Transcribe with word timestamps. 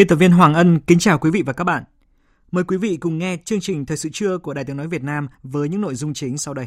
Biên 0.00 0.08
tập 0.08 0.16
viên 0.16 0.32
Hoàng 0.32 0.54
Ân 0.54 0.80
kính 0.80 0.98
chào 0.98 1.18
quý 1.18 1.30
vị 1.30 1.42
và 1.46 1.52
các 1.52 1.64
bạn. 1.64 1.84
Mời 2.52 2.64
quý 2.64 2.76
vị 2.76 2.96
cùng 2.96 3.18
nghe 3.18 3.36
chương 3.44 3.60
trình 3.60 3.86
Thời 3.86 3.96
sự 3.96 4.08
trưa 4.12 4.38
của 4.38 4.54
Đài 4.54 4.64
Tiếng 4.64 4.76
Nói 4.76 4.88
Việt 4.88 5.02
Nam 5.02 5.28
với 5.42 5.68
những 5.68 5.80
nội 5.80 5.94
dung 5.94 6.14
chính 6.14 6.38
sau 6.38 6.54
đây. 6.54 6.66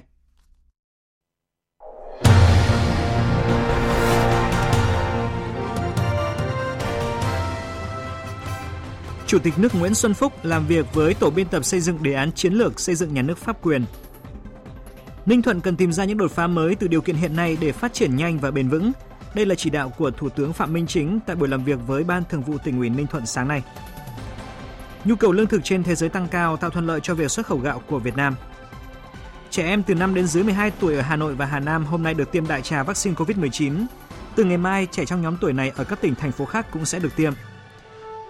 Chủ 9.28 9.40
tịch 9.40 9.54
nước 9.58 9.76
Nguyễn 9.76 9.96
Xuân 9.96 10.14
Phúc 10.14 10.34
làm 10.44 10.68
việc 10.68 10.94
với 10.94 11.14
tổ 11.14 11.30
biên 11.30 11.48
tập 11.48 11.66
xây 11.66 11.80
dựng 11.80 12.04
đề 12.04 12.14
án 12.14 12.32
chiến 12.32 12.54
lược 12.54 12.80
xây 12.80 12.96
dựng 12.96 13.14
nhà 13.14 13.22
nước 13.22 13.38
pháp 13.38 13.62
quyền. 13.62 13.86
Ninh 15.26 15.42
Thuận 15.42 15.62
cần 15.62 15.76
tìm 15.76 15.92
ra 15.94 16.06
những 16.06 16.18
đột 16.18 16.32
phá 16.32 16.48
mới 16.48 16.76
từ 16.76 16.88
điều 16.88 17.02
kiện 17.02 17.16
hiện 17.16 17.36
nay 17.36 17.58
để 17.62 17.72
phát 17.72 17.94
triển 17.94 18.16
nhanh 18.16 18.40
và 18.40 18.52
bền 18.52 18.70
vững, 18.70 18.92
đây 19.36 19.46
là 19.46 19.56
chỉ 19.56 19.70
đạo 19.70 19.90
của 19.90 20.12
Thủ 20.12 20.30
tướng 20.30 20.54
Phạm 20.54 20.74
Minh 20.74 20.88
Chính 20.88 21.20
tại 21.26 21.36
buổi 21.36 21.48
làm 21.48 21.64
việc 21.64 21.80
với 21.88 22.04
Ban 22.04 22.24
Thường 22.30 22.42
vụ 22.42 22.58
tỉnh 22.58 22.78
ủy 22.78 22.90
Ninh 22.90 23.08
Thuận 23.08 23.26
sáng 23.26 23.48
nay. 23.48 23.64
Nhu 25.06 25.16
cầu 25.16 25.32
lương 25.32 25.48
thực 25.48 25.64
trên 25.64 25.84
thế 25.84 25.96
giới 25.96 26.10
tăng 26.10 26.28
cao 26.28 26.58
tạo 26.58 26.70
thuận 26.70 26.88
lợi 26.88 27.00
cho 27.04 27.16
việc 27.16 27.32
xuất 27.32 27.46
khẩu 27.46 27.58
gạo 27.58 27.82
của 27.88 28.00
Việt 28.00 28.18
Nam. 28.18 28.36
Trẻ 29.50 29.64
em 29.64 29.84
từ 29.84 29.96
5 29.96 30.14
đến 30.14 30.28
dưới 30.28 30.44
12 30.44 30.72
tuổi 30.80 30.96
ở 30.96 31.02
Hà 31.02 31.16
Nội 31.16 31.36
và 31.36 31.46
Hà 31.46 31.60
Nam 31.60 31.86
hôm 31.86 32.04
nay 32.04 32.14
được 32.14 32.32
tiêm 32.32 32.48
đại 32.48 32.62
trà 32.62 32.84
vaccine 32.84 33.16
COVID-19. 33.16 33.86
Từ 34.36 34.44
ngày 34.44 34.58
mai, 34.58 34.88
trẻ 34.92 35.06
trong 35.06 35.22
nhóm 35.22 35.38
tuổi 35.42 35.54
này 35.54 35.72
ở 35.76 35.84
các 35.84 36.02
tỉnh 36.02 36.16
thành 36.16 36.32
phố 36.32 36.46
khác 36.46 36.68
cũng 36.72 36.86
sẽ 36.86 37.00
được 37.00 37.16
tiêm. 37.16 37.34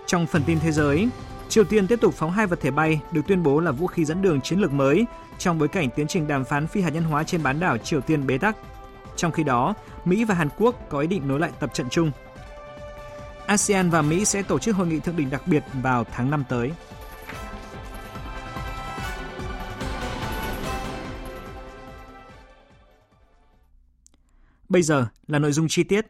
Trong 0.05 0.27
phần 0.27 0.43
tin 0.45 0.59
thế 0.59 0.71
giới, 0.71 1.09
Triều 1.49 1.63
Tiên 1.63 1.87
tiếp 1.87 2.01
tục 2.01 2.13
phóng 2.13 2.31
hai 2.31 2.47
vật 2.47 2.59
thể 2.61 2.71
bay 2.71 2.99
được 3.11 3.21
tuyên 3.27 3.43
bố 3.43 3.59
là 3.59 3.71
vũ 3.71 3.87
khí 3.87 4.05
dẫn 4.05 4.21
đường 4.21 4.41
chiến 4.41 4.59
lược 4.59 4.71
mới 4.71 5.05
trong 5.37 5.59
bối 5.59 5.67
cảnh 5.67 5.89
tiến 5.95 6.07
trình 6.07 6.27
đàm 6.27 6.45
phán 6.45 6.67
phi 6.67 6.81
hạt 6.81 6.89
nhân 6.89 7.03
hóa 7.03 7.23
trên 7.23 7.43
bán 7.43 7.59
đảo 7.59 7.77
Triều 7.77 8.01
Tiên 8.01 8.27
bế 8.27 8.37
tắc. 8.37 8.55
Trong 9.15 9.31
khi 9.31 9.43
đó, 9.43 9.73
Mỹ 10.05 10.23
và 10.23 10.35
Hàn 10.35 10.49
Quốc 10.57 10.75
có 10.89 10.99
ý 10.99 11.07
định 11.07 11.27
nối 11.27 11.39
lại 11.39 11.51
tập 11.59 11.73
trận 11.73 11.87
chung. 11.89 12.11
ASEAN 13.47 13.89
và 13.89 14.01
Mỹ 14.01 14.25
sẽ 14.25 14.43
tổ 14.43 14.59
chức 14.59 14.75
hội 14.75 14.87
nghị 14.87 14.99
thượng 14.99 15.15
đỉnh 15.15 15.29
đặc 15.29 15.47
biệt 15.47 15.63
vào 15.73 16.03
tháng 16.03 16.29
5 16.31 16.43
tới. 16.49 16.71
Bây 24.69 24.81
giờ 24.81 25.07
là 25.27 25.39
nội 25.39 25.51
dung 25.51 25.67
chi 25.69 25.83
tiết. 25.83 26.05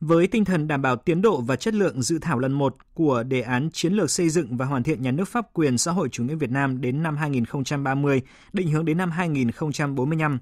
Với 0.00 0.26
tinh 0.26 0.44
thần 0.44 0.68
đảm 0.68 0.82
bảo 0.82 0.96
tiến 0.96 1.22
độ 1.22 1.40
và 1.40 1.56
chất 1.56 1.74
lượng 1.74 2.02
dự 2.02 2.18
thảo 2.18 2.38
lần 2.38 2.52
1 2.52 2.76
của 2.94 3.22
đề 3.22 3.40
án 3.40 3.70
chiến 3.72 3.92
lược 3.92 4.10
xây 4.10 4.28
dựng 4.28 4.56
và 4.56 4.66
hoàn 4.66 4.82
thiện 4.82 5.02
nhà 5.02 5.10
nước 5.10 5.28
pháp 5.28 5.52
quyền 5.52 5.78
xã 5.78 5.92
hội 5.92 6.08
chủ 6.08 6.24
nghĩa 6.24 6.34
Việt 6.34 6.50
Nam 6.50 6.80
đến 6.80 7.02
năm 7.02 7.16
2030, 7.16 8.22
định 8.52 8.70
hướng 8.70 8.84
đến 8.84 8.98
năm 8.98 9.10
2045, 9.10 10.38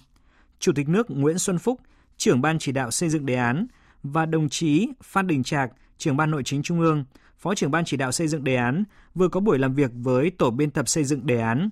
Chủ 0.59 0.73
tịch 0.73 0.89
nước 0.89 1.11
Nguyễn 1.11 1.39
Xuân 1.39 1.59
Phúc, 1.59 1.81
trưởng 2.23 2.41
ban 2.41 2.59
chỉ 2.59 2.73
đạo 2.73 2.91
xây 2.91 3.09
dựng 3.09 3.27
đề 3.27 3.35
án 3.35 3.67
và 4.03 4.27
đồng 4.27 4.49
chí 4.49 4.89
Phan 5.03 5.27
Đình 5.27 5.43
Trạc, 5.43 5.73
trưởng 5.99 6.17
ban 6.17 6.31
nội 6.31 6.43
chính 6.45 6.63
Trung 6.63 6.81
ương, 6.81 7.05
phó 7.39 7.55
trưởng 7.55 7.71
ban 7.71 7.85
chỉ 7.85 7.97
đạo 7.97 8.13
xây 8.13 8.29
dựng 8.29 8.45
đề 8.45 8.57
án 8.57 8.85
vừa 9.15 9.29
có 9.29 9.41
buổi 9.41 9.59
làm 9.59 9.75
việc 9.75 9.91
với 9.95 10.31
tổ 10.31 10.51
biên 10.51 10.71
tập 10.71 10.89
xây 10.89 11.05
dựng 11.05 11.27
đề 11.27 11.41
án. 11.41 11.71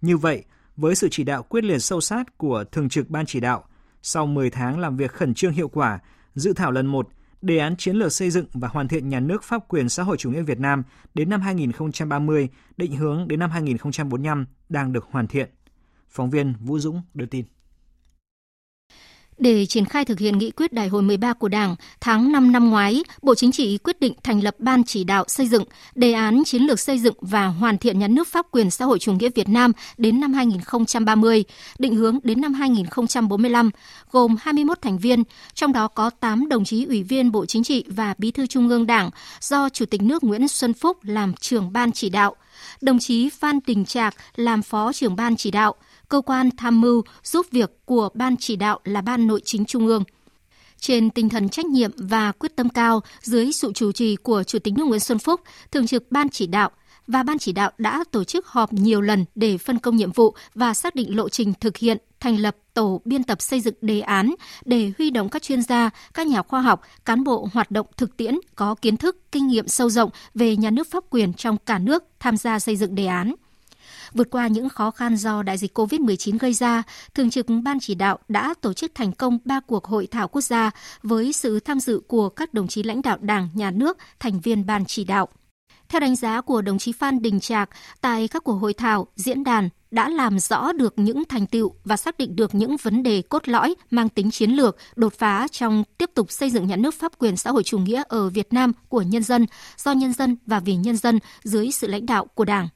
Như 0.00 0.16
vậy, 0.16 0.44
với 0.76 0.94
sự 0.94 1.08
chỉ 1.10 1.24
đạo 1.24 1.42
quyết 1.42 1.64
liệt 1.64 1.78
sâu 1.78 2.00
sát 2.00 2.38
của 2.38 2.64
thường 2.72 2.88
trực 2.88 3.10
ban 3.10 3.26
chỉ 3.26 3.40
đạo, 3.40 3.64
sau 4.02 4.26
10 4.26 4.50
tháng 4.50 4.78
làm 4.78 4.96
việc 4.96 5.12
khẩn 5.12 5.34
trương 5.34 5.52
hiệu 5.52 5.68
quả, 5.68 5.98
dự 6.34 6.52
thảo 6.52 6.70
lần 6.70 6.86
1 6.86 7.08
đề 7.42 7.58
án 7.58 7.76
chiến 7.76 7.96
lược 7.96 8.12
xây 8.12 8.30
dựng 8.30 8.46
và 8.52 8.68
hoàn 8.68 8.88
thiện 8.88 9.08
nhà 9.08 9.20
nước 9.20 9.42
pháp 9.44 9.68
quyền 9.68 9.88
xã 9.88 10.02
hội 10.02 10.16
chủ 10.16 10.30
nghĩa 10.30 10.42
Việt 10.42 10.58
Nam 10.60 10.82
đến 11.14 11.30
năm 11.30 11.40
2030, 11.40 12.48
định 12.76 12.96
hướng 12.96 13.28
đến 13.28 13.38
năm 13.38 13.50
2045 13.50 14.46
đang 14.68 14.92
được 14.92 15.06
hoàn 15.10 15.26
thiện. 15.26 15.50
Phóng 16.08 16.30
viên 16.30 16.54
Vũ 16.60 16.78
Dũng 16.78 17.02
đưa 17.14 17.26
tin. 17.26 17.44
Để 19.40 19.66
triển 19.66 19.84
khai 19.84 20.04
thực 20.04 20.18
hiện 20.18 20.38
nghị 20.38 20.50
quyết 20.50 20.72
đại 20.72 20.88
hội 20.88 21.02
13 21.02 21.32
của 21.32 21.48
Đảng, 21.48 21.76
tháng 22.00 22.32
5 22.32 22.52
năm 22.52 22.70
ngoái, 22.70 23.02
Bộ 23.22 23.34
Chính 23.34 23.52
trị 23.52 23.78
quyết 23.78 24.00
định 24.00 24.14
thành 24.22 24.42
lập 24.42 24.54
Ban 24.58 24.84
chỉ 24.84 25.04
đạo 25.04 25.24
xây 25.28 25.48
dựng, 25.48 25.64
đề 25.94 26.12
án 26.12 26.42
chiến 26.44 26.62
lược 26.62 26.80
xây 26.80 26.98
dựng 26.98 27.14
và 27.20 27.46
hoàn 27.46 27.78
thiện 27.78 27.98
nhà 27.98 28.08
nước 28.08 28.28
pháp 28.28 28.46
quyền 28.50 28.70
xã 28.70 28.84
hội 28.84 28.98
chủ 28.98 29.12
nghĩa 29.12 29.28
Việt 29.28 29.48
Nam 29.48 29.72
đến 29.96 30.20
năm 30.20 30.32
2030, 30.32 31.44
định 31.78 31.94
hướng 31.94 32.18
đến 32.22 32.40
năm 32.40 32.54
2045, 32.54 33.70
gồm 34.10 34.36
21 34.40 34.82
thành 34.82 34.98
viên, 34.98 35.22
trong 35.54 35.72
đó 35.72 35.88
có 35.88 36.10
8 36.10 36.48
đồng 36.48 36.64
chí 36.64 36.84
ủy 36.84 37.02
viên 37.02 37.32
Bộ 37.32 37.46
Chính 37.46 37.62
trị 37.62 37.84
và 37.88 38.14
Bí 38.18 38.30
thư 38.30 38.46
Trung 38.46 38.68
ương 38.68 38.86
Đảng 38.86 39.10
do 39.40 39.68
Chủ 39.68 39.86
tịch 39.86 40.02
nước 40.02 40.24
Nguyễn 40.24 40.48
Xuân 40.48 40.74
Phúc 40.74 40.98
làm 41.02 41.34
trưởng 41.34 41.72
ban 41.72 41.92
chỉ 41.92 42.10
đạo, 42.10 42.36
đồng 42.80 42.98
chí 42.98 43.28
Phan 43.30 43.58
Đình 43.66 43.84
Trạc 43.84 44.14
làm 44.36 44.62
phó 44.62 44.92
trưởng 44.92 45.16
ban 45.16 45.36
chỉ 45.36 45.50
đạo– 45.50 45.74
cơ 46.10 46.20
quan 46.20 46.50
tham 46.56 46.80
mưu 46.80 47.02
giúp 47.22 47.46
việc 47.50 47.70
của 47.84 48.08
Ban 48.14 48.36
chỉ 48.36 48.56
đạo 48.56 48.80
là 48.84 49.00
Ban 49.00 49.26
Nội 49.26 49.40
chính 49.44 49.64
Trung 49.64 49.86
ương. 49.86 50.04
Trên 50.80 51.10
tinh 51.10 51.28
thần 51.28 51.48
trách 51.48 51.66
nhiệm 51.66 51.90
và 51.96 52.32
quyết 52.32 52.56
tâm 52.56 52.68
cao, 52.68 53.00
dưới 53.20 53.52
sự 53.52 53.72
chủ 53.72 53.92
trì 53.92 54.16
của 54.16 54.42
Chủ 54.42 54.58
tịch 54.58 54.74
nước 54.74 54.84
Nguyễn 54.84 55.00
Xuân 55.00 55.18
Phúc, 55.18 55.40
Thường 55.72 55.86
trực 55.86 56.12
Ban 56.12 56.28
chỉ 56.28 56.46
đạo 56.46 56.70
và 57.06 57.22
Ban 57.22 57.38
chỉ 57.38 57.52
đạo 57.52 57.70
đã 57.78 58.04
tổ 58.10 58.24
chức 58.24 58.46
họp 58.46 58.72
nhiều 58.72 59.00
lần 59.00 59.24
để 59.34 59.58
phân 59.58 59.78
công 59.78 59.96
nhiệm 59.96 60.12
vụ 60.12 60.34
và 60.54 60.74
xác 60.74 60.94
định 60.94 61.16
lộ 61.16 61.28
trình 61.28 61.52
thực 61.60 61.76
hiện 61.76 61.98
thành 62.20 62.36
lập 62.36 62.56
tổ 62.74 63.00
biên 63.04 63.24
tập 63.24 63.42
xây 63.42 63.60
dựng 63.60 63.74
đề 63.80 64.00
án 64.00 64.34
để 64.64 64.92
huy 64.98 65.10
động 65.10 65.28
các 65.28 65.42
chuyên 65.42 65.62
gia, 65.62 65.90
các 66.14 66.26
nhà 66.26 66.42
khoa 66.42 66.60
học, 66.60 66.80
cán 67.04 67.24
bộ 67.24 67.48
hoạt 67.52 67.70
động 67.70 67.86
thực 67.96 68.16
tiễn 68.16 68.34
có 68.54 68.74
kiến 68.74 68.96
thức, 68.96 69.32
kinh 69.32 69.46
nghiệm 69.46 69.68
sâu 69.68 69.90
rộng 69.90 70.10
về 70.34 70.56
nhà 70.56 70.70
nước 70.70 70.90
pháp 70.90 71.04
quyền 71.10 71.32
trong 71.32 71.56
cả 71.66 71.78
nước 71.78 72.04
tham 72.20 72.36
gia 72.36 72.58
xây 72.58 72.76
dựng 72.76 72.94
đề 72.94 73.06
án. 73.06 73.34
Vượt 74.12 74.30
qua 74.30 74.46
những 74.46 74.68
khó 74.68 74.90
khăn 74.90 75.16
do 75.16 75.42
đại 75.42 75.58
dịch 75.58 75.78
COVID-19 75.78 76.38
gây 76.38 76.52
ra, 76.52 76.82
Thường 77.14 77.30
trực 77.30 77.46
Ban 77.64 77.80
chỉ 77.80 77.94
đạo 77.94 78.18
đã 78.28 78.54
tổ 78.60 78.72
chức 78.72 78.94
thành 78.94 79.12
công 79.12 79.38
3 79.44 79.60
cuộc 79.60 79.84
hội 79.84 80.06
thảo 80.06 80.28
quốc 80.28 80.40
gia 80.40 80.70
với 81.02 81.32
sự 81.32 81.60
tham 81.60 81.80
dự 81.80 82.02
của 82.08 82.28
các 82.28 82.54
đồng 82.54 82.68
chí 82.68 82.82
lãnh 82.82 83.02
đạo 83.02 83.18
Đảng, 83.20 83.48
Nhà 83.54 83.70
nước, 83.70 83.98
thành 84.20 84.40
viên 84.40 84.66
Ban 84.66 84.84
chỉ 84.84 85.04
đạo. 85.04 85.28
Theo 85.88 86.00
đánh 86.00 86.16
giá 86.16 86.40
của 86.40 86.62
đồng 86.62 86.78
chí 86.78 86.92
Phan 86.92 87.22
Đình 87.22 87.40
Trạc, 87.40 87.70
tại 88.00 88.28
các 88.28 88.44
cuộc 88.44 88.52
hội 88.52 88.74
thảo, 88.74 89.06
diễn 89.16 89.44
đàn 89.44 89.68
đã 89.90 90.08
làm 90.08 90.38
rõ 90.38 90.72
được 90.72 90.94
những 90.96 91.24
thành 91.24 91.46
tựu 91.46 91.74
và 91.84 91.96
xác 91.96 92.18
định 92.18 92.36
được 92.36 92.54
những 92.54 92.76
vấn 92.76 93.02
đề 93.02 93.22
cốt 93.22 93.48
lõi 93.48 93.74
mang 93.90 94.08
tính 94.08 94.30
chiến 94.30 94.50
lược, 94.50 94.76
đột 94.96 95.14
phá 95.18 95.48
trong 95.48 95.84
tiếp 95.98 96.10
tục 96.14 96.30
xây 96.30 96.50
dựng 96.50 96.66
nhà 96.66 96.76
nước 96.76 96.94
pháp 96.94 97.18
quyền 97.18 97.36
xã 97.36 97.50
hội 97.50 97.62
chủ 97.62 97.78
nghĩa 97.78 98.02
ở 98.08 98.28
Việt 98.28 98.52
Nam 98.52 98.72
của 98.88 99.02
nhân 99.02 99.22
dân, 99.22 99.46
do 99.76 99.92
nhân 99.92 100.12
dân 100.12 100.36
và 100.46 100.60
vì 100.60 100.74
nhân 100.74 100.96
dân 100.96 101.18
dưới 101.42 101.70
sự 101.70 101.86
lãnh 101.86 102.06
đạo 102.06 102.26
của 102.34 102.44
Đảng. 102.44 102.68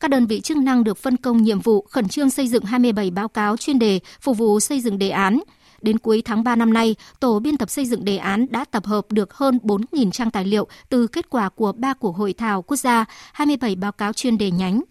Các 0.00 0.10
đơn 0.10 0.26
vị 0.26 0.40
chức 0.40 0.56
năng 0.56 0.84
được 0.84 0.98
phân 0.98 1.16
công 1.16 1.42
nhiệm 1.42 1.60
vụ 1.60 1.86
khẩn 1.90 2.08
trương 2.08 2.30
xây 2.30 2.48
dựng 2.48 2.64
27 2.64 3.10
báo 3.10 3.28
cáo 3.28 3.56
chuyên 3.56 3.78
đề 3.78 4.00
phục 4.20 4.38
vụ 4.38 4.60
xây 4.60 4.80
dựng 4.80 4.98
đề 4.98 5.10
án. 5.10 5.40
Đến 5.82 5.98
cuối 5.98 6.22
tháng 6.24 6.44
3 6.44 6.56
năm 6.56 6.72
nay, 6.72 6.94
tổ 7.20 7.38
biên 7.38 7.56
tập 7.56 7.70
xây 7.70 7.86
dựng 7.86 8.04
đề 8.04 8.16
án 8.16 8.46
đã 8.50 8.64
tập 8.64 8.86
hợp 8.86 9.12
được 9.12 9.34
hơn 9.34 9.58
4.000 9.62 10.10
trang 10.10 10.30
tài 10.30 10.44
liệu 10.44 10.66
từ 10.88 11.06
kết 11.06 11.30
quả 11.30 11.48
của 11.48 11.72
3 11.72 11.94
cuộc 11.94 12.16
hội 12.16 12.32
thảo 12.32 12.62
quốc 12.62 12.76
gia, 12.76 13.04
27 13.32 13.76
báo 13.76 13.92
cáo 13.92 14.12
chuyên 14.12 14.38
đề 14.38 14.50
nhánh. 14.50 14.82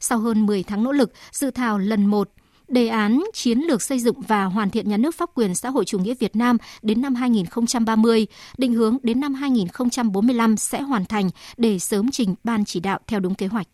Sau 0.00 0.18
hơn 0.18 0.46
10 0.46 0.62
tháng 0.62 0.84
nỗ 0.84 0.92
lực, 0.92 1.12
dự 1.32 1.50
thảo 1.50 1.78
lần 1.78 2.06
1 2.06 2.30
Đề 2.70 2.88
án 2.88 3.24
chiến 3.34 3.58
lược 3.58 3.82
xây 3.82 3.98
dựng 4.00 4.20
và 4.20 4.44
hoàn 4.44 4.70
thiện 4.70 4.88
nhà 4.88 4.96
nước 4.96 5.14
pháp 5.14 5.30
quyền 5.34 5.54
xã 5.54 5.70
hội 5.70 5.84
chủ 5.84 5.98
nghĩa 5.98 6.14
Việt 6.14 6.36
Nam 6.36 6.56
đến 6.82 7.02
năm 7.02 7.14
2030, 7.14 8.26
định 8.58 8.74
hướng 8.74 8.96
đến 9.02 9.20
năm 9.20 9.34
2045 9.34 10.56
sẽ 10.56 10.80
hoàn 10.80 11.04
thành 11.04 11.30
để 11.56 11.78
sớm 11.78 12.10
trình 12.10 12.34
ban 12.44 12.64
chỉ 12.64 12.80
đạo 12.80 12.98
theo 13.06 13.20
đúng 13.20 13.34
kế 13.34 13.46
hoạch. 13.46 13.66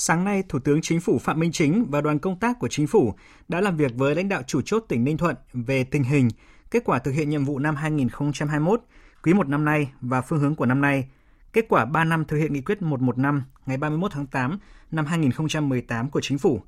Sáng 0.00 0.24
nay, 0.24 0.42
Thủ 0.48 0.58
tướng 0.58 0.80
Chính 0.80 1.00
phủ 1.00 1.18
Phạm 1.18 1.40
Minh 1.40 1.52
Chính 1.52 1.86
và 1.90 2.00
đoàn 2.00 2.18
công 2.18 2.38
tác 2.38 2.58
của 2.58 2.68
Chính 2.68 2.86
phủ 2.86 3.14
đã 3.48 3.60
làm 3.60 3.76
việc 3.76 3.92
với 3.94 4.14
lãnh 4.14 4.28
đạo 4.28 4.42
chủ 4.46 4.60
chốt 4.62 4.84
tỉnh 4.88 5.04
Ninh 5.04 5.16
Thuận 5.16 5.36
về 5.52 5.84
tình 5.84 6.02
hình, 6.02 6.28
kết 6.70 6.82
quả 6.84 6.98
thực 6.98 7.10
hiện 7.10 7.30
nhiệm 7.30 7.44
vụ 7.44 7.58
năm 7.58 7.76
2021, 7.76 8.80
quý 9.22 9.34
1 9.34 9.48
năm 9.48 9.64
nay 9.64 9.90
và 10.00 10.20
phương 10.20 10.38
hướng 10.38 10.54
của 10.54 10.66
năm 10.66 10.80
nay, 10.80 11.08
kết 11.52 11.66
quả 11.68 11.84
3 11.84 12.04
năm 12.04 12.24
thực 12.24 12.36
hiện 12.36 12.52
nghị 12.52 12.60
quyết 12.60 12.82
115 12.82 13.42
ngày 13.66 13.76
31 13.76 14.12
tháng 14.14 14.26
8 14.26 14.58
năm 14.90 15.06
2018 15.06 16.10
của 16.10 16.20
Chính 16.20 16.38
phủ. 16.38 16.60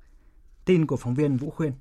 Tin 0.64 0.86
của 0.86 0.96
phóng 0.96 1.14
viên 1.14 1.36
Vũ 1.36 1.50
Khuyên. 1.50 1.72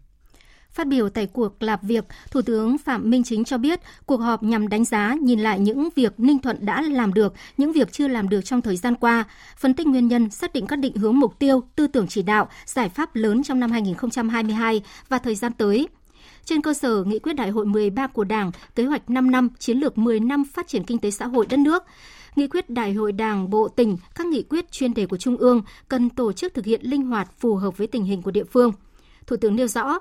Phát 0.79 0.87
biểu 0.87 1.09
tại 1.09 1.25
cuộc 1.25 1.63
làm 1.63 1.79
việc, 1.81 2.05
Thủ 2.31 2.41
tướng 2.41 2.77
Phạm 2.77 3.09
Minh 3.09 3.23
Chính 3.23 3.43
cho 3.43 3.57
biết 3.57 3.79
cuộc 4.05 4.17
họp 4.17 4.43
nhằm 4.43 4.67
đánh 4.67 4.85
giá, 4.85 5.15
nhìn 5.21 5.39
lại 5.39 5.59
những 5.59 5.89
việc 5.95 6.13
Ninh 6.17 6.39
Thuận 6.39 6.65
đã 6.65 6.81
làm 6.81 7.13
được, 7.13 7.33
những 7.57 7.71
việc 7.71 7.91
chưa 7.91 8.07
làm 8.07 8.29
được 8.29 8.41
trong 8.41 8.61
thời 8.61 8.77
gian 8.77 8.95
qua, 8.95 9.23
phân 9.57 9.73
tích 9.73 9.87
nguyên 9.87 10.07
nhân, 10.07 10.29
xác 10.29 10.53
định 10.53 10.67
các 10.67 10.75
định 10.75 10.95
hướng 10.95 11.19
mục 11.19 11.39
tiêu, 11.39 11.63
tư 11.75 11.87
tưởng 11.87 12.07
chỉ 12.07 12.21
đạo, 12.21 12.49
giải 12.65 12.89
pháp 12.89 13.15
lớn 13.15 13.43
trong 13.43 13.59
năm 13.59 13.71
2022 13.71 14.81
và 15.09 15.17
thời 15.17 15.35
gian 15.35 15.53
tới. 15.53 15.87
Trên 16.45 16.61
cơ 16.61 16.73
sở 16.73 17.03
nghị 17.03 17.19
quyết 17.19 17.33
đại 17.33 17.49
hội 17.49 17.65
13 17.65 18.07
của 18.07 18.23
Đảng, 18.23 18.51
kế 18.75 18.85
hoạch 18.85 19.09
5 19.09 19.31
năm, 19.31 19.49
chiến 19.59 19.77
lược 19.77 19.97
10 19.97 20.19
năm 20.19 20.43
phát 20.53 20.67
triển 20.67 20.83
kinh 20.83 20.97
tế 20.97 21.11
xã 21.11 21.25
hội 21.27 21.45
đất 21.49 21.59
nước, 21.59 21.83
nghị 22.35 22.47
quyết 22.47 22.69
đại 22.69 22.93
hội 22.93 23.11
đảng 23.11 23.49
bộ 23.49 23.67
tỉnh, 23.67 23.97
các 24.15 24.27
nghị 24.27 24.43
quyết 24.43 24.71
chuyên 24.71 24.93
đề 24.93 25.05
của 25.05 25.17
Trung 25.17 25.37
ương 25.37 25.61
cần 25.87 26.09
tổ 26.09 26.33
chức 26.33 26.53
thực 26.53 26.65
hiện 26.65 26.81
linh 26.83 27.05
hoạt 27.05 27.39
phù 27.39 27.55
hợp 27.55 27.77
với 27.77 27.87
tình 27.87 28.03
hình 28.03 28.21
của 28.21 28.31
địa 28.31 28.43
phương. 28.43 28.71
Thủ 29.27 29.35
tướng 29.35 29.55
nêu 29.55 29.67
rõ, 29.67 29.99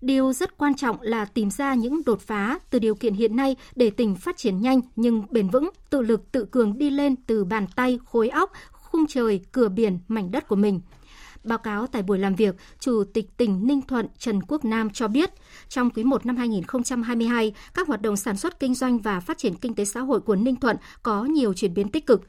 Điều 0.00 0.32
rất 0.32 0.58
quan 0.58 0.74
trọng 0.74 1.00
là 1.00 1.24
tìm 1.24 1.50
ra 1.50 1.74
những 1.74 2.04
đột 2.06 2.20
phá 2.20 2.58
từ 2.70 2.78
điều 2.78 2.94
kiện 2.94 3.14
hiện 3.14 3.36
nay 3.36 3.56
để 3.76 3.90
tỉnh 3.90 4.16
phát 4.16 4.36
triển 4.36 4.60
nhanh 4.60 4.80
nhưng 4.96 5.22
bền 5.30 5.48
vững, 5.48 5.70
tự 5.90 6.02
lực 6.02 6.32
tự 6.32 6.44
cường 6.44 6.78
đi 6.78 6.90
lên 6.90 7.16
từ 7.16 7.44
bàn 7.44 7.66
tay, 7.76 7.98
khối 8.04 8.28
óc, 8.28 8.52
khung 8.72 9.06
trời, 9.06 9.40
cửa 9.52 9.68
biển, 9.68 9.98
mảnh 10.08 10.30
đất 10.30 10.48
của 10.48 10.56
mình. 10.56 10.80
Báo 11.44 11.58
cáo 11.58 11.86
tại 11.86 12.02
buổi 12.02 12.18
làm 12.18 12.34
việc, 12.34 12.54
Chủ 12.80 13.04
tịch 13.14 13.36
tỉnh 13.36 13.66
Ninh 13.66 13.82
Thuận 13.82 14.06
Trần 14.18 14.42
Quốc 14.42 14.64
Nam 14.64 14.90
cho 14.90 15.08
biết, 15.08 15.30
trong 15.68 15.90
quý 15.90 16.04
1 16.04 16.26
năm 16.26 16.36
2022, 16.36 17.52
các 17.74 17.88
hoạt 17.88 18.02
động 18.02 18.16
sản 18.16 18.36
xuất 18.36 18.60
kinh 18.60 18.74
doanh 18.74 18.98
và 18.98 19.20
phát 19.20 19.38
triển 19.38 19.54
kinh 19.54 19.74
tế 19.74 19.84
xã 19.84 20.00
hội 20.00 20.20
của 20.20 20.36
Ninh 20.36 20.56
Thuận 20.56 20.76
có 21.02 21.24
nhiều 21.24 21.54
chuyển 21.54 21.74
biến 21.74 21.88
tích 21.88 22.06
cực. 22.06 22.22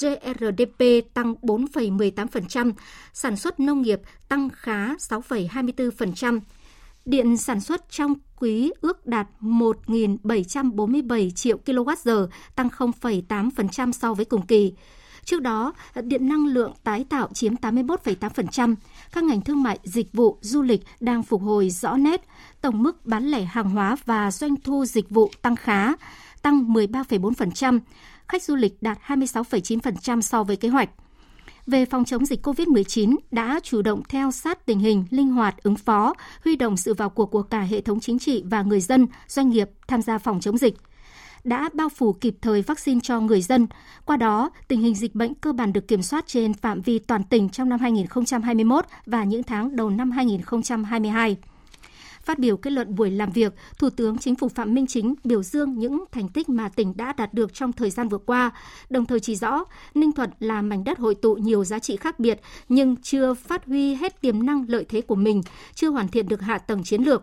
GRDP 0.00 0.84
tăng 1.14 1.34
4,18%, 1.42 2.72
sản 3.12 3.36
xuất 3.36 3.60
nông 3.60 3.82
nghiệp 3.82 4.00
tăng 4.28 4.48
khá 4.52 4.94
6,24%, 4.94 6.40
Điện 7.06 7.36
sản 7.36 7.60
xuất 7.60 7.90
trong 7.90 8.14
quý 8.36 8.72
ước 8.80 9.06
đạt 9.06 9.28
1.747 9.40 11.30
triệu 11.30 11.58
kWh, 11.66 12.28
tăng 12.56 12.68
0,8% 12.68 13.92
so 13.92 14.14
với 14.14 14.24
cùng 14.24 14.46
kỳ. 14.46 14.72
Trước 15.24 15.42
đó, 15.42 15.72
điện 16.02 16.28
năng 16.28 16.46
lượng 16.46 16.72
tái 16.84 17.04
tạo 17.08 17.28
chiếm 17.34 17.54
81,8%. 17.54 18.74
Các 19.12 19.24
ngành 19.24 19.40
thương 19.40 19.62
mại, 19.62 19.78
dịch 19.84 20.12
vụ, 20.12 20.38
du 20.40 20.62
lịch 20.62 20.80
đang 21.00 21.22
phục 21.22 21.42
hồi 21.42 21.70
rõ 21.70 21.96
nét. 21.96 22.26
Tổng 22.60 22.82
mức 22.82 23.06
bán 23.06 23.24
lẻ 23.24 23.44
hàng 23.44 23.70
hóa 23.70 23.96
và 24.04 24.30
doanh 24.30 24.56
thu 24.64 24.84
dịch 24.84 25.10
vụ 25.10 25.30
tăng 25.42 25.56
khá, 25.56 25.92
tăng 26.42 26.72
13,4%. 26.72 27.80
Khách 28.28 28.42
du 28.42 28.56
lịch 28.56 28.82
đạt 28.82 28.98
26,9% 29.06 30.20
so 30.20 30.44
với 30.44 30.56
kế 30.56 30.68
hoạch 30.68 30.90
về 31.66 31.84
phòng 31.84 32.04
chống 32.04 32.26
dịch 32.26 32.46
COVID-19 32.46 33.16
đã 33.30 33.60
chủ 33.62 33.82
động 33.82 34.02
theo 34.08 34.30
sát 34.30 34.66
tình 34.66 34.78
hình, 34.78 35.04
linh 35.10 35.28
hoạt 35.28 35.62
ứng 35.62 35.76
phó, 35.76 36.14
huy 36.44 36.56
động 36.56 36.76
sự 36.76 36.94
vào 36.94 37.10
cuộc 37.10 37.26
của 37.26 37.42
cả 37.42 37.60
hệ 37.60 37.80
thống 37.80 38.00
chính 38.00 38.18
trị 38.18 38.42
và 38.46 38.62
người 38.62 38.80
dân, 38.80 39.06
doanh 39.26 39.50
nghiệp 39.50 39.70
tham 39.88 40.02
gia 40.02 40.18
phòng 40.18 40.40
chống 40.40 40.58
dịch 40.58 40.74
đã 41.44 41.68
bao 41.72 41.88
phủ 41.88 42.12
kịp 42.12 42.36
thời 42.42 42.62
vaccine 42.62 43.00
cho 43.02 43.20
người 43.20 43.42
dân. 43.42 43.66
Qua 44.04 44.16
đó, 44.16 44.50
tình 44.68 44.80
hình 44.80 44.94
dịch 44.94 45.14
bệnh 45.14 45.34
cơ 45.34 45.52
bản 45.52 45.72
được 45.72 45.88
kiểm 45.88 46.02
soát 46.02 46.26
trên 46.26 46.54
phạm 46.54 46.80
vi 46.80 46.98
toàn 46.98 47.24
tỉnh 47.24 47.48
trong 47.48 47.68
năm 47.68 47.80
2021 47.80 48.84
và 49.06 49.24
những 49.24 49.42
tháng 49.42 49.76
đầu 49.76 49.90
năm 49.90 50.10
2022. 50.10 51.36
Phát 52.26 52.38
biểu 52.38 52.56
kết 52.56 52.70
luận 52.70 52.94
buổi 52.94 53.10
làm 53.10 53.32
việc, 53.32 53.54
Thủ 53.78 53.90
tướng 53.90 54.18
Chính 54.18 54.36
phủ 54.36 54.48
Phạm 54.48 54.74
Minh 54.74 54.86
Chính 54.86 55.14
biểu 55.24 55.42
dương 55.42 55.78
những 55.78 56.04
thành 56.12 56.28
tích 56.28 56.48
mà 56.48 56.68
tỉnh 56.68 56.96
đã 56.96 57.12
đạt 57.12 57.34
được 57.34 57.54
trong 57.54 57.72
thời 57.72 57.90
gian 57.90 58.08
vừa 58.08 58.18
qua, 58.18 58.50
đồng 58.90 59.06
thời 59.06 59.20
chỉ 59.20 59.36
rõ 59.36 59.64
Ninh 59.94 60.12
Thuận 60.12 60.30
là 60.40 60.62
mảnh 60.62 60.84
đất 60.84 60.98
hội 60.98 61.14
tụ 61.14 61.34
nhiều 61.34 61.64
giá 61.64 61.78
trị 61.78 61.96
khác 61.96 62.18
biệt 62.18 62.40
nhưng 62.68 62.96
chưa 62.96 63.34
phát 63.34 63.66
huy 63.66 63.94
hết 63.94 64.20
tiềm 64.20 64.46
năng 64.46 64.64
lợi 64.68 64.84
thế 64.88 65.00
của 65.00 65.14
mình, 65.14 65.42
chưa 65.74 65.90
hoàn 65.90 66.08
thiện 66.08 66.28
được 66.28 66.40
hạ 66.40 66.58
tầng 66.58 66.84
chiến 66.84 67.02
lược 67.02 67.22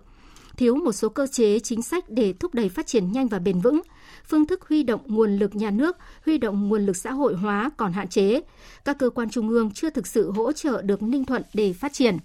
thiếu 0.58 0.76
một 0.76 0.92
số 0.92 1.10
cơ 1.10 1.28
chế 1.28 1.60
chính 1.60 1.82
sách 1.82 2.06
để 2.10 2.34
thúc 2.34 2.54
đẩy 2.54 2.70
phát 2.70 2.88
triển 2.88 3.12
nhanh 3.12 3.28
và 3.28 3.40
bền 3.40 3.60
vững. 3.60 3.82
Phương 4.28 4.48
thức 4.48 4.68
huy 4.70 4.84
động 4.84 5.02
nguồn 5.06 5.38
lực 5.38 5.56
nhà 5.56 5.72
nước, 5.72 5.98
huy 6.26 6.38
động 6.38 6.70
nguồn 6.70 6.86
lực 6.86 6.98
xã 6.98 7.12
hội 7.12 7.36
hóa 7.36 7.70
còn 7.78 7.94
hạn 7.94 8.08
chế. 8.08 8.42
Các 8.86 8.98
cơ 9.00 9.10
quan 9.10 9.30
trung 9.30 9.50
ương 9.50 9.72
chưa 9.72 9.90
thực 9.90 10.08
sự 10.08 10.32
hỗ 10.32 10.52
trợ 10.52 10.82
được 10.82 11.04
Ninh 11.04 11.26
Thuận 11.26 11.42
để 11.54 11.74
phát 11.74 11.94
triển. 11.94 12.18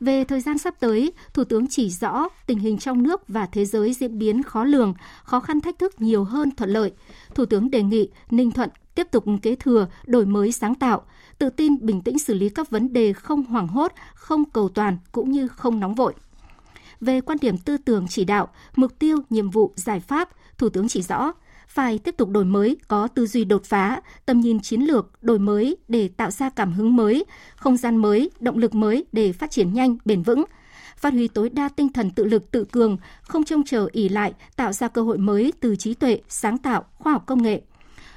Về 0.00 0.24
thời 0.24 0.40
gian 0.40 0.58
sắp 0.58 0.74
tới, 0.80 1.12
Thủ 1.34 1.44
tướng 1.44 1.66
chỉ 1.66 1.90
rõ 1.90 2.28
tình 2.46 2.58
hình 2.58 2.78
trong 2.78 3.02
nước 3.02 3.28
và 3.28 3.46
thế 3.46 3.64
giới 3.64 3.92
diễn 3.92 4.18
biến 4.18 4.42
khó 4.42 4.64
lường, 4.64 4.94
khó 5.24 5.40
khăn 5.40 5.60
thách 5.60 5.78
thức 5.78 6.00
nhiều 6.00 6.24
hơn 6.24 6.50
thuận 6.56 6.70
lợi. 6.70 6.92
Thủ 7.34 7.46
tướng 7.46 7.70
đề 7.70 7.82
nghị 7.82 8.08
Ninh 8.30 8.50
Thuận 8.50 8.70
tiếp 8.94 9.06
tục 9.10 9.24
kế 9.42 9.54
thừa, 9.54 9.86
đổi 10.06 10.26
mới 10.26 10.52
sáng 10.52 10.74
tạo, 10.74 11.02
tự 11.38 11.50
tin 11.50 11.86
bình 11.86 12.02
tĩnh 12.02 12.18
xử 12.18 12.34
lý 12.34 12.48
các 12.48 12.70
vấn 12.70 12.92
đề 12.92 13.12
không 13.12 13.44
hoảng 13.44 13.68
hốt, 13.68 13.92
không 14.14 14.44
cầu 14.44 14.68
toàn 14.68 14.98
cũng 15.12 15.30
như 15.30 15.48
không 15.48 15.80
nóng 15.80 15.94
vội. 15.94 16.14
Về 17.00 17.20
quan 17.20 17.38
điểm 17.40 17.58
tư 17.58 17.76
tưởng 17.76 18.06
chỉ 18.08 18.24
đạo, 18.24 18.48
mục 18.76 18.98
tiêu, 18.98 19.18
nhiệm 19.30 19.50
vụ, 19.50 19.72
giải 19.76 20.00
pháp, 20.00 20.30
Thủ 20.58 20.68
tướng 20.68 20.88
chỉ 20.88 21.02
rõ 21.02 21.32
phải 21.66 21.98
tiếp 21.98 22.14
tục 22.16 22.28
đổi 22.28 22.44
mới, 22.44 22.76
có 22.88 23.08
tư 23.08 23.26
duy 23.26 23.44
đột 23.44 23.64
phá, 23.64 24.00
tầm 24.26 24.40
nhìn 24.40 24.60
chiến 24.60 24.80
lược, 24.80 25.22
đổi 25.22 25.38
mới 25.38 25.76
để 25.88 26.08
tạo 26.08 26.30
ra 26.30 26.50
cảm 26.50 26.72
hứng 26.72 26.96
mới, 26.96 27.24
không 27.56 27.76
gian 27.76 27.96
mới, 27.96 28.30
động 28.40 28.58
lực 28.58 28.74
mới 28.74 29.06
để 29.12 29.32
phát 29.32 29.50
triển 29.50 29.72
nhanh, 29.72 29.96
bền 30.04 30.22
vững 30.22 30.44
phát 30.96 31.12
huy 31.12 31.28
tối 31.28 31.48
đa 31.48 31.68
tinh 31.68 31.92
thần 31.92 32.10
tự 32.10 32.24
lực 32.24 32.50
tự 32.50 32.64
cường, 32.64 32.96
không 33.22 33.44
trông 33.44 33.64
chờ 33.64 33.88
ỉ 33.92 34.08
lại, 34.08 34.32
tạo 34.56 34.72
ra 34.72 34.88
cơ 34.88 35.02
hội 35.02 35.18
mới 35.18 35.52
từ 35.60 35.76
trí 35.76 35.94
tuệ, 35.94 36.20
sáng 36.28 36.58
tạo, 36.58 36.84
khoa 36.94 37.12
học 37.12 37.22
công 37.26 37.42
nghệ. 37.42 37.62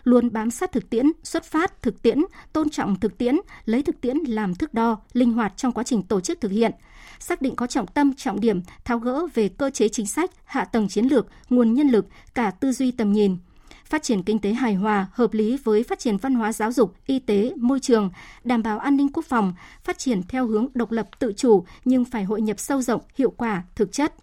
Luôn 0.03 0.33
bám 0.33 0.51
sát 0.51 0.71
thực 0.71 0.89
tiễn, 0.89 1.05
xuất 1.23 1.43
phát 1.43 1.81
thực 1.81 2.01
tiễn, 2.01 2.19
tôn 2.53 2.69
trọng 2.69 2.99
thực 2.99 3.17
tiễn, 3.17 3.37
lấy 3.65 3.83
thực 3.83 4.01
tiễn 4.01 4.17
làm 4.17 4.55
thước 4.55 4.73
đo, 4.73 4.97
linh 5.13 5.33
hoạt 5.33 5.53
trong 5.57 5.71
quá 5.71 5.83
trình 5.83 6.03
tổ 6.03 6.21
chức 6.21 6.41
thực 6.41 6.51
hiện. 6.51 6.71
Xác 7.19 7.41
định 7.41 7.55
có 7.55 7.67
trọng 7.67 7.87
tâm, 7.87 8.13
trọng 8.13 8.39
điểm, 8.39 8.61
tháo 8.85 8.99
gỡ 8.99 9.27
về 9.33 9.49
cơ 9.49 9.69
chế 9.69 9.89
chính 9.89 10.07
sách, 10.07 10.31
hạ 10.45 10.65
tầng 10.65 10.87
chiến 10.87 11.05
lược, 11.05 11.27
nguồn 11.49 11.73
nhân 11.73 11.87
lực, 11.87 12.05
cả 12.33 12.51
tư 12.51 12.71
duy 12.71 12.91
tầm 12.91 13.11
nhìn– 13.13 13.37
phát 13.89 14.03
triển 14.03 14.23
kinh 14.23 14.39
tế 14.39 14.53
hài 14.53 14.73
hòa, 14.73 15.07
hợp 15.11 15.33
lý 15.33 15.57
với 15.63 15.83
phát 15.83 15.99
triển 15.99 16.17
văn 16.17 16.35
hóa 16.35 16.53
giáo 16.53 16.71
dục, 16.71 16.93
y 17.05 17.19
tế, 17.19 17.53
môi 17.57 17.79
trường, 17.79 18.09
đảm 18.43 18.63
bảo 18.63 18.79
an 18.79 18.97
ninh 18.97 19.07
quốc 19.13 19.25
phòng, 19.25 19.53
phát 19.83 19.97
triển 19.97 20.23
theo 20.23 20.47
hướng 20.47 20.67
độc 20.73 20.91
lập 20.91 21.07
tự 21.19 21.33
chủ 21.37 21.65
nhưng 21.85 22.05
phải 22.05 22.23
hội 22.23 22.41
nhập 22.41 22.59
sâu 22.59 22.81
rộng, 22.81 23.01
hiệu 23.15 23.29
quả, 23.29 23.63
thực 23.75 23.91
chất. 23.91 24.13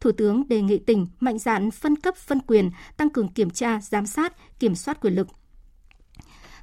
Thủ 0.00 0.12
tướng 0.12 0.48
đề 0.48 0.62
nghị 0.62 0.78
tỉnh 0.78 1.06
mạnh 1.20 1.38
dạn 1.38 1.70
phân 1.70 1.96
cấp 1.96 2.16
phân 2.16 2.40
quyền, 2.46 2.70
tăng 2.96 3.10
cường 3.10 3.28
kiểm 3.28 3.50
tra, 3.50 3.80
giám 3.80 4.06
sát, 4.06 4.58
kiểm 4.58 4.74
soát 4.74 5.00
quyền 5.00 5.14
lực. 5.14 5.28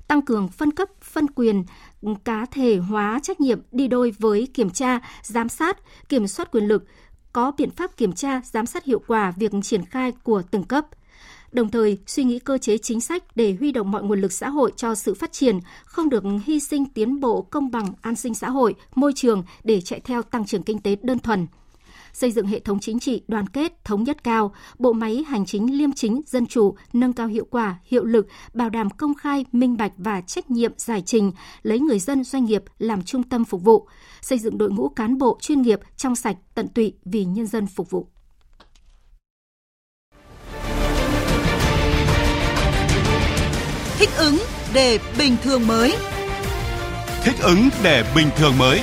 Tăng 0.07 0.21
cường 0.21 0.47
phân 0.47 0.71
cấp, 0.71 0.89
phân 1.01 1.27
quyền, 1.27 1.63
cá 2.23 2.45
thể 2.45 2.77
hóa 2.77 3.19
trách 3.23 3.41
nhiệm 3.41 3.61
đi 3.71 3.87
đôi 3.87 4.13
với 4.19 4.47
kiểm 4.53 4.69
tra, 4.69 4.99
giám 5.21 5.49
sát, 5.49 5.77
kiểm 6.09 6.27
soát 6.27 6.51
quyền 6.51 6.67
lực, 6.67 6.85
có 7.33 7.51
biện 7.57 7.69
pháp 7.69 7.97
kiểm 7.97 8.13
tra, 8.13 8.41
giám 8.43 8.65
sát 8.65 8.85
hiệu 8.85 9.01
quả 9.07 9.31
việc 9.31 9.51
triển 9.63 9.85
khai 9.85 10.11
của 10.23 10.41
từng 10.51 10.63
cấp– 10.63 10.85
đồng 11.51 11.69
thời 11.69 11.97
suy 12.07 12.23
nghĩ 12.23 12.39
cơ 12.39 12.57
chế 12.57 12.77
chính 12.77 13.01
sách 13.01 13.23
để 13.35 13.55
huy 13.59 13.71
động 13.71 13.91
mọi 13.91 14.03
nguồn 14.03 14.21
lực 14.21 14.31
xã 14.31 14.49
hội 14.49 14.71
cho 14.75 14.95
sự 14.95 15.13
phát 15.13 15.31
triển, 15.31 15.59
không 15.85 16.09
được 16.09 16.23
hy 16.45 16.59
sinh 16.59 16.85
tiến 16.85 17.19
bộ 17.19 17.41
công 17.41 17.71
bằng 17.71 17.93
an 18.01 18.15
sinh 18.15 18.33
xã 18.33 18.49
hội, 18.49 18.75
môi 18.95 19.13
trường 19.15 19.43
để 19.63 19.81
chạy 19.81 19.99
theo 19.99 20.21
tăng 20.21 20.45
trưởng 20.45 20.63
kinh 20.63 20.79
tế 20.79 20.95
đơn 21.01 21.19
thuần 21.19 21.47
xây 22.17 22.31
dựng 22.31 22.47
hệ 22.47 22.59
thống 22.59 22.79
chính 22.79 22.99
trị 22.99 23.21
đoàn 23.27 23.47
kết, 23.47 23.83
thống 23.83 24.03
nhất 24.03 24.23
cao, 24.23 24.53
bộ 24.79 24.93
máy 24.93 25.23
hành 25.27 25.45
chính 25.45 25.77
liêm 25.77 25.91
chính, 25.93 26.21
dân 26.25 26.45
chủ, 26.45 26.75
nâng 26.93 27.13
cao 27.13 27.27
hiệu 27.27 27.47
quả, 27.49 27.79
hiệu 27.85 28.03
lực, 28.05 28.27
bảo 28.53 28.69
đảm 28.69 28.89
công 28.89 29.13
khai, 29.13 29.45
minh 29.51 29.77
bạch 29.77 29.91
và 29.97 30.21
trách 30.21 30.51
nhiệm 30.51 30.71
giải 30.77 31.01
trình, 31.05 31.31
lấy 31.63 31.79
người 31.79 31.99
dân 31.99 32.23
doanh 32.23 32.45
nghiệp 32.45 32.63
làm 32.79 33.03
trung 33.03 33.23
tâm 33.23 33.45
phục 33.45 33.63
vụ, 33.63 33.87
xây 34.21 34.39
dựng 34.39 34.57
đội 34.57 34.69
ngũ 34.69 34.89
cán 34.89 35.17
bộ 35.17 35.37
chuyên 35.41 35.61
nghiệp 35.61 35.79
trong 35.97 36.15
sạch, 36.15 36.37
tận 36.55 36.67
tụy 36.67 36.93
vì 37.05 37.25
nhân 37.25 37.47
dân 37.47 37.67
phục 37.67 37.89
vụ. 37.89 38.07
Thích 43.97 44.09
ứng 44.17 44.37
để 44.73 44.99
bình 45.19 45.35
thường 45.43 45.67
mới. 45.67 45.93
Thích 47.23 47.35
ứng 47.41 47.69
để 47.83 48.03
bình 48.15 48.27
thường 48.37 48.57
mới. 48.57 48.81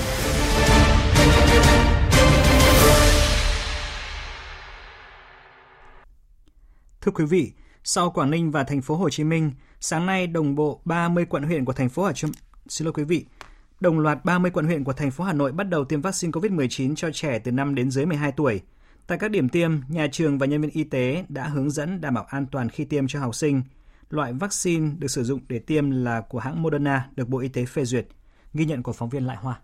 Thưa 7.04 7.12
quý 7.12 7.24
vị, 7.24 7.52
sau 7.84 8.10
Quảng 8.10 8.30
Ninh 8.30 8.50
và 8.50 8.64
thành 8.64 8.82
phố 8.82 8.96
Hồ 8.96 9.10
Chí 9.10 9.24
Minh, 9.24 9.52
sáng 9.80 10.06
nay 10.06 10.26
đồng 10.26 10.54
bộ 10.54 10.80
30 10.84 11.24
quận 11.24 11.42
huyện 11.42 11.64
của 11.64 11.72
thành 11.72 11.88
phố 11.88 12.04
Hà 12.04 12.12
Nội 12.22 12.32
xin 12.68 12.84
lỗi 12.84 12.92
quý 12.92 13.04
vị, 13.04 13.26
đồng 13.80 14.00
loạt 14.00 14.24
30 14.24 14.50
quận 14.50 14.66
huyện 14.66 14.84
của 14.84 14.92
thành 14.92 15.10
phố 15.10 15.24
Hà 15.24 15.32
Nội 15.32 15.52
bắt 15.52 15.64
đầu 15.64 15.84
tiêm 15.84 16.00
vaccine 16.00 16.30
COVID-19 16.30 16.94
cho 16.94 17.10
trẻ 17.12 17.38
từ 17.38 17.52
5 17.52 17.74
đến 17.74 17.90
dưới 17.90 18.06
12 18.06 18.32
tuổi. 18.32 18.60
Tại 19.06 19.18
các 19.18 19.30
điểm 19.30 19.48
tiêm, 19.48 19.72
nhà 19.88 20.06
trường 20.12 20.38
và 20.38 20.46
nhân 20.46 20.60
viên 20.60 20.70
y 20.70 20.84
tế 20.84 21.24
đã 21.28 21.48
hướng 21.48 21.70
dẫn 21.70 22.00
đảm 22.00 22.14
bảo 22.14 22.24
an 22.24 22.46
toàn 22.46 22.68
khi 22.68 22.84
tiêm 22.84 23.06
cho 23.06 23.20
học 23.20 23.34
sinh– 23.34 23.62
Loại 24.14 24.32
vaccine 24.32 24.90
được 24.98 25.08
sử 25.08 25.24
dụng 25.24 25.40
để 25.48 25.58
tiêm 25.58 25.90
là 25.90 26.20
của 26.20 26.38
hãng 26.38 26.62
Moderna, 26.62 27.08
được 27.16 27.28
Bộ 27.28 27.38
Y 27.38 27.48
tế 27.48 27.64
phê 27.64 27.84
duyệt. 27.84 28.06
Ghi 28.52 28.64
nhận 28.64 28.82
của 28.82 28.92
phóng 28.92 29.08
viên 29.08 29.26
Lại 29.26 29.36
Hoa. 29.36 29.60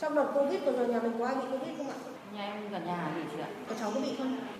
Trong 0.00 0.14
đợt 0.14 0.32
Covid 0.34 0.60
vừa 0.64 0.72
rồi 0.72 0.88
nhà 0.88 1.00
mình 1.02 1.12
có 1.18 1.26
ai 1.26 1.34
bị 1.34 1.42
Covid 1.50 1.78
không 1.78 1.88
ạ? 1.88 1.96
Nhà 2.32 2.40
em 2.40 2.70
gần 2.70 2.84
nhà 2.84 3.12
bị 3.16 3.22
chị 3.32 3.42
ạ. 3.42 3.48
Có 3.68 3.74
cháu 3.80 3.90
có 3.94 4.00
bị 4.00 4.08
không? 4.18 4.55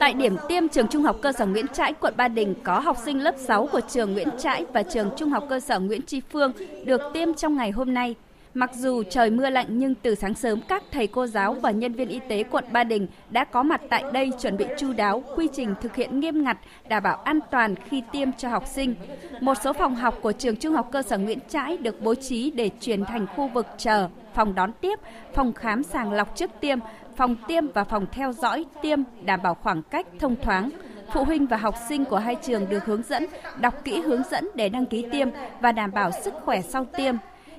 Tại 0.00 0.14
điểm 0.14 0.36
tiêm 0.48 0.68
trường 0.68 0.88
Trung 0.88 1.02
học 1.02 1.16
cơ 1.22 1.32
sở 1.32 1.46
Nguyễn 1.46 1.66
Trãi, 1.68 1.92
quận 1.92 2.14
Ba 2.16 2.28
Đình 2.28 2.54
có 2.62 2.80
học 2.80 2.96
sinh 3.04 3.22
lớp 3.22 3.34
6 3.38 3.66
của 3.72 3.80
trường 3.88 4.12
Nguyễn 4.12 4.28
Trãi 4.38 4.64
và 4.72 4.82
trường 4.82 5.10
Trung 5.16 5.30
học 5.30 5.46
cơ 5.48 5.60
sở 5.60 5.80
Nguyễn 5.80 6.02
Tri 6.02 6.20
Phương 6.20 6.52
được 6.84 7.00
tiêm 7.12 7.34
trong 7.34 7.56
ngày 7.56 7.70
hôm 7.70 7.94
nay. 7.94 8.14
Mặc 8.54 8.70
dù 8.74 9.02
trời 9.10 9.30
mưa 9.30 9.50
lạnh 9.50 9.66
nhưng 9.68 9.94
từ 9.94 10.14
sáng 10.14 10.34
sớm 10.34 10.60
các 10.68 10.82
thầy 10.92 11.06
cô 11.06 11.26
giáo 11.26 11.54
và 11.54 11.70
nhân 11.70 11.92
viên 11.92 12.08
y 12.08 12.20
tế 12.28 12.42
quận 12.42 12.64
Ba 12.72 12.84
Đình 12.84 13.06
đã 13.30 13.44
có 13.44 13.62
mặt 13.62 13.80
tại 13.90 14.04
đây 14.12 14.30
chuẩn 14.40 14.56
bị 14.56 14.64
chu 14.78 14.92
đáo, 14.92 15.22
quy 15.36 15.48
trình 15.52 15.74
thực 15.80 15.96
hiện 15.96 16.20
nghiêm 16.20 16.44
ngặt, 16.44 16.58
đảm 16.88 17.02
bảo 17.02 17.16
an 17.16 17.40
toàn 17.50 17.74
khi 17.88 18.02
tiêm 18.12 18.28
cho 18.32 18.48
học 18.48 18.66
sinh. 18.66 18.94
Một 19.40 19.54
số 19.64 19.72
phòng 19.72 19.94
học 19.94 20.18
của 20.22 20.32
trường 20.32 20.56
Trung 20.56 20.74
học 20.74 20.88
cơ 20.92 21.02
sở 21.02 21.18
Nguyễn 21.18 21.38
Trãi 21.48 21.76
được 21.76 22.02
bố 22.02 22.14
trí 22.14 22.50
để 22.50 22.70
chuyển 22.80 23.04
thành 23.04 23.26
khu 23.36 23.48
vực 23.48 23.66
chờ, 23.78 24.08
phòng 24.34 24.54
đón 24.54 24.72
tiếp, 24.72 24.98
phòng 25.34 25.52
khám 25.52 25.82
sàng 25.82 26.12
lọc 26.12 26.36
trước 26.36 26.50
tiêm, 26.60 26.78
phòng 27.18 27.36
tiêm 27.48 27.72
và 27.72 27.84
phòng 27.84 28.06
theo 28.12 28.32
dõi 28.32 28.64
tiêm 28.82 28.98
đảm 29.24 29.42
bảo 29.42 29.54
khoảng 29.54 29.82
cách 29.82 30.06
thông 30.18 30.36
thoáng. 30.36 30.70
Phụ 31.12 31.24
huynh 31.24 31.46
và 31.46 31.56
học 31.56 31.74
sinh 31.88 32.04
của 32.04 32.16
hai 32.16 32.34
trường 32.42 32.68
được 32.68 32.84
hướng 32.84 33.02
dẫn, 33.02 33.26
đọc 33.60 33.74
kỹ 33.84 34.00
hướng 34.00 34.22
dẫn 34.30 34.48
để 34.54 34.68
đăng 34.68 34.86
ký 34.86 35.06
tiêm 35.12 35.28
và 35.60 35.72
đảm 35.72 35.92
bảo 35.92 36.10
sức 36.10 36.34
khỏe 36.44 36.60
sau 36.60 36.84
tiêm. 36.96 37.14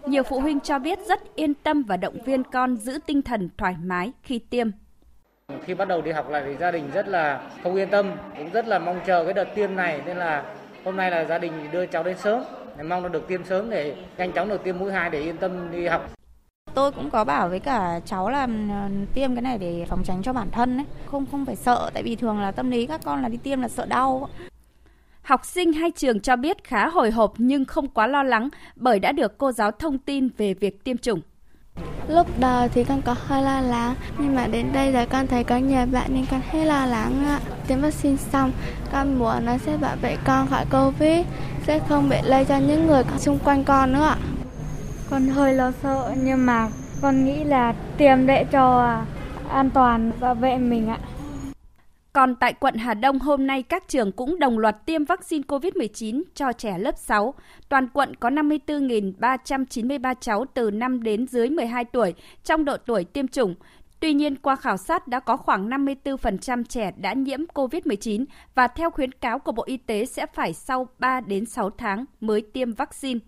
Nhiều 0.06 0.24
phụ 0.24 0.40
huynh 0.40 0.60
cho 0.60 0.80
biết 0.80 1.00
rất 1.08 1.36
yên 1.36 1.54
tâm 1.54 1.84
và 1.84 1.98
động 1.98 2.18
viên 2.26 2.44
con 2.44 2.78
giữ 2.78 3.00
tinh 3.06 3.22
thần 3.22 3.50
thoải 3.58 3.76
mái 3.84 4.12
khi 4.24 4.40
tiêm. 4.40 4.68
Khi 5.66 5.74
bắt 5.74 5.88
đầu 5.88 6.02
đi 6.02 6.12
học 6.12 6.30
lại 6.30 6.44
thì 6.46 6.56
gia 6.60 6.72
đình 6.72 6.92
rất 6.94 7.08
là 7.08 7.42
không 7.64 7.76
yên 7.76 7.90
tâm, 7.90 8.12
cũng 8.38 8.50
rất 8.50 8.68
là 8.68 8.80
mong 8.80 9.00
chờ 9.06 9.24
cái 9.24 9.34
đợt 9.34 9.56
tiêm 9.56 9.76
này 9.76 10.02
nên 10.06 10.18
là 10.18 10.44
hôm 10.86 10.98
nay 10.98 11.12
là 11.12 11.26
gia 11.26 11.38
đình 11.38 11.54
đưa 11.72 11.86
cháu 11.86 12.04
đến 12.04 12.18
sớm, 12.18 12.44
mong 12.84 13.04
nó 13.04 13.10
được 13.10 13.28
tiêm 13.28 13.44
sớm 13.44 13.70
để 13.70 13.96
nhanh 14.18 14.32
chóng 14.32 14.50
được 14.50 14.64
tiêm 14.64 14.80
mũi 14.80 14.92
2 14.92 15.10
để 15.10 15.22
yên 15.22 15.38
tâm 15.38 15.72
đi 15.72 15.88
học. 15.88 16.10
Tôi 16.74 16.92
cũng 16.92 17.10
có 17.10 17.24
bảo 17.24 17.50
với 17.50 17.60
cả 17.60 18.00
cháu 18.06 18.30
là 18.30 18.48
tiêm 19.14 19.36
cái 19.36 19.42
này 19.42 19.58
để 19.58 19.86
phòng 19.90 20.04
tránh 20.04 20.22
cho 20.24 20.34
bản 20.34 20.52
thân 20.52 20.78
ấy, 20.78 20.86
không 21.06 21.26
không 21.32 21.46
phải 21.46 21.56
sợ 21.56 21.90
tại 21.94 22.04
vì 22.04 22.16
thường 22.16 22.40
là 22.40 22.52
tâm 22.52 22.72
lý 22.72 22.86
các 22.88 23.02
con 23.04 23.22
là 23.22 23.30
đi 23.30 23.38
tiêm 23.38 23.62
là 23.62 23.68
sợ 23.68 23.86
đau. 23.86 24.30
Học 25.22 25.46
sinh 25.46 25.74
hai 25.74 25.92
trường 25.92 26.20
cho 26.20 26.36
biết 26.36 26.64
khá 26.64 26.88
hồi 26.88 27.12
hộp 27.12 27.34
nhưng 27.38 27.66
không 27.66 27.88
quá 27.88 28.08
lo 28.08 28.24
lắng 28.24 28.50
bởi 28.76 29.00
đã 29.00 29.12
được 29.12 29.38
cô 29.38 29.52
giáo 29.52 29.72
thông 29.72 29.98
tin 29.98 30.30
về 30.38 30.54
việc 30.54 30.84
tiêm 30.84 30.98
chủng. 30.98 31.22
Lúc 32.08 32.28
đầu 32.40 32.68
thì 32.68 32.84
con 32.84 33.02
có 33.02 33.16
hơi 33.28 33.44
lo 33.44 33.62
lắng, 33.62 33.96
nhưng 34.18 34.36
mà 34.36 34.48
đến 34.48 34.68
đây 34.74 34.92
rồi 34.92 35.06
con 35.06 35.28
thấy 35.28 35.44
có 35.44 35.58
nhiều 35.58 35.86
bạn 35.92 36.14
nên 36.14 36.26
con 36.32 36.42
hết 36.50 36.66
lo 36.66 36.86
lắng 36.86 37.26
ạ. 37.26 37.40
Tiêm 37.68 37.82
vaccine 37.82 38.18
xong, 38.18 38.52
con 38.92 39.20
muốn 39.20 39.46
nó 39.46 39.58
sẽ 39.58 39.78
bảo 39.78 39.96
vệ 40.02 40.18
con 40.26 40.48
khỏi 40.48 40.66
Covid, 40.72 41.26
sẽ 41.68 41.80
không 41.90 42.10
bị 42.10 42.18
lây 42.24 42.46
cho 42.46 42.58
những 42.58 42.88
người 42.88 43.04
xung 43.18 43.40
quanh 43.40 43.64
con 43.64 43.94
nữa 43.94 44.04
ạ. 44.04 44.18
Con 45.10 45.28
hơi 45.28 45.54
lo 45.54 45.72
sợ 45.72 46.14
nhưng 46.24 46.46
mà 46.46 46.70
con 47.02 47.26
nghĩ 47.26 47.44
là 47.44 47.74
tiêm 47.98 48.26
để 48.26 48.46
cho 48.52 48.80
à, 48.80 49.06
an 49.50 49.70
toàn 49.70 50.12
bảo 50.20 50.36
vệ 50.36 50.58
mình 50.58 50.88
ạ. 50.88 51.00
Còn 52.14 52.36
tại 52.36 52.54
quận 52.54 52.76
Hà 52.76 52.94
Đông 52.94 53.20
hôm 53.20 53.48
nay 53.48 53.64
các 53.64 53.88
trường 53.88 54.12
cũng 54.12 54.40
đồng 54.40 54.60
loạt 54.60 54.86
tiêm 54.86 55.06
vaccine 55.06 55.44
COVID-19 55.48 56.24
cho 56.36 56.54
trẻ 56.54 56.78
lớp 56.78 56.98
6. 56.98 57.34
Toàn 57.70 57.88
quận 57.94 58.16
có 58.16 58.30
54.393 58.30 60.16
cháu 60.22 60.46
từ 60.54 60.72
5 60.72 61.04
đến 61.04 61.28
dưới 61.28 61.50
12 61.50 61.86
tuổi 61.86 62.14
trong 62.44 62.66
độ 62.66 62.78
tuổi 62.86 63.04
tiêm 63.04 63.28
chủng. 63.28 63.56
Tuy 64.00 64.14
nhiên, 64.14 64.36
qua 64.36 64.56
khảo 64.56 64.78
sát 64.78 65.08
đã 65.08 65.20
có 65.20 65.38
khoảng 65.38 65.70
54% 65.70 66.64
trẻ 66.64 66.92
đã 66.98 67.14
nhiễm 67.14 67.40
COVID-19 67.54 68.26
và 68.56 68.68
theo 68.68 68.92
khuyến 68.92 69.12
cáo 69.12 69.40
của 69.40 69.52
Bộ 69.52 69.64
Y 69.68 69.78
tế 69.78 70.06
sẽ 70.06 70.26
phải 70.34 70.54
sau 70.54 70.88
3 71.00 71.22
đến 71.22 71.46
6 71.46 71.70
tháng 71.70 72.06
mới 72.22 72.42
tiêm 72.54 72.74
vaccine. 72.74 73.20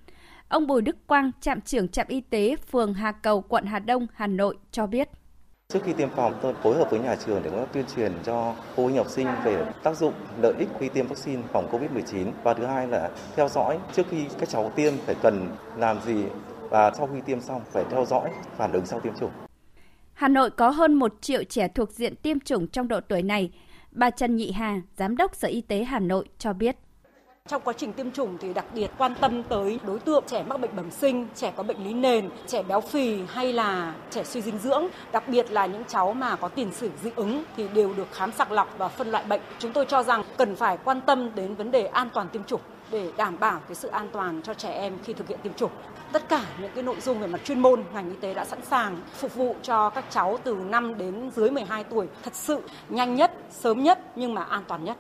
Ông 0.51 0.67
Bùi 0.67 0.81
Đức 0.81 1.08
Quang, 1.08 1.31
trạm 1.41 1.62
trưởng 1.62 1.88
trạm 1.88 2.08
y 2.10 2.22
tế 2.22 2.55
phường 2.72 2.93
Hà 2.93 3.12
Cầu, 3.12 3.41
quận 3.41 3.65
Hà 3.65 3.79
Đông, 3.79 4.08
Hà 4.13 4.27
Nội 4.27 4.58
cho 4.72 4.88
biết. 4.88 5.10
Trước 5.67 5.79
khi 5.84 5.93
tiêm 5.93 6.10
phòng, 6.10 6.34
tôi 6.41 6.53
phối 6.53 6.77
hợp 6.77 6.91
với 6.91 7.00
nhà 7.00 7.15
trường 7.15 7.41
để 7.43 7.50
có 7.50 7.65
tuyên 7.65 7.86
truyền 7.96 8.12
cho 8.24 8.55
phụ 8.75 8.84
huynh 8.84 8.98
học 8.98 9.10
sinh 9.10 9.27
về 9.43 9.65
tác 9.84 9.98
dụng, 9.98 10.13
lợi 10.41 10.53
ích 10.60 10.67
khi 10.79 10.89
tiêm 10.89 11.08
vaccine 11.08 11.41
phòng 11.53 11.67
COVID-19. 11.72 12.31
Và 12.43 12.53
thứ 12.53 12.65
hai 12.65 12.88
là 12.88 13.10
theo 13.36 13.48
dõi 13.48 13.79
trước 13.93 14.03
khi 14.10 14.25
các 14.39 14.50
cháu 14.50 14.72
tiêm 14.75 14.93
phải 14.98 15.15
cần 15.22 15.50
làm 15.77 16.01
gì 16.05 16.25
và 16.70 16.91
sau 16.98 17.10
khi 17.13 17.22
tiêm 17.25 17.41
xong 17.41 17.62
phải 17.72 17.84
theo 17.91 18.05
dõi 18.05 18.29
phản 18.58 18.72
ứng 18.72 18.86
sau 18.86 19.00
tiêm 19.00 19.13
chủng. 19.20 19.31
Hà 20.13 20.27
Nội 20.27 20.50
có 20.50 20.70
hơn 20.70 20.93
1 20.93 21.13
triệu 21.22 21.43
trẻ 21.43 21.67
thuộc 21.67 21.91
diện 21.91 22.15
tiêm 22.15 22.39
chủng 22.39 22.67
trong 22.67 22.88
độ 22.88 23.00
tuổi 23.01 23.24
này. 23.24 23.51
Bà 23.91 24.10
Trần 24.10 24.36
Nhị 24.36 24.51
Hà, 24.51 24.81
Giám 24.98 25.17
đốc 25.17 25.36
Sở 25.36 25.48
Y 25.48 25.62
tế 25.62 25.84
Hà 25.84 26.00
Nội 26.00 26.25
cho 26.38 26.53
biết. 26.53 26.75
Trong 27.51 27.62
quá 27.62 27.74
trình 27.77 27.93
tiêm 27.93 28.12
chủng 28.12 28.38
thì 28.38 28.53
đặc 28.53 28.65
biệt 28.74 28.91
quan 28.98 29.15
tâm 29.21 29.43
tới 29.43 29.79
đối 29.88 30.00
tượng 30.00 30.24
trẻ 30.27 30.43
mắc 30.43 30.62
bệnh 30.62 30.75
bẩm 30.75 30.91
sinh, 30.91 31.27
trẻ 31.36 31.53
có 31.55 31.63
bệnh 31.63 31.83
lý 31.83 31.93
nền, 31.93 32.29
trẻ 32.48 32.63
béo 32.63 32.81
phì 32.81 33.19
hay 33.27 33.53
là 33.53 33.93
trẻ 34.12 34.24
suy 34.24 34.41
dinh 34.41 34.57
dưỡng, 34.57 34.88
đặc 35.12 35.27
biệt 35.27 35.51
là 35.51 35.65
những 35.65 35.83
cháu 35.88 36.13
mà 36.13 36.36
có 36.36 36.48
tiền 36.48 36.74
sử 36.74 36.89
dị 37.03 37.12
ứng 37.15 37.43
thì 37.57 37.67
đều 37.67 37.93
được 37.93 38.07
khám 38.12 38.31
sàng 38.31 38.51
lọc 38.51 38.77
và 38.77 38.88
phân 38.88 39.12
loại 39.12 39.24
bệnh. 39.24 39.41
Chúng 39.60 39.74
tôi 39.74 39.86
cho 39.86 40.03
rằng 40.03 40.24
cần 40.38 40.55
phải 40.55 40.77
quan 40.83 41.01
tâm 41.01 41.36
đến 41.36 41.55
vấn 41.55 41.71
đề 41.71 41.86
an 41.86 42.10
toàn 42.13 42.27
tiêm 42.29 42.43
chủng 42.43 42.62
để 42.91 43.12
đảm 43.17 43.39
bảo 43.39 43.60
cái 43.67 43.75
sự 43.75 43.88
an 43.88 44.07
toàn 44.12 44.41
cho 44.43 44.53
trẻ 44.53 44.71
em 44.71 44.98
khi 45.03 45.13
thực 45.13 45.27
hiện 45.27 45.39
tiêm 45.43 45.53
chủng. 45.53 45.71
Tất 46.12 46.29
cả 46.29 46.45
những 46.62 46.71
cái 46.75 46.83
nội 46.83 47.00
dung 47.01 47.19
về 47.19 47.27
mặt 47.27 47.41
chuyên 47.45 47.60
môn 47.60 47.83
ngành 47.93 48.10
y 48.10 48.15
tế 48.21 48.33
đã 48.33 48.45
sẵn 48.45 48.60
sàng 48.62 48.98
phục 49.13 49.36
vụ 49.36 49.55
cho 49.62 49.89
các 49.89 50.05
cháu 50.10 50.39
từ 50.43 50.53
5 50.53 50.98
đến 50.98 51.31
dưới 51.36 51.50
12 51.50 51.83
tuổi 51.83 52.07
thật 52.24 52.36
sự 52.36 52.62
nhanh 52.89 53.15
nhất, 53.15 53.31
sớm 53.50 53.83
nhất 53.83 54.00
nhưng 54.15 54.33
mà 54.33 54.43
an 54.43 54.63
toàn 54.67 54.83
nhất. 54.83 54.98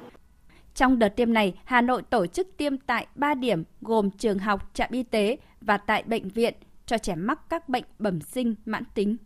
Trong 0.75 0.99
đợt 0.99 1.09
tiêm 1.09 1.33
này, 1.33 1.53
Hà 1.65 1.81
Nội 1.81 2.01
tổ 2.09 2.27
chức 2.27 2.47
tiêm 2.57 2.77
tại 2.77 3.07
3 3.15 3.33
điểm 3.33 3.63
gồm 3.81 4.11
trường 4.11 4.39
học, 4.39 4.69
trạm 4.73 4.89
y 4.91 5.03
tế 5.03 5.37
và 5.61 5.77
tại 5.77 6.03
bệnh 6.03 6.29
viện 6.29 6.53
cho 6.85 6.97
trẻ 6.97 7.15
mắc 7.15 7.39
các 7.49 7.69
bệnh 7.69 7.83
bẩm 7.99 8.21
sinh 8.21 8.55
mãn 8.65 8.83
tính. 8.93 9.17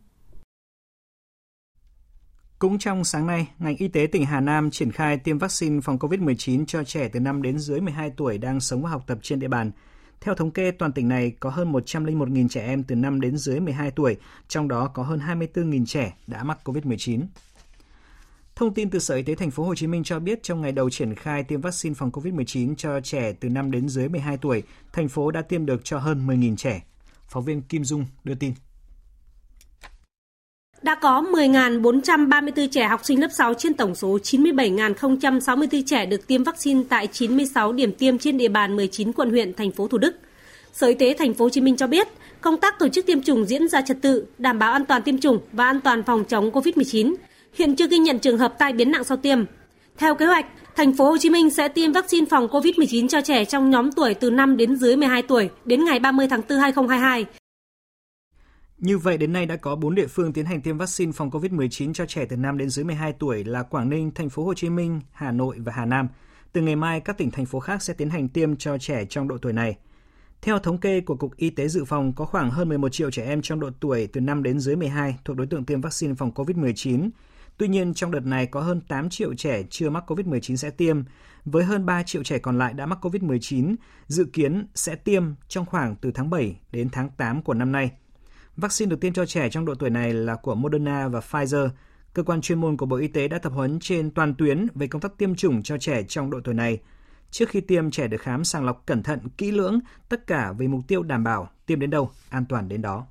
Cũng 2.59 2.79
trong 2.79 3.03
sáng 3.03 3.27
nay, 3.27 3.47
ngành 3.59 3.75
y 3.77 3.87
tế 3.87 4.07
tỉnh 4.11 4.25
Hà 4.25 4.39
Nam 4.39 4.71
triển 4.71 4.91
khai 4.91 5.17
tiêm 5.17 5.37
vaccine 5.37 5.81
phòng 5.81 5.97
COVID-19 5.97 6.65
cho 6.65 6.83
trẻ 6.83 7.09
từ 7.13 7.19
5 7.19 7.41
đến 7.41 7.59
dưới 7.59 7.81
12 7.81 8.11
tuổi 8.17 8.37
đang 8.37 8.59
sống 8.59 8.81
và 8.83 8.89
học 8.89 9.03
tập 9.07 9.17
trên 9.21 9.39
địa 9.39 9.47
bàn. 9.47 9.71
Theo 10.21 10.35
thống 10.35 10.51
kê, 10.51 10.71
toàn 10.71 10.91
tỉnh 10.91 11.07
này 11.07 11.31
có 11.39 11.49
hơn 11.49 11.71
101.000 11.71 12.47
trẻ 12.47 12.65
em 12.65 12.83
từ 12.83 12.95
5 12.95 13.21
đến 13.21 13.37
dưới 13.37 13.59
12 13.59 13.91
tuổi, 13.91 14.17
trong 14.47 14.67
đó 14.67 14.87
có 14.87 15.03
hơn 15.03 15.19
24.000 15.19 15.85
trẻ 15.85 16.13
đã 16.27 16.43
mắc 16.43 16.59
COVID-19. 16.63 17.21
Thông 18.55 18.73
tin 18.73 18.89
từ 18.89 18.99
Sở 18.99 19.15
Y 19.15 19.23
tế 19.23 19.35
thành 19.35 19.51
phố 19.51 19.63
Hồ 19.63 19.75
Chí 19.75 19.87
Minh 19.87 20.03
cho 20.03 20.19
biết 20.19 20.43
trong 20.43 20.61
ngày 20.61 20.71
đầu 20.71 20.89
triển 20.89 21.15
khai 21.15 21.43
tiêm 21.43 21.61
vaccine 21.61 21.95
phòng 21.95 22.11
COVID-19 22.11 22.75
cho 22.75 22.99
trẻ 23.03 23.33
từ 23.39 23.49
5 23.49 23.71
đến 23.71 23.89
dưới 23.89 24.09
12 24.09 24.37
tuổi, 24.37 24.63
thành 24.93 25.09
phố 25.09 25.31
đã 25.31 25.41
tiêm 25.41 25.65
được 25.65 25.81
cho 25.83 25.97
hơn 25.97 26.27
10.000 26.27 26.55
trẻ. 26.55 26.83
Phóng 27.27 27.43
viên 27.43 27.61
Kim 27.61 27.83
Dung 27.83 28.05
đưa 28.23 28.35
tin. 28.35 28.53
Đã 30.81 30.95
có 30.95 31.21
10.434 31.33 32.67
trẻ 32.71 32.87
học 32.87 33.01
sinh 33.03 33.21
lớp 33.21 33.27
6 33.31 33.53
trên 33.53 33.73
tổng 33.73 33.95
số 33.95 34.17
97.064 34.23 35.83
trẻ 35.85 36.05
được 36.05 36.27
tiêm 36.27 36.43
vaccine 36.43 36.83
tại 36.89 37.07
96 37.07 37.73
điểm 37.73 37.91
tiêm 37.91 38.17
trên 38.17 38.37
địa 38.37 38.49
bàn 38.49 38.75
19 38.75 39.13
quận 39.13 39.29
huyện 39.29 39.53
thành 39.53 39.71
phố 39.71 39.87
Thủ 39.87 39.97
Đức. 39.97 40.15
Sở 40.73 40.87
Y 40.87 40.93
tế 40.93 41.15
thành 41.19 41.33
phố 41.33 41.45
Hồ 41.45 41.49
Chí 41.49 41.61
Minh 41.61 41.77
cho 41.77 41.87
biết, 41.87 42.07
công 42.41 42.57
tác 42.57 42.79
tổ 42.79 42.87
chức 42.87 43.05
tiêm 43.05 43.21
chủng 43.21 43.45
diễn 43.45 43.67
ra 43.67 43.81
trật 43.81 44.01
tự, 44.01 44.25
đảm 44.37 44.59
bảo 44.59 44.71
an 44.71 44.85
toàn 44.85 45.01
tiêm 45.01 45.17
chủng 45.17 45.39
và 45.51 45.65
an 45.65 45.81
toàn 45.81 46.03
phòng 46.03 46.25
chống 46.25 46.51
COVID-19 46.51 47.15
hiện 47.55 47.75
chưa 47.75 47.87
ghi 47.87 47.97
nhận 47.97 48.19
trường 48.19 48.37
hợp 48.37 48.55
tai 48.59 48.73
biến 48.73 48.91
nặng 48.91 49.03
sau 49.03 49.17
tiêm. 49.17 49.39
Theo 49.97 50.15
kế 50.15 50.25
hoạch, 50.25 50.45
thành 50.75 50.93
phố 50.97 51.09
Hồ 51.09 51.17
Chí 51.17 51.29
Minh 51.29 51.49
sẽ 51.49 51.67
tiêm 51.67 51.91
vaccine 51.91 52.25
phòng 52.29 52.47
COVID-19 52.47 53.07
cho 53.07 53.21
trẻ 53.21 53.45
trong 53.45 53.69
nhóm 53.69 53.91
tuổi 53.91 54.13
từ 54.13 54.31
5 54.31 54.57
đến 54.57 54.75
dưới 54.75 54.95
12 54.95 55.21
tuổi 55.21 55.49
đến 55.65 55.85
ngày 55.85 55.99
30 55.99 56.27
tháng 56.29 56.41
4 56.49 56.59
2022. 56.59 57.25
Như 58.77 58.97
vậy 58.97 59.17
đến 59.17 59.33
nay 59.33 59.45
đã 59.45 59.55
có 59.55 59.75
4 59.75 59.95
địa 59.95 60.07
phương 60.07 60.33
tiến 60.33 60.45
hành 60.45 60.61
tiêm 60.61 60.77
vaccine 60.77 61.11
phòng 61.11 61.29
COVID-19 61.29 61.93
cho 61.93 62.05
trẻ 62.05 62.25
từ 62.29 62.35
5 62.35 62.57
đến 62.57 62.69
dưới 62.69 62.85
12 62.85 63.13
tuổi 63.13 63.43
là 63.43 63.63
Quảng 63.63 63.89
Ninh, 63.89 64.11
thành 64.15 64.29
phố 64.29 64.43
Hồ 64.43 64.53
Chí 64.53 64.69
Minh, 64.69 65.01
Hà 65.11 65.31
Nội 65.31 65.57
và 65.59 65.71
Hà 65.75 65.85
Nam. 65.85 66.07
Từ 66.53 66.61
ngày 66.61 66.75
mai 66.75 66.99
các 66.99 67.17
tỉnh 67.17 67.31
thành 67.31 67.45
phố 67.45 67.59
khác 67.59 67.83
sẽ 67.83 67.93
tiến 67.93 68.09
hành 68.09 68.29
tiêm 68.29 68.55
cho 68.55 68.77
trẻ 68.77 69.05
trong 69.09 69.27
độ 69.27 69.37
tuổi 69.37 69.53
này. 69.53 69.77
Theo 70.41 70.59
thống 70.59 70.77
kê 70.77 71.01
của 71.01 71.15
Cục 71.15 71.37
Y 71.37 71.49
tế 71.49 71.67
Dự 71.67 71.85
phòng, 71.85 72.13
có 72.13 72.25
khoảng 72.25 72.51
hơn 72.51 72.69
11 72.69 72.89
triệu 72.89 73.11
trẻ 73.11 73.25
em 73.25 73.41
trong 73.41 73.59
độ 73.59 73.69
tuổi 73.79 74.07
từ 74.07 74.21
5 74.21 74.43
đến 74.43 74.59
dưới 74.59 74.75
12 74.75 75.15
thuộc 75.25 75.37
đối 75.37 75.47
tượng 75.47 75.65
tiêm 75.65 75.81
vaccine 75.81 76.13
phòng 76.13 76.31
COVID-19. 76.35 77.09
Tuy 77.57 77.67
nhiên, 77.67 77.93
trong 77.93 78.11
đợt 78.11 78.25
này 78.25 78.45
có 78.45 78.61
hơn 78.61 78.81
8 78.81 79.09
triệu 79.09 79.33
trẻ 79.33 79.63
chưa 79.69 79.89
mắc 79.89 80.11
COVID-19 80.11 80.55
sẽ 80.55 80.69
tiêm, 80.69 81.03
với 81.45 81.63
hơn 81.63 81.85
3 81.85 82.03
triệu 82.03 82.23
trẻ 82.23 82.37
còn 82.37 82.57
lại 82.57 82.73
đã 82.73 82.85
mắc 82.85 83.05
COVID-19, 83.05 83.75
dự 84.07 84.25
kiến 84.33 84.67
sẽ 84.75 84.95
tiêm 84.95 85.23
trong 85.47 85.65
khoảng 85.65 85.95
từ 85.95 86.11
tháng 86.11 86.29
7 86.29 86.59
đến 86.71 86.89
tháng 86.91 87.09
8 87.17 87.41
của 87.41 87.53
năm 87.53 87.71
nay. 87.71 87.91
Vaccine 88.57 88.89
được 88.89 89.01
tiêm 89.01 89.13
cho 89.13 89.25
trẻ 89.25 89.49
trong 89.49 89.65
độ 89.65 89.75
tuổi 89.75 89.89
này 89.89 90.13
là 90.13 90.35
của 90.35 90.55
Moderna 90.55 91.07
và 91.07 91.19
Pfizer. 91.19 91.69
Cơ 92.13 92.23
quan 92.23 92.41
chuyên 92.41 92.61
môn 92.61 92.77
của 92.77 92.85
Bộ 92.85 92.95
Y 92.95 93.07
tế 93.07 93.27
đã 93.27 93.37
tập 93.37 93.51
huấn 93.55 93.79
trên 93.79 94.11
toàn 94.11 94.35
tuyến 94.35 94.67
về 94.75 94.87
công 94.87 95.01
tác 95.01 95.17
tiêm 95.17 95.35
chủng 95.35 95.63
cho 95.63 95.77
trẻ 95.77 96.03
trong 96.03 96.29
độ 96.29 96.39
tuổi 96.43 96.53
này. 96.53 96.79
Trước 97.31 97.49
khi 97.49 97.61
tiêm, 97.61 97.91
trẻ 97.91 98.07
được 98.07 98.21
khám 98.21 98.43
sàng 98.43 98.65
lọc 98.65 98.83
cẩn 98.85 99.03
thận, 99.03 99.19
kỹ 99.37 99.51
lưỡng, 99.51 99.79
tất 100.09 100.27
cả 100.27 100.51
với 100.51 100.67
mục 100.67 100.81
tiêu 100.87 101.03
đảm 101.03 101.23
bảo 101.23 101.49
tiêm 101.65 101.79
đến 101.79 101.89
đâu, 101.89 102.11
an 102.29 102.45
toàn 102.49 102.69
đến 102.69 102.81
đó. 102.81 103.07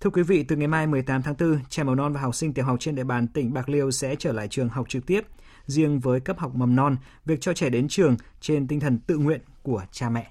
Thưa 0.00 0.10
quý 0.10 0.22
vị, 0.22 0.42
từ 0.42 0.56
ngày 0.56 0.68
mai 0.68 0.86
18 0.86 1.22
tháng 1.22 1.34
4, 1.38 1.58
trẻ 1.68 1.82
mầm 1.82 1.96
non 1.96 2.12
và 2.12 2.20
học 2.20 2.34
sinh 2.34 2.54
tiểu 2.54 2.64
học 2.64 2.76
trên 2.80 2.94
địa 2.94 3.04
bàn 3.04 3.28
tỉnh 3.28 3.52
Bạc 3.52 3.68
Liêu 3.68 3.90
sẽ 3.90 4.16
trở 4.18 4.32
lại 4.32 4.48
trường 4.48 4.68
học 4.68 4.88
trực 4.88 5.06
tiếp. 5.06 5.20
Riêng 5.66 6.00
với 6.00 6.20
cấp 6.20 6.38
học 6.38 6.54
mầm 6.54 6.76
non, 6.76 6.96
việc 7.24 7.40
cho 7.40 7.52
trẻ 7.54 7.70
đến 7.70 7.88
trường 7.88 8.16
trên 8.40 8.68
tinh 8.68 8.80
thần 8.80 8.98
tự 8.98 9.18
nguyện 9.18 9.40
của 9.62 9.84
cha 9.90 10.10
mẹ. 10.10 10.30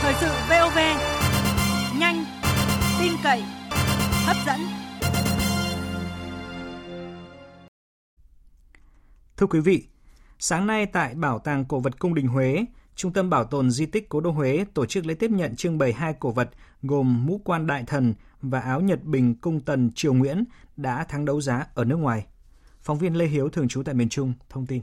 Thời 0.00 0.14
sự 0.20 0.28
VOV, 0.48 0.78
nhanh, 1.98 2.24
tin 3.00 3.12
cậy, 3.22 3.42
hấp 4.26 4.36
dẫn. 4.46 4.60
Thưa 9.36 9.46
quý 9.46 9.60
vị, 9.60 9.86
sáng 10.38 10.66
nay 10.66 10.86
tại 10.86 11.14
Bảo 11.14 11.38
tàng 11.38 11.64
Cổ 11.64 11.80
vật 11.80 11.98
Cung 11.98 12.14
đình 12.14 12.28
Huế, 12.28 12.64
Trung 12.96 13.12
tâm 13.12 13.30
Bảo 13.30 13.44
tồn 13.44 13.70
Di 13.70 13.86
tích 13.86 14.08
Cố 14.08 14.20
đô 14.20 14.30
Huế 14.30 14.64
tổ 14.74 14.86
chức 14.86 15.06
lễ 15.06 15.14
tiếp 15.14 15.30
nhận 15.30 15.56
trưng 15.56 15.78
bày 15.78 15.92
hai 15.92 16.14
cổ 16.20 16.30
vật 16.30 16.50
gồm 16.82 17.26
mũ 17.26 17.40
quan 17.44 17.66
đại 17.66 17.84
thần 17.86 18.14
và 18.42 18.60
áo 18.60 18.80
Nhật 18.80 19.04
Bình 19.04 19.34
cung 19.34 19.60
tần 19.60 19.90
Triều 19.94 20.14
Nguyễn 20.14 20.44
đã 20.76 21.04
thắng 21.04 21.24
đấu 21.24 21.40
giá 21.40 21.66
ở 21.74 21.84
nước 21.84 21.96
ngoài. 21.96 22.26
Phóng 22.82 22.98
viên 22.98 23.16
Lê 23.16 23.26
Hiếu 23.26 23.48
thường 23.48 23.68
trú 23.68 23.82
tại 23.82 23.94
miền 23.94 24.08
Trung 24.08 24.32
thông 24.48 24.66
tin. 24.66 24.82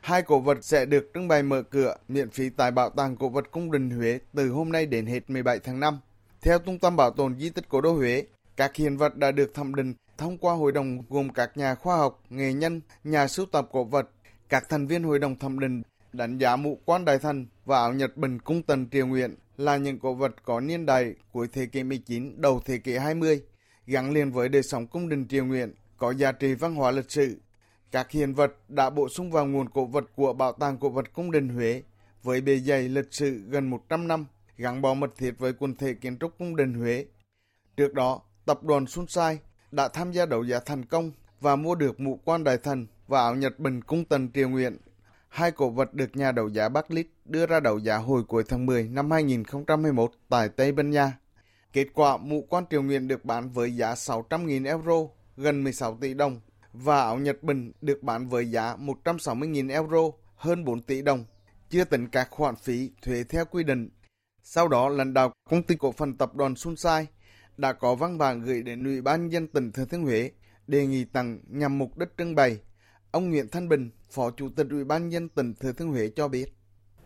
Hai 0.00 0.22
cổ 0.22 0.40
vật 0.40 0.58
sẽ 0.62 0.84
được 0.84 1.10
trưng 1.14 1.28
bày 1.28 1.42
mở 1.42 1.62
cửa 1.62 1.96
miễn 2.08 2.30
phí 2.30 2.50
tại 2.50 2.70
Bảo 2.70 2.90
tàng 2.90 3.16
Cổ 3.16 3.28
vật 3.28 3.50
Cung 3.50 3.72
đình 3.72 3.90
Huế 3.90 4.18
từ 4.34 4.48
hôm 4.48 4.72
nay 4.72 4.86
đến 4.86 5.06
hết 5.06 5.30
17 5.30 5.58
tháng 5.58 5.80
5. 5.80 6.00
Theo 6.40 6.58
Trung 6.58 6.78
tâm 6.78 6.96
Bảo 6.96 7.10
tồn 7.10 7.38
Di 7.38 7.50
tích 7.50 7.68
Cố 7.68 7.80
đô 7.80 7.92
Huế, 7.92 8.24
các 8.56 8.76
hiện 8.76 8.96
vật 8.96 9.16
đã 9.16 9.32
được 9.32 9.54
thẩm 9.54 9.74
định 9.74 9.94
thông 10.18 10.38
qua 10.38 10.54
hội 10.54 10.72
đồng 10.72 11.02
gồm 11.08 11.28
các 11.28 11.56
nhà 11.56 11.74
khoa 11.74 11.96
học, 11.96 12.22
nghệ 12.30 12.52
nhân, 12.52 12.80
nhà 13.04 13.28
sưu 13.28 13.46
tập 13.46 13.68
cổ 13.72 13.84
vật. 13.84 14.10
Các 14.48 14.68
thành 14.68 14.86
viên 14.86 15.02
hội 15.02 15.18
đồng 15.18 15.38
thẩm 15.38 15.58
định 15.58 15.82
đánh 16.12 16.38
giá 16.38 16.56
mũ 16.56 16.78
quan 16.84 17.04
đại 17.04 17.18
thần 17.18 17.46
và 17.64 17.78
áo 17.78 17.92
Nhật 17.92 18.16
Bình 18.16 18.38
cung 18.38 18.62
tần 18.62 18.88
triều 18.90 19.06
nguyện 19.06 19.36
là 19.56 19.76
những 19.76 19.98
cổ 19.98 20.14
vật 20.14 20.34
có 20.44 20.60
niên 20.60 20.86
đại 20.86 21.14
cuối 21.32 21.48
thế 21.52 21.66
kỷ 21.66 21.82
19 21.82 22.40
đầu 22.40 22.60
thế 22.64 22.78
kỷ 22.78 22.96
20, 22.96 23.42
gắn 23.86 24.12
liền 24.12 24.32
với 24.32 24.48
đời 24.48 24.62
sống 24.62 24.86
cung 24.86 25.08
đình 25.08 25.28
triều 25.28 25.44
nguyện, 25.44 25.74
có 25.96 26.10
giá 26.10 26.32
trị 26.32 26.54
văn 26.54 26.74
hóa 26.74 26.90
lịch 26.90 27.10
sử. 27.10 27.40
Các 27.90 28.10
hiện 28.10 28.34
vật 28.34 28.52
đã 28.68 28.90
bổ 28.90 29.08
sung 29.08 29.30
vào 29.30 29.46
nguồn 29.46 29.68
cổ 29.68 29.86
vật 29.86 30.04
của 30.16 30.32
Bảo 30.32 30.52
tàng 30.52 30.78
Cổ 30.78 30.88
vật 30.88 31.12
Cung 31.12 31.30
đình 31.30 31.48
Huế 31.48 31.82
với 32.22 32.40
bề 32.40 32.58
dày 32.58 32.88
lịch 32.88 33.14
sử 33.14 33.42
gần 33.48 33.70
100 33.70 34.08
năm, 34.08 34.26
gắn 34.56 34.82
bó 34.82 34.94
mật 34.94 35.10
thiết 35.16 35.38
với 35.38 35.52
quần 35.52 35.74
thể 35.74 35.94
kiến 35.94 36.18
trúc 36.18 36.38
Cung 36.38 36.56
đình 36.56 36.74
Huế. 36.74 37.06
Trước 37.76 37.94
đó, 37.94 38.22
tập 38.46 38.64
đoàn 38.64 38.86
Sun 38.86 39.06
Sai 39.06 39.38
đã 39.70 39.88
tham 39.88 40.12
gia 40.12 40.26
đấu 40.26 40.44
giá 40.44 40.60
thành 40.66 40.84
công 40.84 41.12
và 41.40 41.56
mua 41.56 41.74
được 41.74 42.00
mũ 42.00 42.20
quan 42.24 42.44
đại 42.44 42.58
thần 42.58 42.86
và 43.06 43.20
áo 43.20 43.34
Nhật 43.34 43.58
Bình 43.58 43.82
cung 43.82 44.04
tần 44.04 44.30
triều 44.34 44.48
nguyện. 44.48 44.76
Hai 45.30 45.50
cổ 45.50 45.70
vật 45.70 45.94
được 45.94 46.16
nhà 46.16 46.32
đấu 46.32 46.48
giá 46.48 46.68
Barclays 46.68 47.06
đưa 47.24 47.46
ra 47.46 47.60
đấu 47.60 47.78
giá 47.78 47.96
hồi 47.96 48.24
cuối 48.24 48.44
tháng 48.48 48.66
10 48.66 48.88
năm 48.88 49.10
2021 49.10 50.10
tại 50.28 50.48
Tây 50.48 50.72
Ban 50.72 50.90
Nha. 50.90 51.18
Kết 51.72 51.86
quả, 51.94 52.16
mũ 52.16 52.46
quan 52.48 52.64
triều 52.70 52.82
nguyện 52.82 53.08
được 53.08 53.24
bán 53.24 53.50
với 53.50 53.76
giá 53.76 53.94
600.000 53.94 54.66
euro, 54.66 54.94
gần 55.36 55.64
16 55.64 55.98
tỷ 56.00 56.14
đồng, 56.14 56.40
và 56.72 57.00
áo 57.00 57.18
Nhật 57.18 57.42
Bình 57.42 57.72
được 57.80 58.02
bán 58.02 58.28
với 58.28 58.50
giá 58.50 58.76
160.000 58.76 59.70
euro, 59.70 60.10
hơn 60.36 60.64
4 60.64 60.82
tỷ 60.82 61.02
đồng, 61.02 61.24
chưa 61.70 61.84
tính 61.84 62.08
các 62.08 62.28
khoản 62.30 62.56
phí 62.56 62.90
thuế 63.02 63.24
theo 63.24 63.44
quy 63.44 63.64
định. 63.64 63.88
Sau 64.42 64.68
đó, 64.68 64.88
lãnh 64.88 65.14
đạo 65.14 65.32
công 65.50 65.62
ty 65.62 65.76
cổ 65.76 65.92
phần 65.92 66.16
tập 66.16 66.34
đoàn 66.34 66.56
Sun 66.56 66.76
Sai 66.76 67.06
đã 67.56 67.72
có 67.72 67.94
văn 67.94 68.18
bản 68.18 68.42
gửi 68.42 68.62
đến 68.62 68.84
Ủy 68.84 69.00
ban 69.02 69.28
dân 69.28 69.48
tỉnh 69.48 69.72
Thừa 69.72 69.84
Thiên 69.84 70.02
Huế 70.02 70.30
đề 70.66 70.86
nghị 70.86 71.04
tặng 71.04 71.40
nhằm 71.48 71.78
mục 71.78 71.98
đích 71.98 72.08
trưng 72.18 72.34
bày. 72.34 72.60
Ông 73.10 73.30
Nguyễn 73.30 73.48
Thanh 73.48 73.68
Bình, 73.68 73.90
Phó 74.10 74.30
Chủ 74.30 74.48
tịch 74.56 74.66
Ủy 74.70 74.84
ban 74.84 75.08
nhân 75.08 75.28
tỉnh 75.28 75.54
Thừa 75.54 75.72
Thiên 75.72 75.88
Huế 75.88 76.08
cho 76.16 76.28
biết 76.28 76.54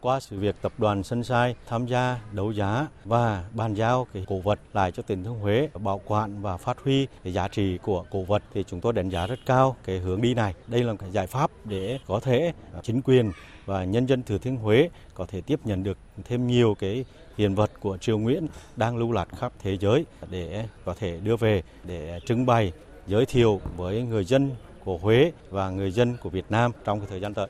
qua 0.05 0.21
sự 0.21 0.39
việc, 0.39 0.57
tập 0.63 0.73
đoàn 0.79 1.03
Sunshine 1.03 1.55
tham 1.67 1.87
gia 1.87 2.21
đấu 2.33 2.53
giá 2.53 2.87
và 3.05 3.45
bàn 3.55 3.75
giao 3.75 4.07
cái 4.13 4.25
cổ 4.29 4.39
vật 4.41 4.61
lại 4.73 4.93
cho 4.93 5.03
tỉnh 5.03 5.25
Thừa 5.25 5.31
Thiên 5.31 5.41
Huế, 5.41 5.69
bảo 5.75 6.01
quản 6.07 6.43
và 6.43 6.57
phát 6.57 6.79
huy 6.79 7.07
cái 7.25 7.33
giá 7.33 7.49
trị 7.49 7.79
của 7.83 8.05
cổ 8.11 8.23
vật 8.23 8.43
thì 8.55 8.65
chúng 8.65 8.81
tôi 8.81 8.93
đánh 8.93 9.09
giá 9.09 9.27
rất 9.27 9.39
cao 9.47 9.77
cái 9.85 9.99
hướng 9.99 10.21
đi 10.21 10.35
này. 10.35 10.55
Đây 10.67 10.83
là 10.83 10.93
một 10.93 10.99
cái 11.01 11.11
giải 11.11 11.27
pháp 11.27 11.51
để 11.65 11.99
có 12.07 12.21
thể 12.21 12.53
à, 12.73 12.81
chính 12.83 13.03
quyền 13.03 13.33
và 13.65 13.85
nhân 13.85 14.07
dân 14.07 14.23
Thừa 14.23 14.39
Thiên 14.39 14.57
Huế 14.57 14.89
có 15.15 15.27
thể 15.27 15.41
tiếp 15.41 15.61
nhận 15.65 15.83
được 15.83 15.99
thêm 16.25 16.47
nhiều 16.47 16.77
cái 16.79 17.05
hiện 17.37 17.55
vật 17.55 17.71
của 17.81 17.97
Triều 17.97 18.19
Nguyễn 18.19 18.47
đang 18.77 18.97
lưu 18.97 19.13
lạc 19.13 19.29
khắp 19.39 19.53
thế 19.59 19.79
giới 19.81 20.07
để 20.31 20.69
có 20.85 20.95
thể 20.95 21.21
đưa 21.21 21.37
về 21.37 21.63
để 21.85 22.21
trưng 22.27 22.47
bày, 22.47 22.73
giới 23.07 23.27
thiệu 23.27 23.61
với 23.77 24.03
người 24.03 24.25
dân 24.25 24.51
của 24.85 24.99
Huế 24.99 25.33
và 25.51 25.71
người 25.71 25.91
dân 25.91 26.17
của 26.23 26.31
Việt 26.31 26.45
Nam 26.51 26.73
trong 26.85 27.01
cái 27.01 27.09
thời 27.11 27.21
gian 27.21 27.35
tới. 27.35 27.49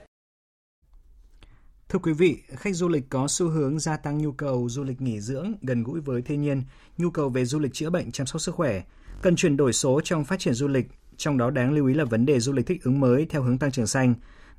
Thưa 1.88 1.98
quý 1.98 2.12
vị, 2.12 2.42
khách 2.48 2.74
du 2.74 2.88
lịch 2.88 3.08
có 3.10 3.28
xu 3.28 3.48
hướng 3.48 3.78
gia 3.78 3.96
tăng 3.96 4.18
nhu 4.18 4.32
cầu 4.32 4.68
du 4.68 4.84
lịch 4.84 5.00
nghỉ 5.00 5.20
dưỡng 5.20 5.52
gần 5.62 5.82
gũi 5.82 6.00
với 6.00 6.22
thiên 6.22 6.42
nhiên, 6.42 6.62
nhu 6.98 7.10
cầu 7.10 7.28
về 7.28 7.44
du 7.44 7.58
lịch 7.58 7.72
chữa 7.72 7.90
bệnh 7.90 8.12
chăm 8.12 8.26
sóc 8.26 8.40
sức 8.40 8.54
khỏe, 8.54 8.82
cần 9.22 9.36
chuyển 9.36 9.56
đổi 9.56 9.72
số 9.72 10.00
trong 10.04 10.24
phát 10.24 10.38
triển 10.38 10.54
du 10.54 10.68
lịch, 10.68 10.86
trong 11.16 11.38
đó 11.38 11.50
đáng 11.50 11.72
lưu 11.72 11.86
ý 11.86 11.94
là 11.94 12.04
vấn 12.04 12.26
đề 12.26 12.40
du 12.40 12.52
lịch 12.52 12.66
thích 12.66 12.82
ứng 12.84 13.00
mới 13.00 13.26
theo 13.30 13.42
hướng 13.42 13.58
tăng 13.58 13.70
trưởng 13.70 13.86
xanh. 13.86 14.14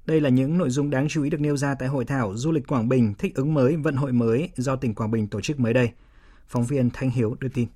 Đây 0.05 0.21
là 0.21 0.29
những 0.29 0.57
nội 0.57 0.69
dung 0.69 0.89
đáng 0.89 1.07
chú 1.07 1.23
ý 1.23 1.29
được 1.29 1.41
nêu 1.41 1.57
ra 1.57 1.75
tại 1.75 1.87
hội 1.87 2.05
thảo 2.05 2.33
Du 2.35 2.51
lịch 2.51 2.67
Quảng 2.67 2.89
Bình 2.89 3.13
thích 3.17 3.35
ứng 3.35 3.53
mới, 3.53 3.75
vận 3.75 3.95
hội 3.95 4.11
mới 4.11 4.49
do 4.55 4.75
tỉnh 4.75 4.95
Quảng 4.95 5.11
Bình 5.11 5.27
tổ 5.27 5.41
chức 5.41 5.59
mới 5.59 5.73
đây. 5.73 5.91
Phóng 6.47 6.65
viên 6.65 6.89
Thanh 6.93 7.09
Hiếu 7.09 7.35
đưa 7.39 7.49
tin. 7.49 7.67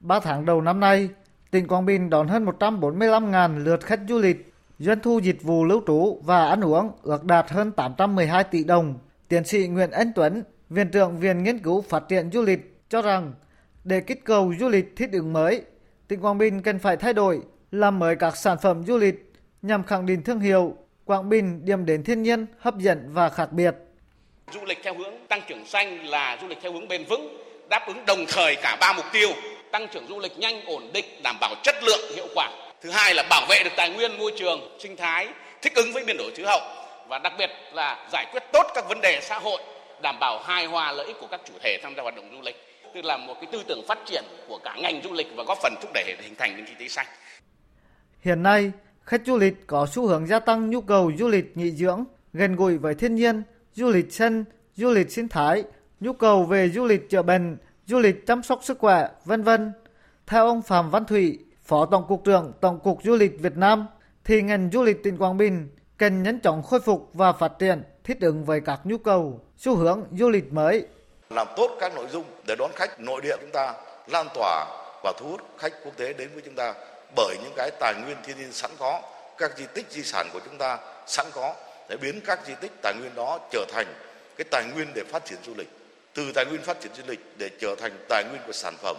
3 0.00 0.20
tháng 0.20 0.44
đầu 0.44 0.60
năm 0.60 0.80
nay, 0.80 1.08
tỉnh 1.54 1.68
Quảng 1.68 1.86
Bình 1.86 2.10
đón 2.10 2.28
hơn 2.28 2.44
145.000 2.44 3.64
lượt 3.64 3.84
khách 3.84 4.00
du 4.08 4.18
lịch 4.18 4.52
Doanh 4.78 5.00
thu 5.00 5.18
dịch 5.18 5.42
vụ 5.42 5.64
lưu 5.64 5.82
trú 5.86 6.20
và 6.24 6.48
ăn 6.48 6.64
uống 6.64 6.90
ước 7.02 7.24
đạt 7.24 7.50
hơn 7.50 7.72
812 7.72 8.44
tỷ 8.44 8.64
đồng. 8.64 8.98
Tiến 9.28 9.44
sĩ 9.44 9.66
Nguyễn 9.66 9.90
Anh 9.90 10.12
Tuấn, 10.14 10.42
Viện 10.70 10.90
trưởng 10.90 11.18
Viện 11.18 11.42
Nghiên 11.42 11.58
cứu 11.58 11.82
Phát 11.82 12.08
triển 12.08 12.30
Du 12.32 12.42
lịch 12.42 12.88
cho 12.88 13.02
rằng 13.02 13.32
để 13.84 14.00
kích 14.00 14.24
cầu 14.24 14.52
du 14.60 14.68
lịch 14.68 14.96
thích 14.96 15.10
ứng 15.12 15.32
mới, 15.32 15.62
tỉnh 16.08 16.20
Quảng 16.20 16.38
Bình 16.38 16.62
cần 16.62 16.78
phải 16.78 16.96
thay 16.96 17.12
đổi, 17.12 17.40
làm 17.70 17.98
mới 17.98 18.16
các 18.16 18.36
sản 18.36 18.58
phẩm 18.62 18.82
du 18.86 18.98
lịch 18.98 19.32
nhằm 19.62 19.84
khẳng 19.84 20.06
định 20.06 20.22
thương 20.22 20.40
hiệu 20.40 20.76
Quảng 21.04 21.28
Bình 21.28 21.64
điểm 21.64 21.86
đến 21.86 22.04
thiên 22.04 22.22
nhiên 22.22 22.46
hấp 22.58 22.78
dẫn 22.78 23.10
và 23.12 23.28
khác 23.28 23.52
biệt. 23.52 23.74
Du 24.52 24.60
lịch 24.64 24.78
theo 24.84 24.94
hướng 24.94 25.14
tăng 25.28 25.40
trưởng 25.48 25.66
xanh 25.66 26.06
là 26.06 26.38
du 26.40 26.48
lịch 26.48 26.58
theo 26.62 26.72
hướng 26.72 26.88
bền 26.88 27.04
vững, 27.04 27.36
đáp 27.70 27.84
ứng 27.86 28.06
đồng 28.06 28.24
thời 28.28 28.56
cả 28.62 28.76
ba 28.80 28.92
mục 28.96 29.06
tiêu 29.12 29.28
tăng 29.74 29.88
trưởng 29.92 30.06
du 30.08 30.18
lịch 30.18 30.38
nhanh, 30.38 30.66
ổn 30.66 30.82
định, 30.92 31.04
đảm 31.22 31.36
bảo 31.40 31.54
chất 31.62 31.74
lượng, 31.82 32.00
hiệu 32.16 32.26
quả. 32.34 32.50
Thứ 32.82 32.90
hai 32.90 33.14
là 33.14 33.22
bảo 33.30 33.46
vệ 33.48 33.62
được 33.64 33.70
tài 33.76 33.90
nguyên 33.90 34.18
môi 34.18 34.32
trường 34.36 34.78
sinh 34.78 34.96
thái 34.96 35.28
thích 35.62 35.72
ứng 35.74 35.92
với 35.92 36.04
biến 36.04 36.16
đổi 36.16 36.32
khí 36.36 36.42
hậu. 36.42 36.60
Và 37.08 37.18
đặc 37.18 37.32
biệt 37.38 37.50
là 37.72 38.08
giải 38.12 38.26
quyết 38.32 38.42
tốt 38.52 38.66
các 38.74 38.84
vấn 38.88 39.00
đề 39.00 39.20
xã 39.22 39.38
hội 39.38 39.62
đảm 40.02 40.16
bảo 40.20 40.38
hài 40.38 40.66
hòa 40.66 40.92
lợi 40.92 41.06
ích 41.06 41.16
của 41.20 41.26
các 41.30 41.40
chủ 41.44 41.54
thể 41.62 41.78
tham 41.82 41.94
gia 41.96 42.02
hoạt 42.02 42.16
động 42.16 42.30
du 42.32 42.42
lịch 42.42 42.56
tức 42.94 43.04
là 43.04 43.16
một 43.16 43.34
cái 43.34 43.48
tư 43.52 43.62
tưởng 43.68 43.86
phát 43.88 43.98
triển 44.06 44.24
của 44.48 44.58
cả 44.64 44.76
ngành 44.82 45.00
du 45.04 45.12
lịch 45.12 45.26
và 45.36 45.44
góp 45.44 45.58
phần 45.62 45.74
thúc 45.82 45.90
đẩy 45.94 46.04
hình 46.22 46.34
thành 46.38 46.56
nền 46.56 46.66
kinh 46.66 46.76
tế 46.78 46.88
xanh. 46.88 47.06
Hiện 48.20 48.42
nay 48.42 48.72
khách 49.02 49.20
du 49.26 49.38
lịch 49.38 49.54
có 49.66 49.86
xu 49.92 50.06
hướng 50.06 50.26
gia 50.26 50.38
tăng 50.38 50.70
nhu 50.70 50.80
cầu 50.80 51.12
du 51.18 51.28
lịch 51.28 51.56
nghỉ 51.56 51.70
dưỡng 51.70 52.04
gần 52.32 52.56
gũi 52.56 52.78
với 52.78 52.94
thiên 52.94 53.14
nhiên 53.14 53.42
du 53.74 53.88
lịch 53.88 54.12
sân 54.12 54.44
du 54.74 54.90
lịch 54.90 55.10
sinh 55.10 55.28
thái 55.28 55.64
nhu 56.00 56.12
cầu 56.12 56.44
về 56.44 56.68
du 56.68 56.84
lịch 56.84 57.10
chữa 57.10 57.22
bệnh 57.22 57.56
du 57.86 57.98
lịch 57.98 58.26
chăm 58.26 58.42
sóc 58.42 58.64
sức 58.64 58.78
khỏe 58.78 59.08
vân 59.24 59.42
vân 59.42 59.72
theo 60.26 60.46
ông 60.46 60.62
Phạm 60.62 60.90
Văn 60.90 61.04
Thủy 61.04 61.38
Phó 61.64 61.86
Tổng 61.86 62.04
cục 62.08 62.24
trưởng 62.24 62.52
Tổng 62.60 62.80
cục 62.80 62.98
Du 63.04 63.14
lịch 63.14 63.40
Việt 63.40 63.56
Nam 63.56 63.86
thì 64.24 64.42
ngành 64.42 64.70
du 64.72 64.82
lịch 64.82 65.02
tỉnh 65.02 65.16
Quảng 65.16 65.36
Bình 65.36 65.68
cần 65.98 66.22
nhanh 66.22 66.40
chóng 66.40 66.62
khôi 66.62 66.80
phục 66.80 67.10
và 67.14 67.32
phát 67.32 67.52
triển 67.58 67.82
thích 68.04 68.18
ứng 68.20 68.44
với 68.44 68.60
các 68.60 68.80
nhu 68.84 68.98
cầu, 68.98 69.40
xu 69.56 69.76
hướng 69.76 70.04
du 70.18 70.28
lịch 70.28 70.52
mới. 70.52 70.86
Làm 71.30 71.46
tốt 71.56 71.76
các 71.80 71.94
nội 71.94 72.06
dung 72.12 72.24
để 72.46 72.56
đón 72.58 72.70
khách 72.74 73.00
nội 73.00 73.20
địa 73.22 73.36
chúng 73.40 73.50
ta 73.52 73.74
lan 74.06 74.26
tỏa 74.34 74.66
và 75.02 75.12
thu 75.18 75.28
hút 75.28 75.40
khách 75.58 75.72
quốc 75.84 75.96
tế 75.96 76.12
đến 76.12 76.30
với 76.34 76.42
chúng 76.44 76.54
ta 76.54 76.74
bởi 77.16 77.36
những 77.42 77.52
cái 77.56 77.70
tài 77.80 77.94
nguyên 78.04 78.16
thiên 78.24 78.38
nhiên 78.38 78.52
sẵn 78.52 78.70
có, 78.78 79.00
các 79.38 79.58
di 79.58 79.64
tích 79.74 79.86
di 79.90 80.02
sản 80.02 80.26
của 80.32 80.40
chúng 80.44 80.58
ta 80.58 80.78
sẵn 81.06 81.26
có 81.32 81.54
để 81.88 81.96
biến 81.96 82.20
các 82.26 82.40
di 82.46 82.54
tích 82.60 82.72
tài 82.82 82.94
nguyên 83.00 83.14
đó 83.14 83.38
trở 83.50 83.64
thành 83.72 83.86
cái 84.36 84.44
tài 84.50 84.64
nguyên 84.74 84.88
để 84.94 85.02
phát 85.08 85.24
triển 85.24 85.38
du 85.46 85.52
lịch. 85.56 85.83
Từ 86.14 86.32
tài 86.34 86.46
nguyên 86.46 86.62
phát 86.62 86.76
triển 86.82 86.92
du 86.94 87.02
lịch 87.08 87.20
để 87.38 87.50
trở 87.60 87.74
thành 87.80 87.92
tài 88.08 88.24
nguyên 88.30 88.42
của 88.46 88.52
sản 88.52 88.74
phẩm, 88.82 88.96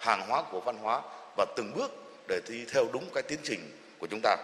hàng 0.00 0.28
hóa 0.28 0.44
của 0.52 0.60
văn 0.66 0.76
hóa 0.76 1.02
và 1.36 1.46
từng 1.56 1.72
bước 1.76 1.90
để 2.28 2.40
đi 2.48 2.64
theo 2.72 2.84
đúng 2.92 3.04
cái 3.14 3.22
tiến 3.28 3.38
trình 3.42 3.60
của 3.98 4.06
chúng 4.10 4.20
ta. 4.22 4.36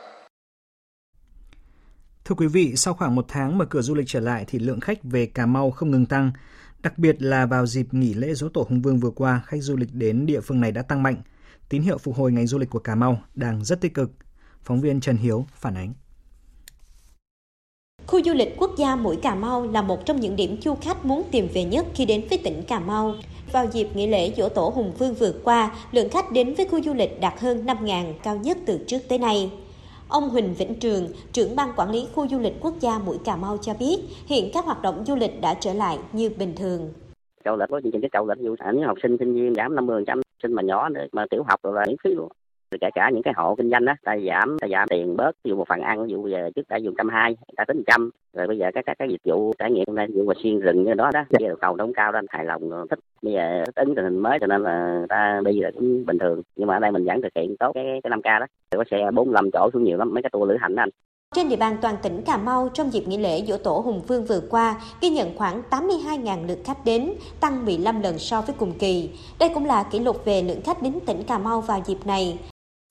Thưa 2.24 2.34
quý 2.34 2.46
vị, 2.46 2.76
sau 2.76 2.94
khoảng 2.94 3.14
một 3.14 3.24
tháng 3.28 3.58
mở 3.58 3.64
cửa 3.64 3.82
du 3.82 3.94
lịch 3.94 4.06
trở 4.08 4.20
lại 4.20 4.44
thì 4.48 4.58
lượng 4.58 4.80
khách 4.80 4.98
về 5.02 5.26
Cà 5.26 5.46
Mau 5.46 5.70
không 5.70 5.90
ngừng 5.90 6.06
tăng. 6.06 6.32
Đặc 6.82 6.98
biệt 6.98 7.22
là 7.22 7.46
vào 7.46 7.66
dịp 7.66 7.94
nghỉ 7.94 8.14
lễ 8.14 8.34
dỗ 8.34 8.48
tổ 8.48 8.66
Hùng 8.68 8.82
Vương 8.82 8.98
vừa 8.98 9.10
qua, 9.10 9.42
khách 9.46 9.60
du 9.60 9.76
lịch 9.76 9.92
đến 9.92 10.26
địa 10.26 10.40
phương 10.40 10.60
này 10.60 10.72
đã 10.72 10.82
tăng 10.82 11.02
mạnh. 11.02 11.22
Tín 11.68 11.82
hiệu 11.82 11.98
phục 11.98 12.16
hồi 12.16 12.32
ngành 12.32 12.46
du 12.46 12.58
lịch 12.58 12.70
của 12.70 12.78
Cà 12.78 12.94
Mau 12.94 13.22
đang 13.34 13.64
rất 13.64 13.80
tích 13.80 13.94
cực. 13.94 14.10
Phóng 14.62 14.80
viên 14.80 15.00
Trần 15.00 15.16
Hiếu 15.16 15.46
phản 15.54 15.74
ánh. 15.74 15.92
Khu 18.06 18.20
du 18.24 18.34
lịch 18.34 18.54
quốc 18.58 18.70
gia 18.76 18.96
Mũi 18.96 19.16
Cà 19.22 19.34
Mau 19.34 19.66
là 19.72 19.82
một 19.82 20.06
trong 20.06 20.20
những 20.20 20.36
điểm 20.36 20.56
du 20.60 20.74
khách 20.74 21.04
muốn 21.04 21.22
tìm 21.32 21.48
về 21.54 21.64
nhất 21.64 21.86
khi 21.94 22.04
đến 22.04 22.22
với 22.30 22.38
tỉnh 22.44 22.62
Cà 22.68 22.80
Mau. 22.80 23.14
Vào 23.52 23.66
dịp 23.72 23.88
nghỉ 23.94 24.06
lễ 24.06 24.32
dỗ 24.36 24.48
tổ 24.48 24.72
Hùng 24.74 24.92
Vương 24.98 25.14
vừa 25.14 25.32
qua, 25.44 25.70
lượng 25.92 26.08
khách 26.08 26.32
đến 26.32 26.54
với 26.54 26.68
khu 26.68 26.82
du 26.82 26.94
lịch 26.94 27.20
đạt 27.20 27.40
hơn 27.40 27.66
5.000, 27.66 28.12
cao 28.22 28.36
nhất 28.36 28.58
từ 28.66 28.78
trước 28.86 28.98
tới 29.08 29.18
nay. 29.18 29.50
Ông 30.08 30.28
Huỳnh 30.28 30.54
Vĩnh 30.54 30.74
Trường, 30.74 31.08
trưởng 31.32 31.56
ban 31.56 31.68
quản 31.76 31.90
lý 31.90 32.06
khu 32.14 32.28
du 32.28 32.38
lịch 32.38 32.54
quốc 32.60 32.74
gia 32.80 32.98
Mũi 32.98 33.16
Cà 33.24 33.36
Mau 33.36 33.56
cho 33.56 33.74
biết, 33.74 33.98
hiện 34.26 34.50
các 34.54 34.64
hoạt 34.64 34.82
động 34.82 35.04
du 35.06 35.16
lịch 35.16 35.40
đã 35.40 35.54
trở 35.54 35.72
lại 35.72 35.98
như 36.12 36.30
bình 36.38 36.52
thường. 36.56 36.92
Châu 37.44 37.56
lịch 37.56 37.68
có 37.70 37.80
chương 37.80 37.92
trình 37.92 38.00
cái 38.00 38.10
châu 38.12 38.28
lịch 38.28 38.38
du 38.38 38.54
ảnh 38.58 38.82
học 38.82 38.96
sinh 39.02 39.16
sinh 39.18 39.34
viên 39.34 39.54
giảm 39.54 39.76
50% 39.76 40.20
sinh 40.42 40.52
mà 40.52 40.62
nhỏ 40.62 40.88
nữa 40.88 41.04
mà 41.12 41.26
tiểu 41.30 41.42
học 41.48 41.60
rồi 41.62 41.74
là 41.74 41.84
miễn 41.86 41.96
phí 42.04 42.10
luôn 42.10 42.28
kể 42.80 42.88
cả 42.94 43.10
những 43.10 43.22
cái 43.22 43.34
hộ 43.36 43.54
kinh 43.54 43.70
doanh 43.70 43.84
đó 43.84 43.94
ta 44.04 44.16
giảm 44.28 44.56
ta 44.60 44.68
giảm 44.68 44.88
tiền 44.88 45.16
bớt 45.16 45.32
ví 45.44 45.48
dụ 45.48 45.56
một 45.56 45.68
phần 45.68 45.80
ăn 45.80 46.06
ví 46.06 46.12
dụ 46.12 46.28
giờ 46.28 46.50
trước 46.56 46.68
ta 46.68 46.76
dùng 46.76 46.94
trăm 46.98 47.08
hai 47.08 47.36
ta 47.56 47.64
tính 47.64 47.82
trăm. 47.86 48.10
Rồi 48.32 48.46
bây 48.46 48.58
giờ 48.58 48.70
các 48.74 48.84
các 48.86 48.98
cái 48.98 49.08
dịch 49.10 49.20
vụ 49.24 49.52
trải 49.58 49.70
nghiệm 49.70 49.84
hôm 49.86 49.96
nay 49.96 50.06
ví 50.08 50.14
dụ 50.14 50.24
mà 50.24 50.34
xuyên 50.42 50.60
rừng 50.60 50.84
như 50.84 50.94
đó 50.94 51.10
đó 51.14 51.24
bây 51.30 51.48
giờ 51.48 51.54
cầu 51.60 51.76
nó 51.76 51.86
cao 51.94 52.12
đó 52.12 52.20
hài 52.28 52.44
lòng 52.44 52.70
thích. 52.90 52.98
Bây 53.22 53.32
giờ 53.32 53.64
thích 53.66 53.86
ứng 53.86 53.94
tình 53.94 54.04
hình 54.04 54.18
mới 54.18 54.38
cho 54.40 54.46
nên 54.46 54.62
là 54.62 55.06
ta 55.08 55.40
bây 55.44 55.56
giờ 55.56 55.70
cũng 55.74 56.06
bình 56.06 56.18
thường. 56.18 56.42
Nhưng 56.56 56.68
mà 56.68 56.76
ở 56.76 56.80
đây 56.80 56.90
mình 56.90 57.04
vẫn 57.04 57.22
thực 57.22 57.32
hiện 57.36 57.56
tốt 57.56 57.72
cái 57.74 57.84
cái 58.02 58.10
năm 58.10 58.22
k 58.22 58.24
đó. 58.24 58.46
Rồi 58.70 58.84
có 58.84 58.84
xe 58.90 59.10
45 59.10 59.50
chỗ 59.52 59.70
xuống 59.72 59.84
nhiều 59.84 59.98
lắm 59.98 60.14
mấy 60.14 60.22
cái 60.22 60.30
tour 60.32 60.48
lữ 60.48 60.56
hành 60.60 60.74
đó 60.74 60.82
anh. 60.82 60.90
Trên 61.34 61.48
địa 61.48 61.56
bàn 61.56 61.76
toàn 61.82 61.96
tỉnh 62.02 62.22
Cà 62.22 62.36
Mau 62.36 62.68
trong 62.74 62.92
dịp 62.92 63.02
nghỉ 63.06 63.18
lễ 63.18 63.42
Dỗ 63.46 63.56
Tổ 63.56 63.82
Hùng 63.84 64.00
Vương 64.06 64.24
vừa 64.24 64.40
qua, 64.50 64.80
ghi 65.00 65.08
nhận 65.08 65.28
khoảng 65.36 65.62
82.000 65.70 66.46
lượt 66.46 66.58
khách 66.64 66.84
đến, 66.84 67.12
tăng 67.40 67.64
15 67.64 68.00
lần 68.00 68.18
so 68.18 68.40
với 68.40 68.54
cùng 68.58 68.72
kỳ. 68.78 69.10
Đây 69.40 69.50
cũng 69.54 69.64
là 69.64 69.84
kỷ 69.90 69.98
lục 69.98 70.24
về 70.24 70.42
lượng 70.42 70.62
khách 70.64 70.82
đến 70.82 70.98
tỉnh 71.06 71.22
Cà 71.22 71.38
Mau 71.38 71.60
vào 71.60 71.80
dịp 71.86 71.98
này. 72.04 72.38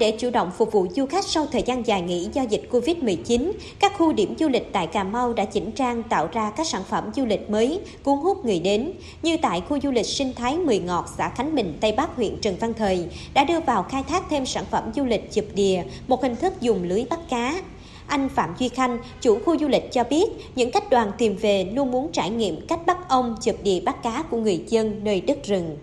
Để 0.01 0.11
chủ 0.11 0.29
động 0.29 0.51
phục 0.57 0.71
vụ 0.71 0.87
du 0.95 1.05
khách 1.05 1.25
sau 1.25 1.47
thời 1.51 1.61
gian 1.61 1.87
dài 1.87 2.01
nghỉ 2.01 2.29
do 2.33 2.41
dịch 2.41 2.61
Covid-19, 2.71 3.51
các 3.79 3.93
khu 3.97 4.13
điểm 4.13 4.35
du 4.39 4.49
lịch 4.49 4.73
tại 4.73 4.87
Cà 4.87 5.03
Mau 5.03 5.33
đã 5.33 5.45
chỉnh 5.45 5.71
trang 5.71 6.03
tạo 6.03 6.27
ra 6.33 6.49
các 6.49 6.67
sản 6.67 6.81
phẩm 6.89 7.11
du 7.15 7.25
lịch 7.25 7.49
mới, 7.49 7.79
cuốn 8.03 8.17
hút 8.17 8.45
người 8.45 8.59
đến, 8.59 8.91
như 9.23 9.37
tại 9.37 9.61
khu 9.69 9.79
du 9.79 9.91
lịch 9.91 10.05
sinh 10.05 10.33
thái 10.35 10.57
Mười 10.57 10.79
Ngọt, 10.79 11.05
xã 11.17 11.29
Khánh 11.29 11.55
Bình, 11.55 11.77
Tây 11.81 11.91
Bắc, 11.91 12.15
huyện 12.15 12.41
Trần 12.41 12.55
Văn 12.59 12.73
Thời, 12.73 13.05
đã 13.33 13.43
đưa 13.43 13.59
vào 13.59 13.83
khai 13.83 14.03
thác 14.03 14.23
thêm 14.29 14.45
sản 14.45 14.63
phẩm 14.71 14.91
du 14.95 15.05
lịch 15.05 15.31
chụp 15.31 15.45
đìa, 15.53 15.83
một 16.07 16.23
hình 16.23 16.35
thức 16.35 16.53
dùng 16.61 16.83
lưới 16.83 17.05
bắt 17.09 17.19
cá. 17.29 17.61
Anh 18.07 18.29
Phạm 18.29 18.53
Duy 18.59 18.69
Khanh, 18.69 18.97
chủ 19.21 19.39
khu 19.45 19.57
du 19.59 19.67
lịch 19.67 19.91
cho 19.91 20.03
biết, 20.03 20.29
những 20.55 20.71
khách 20.71 20.89
đoàn 20.89 21.11
tìm 21.17 21.35
về 21.35 21.63
luôn 21.73 21.91
muốn 21.91 22.11
trải 22.11 22.29
nghiệm 22.29 22.67
cách 22.67 22.85
bắt 22.85 23.09
ong 23.09 23.35
chụp 23.41 23.55
đìa 23.63 23.79
bắt 23.79 24.03
cá 24.03 24.23
của 24.29 24.37
người 24.37 24.63
dân 24.67 25.03
nơi 25.03 25.21
đất 25.21 25.45
rừng. 25.45 25.77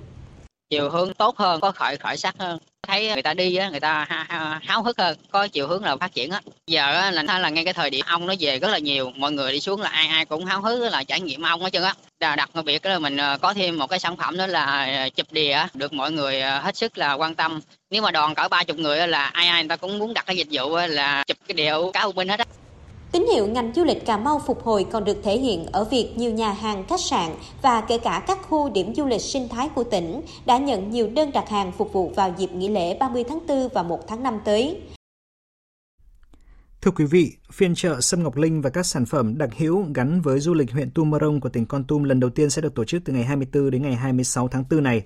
Chiều 0.71 0.91
hướng 0.91 1.15
tốt 1.15 1.37
hơn, 1.39 1.61
có 1.61 1.73
khởi 1.73 1.97
khởi 1.97 2.17
sắc 2.17 2.35
hơn. 2.39 2.59
Thấy 2.83 3.09
người 3.13 3.23
ta 3.23 3.35
đi 3.35 3.57
á 3.57 3.69
người 3.71 3.81
ta 3.81 4.07
háo 4.63 4.83
hức 4.83 4.99
hơn 4.99 5.19
có 5.31 5.49
chiều 5.49 5.67
hướng 5.69 5.85
là 5.85 5.97
phát 5.97 6.15
triển 6.15 6.31
á. 6.31 6.41
Giờ 6.67 7.11
là 7.11 7.39
là 7.39 7.49
ngay 7.49 7.65
cái 7.65 7.75
thời 7.75 7.91
điểm 7.91 8.05
ong 8.09 8.27
nó 8.27 8.35
về 8.41 8.59
rất 8.59 8.69
là 8.69 8.79
nhiều 8.79 9.13
mọi 9.17 9.33
người 9.33 9.53
đi 9.53 9.61
xuống 9.61 9.81
là 9.81 9.89
ai 9.89 10.07
ai 10.07 10.25
cũng 10.25 10.45
háo 10.45 10.61
hức 10.61 10.93
là 10.93 11.05
trải 11.05 11.21
nghiệm 11.21 11.43
ong 11.43 11.63
hết 11.63 11.73
trơn 11.73 11.83
á. 11.83 11.95
Đặc 12.37 12.51
biệt 12.65 12.87
là 12.87 12.99
mình 12.99 13.17
ờ, 13.17 13.39
có 13.43 13.55
thêm 13.55 13.79
một 13.79 13.87
cái 13.87 13.99
sản 13.99 14.17
phẩm 14.17 14.37
đó 14.37 14.47
là 14.47 14.65
ờ, 15.03 15.09
chụp 15.09 15.27
đìa 15.31 15.59
được 15.75 15.93
mọi 15.93 16.13
người 16.13 16.41
ờ, 16.41 16.61
hết 16.61 16.77
sức 16.77 16.99
là 16.99 17.13
quan 17.13 17.35
tâm. 17.35 17.61
Nếu 17.91 18.03
mà 18.03 18.11
đoàn 18.11 18.35
cỡ 18.35 18.49
ba 18.49 18.65
chục 18.65 18.79
người 18.79 19.09
là 19.09 19.27
ai 19.27 19.47
ai 19.47 19.63
người 19.63 19.69
ta 19.69 19.77
cũng 19.77 19.99
muốn 19.99 20.15
đặt 20.15 20.27
cái 20.27 20.37
dịch 20.37 20.49
vụ 20.51 20.77
là 20.77 21.25
chụp 21.27 21.37
cái 21.49 21.55
điệu 21.55 21.91
cá 21.95 22.01
u 22.01 22.13
minh 22.13 22.29
hết 22.29 22.39
á. 22.39 22.45
Tín 23.13 23.27
hiệu 23.33 23.47
ngành 23.47 23.73
du 23.75 23.85
lịch 23.85 24.07
Cà 24.07 24.17
Mau 24.17 24.43
phục 24.47 24.63
hồi 24.63 24.87
còn 24.93 25.05
được 25.05 25.17
thể 25.23 25.39
hiện 25.39 25.67
ở 25.67 25.85
việc 25.85 26.13
nhiều 26.17 26.33
nhà 26.33 26.53
hàng, 26.53 26.85
khách 26.89 27.01
sạn 27.01 27.33
và 27.63 27.81
kể 27.89 27.99
cả 27.99 28.25
các 28.27 28.39
khu 28.49 28.71
điểm 28.71 28.95
du 28.95 29.07
lịch 29.07 29.21
sinh 29.21 29.49
thái 29.49 29.69
của 29.69 29.85
tỉnh 29.85 30.21
đã 30.47 30.59
nhận 30.59 30.91
nhiều 30.91 31.09
đơn 31.15 31.31
đặt 31.33 31.49
hàng 31.49 31.73
phục 31.73 31.93
vụ 31.93 32.13
vào 32.17 32.35
dịp 32.39 32.53
nghỉ 32.53 32.69
lễ 32.69 32.97
30 32.99 33.25
tháng 33.29 33.39
4 33.49 33.69
và 33.75 33.83
1 33.83 34.09
tháng 34.09 34.23
5 34.23 34.39
tới. 34.45 34.81
Thưa 36.81 36.91
quý 36.91 37.05
vị, 37.05 37.33
phiên 37.53 37.75
chợ 37.75 38.01
Sâm 38.01 38.23
Ngọc 38.23 38.37
Linh 38.37 38.61
và 38.61 38.71
các 38.71 38.87
sản 38.87 39.07
phẩm 39.07 39.39
đặc 39.39 39.51
hữu 39.57 39.85
gắn 39.95 40.21
với 40.21 40.41
du 40.41 40.55
lịch 40.55 40.73
huyện 40.73 40.91
Tumorong 40.91 41.41
của 41.41 41.49
tỉnh 41.49 41.67
Con 41.67 41.85
Tum 41.85 42.03
lần 42.03 42.21
đầu 42.21 42.31
tiên 42.31 42.51
sẽ 42.51 42.63
được 42.63 42.75
tổ 42.75 42.85
chức 42.85 43.03
từ 43.05 43.13
ngày 43.13 43.25
24 43.25 43.71
đến 43.71 43.83
ngày 43.83 43.95
26 43.95 44.49
tháng 44.49 44.65
4 44.71 44.83
này. 44.83 45.03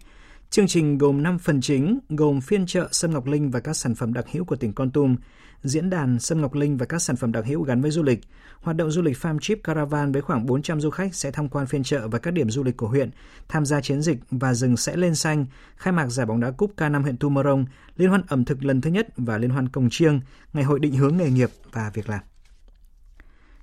Chương 0.50 0.66
trình 0.66 0.98
gồm 0.98 1.22
5 1.22 1.38
phần 1.38 1.60
chính, 1.60 1.98
gồm 2.08 2.40
phiên 2.40 2.66
chợ 2.66 2.88
Sâm 2.92 3.12
Ngọc 3.12 3.26
Linh 3.26 3.50
và 3.50 3.60
các 3.60 3.76
sản 3.76 3.94
phẩm 3.94 4.12
đặc 4.12 4.24
hữu 4.32 4.44
của 4.44 4.56
tỉnh 4.56 4.72
Con 4.72 4.90
Tum, 4.90 5.16
diễn 5.64 5.90
đàn 5.90 6.18
Sâm 6.18 6.40
Ngọc 6.40 6.54
Linh 6.54 6.76
và 6.76 6.86
các 6.86 6.98
sản 6.98 7.16
phẩm 7.16 7.32
đặc 7.32 7.44
hữu 7.46 7.62
gắn 7.62 7.80
với 7.80 7.90
du 7.90 8.02
lịch, 8.02 8.20
hoạt 8.60 8.76
động 8.76 8.90
du 8.90 9.02
lịch 9.02 9.16
Farm 9.16 9.38
Trip 9.38 9.60
Caravan 9.64 10.12
với 10.12 10.22
khoảng 10.22 10.46
400 10.46 10.80
du 10.80 10.90
khách 10.90 11.14
sẽ 11.14 11.30
tham 11.30 11.48
quan 11.48 11.66
phiên 11.66 11.82
chợ 11.82 12.08
và 12.08 12.18
các 12.18 12.30
điểm 12.30 12.50
du 12.50 12.62
lịch 12.62 12.76
của 12.76 12.88
huyện, 12.88 13.10
tham 13.48 13.66
gia 13.66 13.80
chiến 13.80 14.02
dịch 14.02 14.18
và 14.30 14.54
rừng 14.54 14.76
sẽ 14.76 14.96
lên 14.96 15.14
xanh, 15.14 15.46
khai 15.76 15.92
mạc 15.92 16.06
giải 16.08 16.26
bóng 16.26 16.40
đá 16.40 16.50
cúp 16.50 16.72
K5 16.76 17.02
huyện 17.02 17.16
Tumorong, 17.16 17.64
liên 17.96 18.08
hoan 18.08 18.22
ẩm 18.28 18.44
thực 18.44 18.64
lần 18.64 18.80
thứ 18.80 18.90
nhất 18.90 19.08
và 19.16 19.38
liên 19.38 19.50
hoan 19.50 19.68
cồng 19.68 19.88
chiêng, 19.90 20.20
ngày 20.52 20.64
hội 20.64 20.80
định 20.80 20.94
hướng 20.94 21.16
nghề 21.16 21.30
nghiệp 21.30 21.50
và 21.72 21.90
việc 21.94 22.08
làm. 22.08 22.20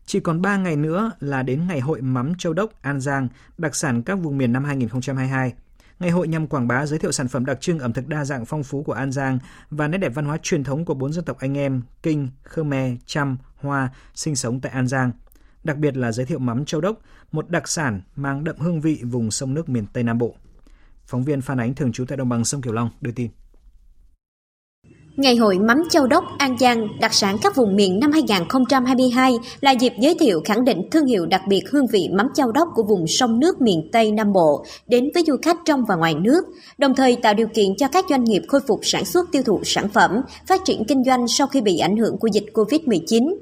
Chỉ 0.06 0.20
còn 0.20 0.42
3 0.42 0.58
ngày 0.58 0.76
nữa 0.76 1.12
là 1.20 1.44
đến 1.44 1.68
ngày 1.68 1.80
hội 1.80 2.02
mắm 2.02 2.36
Châu 2.36 2.54
Đốc 2.54 2.82
An 2.82 3.00
Giang, 3.00 3.28
đặc 3.58 3.76
sản 3.76 4.04
các 4.04 4.16
vùng 4.16 4.38
miền 4.38 4.54
năm 4.54 4.64
2022. 4.64 5.54
Ngày 6.02 6.10
hội 6.10 6.28
nhằm 6.28 6.48
quảng 6.48 6.68
bá 6.68 6.86
giới 6.86 7.00
thiệu 7.00 7.12
sản 7.12 7.28
phẩm 7.28 7.46
đặc 7.46 7.62
trưng 7.62 7.80
ẩm 7.80 7.94
thực 7.94 8.08
đa 8.08 8.26
dạng 8.26 8.46
phong 8.46 8.64
phú 8.64 8.84
của 8.84 8.94
An 8.94 9.12
Giang 9.12 9.40
và 9.70 9.88
nét 9.88 9.98
đẹp 9.98 10.12
văn 10.16 10.26
hóa 10.26 10.38
truyền 10.44 10.64
thống 10.64 10.86
của 10.86 10.94
bốn 10.94 11.14
dân 11.14 11.26
tộc 11.26 11.38
anh 11.40 11.58
em 11.58 11.82
Kinh, 12.04 12.30
Khmer, 12.44 12.94
Chăm, 13.06 13.38
Hoa 13.56 13.90
sinh 14.16 14.36
sống 14.36 14.60
tại 14.60 14.72
An 14.72 14.88
Giang. 14.88 15.12
Đặc 15.64 15.78
biệt 15.78 15.98
là 15.98 16.12
giới 16.12 16.26
thiệu 16.26 16.40
mắm 16.40 16.66
châu 16.66 16.82
đốc, 16.82 17.00
một 17.32 17.50
đặc 17.50 17.68
sản 17.68 18.02
mang 18.16 18.44
đậm 18.44 18.56
hương 18.60 18.82
vị 18.82 19.02
vùng 19.04 19.32
sông 19.32 19.54
nước 19.54 19.70
miền 19.70 19.86
Tây 19.94 20.04
Nam 20.04 20.18
Bộ. 20.18 20.36
Phóng 21.06 21.24
viên 21.24 21.42
Phan 21.42 21.58
Ánh 21.58 21.74
thường 21.74 21.92
trú 21.92 22.06
tại 22.06 22.18
đồng 22.18 22.30
bằng 22.30 22.46
sông 22.46 22.62
Kiều 22.62 22.74
Long 22.74 22.90
đưa 23.02 23.12
tin. 23.12 23.32
Ngày 25.18 25.36
hội 25.36 25.60
mắm 25.60 25.84
châu 25.90 26.08
đốc 26.08 26.24
An 26.38 26.58
Giang 26.58 26.88
đặc 27.00 27.14
sản 27.14 27.38
các 27.42 27.56
vùng 27.56 27.76
miền 27.76 28.00
năm 28.00 28.12
2022 28.12 29.38
là 29.62 29.72
dịp 29.72 29.94
giới 30.00 30.16
thiệu 30.20 30.42
khẳng 30.46 30.66
định 30.66 30.82
thương 30.92 31.06
hiệu 31.06 31.26
đặc 31.26 31.42
biệt 31.48 31.62
hương 31.72 31.88
vị 31.88 32.10
mắm 32.12 32.28
châu 32.36 32.52
đốc 32.52 32.68
của 32.76 32.84
vùng 32.84 33.08
sông 33.08 33.40
nước 33.40 33.62
miền 33.62 33.90
Tây 33.92 34.12
Nam 34.12 34.34
Bộ 34.34 34.66
đến 34.88 35.10
với 35.14 35.24
du 35.28 35.36
khách 35.42 35.58
trong 35.66 35.86
và 35.88 35.96
ngoài 35.96 36.16
nước, 36.16 36.42
đồng 36.78 36.96
thời 36.96 37.16
tạo 37.16 37.34
điều 37.34 37.48
kiện 37.48 37.76
cho 37.78 37.88
các 37.88 38.06
doanh 38.10 38.24
nghiệp 38.24 38.42
khôi 38.48 38.62
phục 38.68 38.80
sản 38.84 39.06
xuất 39.06 39.32
tiêu 39.32 39.44
thụ 39.44 39.60
sản 39.64 39.90
phẩm, 39.90 40.12
phát 40.48 40.62
triển 40.66 40.84
kinh 40.88 41.04
doanh 41.04 41.28
sau 41.28 41.48
khi 41.48 41.62
bị 41.62 41.78
ảnh 41.78 41.98
hưởng 41.98 42.18
của 42.18 42.28
dịch 42.28 42.46
COVID-19. 42.54 43.34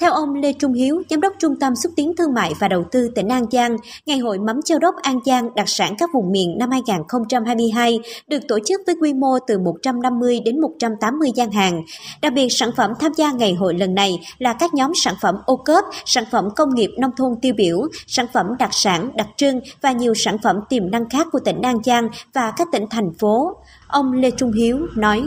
Theo 0.00 0.12
ông 0.12 0.34
Lê 0.34 0.52
Trung 0.52 0.72
Hiếu, 0.72 1.02
Giám 1.10 1.20
đốc 1.20 1.32
Trung 1.38 1.56
tâm 1.60 1.76
Xúc 1.76 1.92
tiến 1.96 2.12
Thương 2.18 2.34
mại 2.34 2.52
và 2.58 2.68
Đầu 2.68 2.84
tư 2.92 3.10
tỉnh 3.14 3.28
An 3.28 3.44
Giang, 3.50 3.76
Ngày 4.06 4.18
hội 4.18 4.38
mắm 4.38 4.62
châu 4.64 4.78
đốc 4.78 4.94
An 5.02 5.18
Giang 5.24 5.54
đặc 5.54 5.68
sản 5.68 5.94
các 5.98 6.10
vùng 6.14 6.32
miền 6.32 6.56
năm 6.58 6.70
2022 6.70 8.00
được 8.26 8.38
tổ 8.48 8.58
chức 8.66 8.80
với 8.86 8.94
quy 9.00 9.14
mô 9.14 9.38
từ 9.46 9.58
150 9.58 10.40
đến 10.44 10.60
180 10.60 11.30
gian 11.34 11.50
hàng. 11.50 11.82
Đặc 12.22 12.32
biệt, 12.32 12.48
sản 12.50 12.70
phẩm 12.76 12.90
tham 13.00 13.12
gia 13.16 13.32
ngày 13.32 13.54
hội 13.54 13.74
lần 13.74 13.94
này 13.94 14.18
là 14.38 14.52
các 14.52 14.74
nhóm 14.74 14.92
sản 14.94 15.14
phẩm 15.20 15.34
ô 15.46 15.56
cốp, 15.56 15.84
sản 16.04 16.24
phẩm 16.30 16.48
công 16.56 16.74
nghiệp 16.74 16.90
nông 16.98 17.12
thôn 17.16 17.32
tiêu 17.42 17.54
biểu, 17.56 17.78
sản 18.06 18.26
phẩm 18.32 18.46
đặc 18.58 18.70
sản, 18.72 19.10
đặc 19.14 19.28
trưng 19.36 19.60
và 19.80 19.92
nhiều 19.92 20.14
sản 20.14 20.36
phẩm 20.42 20.56
tiềm 20.68 20.90
năng 20.90 21.08
khác 21.08 21.26
của 21.32 21.40
tỉnh 21.44 21.62
An 21.62 21.82
Giang 21.84 22.08
và 22.34 22.52
các 22.56 22.68
tỉnh 22.72 22.84
thành 22.90 23.10
phố. 23.18 23.56
Ông 23.86 24.12
Lê 24.12 24.30
Trung 24.30 24.52
Hiếu 24.52 24.78
nói. 24.96 25.22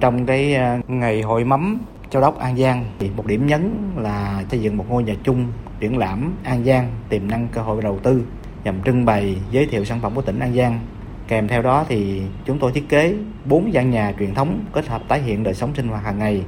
Trong 0.00 0.26
cái 0.26 0.54
à, 0.54 0.78
ngày 0.88 1.22
hội 1.22 1.44
mắm 1.44 1.78
Châu 2.14 2.22
Đốc 2.22 2.38
An 2.38 2.56
Giang. 2.56 2.84
Thì 2.98 3.10
một 3.16 3.26
điểm 3.26 3.46
nhấn 3.46 3.92
là 3.96 4.44
xây 4.50 4.60
dựng 4.60 4.76
một 4.76 4.84
ngôi 4.88 5.02
nhà 5.02 5.14
chung, 5.24 5.52
triển 5.80 5.98
lãm 5.98 6.34
An 6.44 6.64
Giang, 6.64 6.90
tiềm 7.08 7.28
năng 7.28 7.48
cơ 7.48 7.60
hội 7.60 7.82
đầu 7.82 7.98
tư, 8.02 8.24
nhằm 8.64 8.82
trưng 8.82 9.04
bày, 9.04 9.36
giới 9.50 9.66
thiệu 9.66 9.84
sản 9.84 10.00
phẩm 10.00 10.14
của 10.14 10.22
tỉnh 10.22 10.38
An 10.38 10.54
Giang. 10.54 10.80
Kèm 11.28 11.48
theo 11.48 11.62
đó 11.62 11.84
thì 11.88 12.22
chúng 12.44 12.58
tôi 12.58 12.72
thiết 12.72 12.88
kế 12.88 13.14
bốn 13.44 13.72
gian 13.72 13.90
nhà 13.90 14.12
truyền 14.18 14.34
thống 14.34 14.64
kết 14.72 14.88
hợp 14.88 15.02
tái 15.08 15.22
hiện 15.22 15.42
đời 15.42 15.54
sống 15.54 15.74
sinh 15.76 15.88
hoạt 15.88 16.04
hàng 16.04 16.18
ngày, 16.18 16.42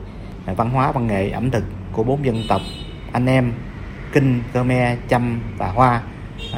văn 0.57 0.71
hóa, 0.71 0.93
văn 0.93 1.07
nghệ, 1.07 1.31
ẩm 1.31 1.51
thực 1.51 1.65
của 1.93 2.03
bốn 2.03 2.25
dân 2.25 2.43
tộc, 2.49 2.61
anh 3.13 3.27
em, 3.27 3.53
kinh, 4.13 4.43
khmer, 4.53 4.99
chăm 5.09 5.41
và 5.59 5.69
hoa. 5.69 6.03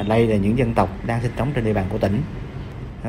Đây 0.09 0.27
là 0.27 0.37
những 0.37 0.59
dân 0.59 0.75
tộc 0.75 0.88
đang 1.07 1.23
sinh 1.23 1.33
sống 1.38 1.51
trên 1.55 1.64
địa 1.64 1.73
bàn 1.73 1.85
của 1.88 1.99
tỉnh. 1.99 2.23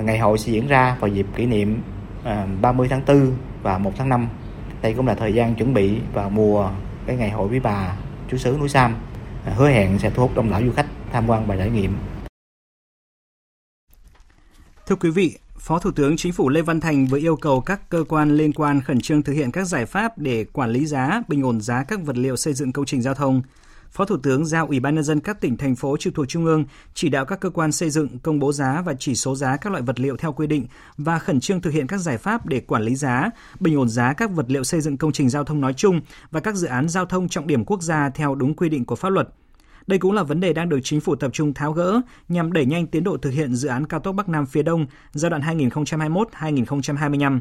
Ngày 0.03 0.19
hội 0.19 0.37
sẽ 0.37 0.51
diễn 0.51 0.67
ra 0.67 0.95
vào 0.99 1.07
dịp 1.07 1.25
kỷ 1.35 1.45
niệm 1.45 1.81
à, 2.23 2.47
30 2.61 2.87
tháng 2.89 3.01
4 3.07 3.31
và 3.63 3.77
1 3.77 3.91
tháng 3.97 4.09
5 4.09 4.27
đây 4.81 4.93
cũng 4.93 5.07
là 5.07 5.15
thời 5.15 5.33
gian 5.33 5.55
chuẩn 5.55 5.73
bị 5.73 5.99
vào 6.13 6.29
mùa 6.29 6.71
cái 7.05 7.15
ngày 7.15 7.29
hội 7.29 7.47
với 7.47 7.59
bà 7.59 7.97
chú 8.31 8.37
xứ 8.37 8.57
núi 8.59 8.69
Sam 8.69 8.95
à, 9.45 9.53
hứa 9.55 9.69
hẹn 9.69 9.99
sẽ 9.99 10.09
thu 10.09 10.23
hút 10.23 10.35
đông 10.35 10.51
đảo 10.51 10.61
du 10.65 10.71
khách 10.71 10.87
tham 11.11 11.29
quan 11.29 11.47
và 11.47 11.55
trải 11.55 11.69
nghiệm. 11.69 11.93
Thưa 14.87 14.95
quý 14.95 15.09
vị, 15.09 15.37
Phó 15.59 15.79
Thủ 15.79 15.91
tướng 15.91 16.17
Chính 16.17 16.33
phủ 16.33 16.49
Lê 16.49 16.61
Văn 16.61 16.79
Thành 16.79 17.05
vừa 17.05 17.17
yêu 17.17 17.35
cầu 17.35 17.61
các 17.61 17.89
cơ 17.89 18.03
quan 18.09 18.37
liên 18.37 18.53
quan 18.53 18.81
khẩn 18.81 19.01
trương 19.01 19.23
thực 19.23 19.33
hiện 19.33 19.51
các 19.51 19.63
giải 19.63 19.85
pháp 19.85 20.17
để 20.17 20.45
quản 20.53 20.69
lý 20.69 20.85
giá, 20.85 21.21
bình 21.27 21.43
ổn 21.43 21.61
giá 21.61 21.83
các 21.83 21.99
vật 22.05 22.17
liệu 22.17 22.35
xây 22.35 22.53
dựng 22.53 22.71
công 22.71 22.85
trình 22.85 23.01
giao 23.01 23.13
thông, 23.13 23.41
Phó 23.91 24.05
Thủ 24.05 24.17
tướng 24.17 24.45
giao 24.45 24.67
Ủy 24.67 24.79
ban 24.79 24.95
nhân 24.95 25.03
dân 25.03 25.19
các 25.19 25.41
tỉnh 25.41 25.57
thành 25.57 25.75
phố 25.75 25.97
trực 25.97 26.15
thuộc 26.15 26.27
trung 26.27 26.45
ương 26.45 26.65
chỉ 26.93 27.09
đạo 27.09 27.25
các 27.25 27.39
cơ 27.39 27.49
quan 27.49 27.71
xây 27.71 27.89
dựng 27.89 28.19
công 28.19 28.39
bố 28.39 28.51
giá 28.51 28.81
và 28.85 28.93
chỉ 28.99 29.15
số 29.15 29.35
giá 29.35 29.57
các 29.57 29.69
loại 29.69 29.83
vật 29.83 29.99
liệu 29.99 30.17
theo 30.17 30.33
quy 30.33 30.47
định 30.47 30.67
và 30.97 31.19
khẩn 31.19 31.39
trương 31.39 31.61
thực 31.61 31.73
hiện 31.73 31.87
các 31.87 31.97
giải 31.97 32.17
pháp 32.17 32.45
để 32.45 32.59
quản 32.59 32.83
lý 32.83 32.95
giá, 32.95 33.29
bình 33.59 33.77
ổn 33.77 33.89
giá 33.89 34.13
các 34.13 34.31
vật 34.31 34.45
liệu 34.47 34.63
xây 34.63 34.81
dựng 34.81 34.97
công 34.97 35.11
trình 35.11 35.29
giao 35.29 35.43
thông 35.43 35.61
nói 35.61 35.73
chung 35.73 36.01
và 36.31 36.39
các 36.39 36.55
dự 36.55 36.67
án 36.67 36.89
giao 36.89 37.05
thông 37.05 37.29
trọng 37.29 37.47
điểm 37.47 37.65
quốc 37.65 37.81
gia 37.81 38.09
theo 38.09 38.35
đúng 38.35 38.53
quy 38.53 38.69
định 38.69 38.85
của 38.85 38.95
pháp 38.95 39.09
luật. 39.09 39.29
Đây 39.87 39.99
cũng 39.99 40.11
là 40.11 40.23
vấn 40.23 40.39
đề 40.39 40.53
đang 40.53 40.69
được 40.69 40.79
chính 40.83 41.01
phủ 41.01 41.15
tập 41.15 41.29
trung 41.33 41.53
tháo 41.53 41.73
gỡ 41.73 42.01
nhằm 42.27 42.53
đẩy 42.53 42.65
nhanh 42.65 42.87
tiến 42.87 43.03
độ 43.03 43.17
thực 43.17 43.29
hiện 43.29 43.55
dự 43.55 43.69
án 43.69 43.85
cao 43.85 43.99
tốc 43.99 44.15
Bắc 44.15 44.29
Nam 44.29 44.45
phía 44.45 44.63
Đông 44.63 44.85
giai 45.13 45.29
đoạn 45.29 45.41
2021-2025. 45.41 47.39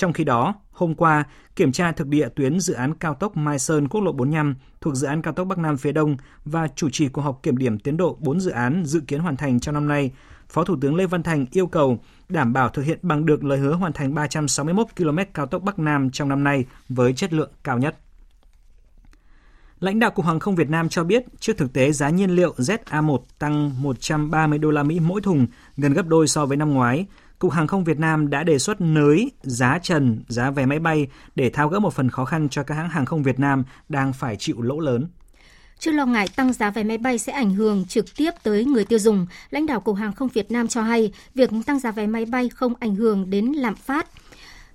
Trong 0.00 0.12
khi 0.12 0.24
đó, 0.24 0.54
hôm 0.72 0.94
qua, 0.94 1.24
kiểm 1.56 1.72
tra 1.72 1.92
thực 1.92 2.06
địa 2.06 2.28
tuyến 2.28 2.60
dự 2.60 2.74
án 2.74 2.94
cao 2.94 3.14
tốc 3.14 3.36
Mai 3.36 3.58
Sơn 3.58 3.88
quốc 3.88 4.00
lộ 4.00 4.12
45 4.12 4.54
thuộc 4.80 4.94
dự 4.94 5.06
án 5.06 5.22
cao 5.22 5.34
tốc 5.34 5.46
Bắc 5.46 5.58
Nam 5.58 5.76
phía 5.76 5.92
Đông 5.92 6.16
và 6.44 6.68
chủ 6.68 6.90
trì 6.90 7.08
cuộc 7.08 7.22
họp 7.22 7.42
kiểm 7.42 7.56
điểm 7.56 7.78
tiến 7.78 7.96
độ 7.96 8.16
4 8.20 8.40
dự 8.40 8.50
án 8.50 8.82
dự 8.86 9.00
kiến 9.00 9.20
hoàn 9.20 9.36
thành 9.36 9.60
trong 9.60 9.74
năm 9.74 9.88
nay, 9.88 10.10
Phó 10.48 10.64
Thủ 10.64 10.76
tướng 10.80 10.96
Lê 10.96 11.06
Văn 11.06 11.22
Thành 11.22 11.46
yêu 11.52 11.66
cầu 11.66 11.98
đảm 12.28 12.52
bảo 12.52 12.68
thực 12.68 12.82
hiện 12.82 12.98
bằng 13.02 13.26
được 13.26 13.44
lời 13.44 13.58
hứa 13.58 13.72
hoàn 13.72 13.92
thành 13.92 14.14
361 14.14 14.86
km 14.96 15.18
cao 15.34 15.46
tốc 15.46 15.62
Bắc 15.62 15.78
Nam 15.78 16.10
trong 16.10 16.28
năm 16.28 16.44
nay 16.44 16.64
với 16.88 17.12
chất 17.12 17.32
lượng 17.32 17.50
cao 17.64 17.78
nhất. 17.78 17.96
Lãnh 19.80 19.98
đạo 19.98 20.10
Cục 20.10 20.26
Hàng 20.26 20.40
không 20.40 20.56
Việt 20.56 20.70
Nam 20.70 20.88
cho 20.88 21.04
biết, 21.04 21.24
trước 21.40 21.58
thực 21.58 21.72
tế 21.72 21.92
giá 21.92 22.10
nhiên 22.10 22.30
liệu 22.30 22.54
ZA1 22.58 23.18
tăng 23.38 23.82
130 23.82 24.58
đô 24.58 24.70
la 24.70 24.82
Mỹ 24.82 25.00
mỗi 25.00 25.20
thùng, 25.20 25.46
gần 25.76 25.92
gấp 25.92 26.06
đôi 26.06 26.28
so 26.28 26.46
với 26.46 26.56
năm 26.56 26.70
ngoái, 26.74 27.06
Cục 27.40 27.52
Hàng 27.52 27.66
không 27.66 27.84
Việt 27.84 27.98
Nam 27.98 28.30
đã 28.30 28.42
đề 28.44 28.58
xuất 28.58 28.80
nới 28.80 29.32
giá 29.42 29.78
trần, 29.82 30.22
giá 30.28 30.50
vé 30.50 30.66
máy 30.66 30.78
bay 30.78 31.06
để 31.34 31.50
tháo 31.50 31.68
gỡ 31.68 31.78
một 31.78 31.94
phần 31.94 32.10
khó 32.10 32.24
khăn 32.24 32.48
cho 32.48 32.62
các 32.62 32.74
hãng 32.74 32.88
hàng 32.88 33.06
không 33.06 33.22
Việt 33.22 33.38
Nam 33.38 33.64
đang 33.88 34.12
phải 34.12 34.36
chịu 34.36 34.62
lỗ 34.62 34.80
lớn. 34.80 35.06
Trước 35.78 35.92
lo 35.92 36.06
ngại 36.06 36.28
tăng 36.36 36.52
giá 36.52 36.70
vé 36.70 36.84
máy 36.84 36.98
bay 36.98 37.18
sẽ 37.18 37.32
ảnh 37.32 37.54
hưởng 37.54 37.84
trực 37.84 38.16
tiếp 38.16 38.30
tới 38.42 38.64
người 38.64 38.84
tiêu 38.84 38.98
dùng, 38.98 39.26
lãnh 39.50 39.66
đạo 39.66 39.80
Cục 39.80 39.96
Hàng 39.96 40.12
không 40.12 40.28
Việt 40.28 40.50
Nam 40.50 40.68
cho 40.68 40.82
hay 40.82 41.12
việc 41.34 41.50
tăng 41.66 41.78
giá 41.78 41.90
vé 41.90 42.06
máy 42.06 42.24
bay 42.24 42.48
không 42.48 42.74
ảnh 42.80 42.94
hưởng 42.94 43.30
đến 43.30 43.46
lạm 43.46 43.74
phát. 43.74 44.06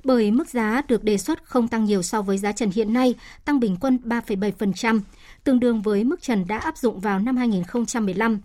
bởi 0.03 0.31
mức 0.31 0.49
giá 0.49 0.81
được 0.87 1.03
đề 1.03 1.17
xuất 1.17 1.43
không 1.43 1.67
tăng 1.67 1.85
nhiều 1.85 2.01
so 2.01 2.21
với 2.21 2.37
giá 2.37 2.51
trần 2.51 2.71
hiện 2.71 2.93
nay, 2.93 3.15
tăng 3.45 3.59
bình 3.59 3.77
quân 3.79 3.99
3,7%, 4.03 4.99
tương 5.43 5.59
đương 5.59 5.81
với 5.81 6.03
mức 6.03 6.21
trần 6.21 6.47
đã 6.47 6.57
áp 6.57 6.77
dụng 6.77 6.99
vào 6.99 7.19
năm 7.19 7.37
2015. 7.37 8.39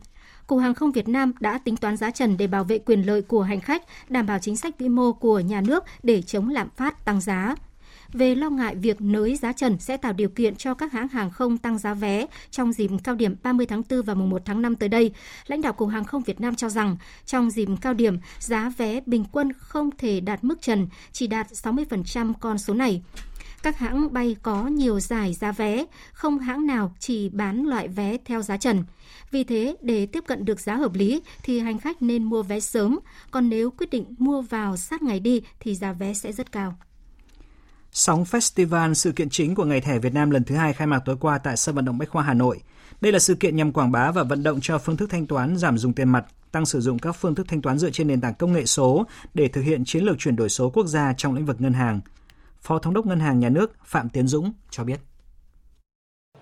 Cục 0.51 0.61
Hàng 0.61 0.75
không 0.75 0.93
Việt 0.93 1.09
Nam 1.09 1.33
đã 1.41 1.59
tính 1.59 1.77
toán 1.77 1.97
giá 1.97 2.11
trần 2.11 2.37
để 2.37 2.47
bảo 2.47 2.65
vệ 2.65 2.79
quyền 2.79 3.03
lợi 3.03 3.23
của 3.23 3.43
hành 3.43 3.61
khách, 3.61 3.83
đảm 4.09 4.27
bảo 4.27 4.39
chính 4.39 4.57
sách 4.57 4.79
vĩ 4.79 4.89
mô 4.89 5.13
của 5.13 5.41
nhà 5.41 5.61
nước 5.61 5.85
để 6.03 6.23
chống 6.23 6.49
lạm 6.49 6.69
phát 6.77 7.05
tăng 7.05 7.21
giá 7.21 7.55
về 8.13 8.35
lo 8.35 8.51
ngại 8.51 8.75
việc 8.75 9.01
nới 9.01 9.37
giá 9.37 9.53
trần 9.53 9.79
sẽ 9.79 9.97
tạo 9.97 10.13
điều 10.13 10.29
kiện 10.29 10.57
cho 10.57 10.75
các 10.75 10.93
hãng 10.93 11.09
hàng 11.09 11.31
không 11.31 11.59
tăng 11.59 11.79
giá 11.79 11.95
vé 11.95 12.27
trong 12.51 12.73
dịp 12.73 12.91
cao 13.05 13.15
điểm 13.15 13.37
30 13.43 13.67
tháng 13.67 13.83
4 13.91 14.03
và 14.03 14.15
mùng 14.15 14.31
1 14.31 14.43
tháng 14.45 14.63
5 14.63 14.77
tới 14.77 14.89
đây. 14.89 15.13
Lãnh 15.47 15.63
đạo 15.63 15.73
Cục 15.73 15.89
Hàng 15.89 16.05
không 16.05 16.23
Việt 16.23 16.41
Nam 16.41 16.55
cho 16.55 16.69
rằng 16.69 16.97
trong 17.27 17.51
dịp 17.51 17.69
cao 17.81 17.95
điểm, 17.95 18.19
giá 18.39 18.73
vé 18.77 19.01
bình 19.07 19.25
quân 19.33 19.53
không 19.53 19.91
thể 19.99 20.21
đạt 20.21 20.45
mức 20.45 20.63
trần, 20.63 20.89
chỉ 21.13 21.27
đạt 21.27 21.47
60% 21.47 22.33
con 22.41 22.59
số 22.59 22.75
này. 22.75 23.03
Các 23.63 23.79
hãng 23.79 24.13
bay 24.13 24.37
có 24.43 24.67
nhiều 24.67 25.01
giải 25.01 25.35
giá 25.35 25.53
vé, 25.53 25.85
không 26.13 26.39
hãng 26.39 26.67
nào 26.67 26.95
chỉ 26.99 27.29
bán 27.29 27.67
loại 27.67 27.89
vé 27.89 28.17
theo 28.25 28.43
giá 28.43 28.57
trần. 28.57 28.85
Vì 29.31 29.45
thế, 29.45 29.77
để 29.83 30.07
tiếp 30.07 30.25
cận 30.27 30.45
được 30.45 30.61
giá 30.61 30.75
hợp 30.75 30.95
lý 30.95 31.23
thì 31.43 31.61
hành 31.61 31.79
khách 31.79 32.03
nên 32.03 32.25
mua 32.25 32.43
vé 32.43 32.61
sớm, 32.61 32.99
còn 33.31 33.49
nếu 33.49 33.71
quyết 33.71 33.91
định 33.91 34.05
mua 34.19 34.43
vào 34.43 34.77
sát 34.77 35.03
ngày 35.03 35.21
đi 35.21 35.43
thì 35.61 35.75
giá 35.75 35.93
vé 35.93 36.15
sẽ 36.15 36.33
rất 36.33 36.53
cao. 36.53 36.75
Sóng 37.93 38.25
Festival, 38.25 38.95
sự 38.95 39.13
kiện 39.13 39.31
chính 39.31 39.55
của 39.55 39.65
Ngày 39.65 39.81
thẻ 39.81 39.99
Việt 39.99 40.15
Nam 40.15 40.31
lần 40.31 40.45
thứ 40.45 40.55
hai 40.55 40.73
khai 40.73 40.87
mạc 40.87 41.01
tối 41.05 41.17
qua 41.21 41.39
tại 41.39 41.57
sân 41.57 41.75
vận 41.75 41.85
động 41.85 41.99
Bách 41.99 42.11
Khoa 42.11 42.23
Hà 42.23 42.35
Nội. 42.35 42.61
Đây 43.01 43.13
là 43.13 43.19
sự 43.19 43.35
kiện 43.35 43.57
nhằm 43.57 43.73
quảng 43.73 43.93
bá 43.93 44.11
và 44.11 44.23
vận 44.23 44.43
động 44.43 44.59
cho 44.63 44.79
phương 44.79 44.97
thức 44.97 45.11
thanh 45.11 45.27
toán 45.27 45.57
giảm 45.57 45.79
dùng 45.79 45.93
tiền 45.93 46.09
mặt, 46.09 46.25
tăng 46.53 46.67
sử 46.67 46.81
dụng 46.81 46.99
các 46.99 47.13
phương 47.13 47.35
thức 47.35 47.49
thanh 47.49 47.63
toán 47.63 47.79
dựa 47.79 47.91
trên 47.91 48.09
nền 48.09 48.21
tảng 48.21 48.35
công 48.35 48.53
nghệ 48.53 48.65
số 48.65 49.07
để 49.35 49.49
thực 49.49 49.61
hiện 49.61 49.85
chiến 49.85 50.05
lược 50.05 50.19
chuyển 50.19 50.37
đổi 50.37 50.49
số 50.49 50.71
quốc 50.71 50.87
gia 50.87 51.13
trong 51.13 51.35
lĩnh 51.35 51.47
vực 51.47 51.61
ngân 51.61 51.73
hàng. 51.73 52.01
Phó 52.61 52.79
Thống 52.79 52.95
đốc 52.95 53.07
Ngân 53.07 53.21
hàng 53.21 53.41
Nhà 53.41 53.49
nước 53.49 53.73
Phạm 53.85 54.09
Tiến 54.09 54.27
Dũng 54.27 54.53
cho 54.71 54.85
biết. 54.85 55.01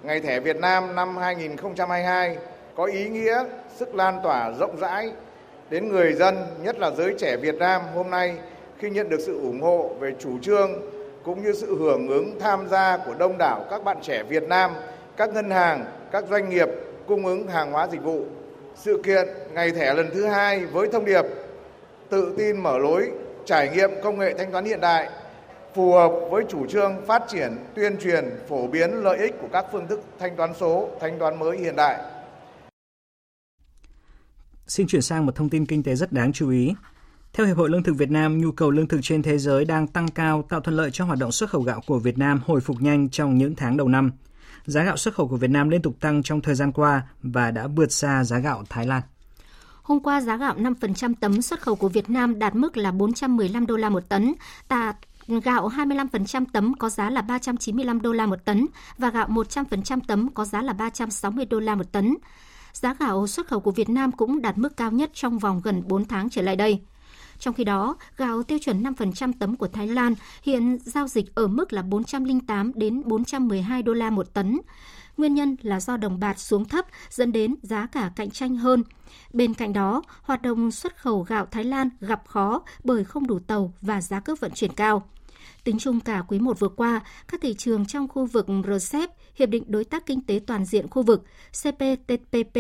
Ngày 0.03 0.21
thẻ 0.21 0.41
Việt 0.41 0.57
Nam 0.57 0.95
năm 0.95 1.17
2022 1.17 2.37
có 2.77 2.85
ý 2.85 3.09
nghĩa, 3.09 3.45
sức 3.77 3.95
lan 3.95 4.21
tỏa 4.23 4.53
rộng 4.53 4.77
rãi 4.81 5.13
đến 5.71 5.89
người 5.89 6.13
dân, 6.13 6.37
nhất 6.63 6.79
là 6.79 6.91
giới 6.91 7.15
trẻ 7.19 7.37
Việt 7.37 7.55
Nam 7.55 7.83
hôm 7.95 8.11
nay 8.11 8.39
khi 8.79 8.91
nhận 8.91 9.09
được 9.09 9.21
sự 9.27 9.41
ủng 9.41 9.61
hộ 9.61 9.95
về 10.01 10.15
chủ 10.19 10.39
trương 10.39 10.71
cũng 11.25 11.43
như 11.43 11.53
sự 11.53 11.79
hưởng 11.79 12.09
ứng 12.09 12.41
tham 12.41 12.69
gia 12.69 12.97
của 12.97 13.15
đông 13.15 13.39
đảo 13.39 13.65
các 13.71 13.85
bạn 13.85 13.97
trẻ 14.03 14.23
Việt 14.23 14.43
Nam, 14.43 14.71
các 15.17 15.35
ngân 15.35 15.51
hàng, 15.51 15.85
các 16.13 16.25
doanh 16.31 16.49
nghiệp 16.49 16.69
cung 17.07 17.27
ứng 17.27 17.49
hàng 17.49 17.73
hóa 17.73 17.89
dịch 17.93 18.03
vụ. 18.03 18.25
Sự 18.77 19.03
kiện 19.05 19.29
ngày 19.53 19.71
thẻ 19.71 19.95
lần 19.95 20.11
thứ 20.15 20.27
hai 20.27 20.67
với 20.67 20.89
thông 20.93 21.05
điệp 21.05 21.25
tự 22.09 22.35
tin 22.39 22.63
mở 22.63 22.79
lối 22.79 23.11
trải 23.45 23.71
nghiệm 23.71 23.91
công 24.03 24.19
nghệ 24.19 24.35
thanh 24.39 24.53
toán 24.53 24.65
hiện 24.65 24.81
đại 24.81 25.09
phù 25.79 25.93
hợp 25.93 26.13
với 26.31 26.45
chủ 26.49 26.67
trương 26.67 27.07
phát 27.07 27.23
triển, 27.29 27.57
tuyên 27.75 27.97
truyền, 28.03 28.25
phổ 28.49 28.67
biến 28.67 28.91
lợi 28.91 29.19
ích 29.19 29.35
của 29.41 29.49
các 29.53 29.67
phương 29.73 29.87
thức 29.89 30.05
thanh 30.19 30.37
toán 30.37 30.55
số, 30.61 30.89
thanh 31.01 31.19
toán 31.19 31.39
mới 31.39 31.59
hiện 31.59 31.77
đại. 31.77 32.01
Xin 34.67 34.87
chuyển 34.87 35.03
sang 35.03 35.27
một 35.27 35.35
thông 35.35 35.49
tin 35.49 35.67
kinh 35.67 35.83
tế 35.83 35.95
rất 35.95 36.13
đáng 36.13 36.33
chú 36.33 36.51
ý. 36.51 36.75
Theo 37.33 37.47
Hiệp 37.47 37.57
hội 37.57 37.71
Lương 37.71 37.83
thực 37.83 37.93
Việt 37.93 38.11
Nam, 38.11 38.39
nhu 38.39 38.53
cầu 38.53 38.71
lương 38.71 38.89
thực 38.89 39.01
trên 39.03 39.23
thế 39.23 39.39
giới 39.39 39.65
đang 39.65 39.87
tăng 39.87 40.09
cao, 40.09 40.45
tạo 40.49 40.61
thuận 40.61 40.77
lợi 40.77 40.91
cho 40.93 41.05
hoạt 41.05 41.19
động 41.19 41.33
xuất 41.33 41.51
khẩu 41.51 41.63
gạo 41.63 41.81
của 41.87 41.99
Việt 41.99 42.19
Nam 42.19 42.41
hồi 42.47 42.61
phục 42.61 42.77
nhanh 42.81 43.09
trong 43.09 43.39
những 43.39 43.55
tháng 43.55 43.77
đầu 43.77 43.89
năm. 43.89 44.11
Giá 44.65 44.85
gạo 44.85 44.97
xuất 44.97 45.15
khẩu 45.15 45.29
của 45.29 45.37
Việt 45.37 45.51
Nam 45.51 45.69
liên 45.69 45.83
tục 45.83 45.95
tăng 46.01 46.23
trong 46.23 46.41
thời 46.41 46.55
gian 46.55 46.73
qua 46.73 47.03
và 47.23 47.51
đã 47.51 47.67
vượt 47.67 47.93
xa 47.93 48.25
giá 48.25 48.39
gạo 48.39 48.65
Thái 48.69 48.87
Lan. 48.87 49.03
Hôm 49.83 50.01
qua, 50.01 50.21
giá 50.21 50.37
gạo 50.37 50.55
5% 50.57 51.15
tấm 51.21 51.43
xuất 51.43 51.61
khẩu 51.61 51.77
của 51.77 51.89
Việt 51.89 52.11
Nam 52.11 52.39
đạt 52.39 52.55
mức 52.55 52.77
là 52.77 52.91
415 52.91 53.67
đô 53.67 53.77
la 53.77 53.89
một 53.89 54.09
tấn, 54.09 54.35
đạt 54.69 54.97
gạo 55.29 55.69
25% 55.69 56.45
tấm 56.53 56.75
có 56.75 56.89
giá 56.89 57.11
là 57.11 57.23
395 57.23 58.01
đô 58.01 58.13
la 58.13 58.27
một 58.27 58.45
tấn 58.45 58.67
và 58.99 59.11
gạo 59.11 59.29
100% 59.29 60.01
tấm 60.07 60.29
có 60.35 60.45
giá 60.45 60.63
là 60.63 60.73
360 60.73 61.45
đô 61.45 61.61
la 61.61 61.75
một 61.75 61.93
tấn. 61.93 62.17
Giá 62.73 62.95
gạo 62.95 63.27
xuất 63.27 63.47
khẩu 63.47 63.61
của 63.61 63.71
Việt 63.71 63.89
Nam 63.89 64.13
cũng 64.13 64.43
đạt 64.43 64.59
mức 64.59 64.77
cao 64.77 64.91
nhất 64.91 65.11
trong 65.15 65.39
vòng 65.39 65.61
gần 65.65 65.83
4 65.87 66.05
tháng 66.05 66.31
trở 66.31 66.43
lại 66.43 66.57
đây. 66.57 66.81
Trong 67.39 67.55
khi 67.55 67.65
đó, 67.65 67.97
gạo 68.17 68.43
tiêu 68.43 68.59
chuẩn 68.59 68.83
5% 68.83 69.33
tấm 69.39 69.57
của 69.57 69.69
Thái 69.69 69.89
Lan 69.89 70.15
hiện 70.43 70.79
giao 70.85 71.09
dịch 71.09 71.35
ở 71.35 71.47
mức 71.47 71.73
là 71.73 71.83
408 71.83 72.73
đến 72.75 73.03
412 73.05 73.83
đô 73.83 73.93
la 73.93 74.11
một 74.11 74.35
tấn. 74.35 74.59
Nguyên 75.17 75.35
nhân 75.35 75.57
là 75.63 75.81
do 75.81 75.97
đồng 75.97 76.21
bạc 76.21 76.41
xuống 76.41 76.65
thấp 76.65 76.87
dẫn 77.11 77.33
đến 77.33 77.55
giá 77.63 77.87
cả 77.87 78.11
cạnh 78.17 78.31
tranh 78.31 78.57
hơn. 78.57 78.85
Bên 79.33 79.55
cạnh 79.55 79.73
đó, 79.73 80.03
hoạt 80.23 80.43
động 80.43 80.71
xuất 80.71 80.97
khẩu 80.97 81.23
gạo 81.23 81.47
Thái 81.47 81.65
Lan 81.65 81.89
gặp 82.01 82.23
khó 82.27 82.63
bởi 82.85 83.05
không 83.05 83.27
đủ 83.27 83.39
tàu 83.39 83.73
và 83.83 84.01
giá 84.01 84.21
cước 84.21 84.41
vận 84.41 84.53
chuyển 84.55 84.73
cao. 84.73 85.09
Tính 85.69 85.79
chung 85.79 86.01
cả 86.01 86.23
quý 86.29 86.39
1 86.39 86.59
vừa 86.59 86.69
qua, 86.69 87.01
các 87.29 87.41
thị 87.41 87.55
trường 87.55 87.87
trong 87.87 88.09
khu 88.09 88.27
vực 88.27 88.47
RCEP, 88.69 89.11
Hiệp 89.35 89.49
định 89.49 89.65
Đối 89.67 89.85
tác 89.85 90.07
Kinh 90.07 90.21
tế 90.21 90.41
Toàn 90.47 90.65
diện 90.65 90.89
khu 90.91 91.03
vực, 91.03 91.25
CPTPP, 91.63 92.57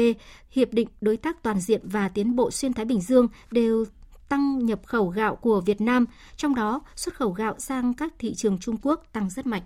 Hiệp 0.50 0.72
định 0.72 0.88
Đối 1.00 1.16
tác 1.16 1.42
Toàn 1.42 1.60
diện 1.60 1.80
và 1.84 2.08
Tiến 2.08 2.36
bộ 2.36 2.50
Xuyên 2.50 2.72
Thái 2.72 2.84
Bình 2.84 3.00
Dương 3.00 3.28
đều 3.50 3.84
tăng 4.28 4.66
nhập 4.66 4.80
khẩu 4.86 5.08
gạo 5.08 5.36
của 5.36 5.60
Việt 5.60 5.80
Nam, 5.80 6.06
trong 6.36 6.54
đó 6.54 6.80
xuất 6.96 7.14
khẩu 7.14 7.30
gạo 7.30 7.54
sang 7.58 7.94
các 7.94 8.14
thị 8.18 8.34
trường 8.34 8.58
Trung 8.58 8.76
Quốc 8.82 9.02
tăng 9.12 9.30
rất 9.30 9.46
mạnh. 9.46 9.62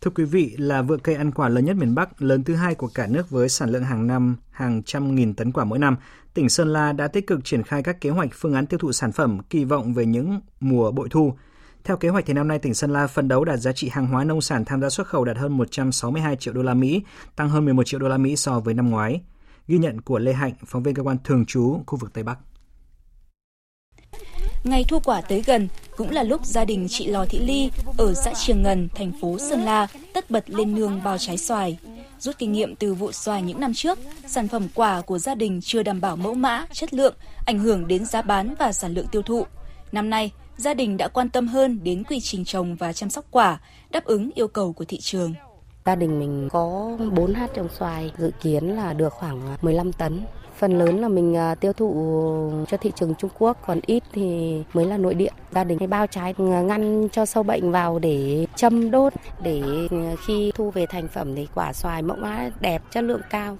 Thưa 0.00 0.10
quý 0.10 0.24
vị, 0.24 0.54
là 0.58 0.82
vựa 0.82 0.96
cây 0.96 1.14
ăn 1.14 1.32
quả 1.32 1.48
lớn 1.48 1.64
nhất 1.64 1.76
miền 1.76 1.94
Bắc, 1.94 2.22
lớn 2.22 2.44
thứ 2.44 2.54
hai 2.54 2.74
của 2.74 2.88
cả 2.94 3.06
nước 3.06 3.30
với 3.30 3.48
sản 3.48 3.70
lượng 3.70 3.84
hàng 3.84 4.06
năm 4.06 4.36
hàng 4.50 4.82
trăm 4.82 5.14
nghìn 5.14 5.34
tấn 5.34 5.52
quả 5.52 5.64
mỗi 5.64 5.78
năm, 5.78 5.96
tỉnh 6.34 6.48
Sơn 6.48 6.72
La 6.72 6.92
đã 6.92 7.08
tích 7.08 7.26
cực 7.26 7.44
triển 7.44 7.62
khai 7.62 7.82
các 7.82 8.00
kế 8.00 8.10
hoạch 8.10 8.28
phương 8.32 8.54
án 8.54 8.66
tiêu 8.66 8.78
thụ 8.78 8.92
sản 8.92 9.12
phẩm 9.12 9.38
kỳ 9.50 9.64
vọng 9.64 9.94
về 9.94 10.06
những 10.06 10.40
mùa 10.60 10.90
bội 10.90 11.08
thu. 11.10 11.32
Theo 11.86 11.96
kế 11.96 12.08
hoạch 12.08 12.26
thì 12.26 12.32
năm 12.32 12.48
nay 12.48 12.58
tỉnh 12.58 12.74
Sơn 12.74 12.90
La 12.90 13.06
phân 13.06 13.28
đấu 13.28 13.44
đạt 13.44 13.58
giá 13.58 13.72
trị 13.72 13.88
hàng 13.88 14.06
hóa 14.06 14.24
nông 14.24 14.40
sản 14.40 14.64
tham 14.64 14.82
gia 14.82 14.90
xuất 14.90 15.06
khẩu 15.06 15.24
đạt 15.24 15.36
hơn 15.36 15.56
162 15.56 16.36
triệu 16.36 16.54
đô 16.54 16.62
la 16.62 16.74
Mỹ, 16.74 17.02
tăng 17.36 17.48
hơn 17.48 17.64
11 17.64 17.82
triệu 17.86 18.00
đô 18.00 18.08
la 18.08 18.18
Mỹ 18.18 18.36
so 18.36 18.60
với 18.60 18.74
năm 18.74 18.90
ngoái. 18.90 19.20
Ghi 19.68 19.78
nhận 19.78 20.00
của 20.00 20.18
Lê 20.18 20.32
Hạnh, 20.32 20.52
phóng 20.66 20.82
viên 20.82 20.94
cơ 20.94 21.02
quan 21.02 21.16
thường 21.24 21.44
trú 21.46 21.80
khu 21.86 21.98
vực 21.98 22.12
Tây 22.12 22.24
Bắc. 22.24 22.38
Ngày 24.64 24.84
thu 24.88 25.00
quả 25.04 25.20
tới 25.20 25.42
gần 25.46 25.68
cũng 25.96 26.10
là 26.10 26.22
lúc 26.22 26.46
gia 26.46 26.64
đình 26.64 26.86
chị 26.90 27.06
Lò 27.06 27.24
Thị 27.28 27.38
Ly 27.38 27.70
ở 27.98 28.14
xã 28.14 28.32
Trường 28.34 28.62
Ngần, 28.62 28.88
thành 28.94 29.12
phố 29.20 29.38
Sơn 29.38 29.60
La 29.60 29.86
tất 30.14 30.30
bật 30.30 30.50
lên 30.50 30.74
nương 30.74 31.02
bao 31.04 31.18
trái 31.18 31.38
xoài. 31.38 31.78
Rút 32.18 32.38
kinh 32.38 32.52
nghiệm 32.52 32.76
từ 32.76 32.94
vụ 32.94 33.12
xoài 33.12 33.42
những 33.42 33.60
năm 33.60 33.74
trước, 33.74 33.98
sản 34.26 34.48
phẩm 34.48 34.68
quả 34.74 35.00
của 35.00 35.18
gia 35.18 35.34
đình 35.34 35.60
chưa 35.62 35.82
đảm 35.82 36.00
bảo 36.00 36.16
mẫu 36.16 36.34
mã, 36.34 36.66
chất 36.72 36.94
lượng, 36.94 37.14
ảnh 37.46 37.58
hưởng 37.58 37.88
đến 37.88 38.04
giá 38.04 38.22
bán 38.22 38.54
và 38.58 38.72
sản 38.72 38.94
lượng 38.94 39.06
tiêu 39.12 39.22
thụ. 39.22 39.46
Năm 39.92 40.10
nay, 40.10 40.32
gia 40.56 40.74
đình 40.74 40.96
đã 40.96 41.08
quan 41.08 41.28
tâm 41.28 41.48
hơn 41.48 41.80
đến 41.82 42.04
quy 42.04 42.20
trình 42.20 42.44
trồng 42.44 42.76
và 42.76 42.92
chăm 42.92 43.10
sóc 43.10 43.24
quả, 43.30 43.60
đáp 43.90 44.04
ứng 44.04 44.30
yêu 44.34 44.48
cầu 44.48 44.72
của 44.72 44.84
thị 44.84 44.98
trường. 45.00 45.34
Gia 45.84 45.94
đình 45.94 46.18
mình 46.18 46.48
có 46.52 46.96
4 47.12 47.34
hạt 47.34 47.48
trồng 47.54 47.68
xoài, 47.78 48.12
dự 48.18 48.30
kiến 48.42 48.76
là 48.76 48.92
được 48.92 49.12
khoảng 49.12 49.56
15 49.62 49.92
tấn. 49.92 50.20
Phần 50.58 50.78
lớn 50.78 51.00
là 51.00 51.08
mình 51.08 51.36
à, 51.36 51.54
tiêu 51.54 51.72
thụ 51.72 51.92
cho 52.68 52.76
thị 52.76 52.92
trường 52.96 53.14
Trung 53.14 53.30
Quốc, 53.38 53.56
còn 53.66 53.80
ít 53.86 54.02
thì 54.12 54.56
mới 54.72 54.86
là 54.86 54.96
nội 54.96 55.14
địa. 55.14 55.30
Gia 55.52 55.64
đình 55.64 55.78
hay 55.78 55.88
bao 55.88 56.06
trái 56.06 56.34
ngăn 56.38 57.08
cho 57.12 57.26
sâu 57.26 57.42
bệnh 57.42 57.72
vào 57.72 57.98
để 57.98 58.46
châm 58.56 58.90
đốt, 58.90 59.12
để 59.42 59.62
khi 60.26 60.52
thu 60.54 60.70
về 60.70 60.86
thành 60.86 61.08
phẩm 61.08 61.34
thì 61.34 61.48
quả 61.54 61.72
xoài 61.72 62.02
mẫu 62.02 62.16
mã 62.16 62.50
đẹp, 62.60 62.82
chất 62.90 63.04
lượng 63.04 63.20
cao. 63.30 63.58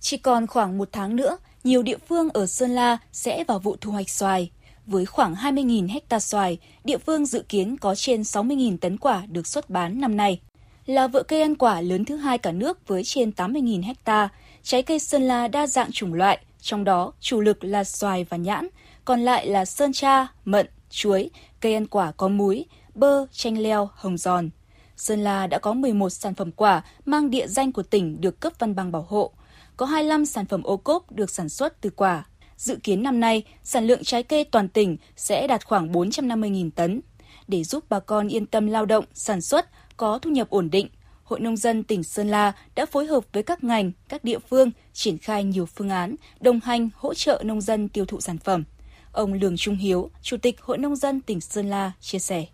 Chỉ 0.00 0.16
còn 0.16 0.46
khoảng 0.46 0.78
một 0.78 0.88
tháng 0.92 1.16
nữa, 1.16 1.36
nhiều 1.64 1.82
địa 1.82 1.98
phương 2.08 2.28
ở 2.34 2.46
Sơn 2.46 2.70
La 2.70 2.98
sẽ 3.12 3.44
vào 3.44 3.58
vụ 3.58 3.76
thu 3.80 3.92
hoạch 3.92 4.10
xoài. 4.10 4.50
Với 4.86 5.06
khoảng 5.06 5.34
20.000 5.34 5.88
hecta 5.90 6.20
xoài, 6.20 6.58
địa 6.84 6.98
phương 6.98 7.26
dự 7.26 7.44
kiến 7.48 7.76
có 7.78 7.94
trên 7.94 8.22
60.000 8.22 8.76
tấn 8.78 8.98
quả 8.98 9.22
được 9.28 9.46
xuất 9.46 9.70
bán 9.70 10.00
năm 10.00 10.16
nay. 10.16 10.40
Là 10.86 11.06
vựa 11.06 11.22
cây 11.22 11.42
ăn 11.42 11.54
quả 11.54 11.80
lớn 11.80 12.04
thứ 12.04 12.16
hai 12.16 12.38
cả 12.38 12.52
nước 12.52 12.88
với 12.88 13.04
trên 13.04 13.30
80.000 13.30 13.84
hecta, 13.84 14.28
trái 14.62 14.82
cây 14.82 14.98
Sơn 14.98 15.22
La 15.22 15.48
đa 15.48 15.66
dạng 15.66 15.92
chủng 15.92 16.14
loại, 16.14 16.38
trong 16.60 16.84
đó 16.84 17.12
chủ 17.20 17.40
lực 17.40 17.64
là 17.64 17.84
xoài 17.84 18.24
và 18.24 18.36
nhãn, 18.36 18.68
còn 19.04 19.20
lại 19.20 19.46
là 19.46 19.64
sơn 19.64 19.92
cha, 19.92 20.26
mận, 20.44 20.66
chuối, 20.90 21.30
cây 21.60 21.74
ăn 21.74 21.86
quả 21.86 22.12
có 22.12 22.28
múi, 22.28 22.66
bơ, 22.94 23.26
chanh 23.32 23.58
leo, 23.58 23.88
hồng 23.94 24.16
giòn. 24.16 24.50
Sơn 24.96 25.24
La 25.24 25.46
đã 25.46 25.58
có 25.58 25.72
11 25.72 26.10
sản 26.10 26.34
phẩm 26.34 26.52
quả 26.52 26.82
mang 27.06 27.30
địa 27.30 27.46
danh 27.46 27.72
của 27.72 27.82
tỉnh 27.82 28.20
được 28.20 28.40
cấp 28.40 28.52
văn 28.58 28.74
bằng 28.74 28.92
bảo 28.92 29.06
hộ. 29.08 29.32
Có 29.76 29.86
25 29.86 30.26
sản 30.26 30.46
phẩm 30.46 30.62
ô 30.62 30.76
cốp 30.76 31.12
được 31.12 31.30
sản 31.30 31.48
xuất 31.48 31.80
từ 31.80 31.90
quả. 31.90 32.24
Dự 32.62 32.76
kiến 32.76 33.02
năm 33.02 33.20
nay, 33.20 33.42
sản 33.62 33.86
lượng 33.86 34.04
trái 34.04 34.22
cây 34.22 34.44
toàn 34.44 34.68
tỉnh 34.68 34.96
sẽ 35.16 35.46
đạt 35.46 35.66
khoảng 35.66 35.92
450.000 35.92 36.70
tấn. 36.70 37.00
Để 37.48 37.64
giúp 37.64 37.84
bà 37.88 38.00
con 38.00 38.28
yên 38.28 38.46
tâm 38.46 38.66
lao 38.66 38.86
động, 38.86 39.04
sản 39.14 39.40
xuất, 39.40 39.68
có 39.96 40.18
thu 40.18 40.30
nhập 40.30 40.50
ổn 40.50 40.70
định, 40.70 40.88
Hội 41.24 41.40
Nông 41.40 41.56
dân 41.56 41.82
tỉnh 41.82 42.02
Sơn 42.02 42.28
La 42.28 42.52
đã 42.74 42.86
phối 42.86 43.06
hợp 43.06 43.24
với 43.32 43.42
các 43.42 43.64
ngành, 43.64 43.92
các 44.08 44.24
địa 44.24 44.38
phương 44.38 44.70
triển 44.92 45.18
khai 45.18 45.44
nhiều 45.44 45.66
phương 45.66 45.88
án, 45.88 46.14
đồng 46.40 46.60
hành 46.60 46.88
hỗ 46.96 47.14
trợ 47.14 47.42
nông 47.44 47.60
dân 47.60 47.88
tiêu 47.88 48.04
thụ 48.04 48.20
sản 48.20 48.38
phẩm. 48.38 48.64
Ông 49.12 49.32
Lường 49.32 49.56
Trung 49.56 49.76
Hiếu, 49.76 50.10
Chủ 50.22 50.36
tịch 50.36 50.60
Hội 50.60 50.78
Nông 50.78 50.96
dân 50.96 51.20
tỉnh 51.20 51.40
Sơn 51.40 51.70
La 51.70 51.92
chia 52.00 52.18
sẻ. 52.18 52.46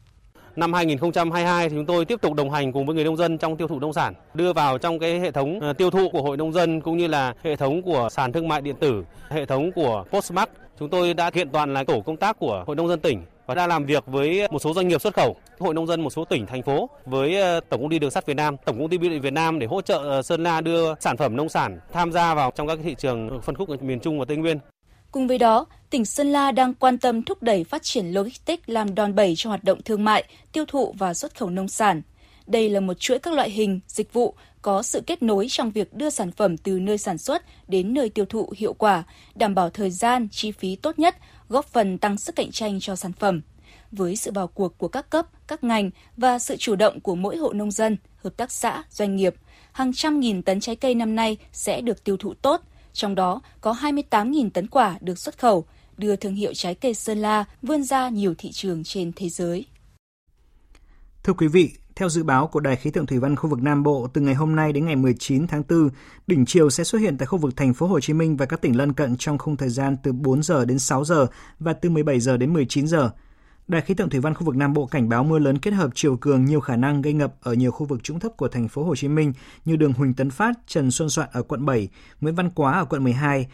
Năm 0.59 0.73
2022 0.73 1.68
thì 1.68 1.77
chúng 1.77 1.87
tôi 1.87 2.05
tiếp 2.05 2.21
tục 2.21 2.35
đồng 2.35 2.51
hành 2.51 2.73
cùng 2.73 2.87
với 2.87 2.94
người 2.94 3.05
nông 3.05 3.16
dân 3.16 3.38
trong 3.38 3.57
tiêu 3.57 3.68
thụ 3.68 3.81
nông 3.81 3.92
sản, 3.92 4.14
đưa 4.35 4.53
vào 4.53 4.79
trong 4.79 4.99
cái 4.99 5.21
hệ 5.21 5.31
thống 5.31 5.61
ờ, 5.61 5.73
tiêu 5.73 5.90
thụ 5.90 6.09
của 6.09 6.23
Hội 6.23 6.37
Nông 6.37 6.53
dân 6.53 6.81
cũng 6.81 6.97
như 6.97 7.07
là 7.07 7.35
hệ 7.42 7.57
thống 7.57 7.83
của 7.83 8.09
sàn 8.11 8.33
thương 8.33 8.49
mại 8.49 8.61
điện 8.61 8.77
tử, 8.81 9.05
hệ 9.29 9.47
thống 9.47 9.73
của 9.73 10.05
Postmark. 10.11 10.51
Chúng 10.79 10.88
tôi 10.88 11.14
đã 11.14 11.31
kiện 11.31 11.51
toàn 11.51 11.75
là 11.75 11.85
tổ 11.85 12.01
công 12.01 12.16
tác 12.16 12.38
của 12.38 12.64
Hội 12.66 12.77
Nông 12.77 12.88
dân 12.88 13.01
tỉnh 13.01 13.23
và 13.47 13.55
đã 13.55 13.66
làm 13.66 13.85
việc 13.85 14.05
với 14.07 14.49
một 14.51 14.59
số 14.59 14.75
doanh 14.75 14.88
nghiệp 14.88 15.01
xuất 15.01 15.14
khẩu, 15.14 15.37
hội 15.59 15.75
nông 15.75 15.87
dân 15.87 16.01
một 16.01 16.11
số 16.11 16.25
tỉnh 16.25 16.47
thành 16.47 16.62
phố 16.62 16.90
với 17.07 17.40
ờ, 17.40 17.61
Tổng 17.61 17.81
công 17.81 17.90
ty 17.90 17.99
Đường 17.99 18.11
sắt 18.11 18.27
Việt 18.27 18.37
Nam, 18.37 18.57
Tổng 18.64 18.79
công 18.79 18.88
ty 18.88 18.99
Bưu 18.99 19.11
điện 19.11 19.21
Việt 19.21 19.33
Nam 19.33 19.59
để 19.59 19.66
hỗ 19.66 19.81
trợ 19.81 19.99
ờ, 19.99 20.23
Sơn 20.23 20.42
La 20.42 20.61
đưa 20.61 20.94
sản 21.01 21.16
phẩm 21.16 21.37
nông 21.37 21.49
sản 21.49 21.81
tham 21.92 22.12
gia 22.12 22.35
vào 22.35 22.53
trong 22.55 22.66
các 22.66 22.79
thị 22.83 22.94
trường 22.99 23.40
phân 23.42 23.55
khúc 23.55 23.68
ở 23.68 23.77
miền 23.81 24.01
Trung 24.01 24.18
và 24.18 24.25
Tây 24.25 24.37
Nguyên. 24.37 24.59
Cùng 25.12 25.27
với 25.27 25.38
đó, 25.38 25.66
tỉnh 25.90 26.05
Sơn 26.05 26.33
La 26.33 26.53
đang 26.53 26.75
quan 26.75 26.99
tâm 26.99 27.23
thúc 27.23 27.42
đẩy 27.42 27.64
phát 27.64 27.83
triển 27.83 28.07
logistics 28.07 28.62
làm 28.66 28.94
đòn 28.94 29.14
bẩy 29.14 29.35
cho 29.37 29.51
hoạt 29.51 29.64
động 29.64 29.83
thương 29.83 30.05
mại, 30.05 30.25
tiêu 30.53 30.64
thụ 30.68 30.94
và 30.99 31.14
xuất 31.14 31.38
khẩu 31.38 31.51
nông 31.51 31.68
sản. 31.68 32.03
Đây 32.47 32.71
là 32.71 32.81
một 32.81 32.94
chuỗi 32.94 33.18
các 33.18 33.35
loại 33.35 33.51
hình, 33.51 33.81
dịch 33.87 34.12
vụ 34.12 34.35
có 34.62 34.83
sự 34.83 35.01
kết 35.07 35.23
nối 35.23 35.47
trong 35.51 35.71
việc 35.71 35.94
đưa 35.94 36.11
sản 36.11 36.33
phẩm 36.33 36.57
từ 36.57 36.81
nơi 36.81 36.99
sản 36.99 37.18
xuất 37.18 37.42
đến 37.68 37.94
nơi 37.94 38.09
tiêu 38.09 38.25
thụ 38.25 38.53
hiệu 38.57 38.73
quả, 38.73 39.03
đảm 39.35 39.55
bảo 39.55 39.71
thời 39.71 39.90
gian, 39.90 40.29
chi 40.31 40.53
phí 40.53 40.77
tốt 40.77 40.99
nhất, 40.99 41.16
góp 41.49 41.66
phần 41.66 41.99
tăng 41.99 42.18
sức 42.18 42.37
cạnh 42.37 42.51
tranh 42.51 42.81
cho 42.81 42.97
sản 42.97 43.12
phẩm. 43.12 43.40
Với 43.92 44.16
sự 44.16 44.31
vào 44.35 44.47
cuộc 44.47 44.79
của 44.79 44.88
các 44.88 45.11
cấp, 45.11 45.27
các 45.47 45.64
ngành 45.64 45.90
và 46.16 46.38
sự 46.38 46.57
chủ 46.57 46.77
động 46.77 47.01
của 47.01 47.14
mỗi 47.14 47.37
hộ 47.37 47.53
nông 47.53 47.71
dân, 47.71 47.97
hợp 48.16 48.37
tác 48.37 48.53
xã, 48.53 48.83
doanh 48.90 49.16
nghiệp, 49.16 49.35
hàng 49.73 49.92
trăm 49.92 50.21
nghìn 50.21 50.42
tấn 50.42 50.61
trái 50.61 50.77
cây 50.77 50.94
năm 50.94 51.16
nay 51.16 51.37
sẽ 51.53 51.81
được 51.81 52.05
tiêu 52.05 52.16
thụ 52.16 52.35
tốt, 52.35 52.62
trong 52.99 53.15
đó 53.15 53.41
có 53.61 53.73
28.000 53.73 54.51
tấn 54.51 54.67
quả 54.67 54.99
được 55.01 55.19
xuất 55.19 55.39
khẩu, 55.39 55.65
đưa 55.97 56.17
thương 56.17 56.35
hiệu 56.35 56.55
trái 56.55 56.75
cây 56.75 56.95
Sơn 56.95 57.19
La 57.19 57.45
vươn 57.63 57.83
ra 57.83 58.09
nhiều 58.09 58.35
thị 58.39 58.53
trường 58.53 58.85
trên 58.85 59.13
thế 59.17 59.29
giới. 59.29 59.67
Thưa 61.23 61.33
quý 61.33 61.47
vị, 61.47 61.71
theo 61.97 62.09
dự 62.09 62.23
báo 62.23 62.47
của 62.47 62.61
Đài 62.61 62.77
khí 62.77 62.91
tượng 62.91 63.07
thủy 63.07 63.19
văn 63.19 63.37
khu 63.37 63.51
vực 63.51 63.63
Nam 63.63 63.83
Bộ, 63.83 64.09
từ 64.13 64.21
ngày 64.21 64.35
hôm 64.35 64.57
nay 64.57 64.73
đến 64.73 64.87
ngày 64.87 64.97
19 64.97 65.47
tháng 65.47 65.63
4, 65.69 65.89
đỉnh 66.27 66.47
chiều 66.47 66.71
sẽ 66.71 66.85
xuất 66.85 66.99
hiện 66.99 67.19
tại 67.19 67.27
khu 67.27 67.39
vực 67.39 67.57
thành 67.57 67.75
phố 67.75 67.87
Hồ 67.87 68.01
Chí 68.01 68.13
Minh 68.13 68.37
và 68.37 68.47
các 68.47 68.61
tỉnh 68.61 68.77
lân 68.77 68.93
cận 68.93 69.17
trong 69.19 69.39
khung 69.39 69.57
thời 69.57 69.69
gian 69.69 69.97
từ 70.03 70.13
4 70.13 70.43
giờ 70.43 70.65
đến 70.65 70.79
6 70.79 71.05
giờ 71.05 71.27
và 71.59 71.73
từ 71.73 71.91
17 71.91 72.21
giờ 72.21 72.37
đến 72.37 72.53
19 72.53 72.87
giờ. 72.87 73.11
Đài 73.68 73.83
khí 73.83 73.94
tượng 73.94 74.11
thủy 74.11 74.20
văn 74.20 74.35
khu 74.35 74.44
vực 74.44 74.57
Nam 74.57 74.72
Bộ 74.72 74.87
cảnh 74.87 75.09
báo 75.09 75.24
mưa 75.24 75.38
lớn 75.38 75.59
kết 75.59 75.70
hợp 75.70 75.90
chiều 75.94 76.16
cường 76.16 76.44
nhiều 76.44 76.61
khả 76.61 76.76
năng 76.76 77.02
gây 77.02 77.12
ngập 77.12 77.35
ở 77.40 77.54
nhiều 77.54 77.70
khu 77.70 77.87
vực 77.87 78.02
trũng 78.02 78.20
thấp 78.20 78.33
của 78.37 78.48
thành 78.48 78.68
phố 78.68 78.85
Hồ 78.85 78.96
Chí 78.96 79.09
Minh 79.09 79.33
như 79.64 79.76
đường 79.76 79.92
Huỳnh 79.92 80.14
Tấn 80.14 80.31
Phát, 80.31 80.52
Trần 80.66 80.90
Xuân 80.90 81.11
Soạn 81.11 81.28
ở 81.33 81.42
quận 81.42 81.66
7, 81.66 81.88
Nguyễn 82.20 82.35
Văn 82.35 82.50
Quá 82.50 82.72
ở 82.72 82.85
quận 82.85 83.04
12, 83.04 83.46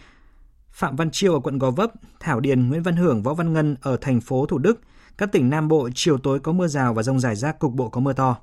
Phạm 0.70 0.96
Văn 0.96 1.11
Chiêu 1.11 1.33
ở 1.33 1.40
quận 1.40 1.59
Gò 1.59 1.70
Vấp, 1.70 1.92
Thảo 2.20 2.40
Điền, 2.40 2.68
Nguyễn 2.68 2.83
Văn 2.83 2.96
Hưởng, 2.96 3.22
Võ 3.22 3.35
Văn 3.35 3.53
Ngân 3.53 3.77
ở 3.83 3.96
thành 4.00 4.20
phố 4.20 4.46
Thủ 4.46 4.59
Đức. 4.59 4.81
Các 5.18 5.33
tỉnh 5.33 5.50
Nam 5.50 5.68
Bộ 5.68 5.88
chiều 5.94 6.18
tối 6.18 6.40
có 6.40 6.53
mưa 6.53 6.66
rào 6.66 6.94
và 6.94 7.03
rông 7.03 7.20
rải 7.20 7.37
rác 7.37 7.59
cục 7.59 7.74
bộ 7.74 7.88
có 7.88 8.00
mưa 8.00 8.12
to. 8.12 8.37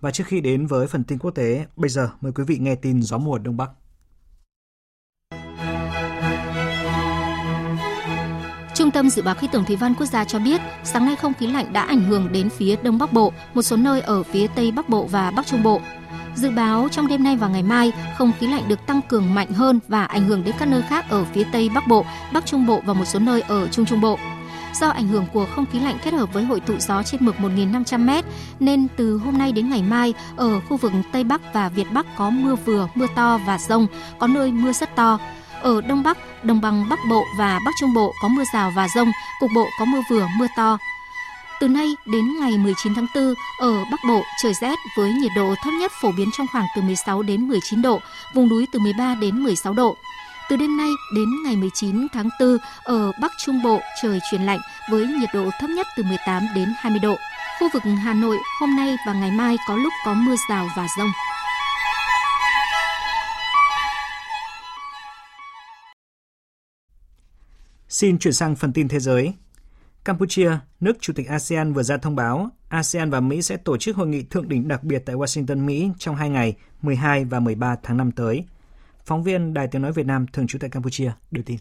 Và 0.00 0.10
trước 0.10 0.24
khi 0.26 0.40
đến 0.40 0.66
với 0.66 0.86
phần 0.86 1.04
tin 1.04 1.18
quốc 1.18 1.30
tế, 1.30 1.66
bây 1.76 1.90
giờ 1.90 2.10
mời 2.20 2.32
quý 2.32 2.44
vị 2.44 2.58
nghe 2.58 2.74
tin 2.74 3.02
gió 3.02 3.18
mùa 3.18 3.38
Đông 3.38 3.56
Bắc. 3.56 3.70
Tâm 8.92 9.10
Dự 9.10 9.22
báo 9.22 9.34
Khí 9.34 9.46
tượng 9.52 9.64
Thủy 9.64 9.76
văn 9.76 9.94
Quốc 9.94 10.06
gia 10.06 10.24
cho 10.24 10.38
biết, 10.38 10.60
sáng 10.84 11.06
nay 11.06 11.16
không 11.16 11.34
khí 11.34 11.46
lạnh 11.46 11.72
đã 11.72 11.82
ảnh 11.82 12.00
hưởng 12.00 12.32
đến 12.32 12.50
phía 12.50 12.76
Đông 12.82 12.98
Bắc 12.98 13.12
Bộ, 13.12 13.32
một 13.54 13.62
số 13.62 13.76
nơi 13.76 14.00
ở 14.00 14.22
phía 14.22 14.46
Tây 14.46 14.70
Bắc 14.70 14.88
Bộ 14.88 15.06
và 15.06 15.30
Bắc 15.30 15.46
Trung 15.46 15.62
Bộ. 15.62 15.80
Dự 16.34 16.50
báo 16.50 16.88
trong 16.90 17.08
đêm 17.08 17.24
nay 17.24 17.36
và 17.36 17.48
ngày 17.48 17.62
mai, 17.62 17.92
không 18.18 18.32
khí 18.38 18.46
lạnh 18.46 18.68
được 18.68 18.86
tăng 18.86 19.00
cường 19.02 19.34
mạnh 19.34 19.52
hơn 19.52 19.80
và 19.88 20.04
ảnh 20.04 20.24
hưởng 20.24 20.44
đến 20.44 20.54
các 20.58 20.68
nơi 20.68 20.82
khác 20.82 21.10
ở 21.10 21.24
phía 21.24 21.44
Tây 21.52 21.68
Bắc 21.74 21.86
Bộ, 21.88 22.04
Bắc 22.32 22.46
Trung 22.46 22.66
Bộ 22.66 22.80
và 22.84 22.92
một 22.92 23.04
số 23.04 23.18
nơi 23.18 23.40
ở 23.40 23.68
Trung 23.68 23.86
Trung 23.86 24.00
Bộ. 24.00 24.18
Do 24.74 24.88
ảnh 24.88 25.08
hưởng 25.08 25.26
của 25.32 25.46
không 25.54 25.66
khí 25.72 25.80
lạnh 25.80 25.96
kết 26.04 26.14
hợp 26.14 26.32
với 26.32 26.44
hội 26.44 26.60
tụ 26.60 26.74
gió 26.78 27.02
trên 27.02 27.24
mực 27.24 27.36
1.500m, 27.36 28.22
nên 28.60 28.86
từ 28.96 29.18
hôm 29.18 29.38
nay 29.38 29.52
đến 29.52 29.70
ngày 29.70 29.82
mai, 29.82 30.14
ở 30.36 30.60
khu 30.60 30.76
vực 30.76 30.92
Tây 31.12 31.24
Bắc 31.24 31.54
và 31.54 31.68
Việt 31.68 31.86
Bắc 31.92 32.06
có 32.16 32.30
mưa 32.30 32.54
vừa, 32.54 32.88
mưa 32.94 33.06
to 33.14 33.38
và 33.46 33.58
rông, 33.58 33.86
có 34.18 34.26
nơi 34.26 34.52
mưa 34.52 34.72
rất 34.72 34.96
to. 34.96 35.18
Ở 35.62 35.80
Đông 35.80 36.02
Bắc, 36.02 36.18
Đồng 36.44 36.60
bằng 36.60 36.88
Bắc 36.90 36.98
Bộ 37.10 37.24
và 37.36 37.60
Bắc 37.64 37.70
Trung 37.80 37.94
Bộ 37.94 38.14
có 38.22 38.28
mưa 38.28 38.42
rào 38.54 38.72
và 38.76 38.88
rông, 38.88 39.10
cục 39.40 39.50
bộ 39.54 39.68
có 39.78 39.84
mưa 39.84 40.00
vừa, 40.10 40.28
mưa 40.38 40.46
to. 40.56 40.78
Từ 41.60 41.68
nay 41.68 41.96
đến 42.06 42.40
ngày 42.40 42.58
19 42.58 42.94
tháng 42.94 43.06
4, 43.14 43.34
ở 43.58 43.84
Bắc 43.90 44.00
Bộ 44.08 44.22
trời 44.42 44.54
rét 44.54 44.78
với 44.96 45.12
nhiệt 45.12 45.32
độ 45.36 45.54
thấp 45.62 45.72
nhất 45.80 45.92
phổ 46.00 46.12
biến 46.12 46.30
trong 46.36 46.46
khoảng 46.52 46.66
từ 46.76 46.82
16 46.82 47.22
đến 47.22 47.48
19 47.48 47.82
độ, 47.82 48.00
vùng 48.34 48.48
núi 48.48 48.66
từ 48.72 48.78
13 48.78 49.14
đến 49.14 49.42
16 49.42 49.72
độ. 49.72 49.96
Từ 50.48 50.56
đêm 50.56 50.76
nay 50.76 50.88
đến 51.16 51.28
ngày 51.44 51.56
19 51.56 52.06
tháng 52.12 52.28
4, 52.40 52.56
ở 52.84 53.12
Bắc 53.20 53.32
Trung 53.44 53.62
Bộ 53.62 53.80
trời 54.02 54.20
chuyển 54.30 54.42
lạnh 54.42 54.60
với 54.90 55.06
nhiệt 55.06 55.28
độ 55.34 55.50
thấp 55.60 55.70
nhất 55.70 55.86
từ 55.96 56.02
18 56.02 56.42
đến 56.54 56.68
20 56.78 57.00
độ. 57.00 57.16
Khu 57.58 57.68
vực 57.72 57.82
Hà 58.04 58.14
Nội 58.14 58.38
hôm 58.60 58.76
nay 58.76 58.96
và 59.06 59.12
ngày 59.12 59.30
mai 59.30 59.56
có 59.68 59.76
lúc 59.76 59.92
có 60.06 60.14
mưa 60.14 60.34
rào 60.48 60.68
và 60.76 60.86
rông. 60.98 61.10
Xin 67.92 68.18
chuyển 68.18 68.34
sang 68.34 68.56
phần 68.56 68.72
tin 68.72 68.88
thế 68.88 69.00
giới. 69.00 69.32
Campuchia, 70.04 70.50
nước 70.80 70.96
chủ 71.00 71.12
tịch 71.12 71.28
ASEAN 71.28 71.72
vừa 71.72 71.82
ra 71.82 71.96
thông 71.96 72.16
báo 72.16 72.50
ASEAN 72.68 73.10
và 73.10 73.20
Mỹ 73.20 73.42
sẽ 73.42 73.56
tổ 73.56 73.76
chức 73.76 73.96
hội 73.96 74.06
nghị 74.06 74.22
thượng 74.22 74.48
đỉnh 74.48 74.68
đặc 74.68 74.84
biệt 74.84 75.02
tại 75.06 75.16
Washington, 75.16 75.64
Mỹ 75.64 75.90
trong 75.98 76.16
hai 76.16 76.30
ngày 76.30 76.54
12 76.82 77.24
và 77.24 77.40
13 77.40 77.76
tháng 77.82 77.96
5 77.96 78.12
tới. 78.12 78.44
Phóng 79.04 79.22
viên 79.22 79.54
Đài 79.54 79.68
Tiếng 79.68 79.82
Nói 79.82 79.92
Việt 79.92 80.06
Nam 80.06 80.26
thường 80.32 80.46
trú 80.46 80.58
tại 80.58 80.70
Campuchia 80.70 81.12
đưa 81.30 81.42
tin. 81.42 81.56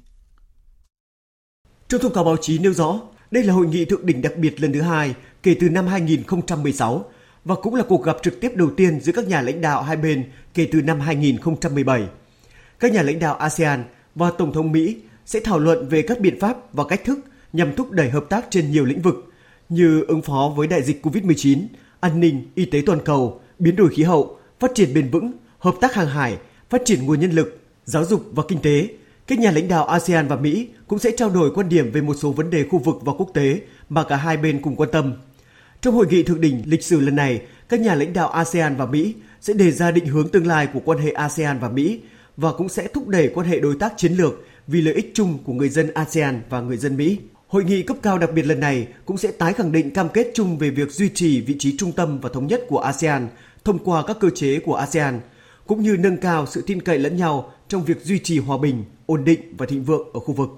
Trong 1.88 2.02
thông 2.02 2.14
cáo 2.14 2.24
báo 2.24 2.38
chí 2.42 2.60
nêu 2.60 2.74
rõ, 2.74 3.02
đây 3.32 3.44
là 3.44 3.54
hội 3.54 3.68
nghị 3.68 3.86
thượng 3.86 4.06
đỉnh 4.06 4.22
đặc 4.22 4.38
biệt 4.38 4.62
lần 4.62 4.74
thứ 4.74 4.82
hai 4.82 5.16
kể 5.44 5.56
từ 5.60 5.70
năm 5.70 5.88
2016 5.88 7.06
và 7.46 7.56
cũng 7.56 7.76
là 7.76 7.84
cuộc 7.90 8.04
gặp 8.04 8.18
trực 8.24 8.42
tiếp 8.42 8.52
đầu 8.56 8.70
tiên 8.78 9.00
giữa 9.00 9.12
các 9.12 9.28
nhà 9.28 9.42
lãnh 9.42 9.62
đạo 9.62 9.84
hai 9.84 9.98
bên 9.98 10.32
kể 10.54 10.68
từ 10.72 10.82
năm 10.82 11.00
2017. 11.00 12.08
Các 12.80 12.92
nhà 12.94 13.02
lãnh 13.02 13.20
đạo 13.20 13.36
ASEAN 13.36 13.84
và 14.16 14.32
Tổng 14.38 14.54
thống 14.54 14.72
Mỹ 14.72 15.02
sẽ 15.26 15.40
thảo 15.40 15.60
luận 15.60 15.88
về 15.90 16.02
các 16.02 16.20
biện 16.20 16.40
pháp 16.40 16.74
và 16.74 16.84
cách 16.84 17.02
thức 17.06 17.20
nhằm 17.54 17.76
thúc 17.76 17.92
đẩy 17.92 18.10
hợp 18.10 18.26
tác 18.30 18.46
trên 18.50 18.72
nhiều 18.72 18.86
lĩnh 18.86 19.02
vực 19.02 19.32
như 19.70 20.06
ứng 20.08 20.22
phó 20.22 20.54
với 20.56 20.68
đại 20.68 20.84
dịch 20.84 21.06
COVID-19, 21.06 21.66
an 22.00 22.20
ninh, 22.20 22.52
y 22.56 22.66
tế 22.66 22.82
toàn 22.86 23.00
cầu, 23.06 23.42
biến 23.60 23.76
đổi 23.76 23.90
khí 23.90 24.04
hậu, 24.04 24.40
phát 24.60 24.72
triển 24.76 24.94
bền 24.94 25.10
vững, 25.10 25.32
hợp 25.60 25.76
tác 25.82 25.94
hàng 25.94 26.08
hải, 26.08 26.38
phát 26.70 26.82
triển 26.86 27.06
nguồn 27.06 27.20
nhân 27.20 27.32
lực, 27.32 27.60
giáo 27.86 28.06
dục 28.06 28.24
và 28.32 28.44
kinh 28.48 28.62
tế. 28.62 28.88
Các 29.28 29.40
nhà 29.40 29.52
lãnh 29.52 29.68
đạo 29.68 29.86
ASEAN 29.86 30.28
và 30.28 30.36
Mỹ 30.36 30.68
cũng 30.88 31.00
sẽ 31.00 31.12
trao 31.18 31.30
đổi 31.30 31.52
quan 31.56 31.70
điểm 31.70 31.92
về 31.92 32.02
một 32.02 32.14
số 32.14 32.32
vấn 32.32 32.50
đề 32.50 32.66
khu 32.70 32.80
vực 32.80 32.96
và 33.02 33.14
quốc 33.14 33.30
tế 33.34 33.62
mà 33.90 34.04
cả 34.04 34.16
hai 34.16 34.38
bên 34.38 34.62
cùng 34.62 34.76
quan 34.76 34.90
tâm. 34.92 35.14
Trong 35.82 35.96
hội 35.96 36.08
nghị 36.10 36.24
thượng 36.24 36.42
đỉnh 36.42 36.62
lịch 36.66 36.84
sử 36.84 37.00
lần 37.00 37.16
này, 37.16 37.42
các 37.70 37.80
nhà 37.80 37.96
lãnh 37.96 38.14
đạo 38.14 38.30
ASEAN 38.30 38.76
và 38.76 38.86
Mỹ 38.86 39.16
sẽ 39.42 39.54
đề 39.54 39.72
ra 39.72 39.92
định 39.92 40.06
hướng 40.06 40.30
tương 40.30 40.48
lai 40.48 40.68
của 40.74 40.80
quan 40.86 40.98
hệ 40.98 41.12
ASEAN 41.12 41.60
và 41.60 41.70
Mỹ 41.70 42.00
và 42.38 42.52
cũng 42.52 42.70
sẽ 42.70 42.88
thúc 42.88 43.08
đẩy 43.08 43.32
quan 43.36 43.48
hệ 43.48 43.60
đối 43.60 43.76
tác 43.76 43.94
chiến 43.98 44.14
lược 44.14 44.34
vì 44.68 44.82
lợi 44.82 44.94
ích 44.94 45.12
chung 45.14 45.38
của 45.44 45.54
người 45.54 45.70
dân 45.70 45.94
ASEAN 45.94 46.42
và 46.50 46.62
người 46.62 46.78
dân 46.78 46.98
Mỹ. 46.98 47.18
Hội 47.48 47.64
nghị 47.64 47.84
cấp 47.84 47.98
cao 48.02 48.18
đặc 48.18 48.30
biệt 48.34 48.46
lần 48.46 48.60
này 48.60 48.88
cũng 49.06 49.18
sẽ 49.18 49.32
tái 49.32 49.54
khẳng 49.54 49.72
định 49.72 49.92
cam 49.92 50.10
kết 50.10 50.32
chung 50.34 50.58
về 50.58 50.70
việc 50.70 50.92
duy 50.92 51.10
trì 51.10 51.42
vị 51.42 51.56
trí 51.60 51.78
trung 51.78 51.92
tâm 51.92 52.20
và 52.20 52.30
thống 52.34 52.48
nhất 52.48 52.62
của 52.68 52.80
ASEAN 52.80 53.28
thông 53.64 53.80
qua 53.80 54.04
các 54.08 54.18
cơ 54.20 54.30
chế 54.30 54.60
của 54.60 54.76
ASEAN, 54.76 55.20
cũng 55.68 55.84
như 55.84 55.98
nâng 56.00 56.18
cao 56.18 56.46
sự 56.46 56.64
tin 56.68 56.82
cậy 56.82 57.00
lẫn 57.00 57.18
nhau 57.18 57.52
trong 57.68 57.84
việc 57.84 58.04
duy 58.04 58.20
trì 58.20 58.40
hòa 58.40 58.58
bình, 58.58 58.84
ổn 59.06 59.24
định 59.24 59.40
và 59.58 59.66
thịnh 59.66 59.84
vượng 59.84 60.08
ở 60.14 60.20
khu 60.20 60.34
vực. 60.34 60.50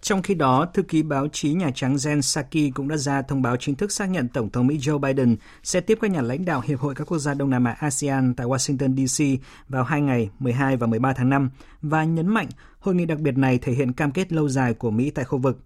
Trong 0.00 0.22
khi 0.22 0.34
đó, 0.34 0.66
thư 0.74 0.82
ký 0.82 1.02
báo 1.02 1.28
chí 1.32 1.52
Nhà 1.52 1.70
Trắng 1.74 1.96
Jen 1.96 2.20
Psaki 2.20 2.74
cũng 2.74 2.88
đã 2.88 2.96
ra 2.96 3.22
thông 3.22 3.42
báo 3.42 3.56
chính 3.56 3.74
thức 3.74 3.92
xác 3.92 4.06
nhận 4.06 4.28
Tổng 4.28 4.50
thống 4.50 4.66
Mỹ 4.66 4.78
Joe 4.78 4.98
Biden 4.98 5.36
sẽ 5.62 5.80
tiếp 5.80 5.98
các 6.00 6.10
nhà 6.10 6.22
lãnh 6.22 6.44
đạo 6.44 6.60
Hiệp 6.60 6.80
hội 6.80 6.94
các 6.94 7.04
quốc 7.04 7.18
gia 7.18 7.34
Đông 7.34 7.50
Nam 7.50 7.64
Á 7.64 7.76
ASEAN 7.78 8.34
tại 8.34 8.46
Washington, 8.46 8.96
D.C. 8.96 9.44
vào 9.68 9.84
hai 9.84 10.00
ngày 10.00 10.30
12 10.38 10.76
và 10.76 10.86
13 10.86 11.12
tháng 11.12 11.28
5 11.28 11.50
và 11.82 12.04
nhấn 12.04 12.26
mạnh 12.26 12.46
hội 12.80 12.94
nghị 12.94 13.06
đặc 13.06 13.18
biệt 13.18 13.38
này 13.38 13.58
thể 13.58 13.72
hiện 13.72 13.92
cam 13.92 14.10
kết 14.10 14.32
lâu 14.32 14.48
dài 14.48 14.74
của 14.74 14.90
Mỹ 14.90 15.10
tại 15.10 15.24
khu 15.24 15.38
vực. 15.38 15.58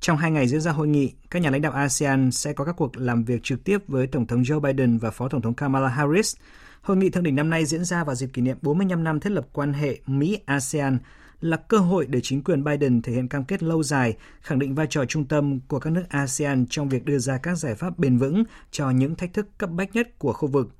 Trong 0.00 0.16
hai 0.16 0.30
ngày 0.30 0.48
diễn 0.48 0.60
ra 0.60 0.72
hội 0.72 0.88
nghị, 0.88 1.12
các 1.30 1.42
nhà 1.42 1.50
lãnh 1.50 1.62
đạo 1.62 1.72
ASEAN 1.72 2.30
sẽ 2.30 2.52
có 2.52 2.64
các 2.64 2.76
cuộc 2.76 2.96
làm 2.96 3.24
việc 3.24 3.42
trực 3.42 3.64
tiếp 3.64 3.78
với 3.88 4.06
Tổng 4.06 4.26
thống 4.26 4.42
Joe 4.42 4.60
Biden 4.60 4.98
và 4.98 5.10
Phó 5.10 5.28
Tổng 5.28 5.42
thống 5.42 5.54
Kamala 5.54 5.88
Harris. 5.88 6.36
Hội 6.82 6.96
nghị 6.96 7.10
thượng 7.10 7.22
đỉnh 7.22 7.36
năm 7.36 7.50
nay 7.50 7.64
diễn 7.64 7.84
ra 7.84 8.04
vào 8.04 8.14
dịp 8.14 8.30
kỷ 8.32 8.42
niệm 8.42 8.56
45 8.62 9.04
năm 9.04 9.20
thiết 9.20 9.30
lập 9.30 9.46
quan 9.52 9.72
hệ 9.72 9.98
Mỹ-ASEAN 10.06 10.98
là 11.44 11.56
cơ 11.56 11.78
hội 11.78 12.06
để 12.06 12.20
chính 12.22 12.42
quyền 12.42 12.64
Biden 12.64 13.02
thể 13.02 13.12
hiện 13.12 13.28
cam 13.28 13.44
kết 13.44 13.62
lâu 13.62 13.82
dài, 13.82 14.16
khẳng 14.40 14.58
định 14.58 14.74
vai 14.74 14.86
trò 14.90 15.04
trung 15.04 15.24
tâm 15.24 15.60
của 15.68 15.78
các 15.78 15.90
nước 15.90 16.02
ASEAN 16.08 16.66
trong 16.70 16.88
việc 16.88 17.04
đưa 17.04 17.18
ra 17.18 17.38
các 17.38 17.54
giải 17.54 17.74
pháp 17.74 17.98
bền 17.98 18.18
vững 18.18 18.44
cho 18.70 18.90
những 18.90 19.14
thách 19.14 19.32
thức 19.32 19.46
cấp 19.58 19.70
bách 19.70 19.94
nhất 19.94 20.18
của 20.18 20.32
khu 20.32 20.48
vực. 20.48 20.70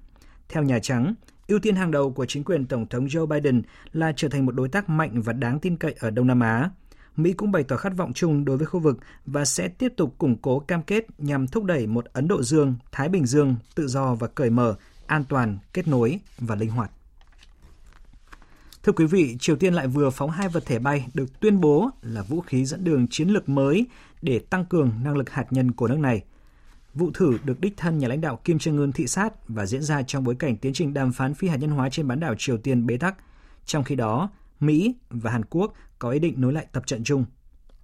Theo 0.49 0.63
Nhà 0.63 0.79
Trắng, 0.79 1.15
ưu 1.49 1.59
tiên 1.59 1.77
hàng 1.77 1.91
đầu 1.91 2.13
của 2.13 2.27
chính 2.27 2.45
quyền 2.45 2.67
Tổng 2.67 2.87
thống 2.87 3.07
Joe 3.07 3.27
Biden 3.27 3.63
là 3.93 4.13
trở 4.17 4.29
thành 4.29 4.47
một 4.47 4.53
đối 4.53 4.69
tác 4.69 4.89
mạnh 4.89 5.23
và 5.23 5.33
đáng 5.33 5.61
tin 5.61 5.77
cậy 5.77 5.95
ở 6.01 6.11
Đông 6.11 6.27
Nam 6.27 6.41
Á. 6.41 6.71
Mỹ 7.17 7.33
cũng 7.33 7.53
bày 7.53 7.63
tỏ 7.63 7.77
khát 7.77 7.97
vọng 7.97 8.13
chung 8.13 8.45
đối 8.45 8.57
với 8.57 8.67
khu 8.67 8.81
vực 8.81 8.99
và 9.27 9.45
sẽ 9.45 9.69
tiếp 9.69 9.93
tục 9.97 10.15
củng 10.19 10.37
cố 10.43 10.59
cam 10.59 10.83
kết 10.83 11.07
nhằm 11.19 11.47
thúc 11.47 11.65
đẩy 11.65 11.87
một 11.87 12.05
Ấn 12.05 12.29
Độ 12.29 12.43
Dương, 12.43 12.75
Thái 12.93 13.09
Bình 13.09 13.27
Dương 13.27 13.57
tự 13.75 13.87
do 13.87 14.15
và 14.15 14.27
cởi 14.27 14.51
mở, 14.51 14.75
an 15.07 15.25
toàn, 15.29 15.59
kết 15.73 15.89
nối 15.89 16.21
và 16.39 16.55
linh 16.55 16.71
hoạt. 16.71 16.91
Thưa 18.85 18.93
quý 18.93 19.07
vị, 19.07 19.37
Triều 19.41 19.57
Tiên 19.57 19.75
lại 19.75 19.89
vừa 19.89 20.11
phóng 20.11 20.31
hai 20.31 20.49
vật 20.49 20.67
thể 20.67 20.79
bay 20.79 21.07
được 21.15 21.41
tuyên 21.41 21.61
bố 21.61 21.91
là 22.03 22.23
vũ 22.23 22.41
khí 22.41 22.65
dẫn 22.65 22.85
đường 22.85 23.07
chiến 23.11 23.29
lược 23.29 23.49
mới 23.49 23.87
để 24.23 24.39
tăng 24.39 24.65
cường 24.65 24.93
năng 25.05 25.17
lực 25.17 25.31
hạt 25.31 25.47
nhân 25.51 25.73
của 25.73 25.89
nước 25.89 25.99
này. 25.99 26.25
Vụ 26.95 27.11
thử 27.15 27.39
được 27.45 27.61
đích 27.61 27.77
thân 27.77 27.99
nhà 27.99 28.09
lãnh 28.09 28.21
đạo 28.21 28.41
Kim 28.45 28.57
Jong 28.57 28.79
Un 28.79 28.93
thị 28.93 29.07
sát 29.07 29.49
và 29.49 29.67
diễn 29.67 29.83
ra 29.83 30.03
trong 30.03 30.25
bối 30.25 30.35
cảnh 30.39 30.57
tiến 30.57 30.73
trình 30.73 30.95
đàm 30.95 31.13
phán 31.13 31.35
phi 31.35 31.49
hạt 31.49 31.57
nhân 31.57 31.71
hóa 31.71 31.89
trên 31.91 32.09
bán 32.09 32.21
đảo 32.21 32.35
Triều 32.39 32.59
Tiên 32.59 32.87
bế 32.87 32.97
tắc. 32.97 33.17
Trong 33.65 33.85
khi 33.85 33.95
đó, 33.95 34.31
Mỹ 34.61 34.95
và 35.11 35.31
Hàn 35.31 35.45
Quốc 35.45 35.73
có 35.99 36.11
ý 36.11 36.19
định 36.19 36.35
nối 36.37 36.53
lại 36.53 36.67
tập 36.73 36.87
trận 36.87 37.05
chung. 37.05 37.25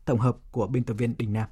Tổng 0.05 0.19
hợp 0.19 0.37
của 0.51 0.67
biên 0.67 0.85
tập 0.85 0.95
viên 0.95 1.15
Đình 1.19 1.33
Nam. 1.33 1.49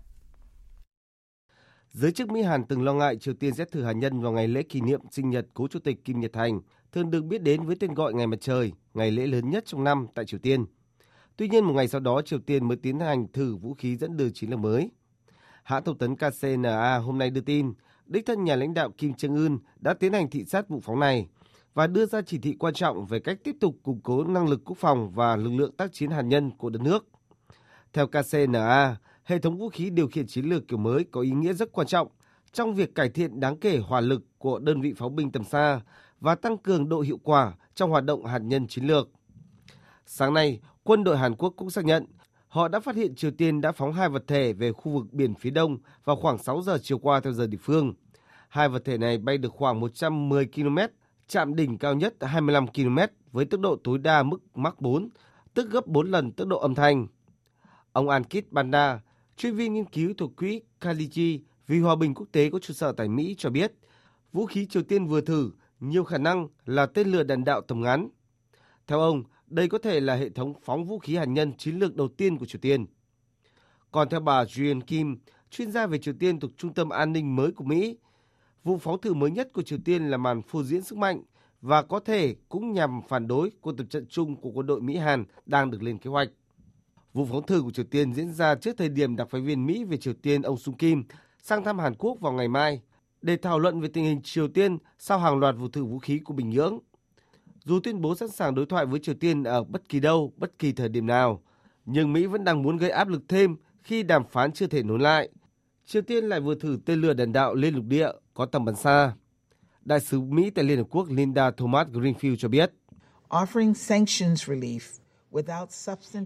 Giới 1.92 2.12
chức 2.12 2.30
Mỹ 2.30 2.42
Hàn 2.42 2.64
từng 2.64 2.82
lo 2.82 2.94
ngại 2.94 3.16
Triều 3.16 3.34
Tiên 3.34 3.54
sẽ 3.54 3.64
thử 3.64 3.82
hạt 3.84 3.92
nhân 3.92 4.20
vào 4.20 4.32
ngày 4.32 4.48
lễ 4.48 4.62
kỷ 4.62 4.80
niệm 4.80 5.00
sinh 5.10 5.30
nhật 5.30 5.46
cố 5.54 5.68
chủ 5.68 5.78
tịch 5.78 6.04
Kim 6.04 6.20
Nhật 6.20 6.32
Thành, 6.32 6.60
thường 6.92 7.10
được 7.10 7.24
biết 7.24 7.42
đến 7.42 7.62
với 7.62 7.76
tên 7.80 7.94
gọi 7.94 8.14
Ngày 8.14 8.26
Mặt 8.26 8.40
Trời, 8.40 8.72
ngày 8.94 9.10
lễ 9.10 9.26
lớn 9.26 9.50
nhất 9.50 9.64
trong 9.66 9.84
năm 9.84 10.06
tại 10.14 10.24
Triều 10.24 10.40
Tiên. 10.40 10.64
Tuy 11.36 11.48
nhiên, 11.48 11.64
một 11.64 11.72
ngày 11.72 11.88
sau 11.88 12.00
đó, 12.00 12.22
Triều 12.22 12.38
Tiên 12.38 12.68
mới 12.68 12.76
tiến 12.76 13.00
hành 13.00 13.32
thử 13.32 13.56
vũ 13.56 13.74
khí 13.74 13.96
dẫn 13.96 14.16
đường 14.16 14.32
chiến 14.32 14.50
lược 14.50 14.58
mới. 14.58 14.90
Hãng 15.62 15.84
thông 15.84 15.98
tấn 15.98 16.16
KCNA 16.16 16.96
hôm 16.96 17.18
nay 17.18 17.30
đưa 17.30 17.40
tin, 17.40 17.72
đích 18.06 18.26
thân 18.26 18.44
nhà 18.44 18.56
lãnh 18.56 18.74
đạo 18.74 18.90
Kim 18.98 19.12
Jong 19.12 19.36
Un 19.36 19.58
đã 19.80 19.94
tiến 19.94 20.12
hành 20.12 20.30
thị 20.30 20.44
sát 20.44 20.68
vụ 20.68 20.80
phóng 20.80 21.00
này 21.00 21.26
và 21.74 21.86
đưa 21.86 22.06
ra 22.06 22.22
chỉ 22.22 22.38
thị 22.38 22.56
quan 22.58 22.74
trọng 22.74 23.06
về 23.06 23.20
cách 23.20 23.38
tiếp 23.44 23.56
tục 23.60 23.76
củng 23.82 24.00
cố 24.00 24.24
năng 24.24 24.48
lực 24.48 24.60
quốc 24.64 24.78
phòng 24.78 25.10
và 25.10 25.36
lực 25.36 25.50
lượng 25.50 25.76
tác 25.76 25.92
chiến 25.92 26.10
hạt 26.10 26.22
nhân 26.22 26.50
của 26.50 26.70
đất 26.70 26.82
nước. 26.82 27.06
Theo 27.92 28.06
KCNA, 28.06 28.96
hệ 29.24 29.38
thống 29.38 29.58
vũ 29.58 29.68
khí 29.68 29.90
điều 29.90 30.08
khiển 30.08 30.26
chiến 30.26 30.44
lược 30.44 30.68
kiểu 30.68 30.78
mới 30.78 31.04
có 31.10 31.20
ý 31.20 31.30
nghĩa 31.30 31.52
rất 31.52 31.72
quan 31.72 31.86
trọng 31.86 32.08
trong 32.52 32.74
việc 32.74 32.94
cải 32.94 33.08
thiện 33.08 33.40
đáng 33.40 33.56
kể 33.56 33.78
hỏa 33.78 34.00
lực 34.00 34.22
của 34.38 34.58
đơn 34.58 34.80
vị 34.80 34.92
pháo 34.96 35.08
binh 35.08 35.32
tầm 35.32 35.44
xa 35.44 35.80
và 36.20 36.34
tăng 36.34 36.58
cường 36.58 36.88
độ 36.88 37.00
hiệu 37.00 37.18
quả 37.22 37.52
trong 37.74 37.90
hoạt 37.90 38.04
động 38.04 38.24
hạt 38.24 38.38
nhân 38.38 38.66
chiến 38.66 38.84
lược. 38.84 39.08
Sáng 40.06 40.34
nay, 40.34 40.60
quân 40.82 41.04
đội 41.04 41.18
Hàn 41.18 41.34
Quốc 41.34 41.54
cũng 41.56 41.70
xác 41.70 41.84
nhận 41.84 42.06
họ 42.48 42.68
đã 42.68 42.80
phát 42.80 42.96
hiện 42.96 43.14
Triều 43.14 43.30
Tiên 43.30 43.60
đã 43.60 43.72
phóng 43.72 43.92
hai 43.92 44.08
vật 44.08 44.24
thể 44.26 44.52
về 44.52 44.72
khu 44.72 44.92
vực 44.92 45.12
biển 45.12 45.34
phía 45.34 45.50
đông 45.50 45.78
vào 46.04 46.16
khoảng 46.16 46.38
6 46.38 46.62
giờ 46.62 46.78
chiều 46.82 46.98
qua 46.98 47.20
theo 47.20 47.32
giờ 47.32 47.46
địa 47.46 47.58
phương. 47.62 47.94
Hai 48.48 48.68
vật 48.68 48.84
thể 48.84 48.98
này 48.98 49.18
bay 49.18 49.38
được 49.38 49.52
khoảng 49.52 49.80
110 49.80 50.46
km, 50.46 50.78
chạm 51.28 51.54
đỉnh 51.54 51.78
cao 51.78 51.94
nhất 51.94 52.14
25 52.20 52.66
km 52.66 52.98
với 53.32 53.44
tốc 53.44 53.60
độ 53.60 53.76
tối 53.84 53.98
đa 53.98 54.22
mức 54.22 54.38
Mach 54.54 54.80
4, 54.80 55.08
tức 55.54 55.70
gấp 55.70 55.86
4 55.86 56.10
lần 56.10 56.32
tốc 56.32 56.48
độ 56.48 56.58
âm 56.58 56.74
thanh. 56.74 57.06
Ông 57.92 58.08
Ankit 58.08 58.52
Banda, 58.52 59.00
chuyên 59.36 59.54
viên 59.54 59.74
nghiên 59.74 59.84
cứu 59.84 60.12
thuộc 60.16 60.36
quỹ 60.36 60.60
Kaliji 60.80 61.38
vì 61.66 61.80
hòa 61.80 61.96
bình 61.96 62.14
quốc 62.14 62.26
tế 62.32 62.50
có 62.50 62.58
trụ 62.58 62.74
sở 62.74 62.92
tại 62.92 63.08
Mỹ 63.08 63.34
cho 63.38 63.50
biết, 63.50 63.72
vũ 64.32 64.46
khí 64.46 64.66
Triều 64.66 64.82
Tiên 64.82 65.06
vừa 65.06 65.20
thử 65.20 65.50
nhiều 65.80 66.04
khả 66.04 66.18
năng 66.18 66.48
là 66.64 66.86
tên 66.86 67.08
lửa 67.08 67.22
đạn 67.22 67.44
đạo 67.44 67.60
tầm 67.60 67.80
ngắn. 67.80 68.08
Theo 68.86 69.00
ông, 69.00 69.22
đây 69.46 69.68
có 69.68 69.78
thể 69.78 70.00
là 70.00 70.14
hệ 70.14 70.28
thống 70.28 70.54
phóng 70.62 70.84
vũ 70.84 70.98
khí 70.98 71.16
hạt 71.16 71.24
nhân 71.24 71.52
chiến 71.52 71.78
lược 71.78 71.96
đầu 71.96 72.08
tiên 72.08 72.38
của 72.38 72.46
Triều 72.46 72.60
Tiên. 72.60 72.86
Còn 73.90 74.08
theo 74.08 74.20
bà 74.20 74.44
Julian 74.44 74.80
Kim, 74.80 75.18
chuyên 75.50 75.70
gia 75.72 75.86
về 75.86 75.98
Triều 75.98 76.14
Tiên 76.18 76.40
thuộc 76.40 76.50
Trung 76.56 76.74
tâm 76.74 76.88
An 76.88 77.12
ninh 77.12 77.36
mới 77.36 77.52
của 77.52 77.64
Mỹ, 77.64 77.98
vụ 78.64 78.78
phóng 78.78 79.00
thử 79.00 79.14
mới 79.14 79.30
nhất 79.30 79.48
của 79.52 79.62
Triều 79.62 79.78
Tiên 79.84 80.08
là 80.08 80.16
màn 80.16 80.42
phô 80.42 80.62
diễn 80.62 80.82
sức 80.82 80.98
mạnh 80.98 81.22
và 81.60 81.82
có 81.82 82.00
thể 82.00 82.36
cũng 82.48 82.72
nhằm 82.72 83.00
phản 83.08 83.28
đối 83.28 83.50
cuộc 83.60 83.72
tập 83.72 83.86
trận 83.90 84.06
chung 84.06 84.36
của 84.36 84.50
quân 84.50 84.66
đội 84.66 84.80
Mỹ-Hàn 84.80 85.24
đang 85.46 85.70
được 85.70 85.82
lên 85.82 85.98
kế 85.98 86.10
hoạch. 86.10 86.28
Vụ 87.12 87.26
phóng 87.30 87.46
thử 87.46 87.62
của 87.62 87.70
Triều 87.70 87.84
Tiên 87.84 88.14
diễn 88.14 88.32
ra 88.32 88.54
trước 88.54 88.76
thời 88.78 88.88
điểm 88.88 89.16
đặc 89.16 89.28
phái 89.30 89.40
viên 89.40 89.66
Mỹ 89.66 89.84
về 89.84 89.96
Triều 89.96 90.14
Tiên 90.14 90.42
ông 90.42 90.56
Sung 90.56 90.76
Kim 90.76 91.04
sang 91.42 91.64
thăm 91.64 91.78
Hàn 91.78 91.94
Quốc 91.94 92.20
vào 92.20 92.32
ngày 92.32 92.48
mai 92.48 92.80
để 93.22 93.36
thảo 93.36 93.58
luận 93.58 93.80
về 93.80 93.88
tình 93.88 94.04
hình 94.04 94.20
Triều 94.22 94.48
Tiên 94.48 94.78
sau 94.98 95.18
hàng 95.18 95.38
loạt 95.38 95.54
vụ 95.58 95.68
thử 95.68 95.84
vũ 95.84 95.98
khí 95.98 96.18
của 96.18 96.34
Bình 96.34 96.50
Nhưỡng. 96.50 96.78
Dù 97.64 97.80
tuyên 97.80 98.00
bố 98.00 98.14
sẵn 98.14 98.28
sàng 98.28 98.54
đối 98.54 98.66
thoại 98.66 98.86
với 98.86 99.00
Triều 99.00 99.14
Tiên 99.14 99.44
ở 99.44 99.64
bất 99.64 99.88
kỳ 99.88 100.00
đâu, 100.00 100.32
bất 100.36 100.58
kỳ 100.58 100.72
thời 100.72 100.88
điểm 100.88 101.06
nào, 101.06 101.42
nhưng 101.84 102.12
Mỹ 102.12 102.26
vẫn 102.26 102.44
đang 102.44 102.62
muốn 102.62 102.76
gây 102.76 102.90
áp 102.90 103.08
lực 103.08 103.22
thêm 103.28 103.56
khi 103.82 104.02
đàm 104.02 104.22
phán 104.30 104.52
chưa 104.52 104.66
thể 104.66 104.82
nối 104.82 104.98
lại. 104.98 105.28
Triều 105.86 106.02
Tiên 106.02 106.24
lại 106.24 106.40
vừa 106.40 106.54
thử 106.54 106.78
tên 106.84 107.00
lửa 107.00 107.12
đạn 107.12 107.32
đạo 107.32 107.54
lên 107.54 107.74
lục 107.74 107.84
địa 107.84 108.10
có 108.34 108.46
tầm 108.46 108.64
bắn 108.64 108.76
xa. 108.76 109.12
Đại 109.84 110.00
sứ 110.00 110.20
Mỹ 110.20 110.50
tại 110.50 110.64
Liên 110.64 110.78
Hợp 110.78 110.86
Quốc 110.90 111.08
Linda 111.10 111.50
Thomas 111.50 111.88
Greenfield 111.88 112.36
cho 112.36 112.48
biết. 112.48 112.72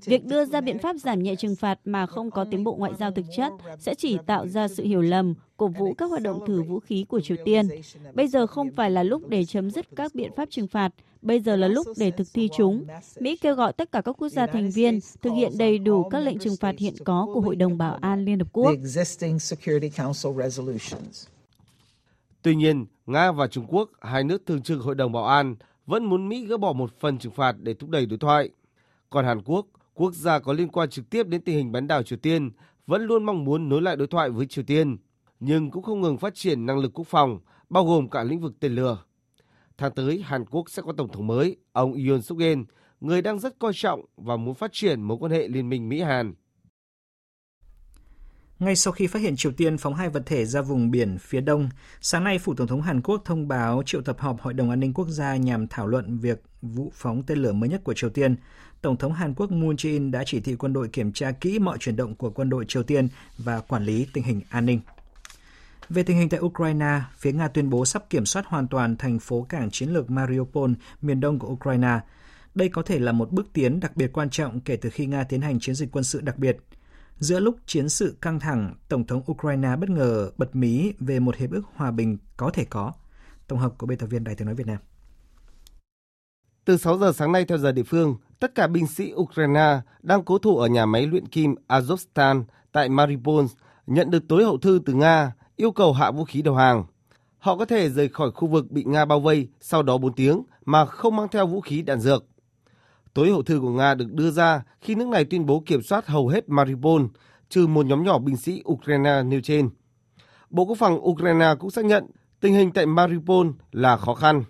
Việc 0.05 0.24
đưa 0.24 0.44
ra 0.44 0.61
biện 0.61 0.78
pháp 0.78 0.96
giảm 0.96 1.22
nhẹ 1.22 1.34
trừng 1.36 1.57
phạt 1.57 1.78
mà 1.84 2.07
không 2.07 2.30
có 2.30 2.44
tiến 2.50 2.64
bộ 2.64 2.74
ngoại 2.74 2.92
giao 2.98 3.11
thực 3.11 3.24
chất 3.36 3.53
sẽ 3.78 3.94
chỉ 3.94 4.18
tạo 4.26 4.48
ra 4.48 4.68
sự 4.68 4.84
hiểu 4.84 5.03
lầm, 5.03 5.34
cổ 5.57 5.68
vũ 5.68 5.94
các 5.94 6.11
hoạt 6.11 6.22
động 6.22 6.46
thử 6.46 6.62
vũ 6.62 6.80
khí 6.80 7.05
của 7.09 7.20
Triều 7.20 7.36
Tiên. 7.44 7.68
Bây 8.14 8.28
giờ 8.28 8.46
không 8.46 8.70
phải 8.70 8.90
là 8.90 9.03
lúc 9.03 9.28
để 9.28 9.44
chấm 9.44 9.70
dứt 9.70 9.86
các 9.96 10.14
biện 10.14 10.32
pháp 10.36 10.50
trừng 10.50 10.66
phạt, 10.66 10.90
bây 11.22 11.40
giờ 11.40 11.57
là 11.57 11.68
lúc 11.68 11.86
để 11.96 12.11
thực 12.11 12.26
thi 12.34 12.48
chúng. 12.57 12.84
Mỹ 13.20 13.36
kêu 13.36 13.55
gọi 13.55 13.72
tất 13.72 13.92
cả 13.92 14.00
các 14.00 14.12
quốc 14.18 14.28
gia 14.28 14.46
thành 14.46 14.70
viên 14.70 14.98
thực 15.22 15.30
hiện 15.30 15.53
đầy 15.59 15.78
đủ 15.78 16.09
các 16.09 16.18
lệnh 16.20 16.38
trừng 16.38 16.57
phạt 16.61 16.78
hiện 16.78 16.94
có 17.05 17.28
của 17.34 17.40
Hội 17.40 17.57
đồng 17.57 17.78
Bảo 17.78 17.98
an 18.00 18.24
Liên 18.24 18.38
Hợp 18.38 18.48
Quốc. 18.53 18.74
Tuy 22.42 22.55
nhiên, 22.55 22.86
Nga 23.07 23.32
và 23.32 23.46
Trung 23.46 23.66
Quốc, 23.68 23.90
hai 24.00 24.24
nước 24.24 24.46
thường 24.46 24.62
trực 24.62 24.80
Hội 24.80 24.94
đồng 24.94 25.12
Bảo 25.12 25.24
an, 25.24 25.57
vẫn 25.86 26.05
muốn 26.05 26.28
Mỹ 26.28 26.46
gỡ 26.46 26.57
bỏ 26.57 26.72
một 26.72 27.00
phần 27.00 27.18
trừng 27.18 27.32
phạt 27.32 27.57
để 27.61 27.74
thúc 27.74 27.90
đẩy 27.90 28.07
đối 28.07 28.18
thoại. 28.18 28.50
Còn 29.12 29.24
Hàn 29.24 29.42
Quốc, 29.42 29.66
quốc 29.94 30.14
gia 30.14 30.38
có 30.38 30.52
liên 30.52 30.68
quan 30.68 30.90
trực 30.90 31.10
tiếp 31.10 31.26
đến 31.28 31.40
tình 31.40 31.56
hình 31.56 31.72
bán 31.72 31.86
đảo 31.86 32.02
Triều 32.02 32.18
Tiên, 32.18 32.50
vẫn 32.86 33.02
luôn 33.02 33.24
mong 33.24 33.44
muốn 33.44 33.68
nối 33.68 33.82
lại 33.82 33.96
đối 33.96 34.06
thoại 34.06 34.30
với 34.30 34.46
Triều 34.46 34.64
Tiên, 34.64 34.96
nhưng 35.40 35.70
cũng 35.70 35.82
không 35.82 36.00
ngừng 36.00 36.18
phát 36.18 36.34
triển 36.34 36.66
năng 36.66 36.78
lực 36.78 36.92
quốc 36.94 37.06
phòng, 37.06 37.40
bao 37.70 37.84
gồm 37.84 38.10
cả 38.10 38.22
lĩnh 38.22 38.40
vực 38.40 38.52
tên 38.60 38.74
lửa. 38.74 39.04
Tháng 39.78 39.92
tới, 39.94 40.22
Hàn 40.24 40.44
Quốc 40.44 40.70
sẽ 40.70 40.82
có 40.82 40.92
tổng 40.96 41.12
thống 41.12 41.26
mới, 41.26 41.56
ông 41.72 41.92
Yoon 41.92 42.22
suk 42.22 42.38
yeol 42.38 42.58
người 43.00 43.22
đang 43.22 43.38
rất 43.38 43.58
coi 43.58 43.72
trọng 43.74 44.04
và 44.16 44.36
muốn 44.36 44.54
phát 44.54 44.70
triển 44.72 45.02
mối 45.02 45.18
quan 45.20 45.32
hệ 45.32 45.48
liên 45.48 45.68
minh 45.68 45.88
Mỹ-Hàn. 45.88 46.34
Ngay 48.58 48.76
sau 48.76 48.92
khi 48.92 49.06
phát 49.06 49.22
hiện 49.22 49.36
Triều 49.36 49.52
Tiên 49.52 49.78
phóng 49.78 49.94
hai 49.94 50.08
vật 50.08 50.22
thể 50.26 50.44
ra 50.44 50.62
vùng 50.62 50.90
biển 50.90 51.18
phía 51.20 51.40
đông, 51.40 51.68
sáng 52.00 52.24
nay 52.24 52.38
Phủ 52.38 52.54
Tổng 52.54 52.66
thống 52.66 52.82
Hàn 52.82 53.00
Quốc 53.00 53.22
thông 53.24 53.48
báo 53.48 53.82
triệu 53.86 54.02
tập 54.02 54.16
họp 54.18 54.40
Hội 54.40 54.54
đồng 54.54 54.70
An 54.70 54.80
ninh 54.80 54.94
Quốc 54.94 55.08
gia 55.08 55.36
nhằm 55.36 55.68
thảo 55.68 55.86
luận 55.86 56.18
việc 56.18 56.42
vụ 56.62 56.92
phóng 56.94 57.22
tên 57.22 57.38
lửa 57.38 57.52
mới 57.52 57.68
nhất 57.68 57.84
của 57.84 57.94
Triều 57.94 58.10
Tiên. 58.10 58.36
Tổng 58.82 58.96
thống 58.96 59.12
Hàn 59.12 59.34
Quốc 59.34 59.50
Moon 59.50 59.76
Jae-in 59.76 60.10
đã 60.10 60.22
chỉ 60.26 60.40
thị 60.40 60.56
quân 60.56 60.72
đội 60.72 60.88
kiểm 60.88 61.12
tra 61.12 61.32
kỹ 61.32 61.58
mọi 61.58 61.78
chuyển 61.78 61.96
động 61.96 62.14
của 62.14 62.30
quân 62.30 62.50
đội 62.50 62.64
Triều 62.68 62.82
Tiên 62.82 63.08
và 63.38 63.60
quản 63.60 63.84
lý 63.84 64.06
tình 64.12 64.24
hình 64.24 64.40
an 64.50 64.66
ninh. 64.66 64.80
Về 65.88 66.02
tình 66.02 66.16
hình 66.16 66.28
tại 66.28 66.40
Ukraine, 66.40 67.00
phía 67.16 67.32
Nga 67.32 67.48
tuyên 67.48 67.70
bố 67.70 67.84
sắp 67.84 68.10
kiểm 68.10 68.26
soát 68.26 68.46
hoàn 68.46 68.68
toàn 68.68 68.96
thành 68.96 69.18
phố 69.18 69.46
cảng 69.48 69.70
chiến 69.70 69.88
lược 69.88 70.10
Mariupol, 70.10 70.72
miền 71.02 71.20
đông 71.20 71.38
của 71.38 71.48
Ukraine. 71.48 72.00
Đây 72.54 72.68
có 72.68 72.82
thể 72.82 72.98
là 72.98 73.12
một 73.12 73.32
bước 73.32 73.46
tiến 73.52 73.80
đặc 73.80 73.96
biệt 73.96 74.12
quan 74.12 74.30
trọng 74.30 74.60
kể 74.60 74.76
từ 74.76 74.90
khi 74.90 75.06
Nga 75.06 75.24
tiến 75.24 75.40
hành 75.40 75.60
chiến 75.60 75.74
dịch 75.74 75.88
quân 75.92 76.04
sự 76.04 76.20
đặc 76.20 76.38
biệt. 76.38 76.56
Giữa 77.18 77.40
lúc 77.40 77.56
chiến 77.66 77.88
sự 77.88 78.16
căng 78.20 78.40
thẳng, 78.40 78.74
Tổng 78.88 79.06
thống 79.06 79.22
Ukraine 79.30 79.76
bất 79.76 79.90
ngờ 79.90 80.30
bật 80.36 80.56
mí 80.56 80.92
về 81.00 81.20
một 81.20 81.36
hiệp 81.36 81.50
ước 81.50 81.62
hòa 81.74 81.90
bình 81.90 82.18
có 82.36 82.50
thể 82.50 82.64
có. 82.64 82.92
Tổng 83.48 83.58
hợp 83.58 83.74
của 83.78 83.86
biên 83.86 83.98
tập 83.98 84.06
viên 84.06 84.24
Đài 84.24 84.34
tiếng 84.34 84.46
nói 84.46 84.54
Việt 84.54 84.66
Nam. 84.66 84.78
Từ 86.64 86.76
6 86.76 86.98
giờ 86.98 87.12
sáng 87.12 87.32
nay 87.32 87.44
theo 87.44 87.58
giờ 87.58 87.72
địa 87.72 87.82
phương, 87.82 88.16
tất 88.40 88.54
cả 88.54 88.66
binh 88.66 88.86
sĩ 88.86 89.12
Ukraine 89.14 89.80
đang 90.02 90.24
cố 90.24 90.38
thủ 90.38 90.58
ở 90.58 90.66
nhà 90.68 90.86
máy 90.86 91.06
luyện 91.06 91.28
kim 91.28 91.54
Azovstal 91.68 92.44
tại 92.72 92.88
Mariupol 92.88 93.44
nhận 93.86 94.10
được 94.10 94.28
tối 94.28 94.44
hậu 94.44 94.58
thư 94.58 94.80
từ 94.86 94.92
Nga 94.92 95.32
yêu 95.56 95.72
cầu 95.72 95.92
hạ 95.92 96.10
vũ 96.10 96.24
khí 96.24 96.42
đầu 96.42 96.54
hàng. 96.54 96.84
Họ 97.38 97.56
có 97.56 97.64
thể 97.64 97.90
rời 97.90 98.08
khỏi 98.08 98.30
khu 98.30 98.48
vực 98.48 98.70
bị 98.70 98.84
Nga 98.84 99.04
bao 99.04 99.20
vây 99.20 99.48
sau 99.60 99.82
đó 99.82 99.98
4 99.98 100.12
tiếng 100.12 100.42
mà 100.64 100.86
không 100.86 101.16
mang 101.16 101.28
theo 101.28 101.46
vũ 101.46 101.60
khí 101.60 101.82
đạn 101.82 102.00
dược. 102.00 102.24
Tối 103.14 103.30
hậu 103.30 103.42
thư 103.42 103.60
của 103.60 103.70
Nga 103.70 103.94
được 103.94 104.12
đưa 104.12 104.30
ra 104.30 104.62
khi 104.80 104.94
nước 104.94 105.08
này 105.08 105.24
tuyên 105.24 105.46
bố 105.46 105.62
kiểm 105.66 105.82
soát 105.82 106.06
hầu 106.06 106.28
hết 106.28 106.48
Mariupol, 106.48 107.02
trừ 107.48 107.66
một 107.66 107.86
nhóm 107.86 108.04
nhỏ 108.04 108.18
binh 108.18 108.36
sĩ 108.36 108.62
Ukraine 108.68 109.22
nêu 109.22 109.40
trên. 109.40 109.70
Bộ 110.50 110.64
Quốc 110.64 110.78
phòng 110.78 111.08
Ukraine 111.08 111.54
cũng 111.58 111.70
xác 111.70 111.84
nhận 111.84 112.06
tình 112.40 112.54
hình 112.54 112.72
tại 112.72 112.86
Mariupol 112.86 113.46
là 113.72 113.96
khó 113.96 114.14
khăn. 114.14 114.44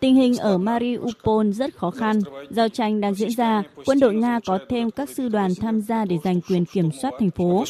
Tình 0.00 0.14
hình 0.14 0.36
ở 0.36 0.58
Mariupol 0.58 1.50
rất 1.50 1.76
khó 1.76 1.90
khăn. 1.90 2.20
Giao 2.50 2.68
tranh 2.68 3.00
đang 3.00 3.14
diễn 3.14 3.30
ra, 3.30 3.62
quân 3.84 4.00
đội 4.00 4.14
Nga 4.14 4.40
có 4.46 4.58
thêm 4.68 4.90
các 4.90 5.08
sư 5.08 5.28
đoàn 5.28 5.50
tham 5.60 5.80
gia 5.80 6.04
để 6.04 6.16
giành 6.24 6.40
quyền 6.40 6.64
kiểm 6.64 6.88
soát 7.02 7.14
thành 7.18 7.30
phố. 7.30 7.64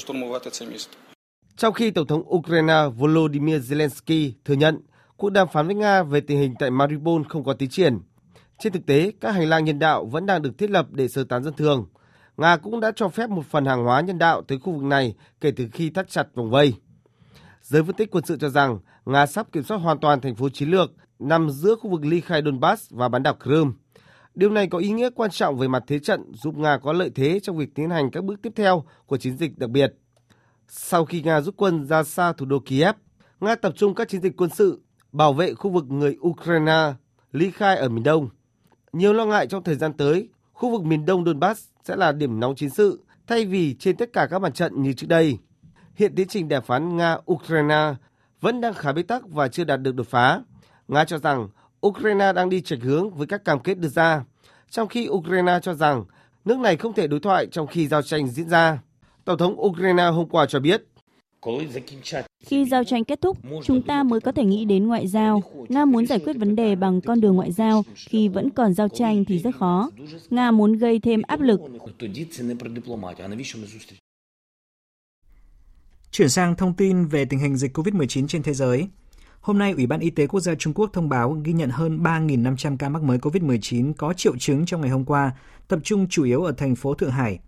Trong 1.57 1.75
khi 1.75 1.91
Tổng 1.91 2.07
thống 2.07 2.35
Ukraine 2.35 2.83
Volodymyr 2.99 3.73
Zelensky 3.73 4.33
thừa 4.45 4.55
nhận 4.55 4.81
cuộc 5.17 5.31
đàm 5.31 5.49
phán 5.53 5.67
với 5.67 5.75
Nga 5.75 6.03
về 6.03 6.21
tình 6.21 6.39
hình 6.39 6.55
tại 6.59 6.71
Mariupol 6.71 7.23
không 7.29 7.45
có 7.45 7.53
tiến 7.53 7.69
triển. 7.69 7.99
Trên 8.59 8.73
thực 8.73 8.87
tế, 8.87 9.13
các 9.21 9.31
hành 9.31 9.49
lang 9.49 9.65
nhân 9.65 9.79
đạo 9.79 10.05
vẫn 10.05 10.27
đang 10.27 10.43
được 10.43 10.59
thiết 10.59 10.71
lập 10.71 10.87
để 10.91 11.09
sơ 11.09 11.25
tán 11.25 11.45
dân 11.45 11.55
thường. 11.55 11.87
Nga 12.37 12.57
cũng 12.57 12.81
đã 12.81 12.93
cho 12.97 13.09
phép 13.09 13.31
một 13.31 13.47
phần 13.51 13.65
hàng 13.65 13.85
hóa 13.85 14.01
nhân 14.01 14.19
đạo 14.19 14.43
tới 14.43 14.59
khu 14.59 14.73
vực 14.73 14.83
này 14.83 15.15
kể 15.41 15.51
từ 15.57 15.69
khi 15.73 15.91
thắt 15.91 16.11
chặt 16.11 16.27
vòng 16.35 16.51
vây. 16.51 16.75
Giới 17.63 17.83
phân 17.83 17.97
tích 17.97 18.11
quân 18.11 18.25
sự 18.25 18.37
cho 18.41 18.49
rằng 18.49 18.79
Nga 19.07 19.27
sắp 19.27 19.53
kiểm 19.53 19.63
soát 19.63 19.79
hoàn 19.79 19.99
toàn 19.99 20.21
thành 20.21 20.35
phố 20.35 20.49
chiến 20.49 20.71
lược 20.71 20.93
nằm 21.19 21.51
giữa 21.51 21.75
khu 21.75 21.91
vực 21.91 22.05
ly 22.05 22.21
khai 22.21 22.43
Donbass 22.45 22.91
và 22.91 23.09
bán 23.09 23.23
đảo 23.23 23.37
Crimea. 23.43 23.73
Điều 24.35 24.51
này 24.51 24.67
có 24.67 24.79
ý 24.79 24.91
nghĩa 24.91 25.11
quan 25.11 25.31
trọng 25.31 25.59
về 25.59 25.69
mặt 25.69 25.85
thế 25.87 25.99
trận 25.99 26.33
giúp 26.35 26.57
Nga 26.57 26.79
có 26.79 26.93
lợi 26.93 27.11
thế 27.15 27.41
trong 27.41 27.57
việc 27.57 27.75
tiến 27.75 27.91
hành 27.91 28.11
các 28.11 28.25
bước 28.25 28.43
tiếp 28.43 28.53
theo 28.57 28.85
của 29.07 29.17
chiến 29.17 29.37
dịch 29.37 29.59
đặc 29.59 29.71
biệt. 29.71 29.95
Sau 30.69 31.05
khi 31.05 31.23
Nga 31.23 31.41
rút 31.41 31.57
quân 31.57 31.87
ra 31.87 32.05
xa 32.05 32.33
thủ 32.33 32.47
đô 32.47 32.59
Kiev, 32.59 32.95
Nga 33.41 33.55
tập 33.55 33.73
trung 33.77 33.95
các 33.95 34.09
chiến 34.09 34.21
dịch 34.21 34.37
quân 34.37 34.51
sự 34.51 34.83
bảo 35.13 35.33
vệ 35.33 35.55
khu 35.55 35.71
vực 35.71 35.85
người 35.89 36.17
Ukraine 36.21 36.93
ly 37.33 37.51
khai 37.51 37.77
ở 37.77 37.89
miền 37.89 38.03
đông. 38.03 38.29
Nhiều 38.93 39.13
lo 39.13 39.27
ngại 39.27 39.47
trong 39.47 39.65
thời 39.65 39.75
gian 39.75 39.93
tới, 39.93 40.29
khu 40.53 40.71
vực 40.71 40.83
miền 40.83 41.07
đông 41.07 41.25
Donbass 41.25 41.69
sẽ 41.85 41.97
là 41.97 42.13
điểm 42.13 42.41
nóng 42.41 42.55
chiến 42.55 42.71
sự 42.71 43.05
thay 43.27 43.45
vì 43.45 43.75
trên 43.75 43.97
tất 43.97 44.13
cả 44.13 44.27
các 44.31 44.39
mặt 44.39 44.55
trận 44.55 44.83
như 44.83 44.93
trước 44.93 45.07
đây. 45.07 45.39
Hiện 45.95 46.15
tiến 46.15 46.29
trình 46.29 46.49
đàm 46.49 46.63
phán 46.63 46.97
Nga-Ukraine 46.97 47.95
vẫn 48.43 48.61
đang 48.61 48.75
khá 48.75 48.93
bế 48.93 49.03
tắc 49.03 49.29
và 49.29 49.49
chưa 49.49 49.65
đạt 49.65 49.83
được 49.83 49.95
đột 49.95 50.07
phá. 50.09 50.41
Nga 50.89 51.05
cho 51.05 51.19
rằng 51.19 51.49
Ukraine 51.87 52.33
đang 52.33 52.49
đi 52.49 52.61
chệch 52.61 52.83
hướng 52.83 53.11
với 53.11 53.27
các 53.27 53.45
cam 53.45 53.61
kết 53.61 53.79
đưa 53.79 53.89
ra, 53.89 54.25
trong 54.71 54.89
khi 54.89 55.09
Ukraine 55.09 55.59
cho 55.63 55.75
rằng 55.75 56.05
nước 56.45 56.59
này 56.59 56.77
không 56.77 56.93
thể 56.93 57.07
đối 57.07 57.21
thoại 57.21 57.47
trong 57.47 57.67
khi 57.67 57.89
giao 57.89 58.03
tranh 58.03 58.29
diễn 58.29 58.49
ra. 58.49 58.79
Tổng 59.25 59.39
thống 59.39 59.61
Ukraine 59.61 60.05
hôm 60.05 60.29
qua 60.29 60.47
cho 60.47 60.61
biết 60.61 60.83
Khi 62.47 62.65
giao 62.65 62.85
tranh 62.85 63.05
kết 63.05 63.21
thúc, 63.21 63.39
chúng 63.65 63.83
ta 63.83 64.03
mới 64.03 64.21
có 64.21 64.33
thể 64.33 64.45
nghĩ 64.45 64.65
đến 64.65 64.87
ngoại 64.87 65.07
giao. 65.07 65.43
Nga 65.69 65.85
muốn 65.85 66.07
giải 66.07 66.19
quyết 66.19 66.37
vấn 66.37 66.57
đề 66.57 66.75
bằng 66.77 67.01
con 67.01 67.21
đường 67.21 67.37
ngoại 67.37 67.53
giao, 67.53 67.85
khi 67.95 68.29
vẫn 68.29 68.51
còn 68.51 68.75
giao 68.75 68.89
tranh 68.89 69.25
thì 69.25 69.39
rất 69.39 69.57
khó. 69.57 69.91
Nga 70.31 70.51
muốn 70.51 70.73
gây 70.73 70.99
thêm 70.99 71.23
áp 71.27 71.41
lực. 71.41 71.61
Chuyển 76.13 76.29
sang 76.29 76.57
thông 76.57 76.75
tin 76.75 77.05
về 77.05 77.25
tình 77.25 77.39
hình 77.39 77.57
dịch 77.57 77.79
COVID-19 77.79 78.27
trên 78.27 78.43
thế 78.43 78.55
giới. 78.55 78.89
Hôm 79.41 79.59
nay, 79.59 79.73
Ủy 79.73 79.87
ban 79.87 80.01
Y 80.01 80.11
tế 80.11 80.27
Quốc 80.27 80.41
gia 80.41 80.55
Trung 80.55 80.73
Quốc 80.75 80.91
thông 80.93 81.09
báo 81.09 81.41
ghi 81.45 81.53
nhận 81.53 81.71
hơn 81.71 82.03
3.500 82.03 82.77
ca 82.77 82.89
mắc 82.89 83.03
mới 83.03 83.19
COVID-19 83.19 83.93
có 83.99 84.13
triệu 84.13 84.37
chứng 84.39 84.67
trong 84.67 84.81
ngày 84.81 84.91
hôm 84.91 85.05
qua, 85.05 85.33
tập 85.69 85.79
trung 85.85 86.09
chủ 86.09 86.25
yếu 86.25 86.45
ở 86.45 86.53
thành 86.53 86.75
phố 86.75 86.95
Thượng 86.95 87.11
Hải. 87.11 87.39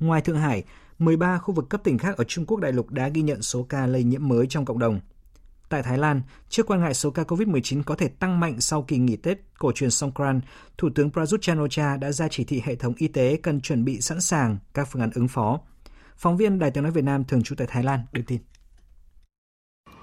Ngoài 0.00 0.20
Thượng 0.20 0.38
Hải, 0.38 0.64
13 0.98 1.38
khu 1.38 1.54
vực 1.54 1.68
cấp 1.70 1.80
tỉnh 1.84 1.98
khác 1.98 2.16
ở 2.16 2.24
Trung 2.24 2.46
Quốc 2.46 2.60
đại 2.60 2.72
lục 2.72 2.90
đã 2.90 3.08
ghi 3.08 3.22
nhận 3.22 3.42
số 3.42 3.62
ca 3.62 3.86
lây 3.86 4.04
nhiễm 4.04 4.28
mới 4.28 4.46
trong 4.46 4.64
cộng 4.64 4.78
đồng. 4.78 5.00
Tại 5.68 5.82
Thái 5.82 5.98
Lan, 5.98 6.22
trước 6.48 6.66
quan 6.66 6.80
ngại 6.80 6.94
số 6.94 7.10
ca 7.10 7.22
COVID-19 7.22 7.82
có 7.82 7.94
thể 7.94 8.08
tăng 8.08 8.40
mạnh 8.40 8.60
sau 8.60 8.82
kỳ 8.82 8.98
nghỉ 8.98 9.16
Tết 9.16 9.38
cổ 9.58 9.72
truyền 9.72 9.90
Songkran, 9.90 10.40
Thủ 10.78 10.88
tướng 10.94 11.10
Prayut 11.10 11.40
chan 11.40 12.00
đã 12.00 12.12
ra 12.12 12.28
chỉ 12.30 12.44
thị 12.44 12.62
hệ 12.64 12.74
thống 12.74 12.94
y 12.96 13.08
tế 13.08 13.36
cần 13.42 13.60
chuẩn 13.60 13.84
bị 13.84 14.00
sẵn 14.00 14.20
sàng 14.20 14.58
các 14.74 14.88
phương 14.90 15.02
án 15.02 15.10
ứng 15.14 15.28
phó. 15.28 15.60
Phóng 16.18 16.36
viên 16.36 16.58
Đài 16.58 16.70
tiếng 16.70 16.82
nói 16.82 16.92
Việt 16.92 17.04
Nam 17.04 17.24
thường 17.24 17.42
trú 17.42 17.54
tại 17.54 17.66
Thái 17.70 17.82
Lan 17.82 18.00
đưa 18.12 18.22
tin. 18.26 18.38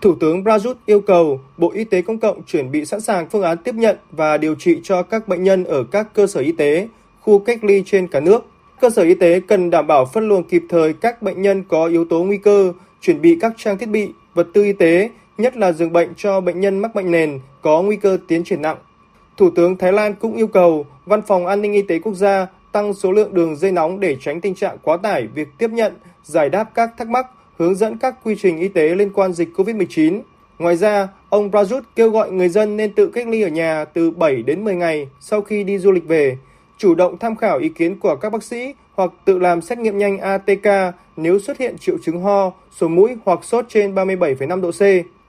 Thủ 0.02 0.16
tướng 0.20 0.44
Prayut 0.44 0.78
yêu 0.86 1.02
cầu 1.02 1.40
Bộ 1.58 1.72
Y 1.72 1.84
tế 1.84 2.02
Công 2.02 2.20
cộng 2.20 2.44
chuẩn 2.44 2.72
bị 2.72 2.86
sẵn 2.86 3.02
sàng 3.02 3.30
phương 3.30 3.42
án 3.42 3.58
tiếp 3.58 3.76
nhận 3.76 3.98
và 4.12 4.38
điều 4.38 4.56
trị 4.56 4.80
cho 4.84 5.04
các 5.04 5.28
bệnh 5.28 5.44
nhân 5.44 5.64
ở 5.64 5.84
các 5.92 6.14
cơ 6.14 6.28
sở 6.28 6.42
y 6.42 6.52
tế, 6.52 6.88
khu 7.22 7.40
cách 7.40 7.64
ly 7.64 7.84
trên 7.86 8.08
cả 8.08 8.20
nước. 8.20 8.46
Cơ 8.82 8.90
sở 8.90 9.02
y 9.02 9.16
tế 9.16 9.42
cần 9.48 9.70
đảm 9.70 9.88
bảo 9.88 10.06
phân 10.06 10.28
luồng 10.28 10.44
kịp 10.44 10.64
thời 10.70 10.94
các 10.94 11.22
bệnh 11.22 11.42
nhân 11.42 11.64
có 11.68 11.86
yếu 11.86 12.06
tố 12.06 12.24
nguy 12.24 12.38
cơ, 12.38 12.74
chuẩn 13.02 13.22
bị 13.22 13.38
các 13.42 13.54
trang 13.58 13.78
thiết 13.78 13.90
bị, 13.90 14.10
vật 14.34 14.48
tư 14.54 14.64
y 14.64 14.74
tế, 14.74 15.10
nhất 15.38 15.58
là 15.58 15.72
giường 15.72 15.94
bệnh 15.94 16.14
cho 16.18 16.42
bệnh 16.42 16.60
nhân 16.60 16.80
mắc 16.80 16.96
bệnh 16.96 17.12
nền 17.12 17.40
có 17.62 17.82
nguy 17.82 17.96
cơ 17.96 18.18
tiến 18.28 18.44
triển 18.44 18.62
nặng. 18.62 18.78
Thủ 19.38 19.50
tướng 19.56 19.78
Thái 19.78 19.94
Lan 19.94 20.14
cũng 20.16 20.36
yêu 20.36 20.48
cầu 20.48 20.86
Văn 21.06 21.22
phòng 21.28 21.46
An 21.46 21.62
ninh 21.62 21.74
Y 21.74 21.82
tế 21.82 22.00
Quốc 22.00 22.14
gia 22.14 22.48
tăng 22.76 22.94
số 22.94 23.12
lượng 23.12 23.34
đường 23.34 23.56
dây 23.56 23.72
nóng 23.72 24.00
để 24.00 24.18
tránh 24.22 24.42
tình 24.42 24.56
trạng 24.56 24.78
quá 24.84 24.98
tải 24.98 25.28
việc 25.28 25.48
tiếp 25.58 25.70
nhận, 25.72 25.94
giải 26.24 26.50
đáp 26.50 26.70
các 26.74 26.90
thắc 26.98 27.10
mắc, 27.10 27.28
hướng 27.58 27.76
dẫn 27.76 27.98
các 27.98 28.16
quy 28.24 28.36
trình 28.42 28.58
y 28.58 28.68
tế 28.68 28.96
liên 28.96 29.10
quan 29.14 29.34
dịch 29.34 29.50
COVID-19. 29.56 30.22
Ngoài 30.60 30.76
ra, 30.76 31.08
ông 31.30 31.52
Prajut 31.52 31.82
kêu 31.96 32.10
gọi 32.10 32.32
người 32.32 32.50
dân 32.50 32.78
nên 32.78 32.94
tự 32.94 33.08
cách 33.08 33.28
ly 33.28 33.42
ở 33.42 33.48
nhà 33.48 33.86
từ 33.86 34.12
7 34.12 34.44
đến 34.44 34.64
10 34.64 34.76
ngày 34.76 35.10
sau 35.20 35.42
khi 35.42 35.64
đi 35.64 35.78
du 35.78 35.92
lịch 35.92 36.08
về, 36.08 36.38
chủ 36.78 36.96
động 36.96 37.18
tham 37.18 37.36
khảo 37.36 37.60
ý 37.60 37.70
kiến 37.70 38.00
của 38.00 38.16
các 38.16 38.32
bác 38.32 38.44
sĩ 38.44 38.74
hoặc 38.96 39.12
tự 39.26 39.40
làm 39.40 39.62
xét 39.62 39.78
nghiệm 39.78 39.98
nhanh 39.98 40.18
ATK 40.18 40.96
nếu 41.18 41.40
xuất 41.40 41.58
hiện 41.58 41.78
triệu 41.78 41.98
chứng 42.04 42.22
ho, 42.22 42.52
sổ 42.72 42.88
mũi 42.88 43.18
hoặc 43.26 43.44
sốt 43.44 43.66
trên 43.70 43.96
37,5 43.96 44.62
độ 44.62 44.72
C. 44.72 44.82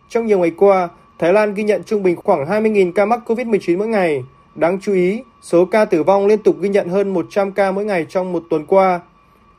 Trong 0.08 0.26
nhiều 0.26 0.38
ngày 0.38 0.52
qua, 0.56 0.88
Thái 1.18 1.32
Lan 1.32 1.54
ghi 1.54 1.64
nhận 1.64 1.82
trung 1.84 2.02
bình 2.02 2.16
khoảng 2.16 2.44
20.000 2.44 2.92
ca 2.92 3.06
mắc 3.06 3.20
COVID-19 3.26 3.78
mỗi 3.78 3.88
ngày. 3.88 4.22
Đáng 4.56 4.80
chú 4.80 4.92
ý, 4.92 5.22
số 5.42 5.64
ca 5.64 5.84
tử 5.84 6.02
vong 6.02 6.26
liên 6.26 6.42
tục 6.42 6.56
ghi 6.60 6.68
nhận 6.68 6.88
hơn 6.88 7.14
100 7.14 7.52
ca 7.52 7.72
mỗi 7.72 7.84
ngày 7.84 8.06
trong 8.08 8.32
một 8.32 8.44
tuần 8.50 8.66
qua. 8.66 9.00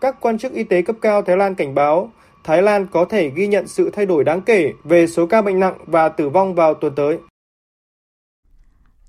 Các 0.01 0.21
quan 0.21 0.37
chức 0.37 0.53
y 0.53 0.63
tế 0.63 0.81
cấp 0.81 0.95
cao 1.01 1.21
Thái 1.21 1.37
Lan 1.37 1.55
cảnh 1.55 1.75
báo 1.75 2.11
Thái 2.43 2.61
Lan 2.61 2.87
có 2.91 3.05
thể 3.05 3.29
ghi 3.29 3.47
nhận 3.47 3.67
sự 3.67 3.89
thay 3.93 4.05
đổi 4.05 4.23
đáng 4.23 4.41
kể 4.41 4.73
về 4.83 5.07
số 5.07 5.27
ca 5.27 5.41
bệnh 5.41 5.59
nặng 5.59 5.77
và 5.85 6.09
tử 6.09 6.29
vong 6.29 6.55
vào 6.55 6.73
tuần 6.73 6.95
tới. 6.95 7.17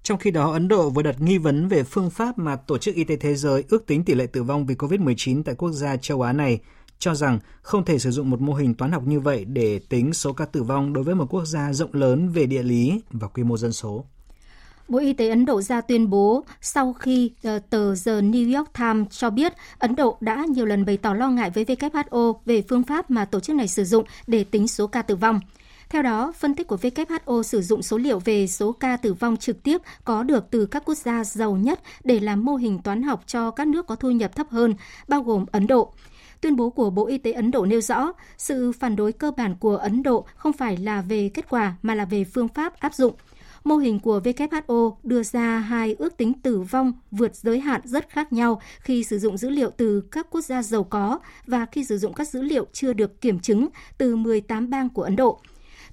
Trong 0.02 0.18
khi 0.18 0.30
đó, 0.30 0.52
Ấn 0.52 0.68
Độ 0.68 0.90
vừa 0.90 1.02
đặt 1.02 1.20
nghi 1.20 1.38
vấn 1.38 1.68
về 1.68 1.82
phương 1.82 2.10
pháp 2.10 2.38
mà 2.38 2.56
Tổ 2.56 2.78
chức 2.78 2.94
Y 2.94 3.04
tế 3.04 3.16
Thế 3.16 3.34
giới 3.34 3.64
ước 3.68 3.86
tính 3.86 4.04
tỷ 4.04 4.14
lệ 4.14 4.26
tử 4.26 4.42
vong 4.42 4.66
vì 4.66 4.74
COVID-19 4.74 5.42
tại 5.42 5.54
quốc 5.54 5.72
gia 5.72 5.96
châu 5.96 6.22
Á 6.22 6.32
này, 6.32 6.60
cho 6.98 7.14
rằng 7.14 7.38
không 7.62 7.84
thể 7.84 7.98
sử 7.98 8.10
dụng 8.10 8.30
một 8.30 8.40
mô 8.40 8.54
hình 8.54 8.74
toán 8.74 8.92
học 8.92 9.02
như 9.06 9.20
vậy 9.20 9.44
để 9.44 9.80
tính 9.88 10.12
số 10.12 10.32
ca 10.32 10.44
tử 10.44 10.62
vong 10.62 10.92
đối 10.92 11.04
với 11.04 11.14
một 11.14 11.26
quốc 11.30 11.44
gia 11.44 11.72
rộng 11.72 11.94
lớn 11.94 12.28
về 12.28 12.46
địa 12.46 12.62
lý 12.62 13.00
và 13.10 13.28
quy 13.28 13.44
mô 13.44 13.56
dân 13.56 13.72
số. 13.72 14.04
Bộ 14.88 14.98
Y 14.98 15.12
tế 15.12 15.28
Ấn 15.28 15.44
Độ 15.46 15.62
ra 15.62 15.80
tuyên 15.80 16.10
bố 16.10 16.44
sau 16.60 16.92
khi 16.92 17.32
ờ, 17.42 17.58
tờ 17.58 17.94
The 17.94 18.12
New 18.12 18.56
York 18.56 18.72
Times 18.78 19.06
cho 19.10 19.30
biết 19.30 19.52
Ấn 19.78 19.96
Độ 19.96 20.16
đã 20.20 20.44
nhiều 20.48 20.66
lần 20.66 20.84
bày 20.84 20.96
tỏ 20.96 21.14
lo 21.14 21.28
ngại 21.28 21.50
với 21.50 21.64
WHO 21.64 22.34
về 22.44 22.62
phương 22.68 22.82
pháp 22.82 23.10
mà 23.10 23.24
tổ 23.24 23.40
chức 23.40 23.56
này 23.56 23.68
sử 23.68 23.84
dụng 23.84 24.04
để 24.26 24.44
tính 24.44 24.68
số 24.68 24.86
ca 24.86 25.02
tử 25.02 25.16
vong. 25.16 25.40
Theo 25.88 26.02
đó, 26.02 26.32
phân 26.38 26.54
tích 26.54 26.66
của 26.66 26.76
WHO 26.76 27.42
sử 27.42 27.62
dụng 27.62 27.82
số 27.82 27.98
liệu 27.98 28.18
về 28.18 28.46
số 28.46 28.72
ca 28.72 28.96
tử 28.96 29.14
vong 29.14 29.36
trực 29.36 29.62
tiếp 29.62 29.82
có 30.04 30.22
được 30.22 30.44
từ 30.50 30.66
các 30.66 30.82
quốc 30.84 30.94
gia 30.94 31.24
giàu 31.24 31.56
nhất 31.56 31.80
để 32.04 32.20
làm 32.20 32.44
mô 32.44 32.56
hình 32.56 32.78
toán 32.82 33.02
học 33.02 33.22
cho 33.26 33.50
các 33.50 33.66
nước 33.66 33.86
có 33.86 33.94
thu 33.94 34.10
nhập 34.10 34.36
thấp 34.36 34.46
hơn, 34.50 34.74
bao 35.08 35.22
gồm 35.22 35.44
Ấn 35.52 35.66
Độ. 35.66 35.92
Tuyên 36.40 36.56
bố 36.56 36.70
của 36.70 36.90
Bộ 36.90 37.06
Y 37.06 37.18
tế 37.18 37.32
Ấn 37.32 37.50
Độ 37.50 37.66
nêu 37.66 37.80
rõ, 37.80 38.12
sự 38.38 38.72
phản 38.72 38.96
đối 38.96 39.12
cơ 39.12 39.30
bản 39.30 39.56
của 39.60 39.76
Ấn 39.76 40.02
Độ 40.02 40.26
không 40.36 40.52
phải 40.52 40.76
là 40.76 41.00
về 41.00 41.30
kết 41.34 41.48
quả 41.50 41.74
mà 41.82 41.94
là 41.94 42.04
về 42.04 42.24
phương 42.24 42.48
pháp 42.48 42.80
áp 42.80 42.94
dụng. 42.94 43.14
Mô 43.64 43.76
hình 43.76 43.98
của 44.00 44.20
WHO 44.24 44.96
đưa 45.02 45.22
ra 45.22 45.58
hai 45.58 45.94
ước 45.98 46.16
tính 46.16 46.32
tử 46.34 46.60
vong 46.60 46.92
vượt 47.10 47.36
giới 47.36 47.60
hạn 47.60 47.80
rất 47.84 48.08
khác 48.08 48.32
nhau 48.32 48.60
khi 48.80 49.04
sử 49.04 49.18
dụng 49.18 49.36
dữ 49.36 49.50
liệu 49.50 49.70
từ 49.70 50.00
các 50.00 50.26
quốc 50.30 50.40
gia 50.40 50.62
giàu 50.62 50.84
có 50.84 51.18
và 51.46 51.66
khi 51.72 51.84
sử 51.84 51.98
dụng 51.98 52.12
các 52.12 52.28
dữ 52.28 52.42
liệu 52.42 52.66
chưa 52.72 52.92
được 52.92 53.20
kiểm 53.20 53.40
chứng 53.40 53.68
từ 53.98 54.16
18 54.16 54.70
bang 54.70 54.88
của 54.88 55.02
Ấn 55.02 55.16
Độ. 55.16 55.40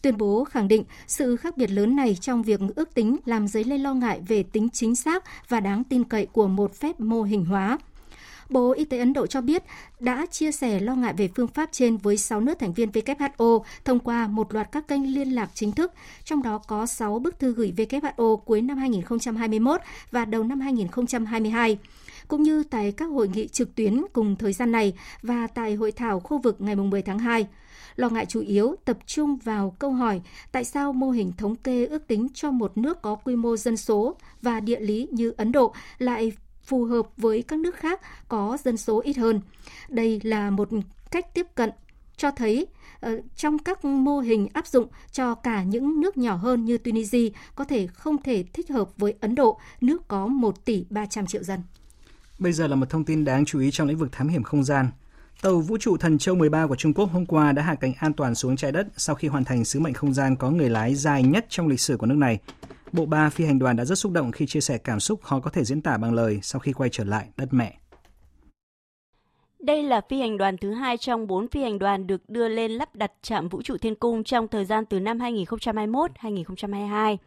Tuyên 0.02 0.18
bố 0.18 0.44
khẳng 0.44 0.68
định 0.68 0.84
sự 1.08 1.36
khác 1.36 1.58
biệt 1.58 1.72
lớn 1.72 1.96
này 1.96 2.16
trong 2.16 2.44
việc 2.44 2.60
ước 2.76 2.94
tính 2.94 3.18
làm 3.26 3.48
dấy 3.48 3.64
lên 3.64 3.82
lo 3.82 3.94
ngại 3.94 4.22
về 4.28 4.44
tính 4.44 4.70
chính 4.70 4.96
xác 4.96 5.24
và 5.50 5.60
đáng 5.60 5.84
tin 5.84 6.04
cậy 6.04 6.26
của 6.26 6.48
một 6.48 6.76
phép 6.76 7.00
mô 7.00 7.24
hình 7.24 7.46
hóa. 7.46 7.78
Bộ 8.50 8.72
Y 8.72 8.86
tế 8.86 9.00
Ấn 9.00 9.14
Độ 9.14 9.28
cho 9.28 9.42
biết 9.42 9.64
đã 10.00 10.26
chia 10.32 10.52
sẻ 10.52 10.80
lo 10.80 10.96
ngại 10.96 11.14
về 11.18 11.30
phương 11.36 11.48
pháp 11.48 11.70
trên 11.72 11.98
với 11.98 12.18
6 12.18 12.42
nước 12.42 12.60
thành 12.60 12.74
viên 12.74 12.90
WHO 12.90 13.64
thông 13.86 14.00
qua 14.00 14.28
một 14.28 14.54
loạt 14.54 14.72
các 14.72 14.88
kênh 14.88 15.14
liên 15.14 15.30
lạc 15.30 15.50
chính 15.54 15.72
thức, 15.72 15.94
trong 16.24 16.44
đó 16.44 16.58
có 16.58 16.86
6 16.86 17.20
bức 17.20 17.40
thư 17.40 17.54
gửi 17.54 17.74
WHO 17.78 18.38
cuối 18.38 18.62
năm 18.62 18.78
2021 18.78 19.82
và 20.12 20.26
đầu 20.26 20.44
năm 20.44 20.60
2022 20.60 21.78
cũng 22.28 22.44
như 22.44 22.64
tại 22.64 22.92
các 22.92 23.06
hội 23.06 23.28
nghị 23.28 23.48
trực 23.48 23.76
tuyến 23.76 24.02
cùng 24.14 24.36
thời 24.36 24.54
gian 24.54 24.72
này 24.72 24.94
và 25.22 25.48
tại 25.48 25.76
hội 25.76 25.92
thảo 25.92 26.20
khu 26.20 26.38
vực 26.38 26.56
ngày 26.60 26.76
10 26.76 27.02
tháng 27.02 27.20
2. 27.20 27.48
Lo 27.96 28.10
ngại 28.10 28.26
chủ 28.26 28.42
yếu 28.42 28.76
tập 28.86 28.98
trung 29.06 29.38
vào 29.38 29.76
câu 29.80 29.92
hỏi 29.92 30.22
tại 30.52 30.64
sao 30.66 30.94
mô 30.94 31.12
hình 31.12 31.32
thống 31.38 31.56
kê 31.56 31.86
ước 31.86 32.08
tính 32.08 32.28
cho 32.34 32.52
một 32.52 32.78
nước 32.78 33.02
có 33.02 33.16
quy 33.16 33.36
mô 33.36 33.58
dân 33.58 33.78
số 33.78 34.16
và 34.42 34.60
địa 34.60 34.80
lý 34.80 35.08
như 35.12 35.34
Ấn 35.38 35.52
Độ 35.52 35.74
lại 35.98 36.32
phù 36.66 36.86
hợp 36.86 37.06
với 37.18 37.42
các 37.42 37.60
nước 37.60 37.76
khác 37.76 38.02
có 38.28 38.58
dân 38.64 38.78
số 38.78 39.02
ít 39.02 39.18
hơn. 39.18 39.42
Đây 39.90 40.22
là 40.24 40.50
một 40.50 40.70
cách 41.12 41.34
tiếp 41.34 41.48
cận 41.56 41.70
cho 42.18 42.32
thấy 42.32 42.68
ờ, 43.00 43.20
trong 43.36 43.60
các 43.60 43.86
mô 43.86 44.20
hình 44.20 44.48
áp 44.54 44.68
dụng 44.68 44.88
cho 45.12 45.36
cả 45.36 45.64
những 45.64 46.02
nước 46.02 46.18
nhỏ 46.18 46.36
hơn 46.36 46.66
như 46.66 46.78
Tunisia 46.78 47.30
có 47.56 47.64
thể 47.64 47.88
không 47.88 48.24
thể 48.24 48.44
thích 48.54 48.70
hợp 48.70 48.90
với 48.98 49.14
Ấn 49.22 49.36
Độ, 49.36 49.60
nước 49.82 50.08
có 50.08 50.28
1 50.28 50.66
tỷ 50.66 50.86
300 50.90 51.26
triệu 51.26 51.44
dân. 51.44 51.60
Bây 52.40 52.54
giờ 52.54 52.68
là 52.68 52.76
một 52.76 52.90
thông 52.90 53.06
tin 53.06 53.26
đáng 53.26 53.46
chú 53.46 53.60
ý 53.60 53.72
trong 53.72 53.88
lĩnh 53.88 53.98
vực 53.98 54.12
thám 54.12 54.28
hiểm 54.28 54.44
không 54.44 54.64
gian. 54.64 54.90
Tàu 55.42 55.60
vũ 55.60 55.78
trụ 55.78 55.98
Thần 55.98 56.18
Châu 56.18 56.36
13 56.36 56.68
của 56.68 56.76
Trung 56.76 56.94
Quốc 56.94 57.12
hôm 57.12 57.26
qua 57.26 57.52
đã 57.52 57.64
hạ 57.64 57.76
cánh 57.76 57.94
an 58.00 58.14
toàn 58.14 58.36
xuống 58.36 58.56
trái 58.56 58.72
đất 58.72 58.88
sau 58.98 59.16
khi 59.16 59.28
hoàn 59.28 59.44
thành 59.44 59.66
sứ 59.66 59.80
mệnh 59.80 59.94
không 59.94 60.14
gian 60.14 60.36
có 60.36 60.50
người 60.50 60.70
lái 60.70 60.96
dài 60.96 61.24
nhất 61.24 61.46
trong 61.50 61.68
lịch 61.68 61.80
sử 61.80 61.98
của 61.98 62.06
nước 62.06 62.16
này. 62.16 62.40
Bộ 62.92 63.06
ba 63.06 63.30
phi 63.30 63.46
hành 63.46 63.60
đoàn 63.60 63.76
đã 63.76 63.86
rất 63.86 63.96
xúc 63.96 64.12
động 64.12 64.32
khi 64.32 64.46
chia 64.46 64.62
sẻ 64.62 64.78
cảm 64.78 65.00
xúc 65.00 65.24
khó 65.24 65.40
có 65.40 65.52
thể 65.52 65.64
diễn 65.64 65.82
tả 65.82 65.98
bằng 65.98 66.14
lời 66.14 66.40
sau 66.42 66.60
khi 66.60 66.74
quay 66.74 66.90
trở 66.90 67.04
lại 67.04 67.28
đất 67.38 67.48
mẹ. 67.52 67.80
Đây 69.60 69.84
là 69.84 70.02
phi 70.10 70.20
hành 70.20 70.38
đoàn 70.38 70.58
thứ 70.58 70.72
hai 70.72 70.98
trong 70.98 71.28
bốn 71.28 71.48
phi 71.48 71.62
hành 71.62 71.80
đoàn 71.80 72.08
được 72.08 72.30
đưa 72.30 72.48
lên 72.48 72.72
lắp 72.72 72.96
đặt 72.96 73.12
trạm 73.22 73.50
vũ 73.50 73.62
trụ 73.62 73.78
Thiên 73.78 73.96
Cung 73.96 74.24
trong 74.24 74.48
thời 74.48 74.66
gian 74.66 74.86
từ 74.86 75.00
năm 75.00 75.20
2021-2022. 75.20 77.18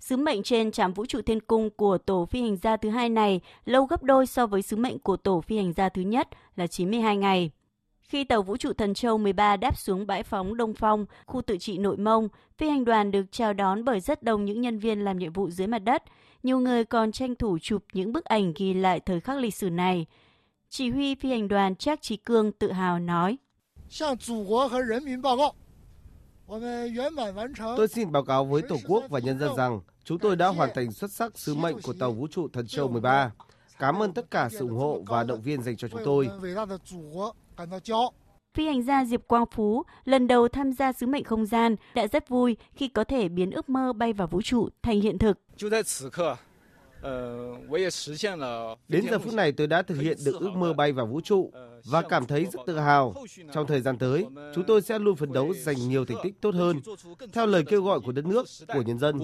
Sứ 0.00 0.16
mệnh 0.16 0.42
trên 0.42 0.72
trạm 0.72 0.92
vũ 0.92 1.06
trụ 1.06 1.20
Thiên 1.26 1.40
Cung 1.40 1.70
của 1.70 1.98
tổ 1.98 2.26
phi 2.26 2.42
hành 2.42 2.56
gia 2.56 2.76
thứ 2.76 2.90
hai 2.90 3.08
này 3.08 3.40
lâu 3.64 3.84
gấp 3.84 4.02
đôi 4.02 4.26
so 4.26 4.46
với 4.46 4.62
sứ 4.62 4.76
mệnh 4.76 4.98
của 4.98 5.16
tổ 5.16 5.40
phi 5.40 5.56
hành 5.56 5.72
gia 5.72 5.88
thứ 5.88 6.02
nhất 6.02 6.28
là 6.56 6.66
92 6.66 7.16
ngày. 7.16 7.50
Khi 8.12 8.24
tàu 8.24 8.42
vũ 8.42 8.56
trụ 8.56 8.72
Thần 8.72 8.94
Châu 8.94 9.18
13 9.18 9.56
đáp 9.56 9.78
xuống 9.78 10.06
bãi 10.06 10.22
phóng 10.22 10.56
Đông 10.56 10.74
Phong, 10.74 11.06
khu 11.26 11.42
tự 11.42 11.56
trị 11.58 11.78
Nội 11.78 11.96
Mông, 11.96 12.28
phi 12.58 12.68
hành 12.68 12.84
đoàn 12.84 13.10
được 13.10 13.22
chào 13.30 13.52
đón 13.52 13.84
bởi 13.84 14.00
rất 14.00 14.22
đông 14.22 14.44
những 14.44 14.60
nhân 14.60 14.78
viên 14.78 15.00
làm 15.04 15.18
nhiệm 15.18 15.32
vụ 15.32 15.50
dưới 15.50 15.66
mặt 15.66 15.78
đất. 15.78 16.02
Nhiều 16.42 16.58
người 16.58 16.84
còn 16.84 17.12
tranh 17.12 17.34
thủ 17.34 17.58
chụp 17.58 17.84
những 17.92 18.12
bức 18.12 18.24
ảnh 18.24 18.52
ghi 18.56 18.74
lại 18.74 19.00
thời 19.00 19.20
khắc 19.20 19.38
lịch 19.38 19.54
sử 19.54 19.70
này. 19.70 20.06
Chỉ 20.68 20.90
huy 20.90 21.14
phi 21.14 21.28
hành 21.28 21.48
đoàn 21.48 21.76
Trác 21.76 22.02
Trí 22.02 22.16
Cương 22.16 22.52
tự 22.52 22.72
hào 22.72 22.98
nói. 22.98 23.38
Tôi 27.76 27.88
xin 27.88 28.12
báo 28.12 28.24
cáo 28.24 28.44
với 28.44 28.62
Tổ 28.62 28.76
quốc 28.88 29.04
và 29.08 29.20
nhân 29.20 29.38
dân 29.38 29.56
rằng 29.56 29.80
chúng 30.04 30.18
tôi 30.18 30.36
đã 30.36 30.48
hoàn 30.48 30.70
thành 30.74 30.92
xuất 30.92 31.10
sắc 31.10 31.38
sứ 31.38 31.54
mệnh 31.54 31.80
của 31.82 31.92
tàu 31.92 32.12
vũ 32.12 32.26
trụ 32.26 32.48
Thần 32.52 32.66
Châu 32.66 32.88
13. 32.88 33.32
Cảm 33.78 34.02
ơn 34.02 34.12
tất 34.12 34.30
cả 34.30 34.48
sự 34.52 34.58
ủng 34.58 34.76
hộ 34.76 35.02
và 35.06 35.24
động 35.24 35.42
viên 35.42 35.62
dành 35.62 35.76
cho 35.76 35.88
chúng 35.88 36.00
tôi. 36.04 36.28
Phi 38.54 38.66
hành 38.66 38.82
gia 38.82 39.04
Diệp 39.04 39.28
Quang 39.28 39.44
Phú 39.52 39.82
lần 40.04 40.26
đầu 40.26 40.48
tham 40.48 40.72
gia 40.72 40.92
sứ 40.92 41.06
mệnh 41.06 41.24
không 41.24 41.46
gian 41.46 41.76
đã 41.94 42.06
rất 42.06 42.28
vui 42.28 42.56
khi 42.74 42.88
có 42.88 43.04
thể 43.04 43.28
biến 43.28 43.50
ước 43.50 43.68
mơ 43.68 43.92
bay 43.92 44.12
vào 44.12 44.26
vũ 44.26 44.42
trụ 44.42 44.68
thành 44.82 45.00
hiện 45.00 45.18
thực. 45.18 45.38
Đến 48.88 49.04
giờ 49.10 49.18
phút 49.18 49.34
này 49.34 49.52
tôi 49.52 49.66
đã 49.66 49.82
thực 49.82 50.00
hiện 50.00 50.18
được 50.24 50.40
ước 50.40 50.50
mơ 50.50 50.72
bay 50.72 50.92
vào 50.92 51.06
vũ 51.06 51.20
trụ 51.20 51.50
và 51.84 52.02
cảm 52.02 52.26
thấy 52.26 52.46
rất 52.52 52.60
tự 52.66 52.78
hào. 52.78 53.14
Trong 53.52 53.66
thời 53.66 53.80
gian 53.80 53.98
tới, 53.98 54.26
chúng 54.54 54.64
tôi 54.66 54.82
sẽ 54.82 54.98
luôn 54.98 55.16
phấn 55.16 55.32
đấu 55.32 55.54
giành 55.54 55.88
nhiều 55.88 56.04
thành 56.04 56.18
tích 56.22 56.40
tốt 56.40 56.54
hơn, 56.54 56.80
theo 57.32 57.46
lời 57.46 57.64
kêu 57.68 57.82
gọi 57.82 58.00
của 58.00 58.12
đất 58.12 58.26
nước, 58.26 58.46
của 58.68 58.82
nhân 58.82 58.98
dân. 58.98 59.18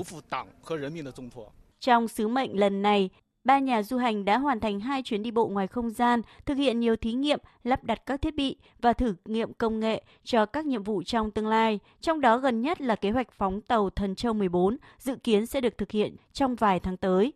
Trong 1.81 2.09
sứ 2.09 2.29
mệnh 2.29 2.59
lần 2.59 2.83
này, 2.83 3.11
ba 3.45 3.59
nhà 3.59 3.83
du 3.83 3.99
hành 3.99 4.25
đã 4.25 4.39
hoàn 4.39 4.61
thành 4.61 4.81
hai 4.81 5.03
chuyến 5.03 5.23
đi 5.23 5.31
bộ 5.31 5.49
ngoài 5.49 5.67
không 5.67 5.91
gian, 5.91 6.23
thực 6.47 6.55
hiện 6.55 6.81
nhiều 6.81 6.97
thí 6.97 7.13
nghiệm, 7.13 7.41
lắp 7.65 7.85
đặt 7.85 8.03
các 8.07 8.23
thiết 8.23 8.35
bị 8.35 8.57
và 8.81 8.93
thử 8.93 9.15
nghiệm 9.25 9.53
công 9.53 9.81
nghệ 9.81 10.03
cho 10.25 10.47
các 10.47 10.67
nhiệm 10.67 10.83
vụ 10.83 11.03
trong 11.03 11.31
tương 11.31 11.47
lai. 11.47 11.79
Trong 12.01 12.21
đó 12.21 12.39
gần 12.39 12.61
nhất 12.61 12.81
là 12.81 12.97
kế 12.97 13.11
hoạch 13.11 13.33
phóng 13.33 13.61
tàu 13.61 13.91
Thần 13.91 14.15
Châu 14.15 14.33
14, 14.33 14.77
dự 14.99 15.17
kiến 15.17 15.47
sẽ 15.47 15.61
được 15.61 15.79
thực 15.79 15.91
hiện 15.91 16.17
trong 16.33 16.55
vài 16.55 16.81
tháng 16.81 16.97
tới. 16.97 17.33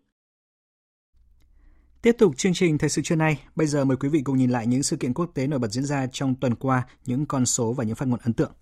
Tiếp 2.02 2.16
tục 2.18 2.36
chương 2.36 2.54
trình 2.54 2.78
Thời 2.78 2.90
sự 2.90 3.02
trưa 3.04 3.16
nay, 3.16 3.40
bây 3.56 3.66
giờ 3.66 3.84
mời 3.84 3.96
quý 3.96 4.08
vị 4.08 4.20
cùng 4.24 4.38
nhìn 4.38 4.50
lại 4.50 4.66
những 4.66 4.82
sự 4.82 4.96
kiện 4.96 5.14
quốc 5.14 5.30
tế 5.34 5.46
nổi 5.46 5.58
bật 5.58 5.68
diễn 5.68 5.84
ra 5.84 6.06
trong 6.12 6.34
tuần 6.34 6.54
qua, 6.54 6.86
những 7.04 7.26
con 7.26 7.46
số 7.46 7.72
và 7.72 7.84
những 7.84 7.96
phát 7.96 8.08
ngôn 8.08 8.20
ấn 8.24 8.32
tượng. 8.32 8.52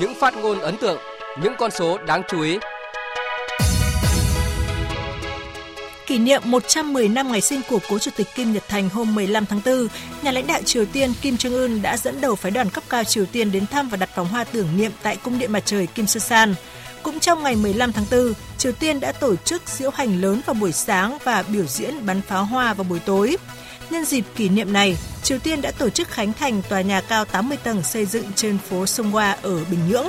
Những 0.00 0.12
phát 0.20 0.34
ngôn 0.42 0.58
ấn 0.58 0.74
tượng, 0.80 0.98
những 1.42 1.52
con 1.58 1.70
số 1.70 1.98
đáng 1.98 2.22
chú 2.28 2.40
ý. 2.40 2.58
Kỷ 6.06 6.18
niệm 6.18 6.42
110 6.44 7.08
năm 7.08 7.32
ngày 7.32 7.40
sinh 7.40 7.60
của 7.68 7.78
cố 7.88 7.98
Chủ 7.98 8.10
tịch 8.16 8.26
Kim 8.34 8.52
Nhật 8.52 8.62
Thành 8.68 8.88
hôm 8.88 9.14
15 9.14 9.46
tháng 9.46 9.60
4, 9.66 9.88
nhà 10.22 10.30
lãnh 10.32 10.46
đạo 10.46 10.60
Triều 10.64 10.84
Tiên 10.84 11.12
Kim 11.22 11.34
Jong 11.34 11.60
Un 11.60 11.82
đã 11.82 11.96
dẫn 11.96 12.20
đầu 12.20 12.34
phái 12.34 12.50
đoàn 12.52 12.70
cấp 12.70 12.84
cao 12.88 13.04
Triều 13.04 13.26
Tiên 13.26 13.52
đến 13.52 13.66
thăm 13.66 13.88
và 13.88 13.96
đặt 13.96 14.16
vòng 14.16 14.28
hoa 14.28 14.44
tưởng 14.44 14.68
niệm 14.76 14.92
tại 15.02 15.16
cung 15.16 15.38
điện 15.38 15.52
mặt 15.52 15.62
trời 15.64 15.86
Kim 15.86 16.06
Sơ 16.06 16.20
San. 16.20 16.54
Cũng 17.02 17.20
trong 17.20 17.42
ngày 17.42 17.56
15 17.56 17.92
tháng 17.92 18.04
4, 18.10 18.32
Triều 18.58 18.72
Tiên 18.72 19.00
đã 19.00 19.12
tổ 19.12 19.36
chức 19.36 19.62
diễu 19.66 19.90
hành 19.90 20.20
lớn 20.20 20.40
vào 20.46 20.54
buổi 20.54 20.72
sáng 20.72 21.18
và 21.24 21.42
biểu 21.42 21.64
diễn 21.66 22.06
bắn 22.06 22.20
pháo 22.22 22.44
hoa 22.44 22.74
vào 22.74 22.84
buổi 22.84 22.98
tối. 22.98 23.36
Nhân 23.90 24.04
dịp 24.04 24.24
kỷ 24.36 24.48
niệm 24.48 24.72
này, 24.72 24.96
Triều 25.22 25.38
Tiên 25.38 25.62
đã 25.62 25.70
tổ 25.70 25.90
chức 25.90 26.08
khánh 26.08 26.32
thành 26.32 26.62
tòa 26.68 26.80
nhà 26.80 27.00
cao 27.00 27.24
80 27.24 27.58
tầng 27.62 27.82
xây 27.82 28.06
dựng 28.06 28.24
trên 28.34 28.58
phố 28.58 28.86
Sông 28.86 29.10
Hoa 29.10 29.36
ở 29.42 29.64
Bình 29.70 29.80
Nhưỡng. 29.88 30.06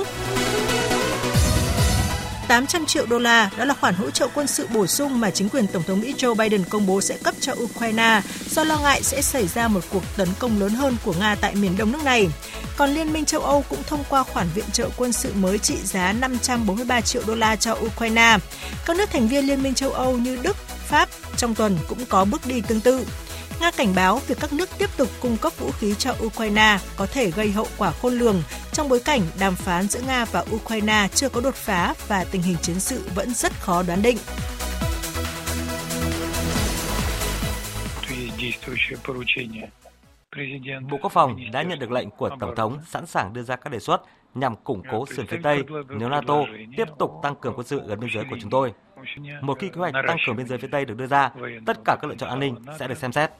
800 2.48 2.86
triệu 2.86 3.06
đô 3.06 3.18
la, 3.18 3.50
đó 3.56 3.64
là 3.64 3.74
khoản 3.74 3.94
hỗ 3.94 4.10
trợ 4.10 4.28
quân 4.34 4.46
sự 4.46 4.66
bổ 4.74 4.86
sung 4.86 5.20
mà 5.20 5.30
chính 5.30 5.48
quyền 5.48 5.66
Tổng 5.66 5.82
thống 5.82 6.00
Mỹ 6.00 6.14
Joe 6.18 6.34
Biden 6.34 6.64
công 6.64 6.86
bố 6.86 7.00
sẽ 7.00 7.16
cấp 7.22 7.34
cho 7.40 7.52
Ukraine 7.52 8.20
do 8.50 8.64
lo 8.64 8.78
ngại 8.78 9.02
sẽ 9.02 9.22
xảy 9.22 9.46
ra 9.46 9.68
một 9.68 9.80
cuộc 9.92 10.02
tấn 10.16 10.28
công 10.38 10.60
lớn 10.60 10.70
hơn 10.70 10.96
của 11.04 11.14
Nga 11.20 11.34
tại 11.34 11.54
miền 11.54 11.76
đông 11.78 11.92
nước 11.92 12.04
này. 12.04 12.28
Còn 12.76 12.90
Liên 12.90 13.12
minh 13.12 13.24
châu 13.24 13.40
Âu 13.40 13.64
cũng 13.68 13.82
thông 13.86 14.04
qua 14.08 14.22
khoản 14.22 14.46
viện 14.54 14.64
trợ 14.72 14.88
quân 14.96 15.12
sự 15.12 15.32
mới 15.34 15.58
trị 15.58 15.76
giá 15.84 16.12
543 16.12 17.00
triệu 17.00 17.22
đô 17.26 17.34
la 17.34 17.56
cho 17.56 17.76
Ukraine. 17.86 18.38
Các 18.86 18.96
nước 18.96 19.10
thành 19.10 19.28
viên 19.28 19.46
Liên 19.46 19.62
minh 19.62 19.74
châu 19.74 19.90
Âu 19.90 20.18
như 20.18 20.38
Đức, 20.42 20.56
Pháp 20.88 21.08
trong 21.36 21.54
tuần 21.54 21.78
cũng 21.88 22.06
có 22.08 22.24
bước 22.24 22.46
đi 22.46 22.60
tương 22.60 22.80
tự. 22.80 23.04
Nga 23.60 23.70
cảnh 23.70 23.94
báo 23.94 24.20
việc 24.28 24.38
các 24.40 24.52
nước 24.52 24.68
tiếp 24.78 24.90
tục 24.96 25.08
cung 25.20 25.36
cấp 25.36 25.52
vũ 25.58 25.70
khí 25.80 25.94
cho 25.98 26.14
Ukraine 26.24 26.78
có 26.96 27.06
thể 27.06 27.30
gây 27.30 27.50
hậu 27.50 27.66
quả 27.78 27.92
khôn 28.02 28.18
lường 28.18 28.42
trong 28.72 28.88
bối 28.88 29.00
cảnh 29.04 29.20
đàm 29.40 29.54
phán 29.54 29.88
giữa 29.88 30.00
Nga 30.06 30.24
và 30.24 30.44
Ukraine 30.54 31.08
chưa 31.14 31.28
có 31.28 31.40
đột 31.40 31.54
phá 31.54 31.94
và 32.08 32.24
tình 32.30 32.42
hình 32.42 32.56
chiến 32.62 32.80
sự 32.80 33.08
vẫn 33.14 33.34
rất 33.34 33.52
khó 33.60 33.82
đoán 33.82 34.02
định. 34.02 34.16
Bộ 40.90 40.98
Quốc 41.02 41.12
phòng 41.12 41.36
đã 41.52 41.62
nhận 41.62 41.78
được 41.78 41.90
lệnh 41.90 42.10
của 42.10 42.30
Tổng 42.40 42.54
thống 42.56 42.78
sẵn 42.86 43.06
sàng 43.06 43.32
đưa 43.32 43.42
ra 43.42 43.56
các 43.56 43.70
đề 43.72 43.78
xuất 43.78 44.02
nhằm 44.34 44.56
củng 44.56 44.82
cố 44.90 45.06
sườn 45.06 45.26
phía 45.26 45.40
Tây 45.42 45.62
nếu 45.88 46.08
NATO 46.08 46.34
tiếp 46.76 46.88
tục 46.98 47.12
tăng 47.22 47.34
cường 47.36 47.54
quân 47.56 47.66
sự 47.66 47.82
gần 47.86 48.00
biên 48.00 48.10
giới 48.14 48.24
của 48.30 48.36
chúng 48.40 48.50
tôi. 48.50 48.72
Một 49.40 49.58
khi 49.58 49.68
kế 49.68 49.74
hoạch 49.78 49.94
tăng 50.06 50.16
cường 50.26 50.36
biên 50.36 50.46
giới 50.46 50.58
phía 50.58 50.68
Tây 50.72 50.84
được 50.84 50.96
đưa 50.96 51.06
ra, 51.06 51.30
tất 51.66 51.76
cả 51.84 51.96
các 52.02 52.08
lựa 52.08 52.14
chọn 52.14 52.30
an 52.30 52.40
ninh 52.40 52.54
sẽ 52.78 52.88
được 52.88 52.98
xem 52.98 53.12
xét. 53.12 53.30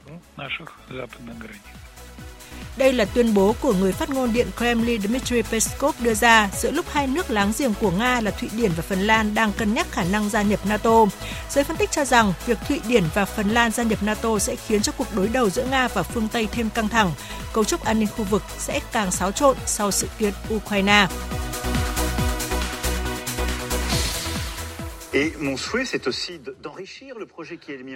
Đây 2.78 2.92
là 2.92 3.04
tuyên 3.04 3.34
bố 3.34 3.54
của 3.60 3.72
người 3.72 3.92
phát 3.92 4.10
ngôn 4.10 4.32
Điện 4.32 4.46
Kremlin 4.56 5.02
Dmitry 5.02 5.42
Peskov 5.42 5.94
đưa 6.00 6.14
ra 6.14 6.50
giữa 6.56 6.70
lúc 6.70 6.86
hai 6.92 7.06
nước 7.06 7.30
láng 7.30 7.52
giềng 7.58 7.74
của 7.80 7.90
Nga 7.90 8.20
là 8.20 8.30
Thụy 8.30 8.48
Điển 8.56 8.70
và 8.76 8.82
Phần 8.82 9.00
Lan 9.00 9.34
đang 9.34 9.52
cân 9.52 9.74
nhắc 9.74 9.86
khả 9.92 10.04
năng 10.04 10.28
gia 10.28 10.42
nhập 10.42 10.66
NATO. 10.66 11.06
Giới 11.50 11.64
phân 11.64 11.76
tích 11.76 11.90
cho 11.90 12.04
rằng 12.04 12.32
việc 12.46 12.58
Thụy 12.68 12.80
Điển 12.88 13.04
và 13.14 13.24
Phần 13.24 13.48
Lan 13.48 13.70
gia 13.70 13.82
nhập 13.82 14.02
NATO 14.02 14.38
sẽ 14.38 14.56
khiến 14.56 14.82
cho 14.82 14.92
cuộc 14.92 15.14
đối 15.14 15.28
đầu 15.28 15.50
giữa 15.50 15.64
Nga 15.70 15.88
và 15.88 16.02
phương 16.02 16.28
Tây 16.28 16.48
thêm 16.52 16.70
căng 16.70 16.88
thẳng. 16.88 17.12
Cấu 17.52 17.64
trúc 17.64 17.84
an 17.84 17.98
ninh 17.98 18.08
khu 18.16 18.24
vực 18.24 18.42
sẽ 18.58 18.80
càng 18.92 19.10
xáo 19.10 19.32
trộn 19.32 19.56
sau 19.66 19.90
sự 19.90 20.08
kiện 20.18 20.32
Ukraine. 20.54 21.06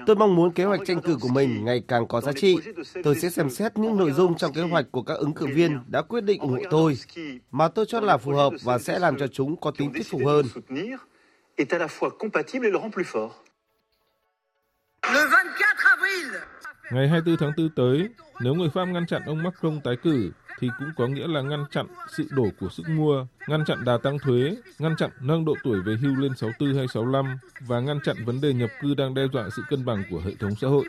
Tôi 0.06 0.16
mong 0.16 0.36
muốn 0.36 0.52
kế 0.52 0.64
hoạch 0.64 0.80
tranh 0.86 1.00
cử 1.00 1.16
của 1.20 1.28
mình 1.28 1.64
ngày 1.64 1.82
càng 1.88 2.08
có 2.08 2.20
giá 2.20 2.32
trị. 2.32 2.58
Tôi 3.02 3.14
sẽ 3.14 3.30
xem 3.30 3.50
xét 3.50 3.78
những 3.78 3.96
nội 3.96 4.12
dung 4.12 4.36
trong 4.36 4.52
kế 4.52 4.62
hoạch 4.62 4.86
của 4.92 5.02
các 5.02 5.14
ứng 5.14 5.34
cử 5.34 5.46
viên 5.46 5.78
đã 5.88 6.02
quyết 6.02 6.24
định 6.24 6.40
ủng 6.40 6.50
hộ 6.50 6.58
tôi, 6.70 6.98
mà 7.50 7.68
tôi 7.68 7.84
cho 7.88 8.00
là 8.00 8.16
phù 8.16 8.32
hợp 8.32 8.52
và 8.62 8.78
sẽ 8.78 8.98
làm 8.98 9.18
cho 9.18 9.26
chúng 9.26 9.60
có 9.60 9.70
tính 9.70 9.92
thuyết 9.92 10.06
phục 10.10 10.20
hơn. 10.26 10.46
Ngày 16.92 17.08
24 17.08 17.36
tháng 17.36 17.52
4 17.56 17.68
tới, 17.76 18.08
nếu 18.40 18.54
người 18.54 18.68
Pháp 18.74 18.84
ngăn 18.84 19.06
chặn 19.06 19.22
ông 19.26 19.42
Macron 19.42 19.80
tái 19.84 19.94
cử, 20.02 20.30
thì 20.62 20.68
cũng 20.78 20.88
có 20.96 21.06
nghĩa 21.06 21.26
là 21.26 21.40
ngăn 21.40 21.64
chặn 21.72 21.86
sự 22.16 22.24
đổ 22.30 22.46
của 22.60 22.68
sức 22.68 22.88
mua, 22.88 23.26
ngăn 23.48 23.64
chặn 23.64 23.84
đà 23.84 23.98
tăng 24.02 24.18
thuế, 24.18 24.54
ngăn 24.78 24.96
chặn 24.98 25.10
nâng 25.20 25.44
độ 25.44 25.54
tuổi 25.64 25.80
về 25.80 25.96
hưu 26.02 26.16
lên 26.16 26.32
64 26.36 26.74
hay 26.74 26.86
65 26.94 27.38
và 27.60 27.80
ngăn 27.80 27.98
chặn 28.04 28.16
vấn 28.24 28.40
đề 28.40 28.52
nhập 28.52 28.70
cư 28.80 28.94
đang 28.94 29.14
đe 29.14 29.22
dọa 29.32 29.48
sự 29.56 29.62
cân 29.68 29.84
bằng 29.84 30.04
của 30.10 30.20
hệ 30.24 30.32
thống 30.40 30.50
xã 30.60 30.68
hội. 30.68 30.84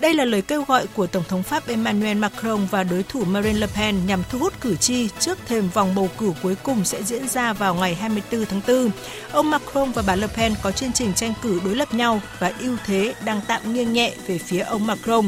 Đây 0.00 0.14
là 0.14 0.24
lời 0.24 0.42
kêu 0.42 0.64
gọi 0.68 0.86
của 0.94 1.06
Tổng 1.06 1.22
thống 1.28 1.42
Pháp 1.42 1.66
Emmanuel 1.66 2.18
Macron 2.18 2.66
và 2.70 2.84
đối 2.84 3.02
thủ 3.02 3.24
Marine 3.24 3.58
Le 3.58 3.66
Pen 3.66 4.06
nhằm 4.06 4.22
thu 4.30 4.38
hút 4.38 4.52
cử 4.60 4.76
tri 4.76 5.08
trước 5.08 5.38
thềm 5.46 5.68
vòng 5.68 5.94
bầu 5.94 6.08
cử 6.18 6.32
cuối 6.42 6.56
cùng 6.62 6.84
sẽ 6.84 7.02
diễn 7.02 7.28
ra 7.28 7.52
vào 7.52 7.74
ngày 7.74 7.94
24 7.94 8.44
tháng 8.44 8.60
4. 8.68 8.90
Ông 9.32 9.50
Macron 9.50 9.92
và 9.92 10.02
bà 10.06 10.16
Le 10.16 10.26
Pen 10.26 10.54
có 10.62 10.72
chương 10.72 10.92
trình 10.92 11.14
tranh 11.14 11.32
cử 11.42 11.60
đối 11.64 11.76
lập 11.76 11.94
nhau 11.94 12.20
và 12.38 12.52
ưu 12.60 12.76
thế 12.86 13.14
đang 13.24 13.40
tạm 13.48 13.72
nghiêng 13.72 13.92
nhẹ 13.92 14.14
về 14.26 14.38
phía 14.38 14.60
ông 14.60 14.86
Macron. 14.86 15.24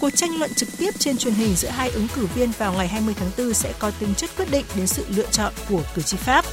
Cuộc 0.00 0.10
tranh 0.10 0.38
luận 0.38 0.54
trực 0.54 0.68
tiếp 0.78 0.90
trên 0.98 1.16
truyền 1.16 1.34
hình 1.34 1.54
giữa 1.54 1.68
hai 1.68 1.90
ứng 1.90 2.06
cử 2.14 2.26
viên 2.34 2.50
vào 2.58 2.72
ngày 2.72 2.88
20 2.88 3.14
tháng 3.18 3.30
4 3.38 3.54
sẽ 3.54 3.72
có 3.78 3.90
tính 3.90 4.14
chất 4.14 4.30
quyết 4.36 4.50
định 4.50 4.64
đến 4.76 4.86
sự 4.86 5.04
lựa 5.08 5.26
chọn 5.30 5.52
của 5.68 5.82
cử 5.94 6.02
tri 6.02 6.16
Pháp. 6.16 6.44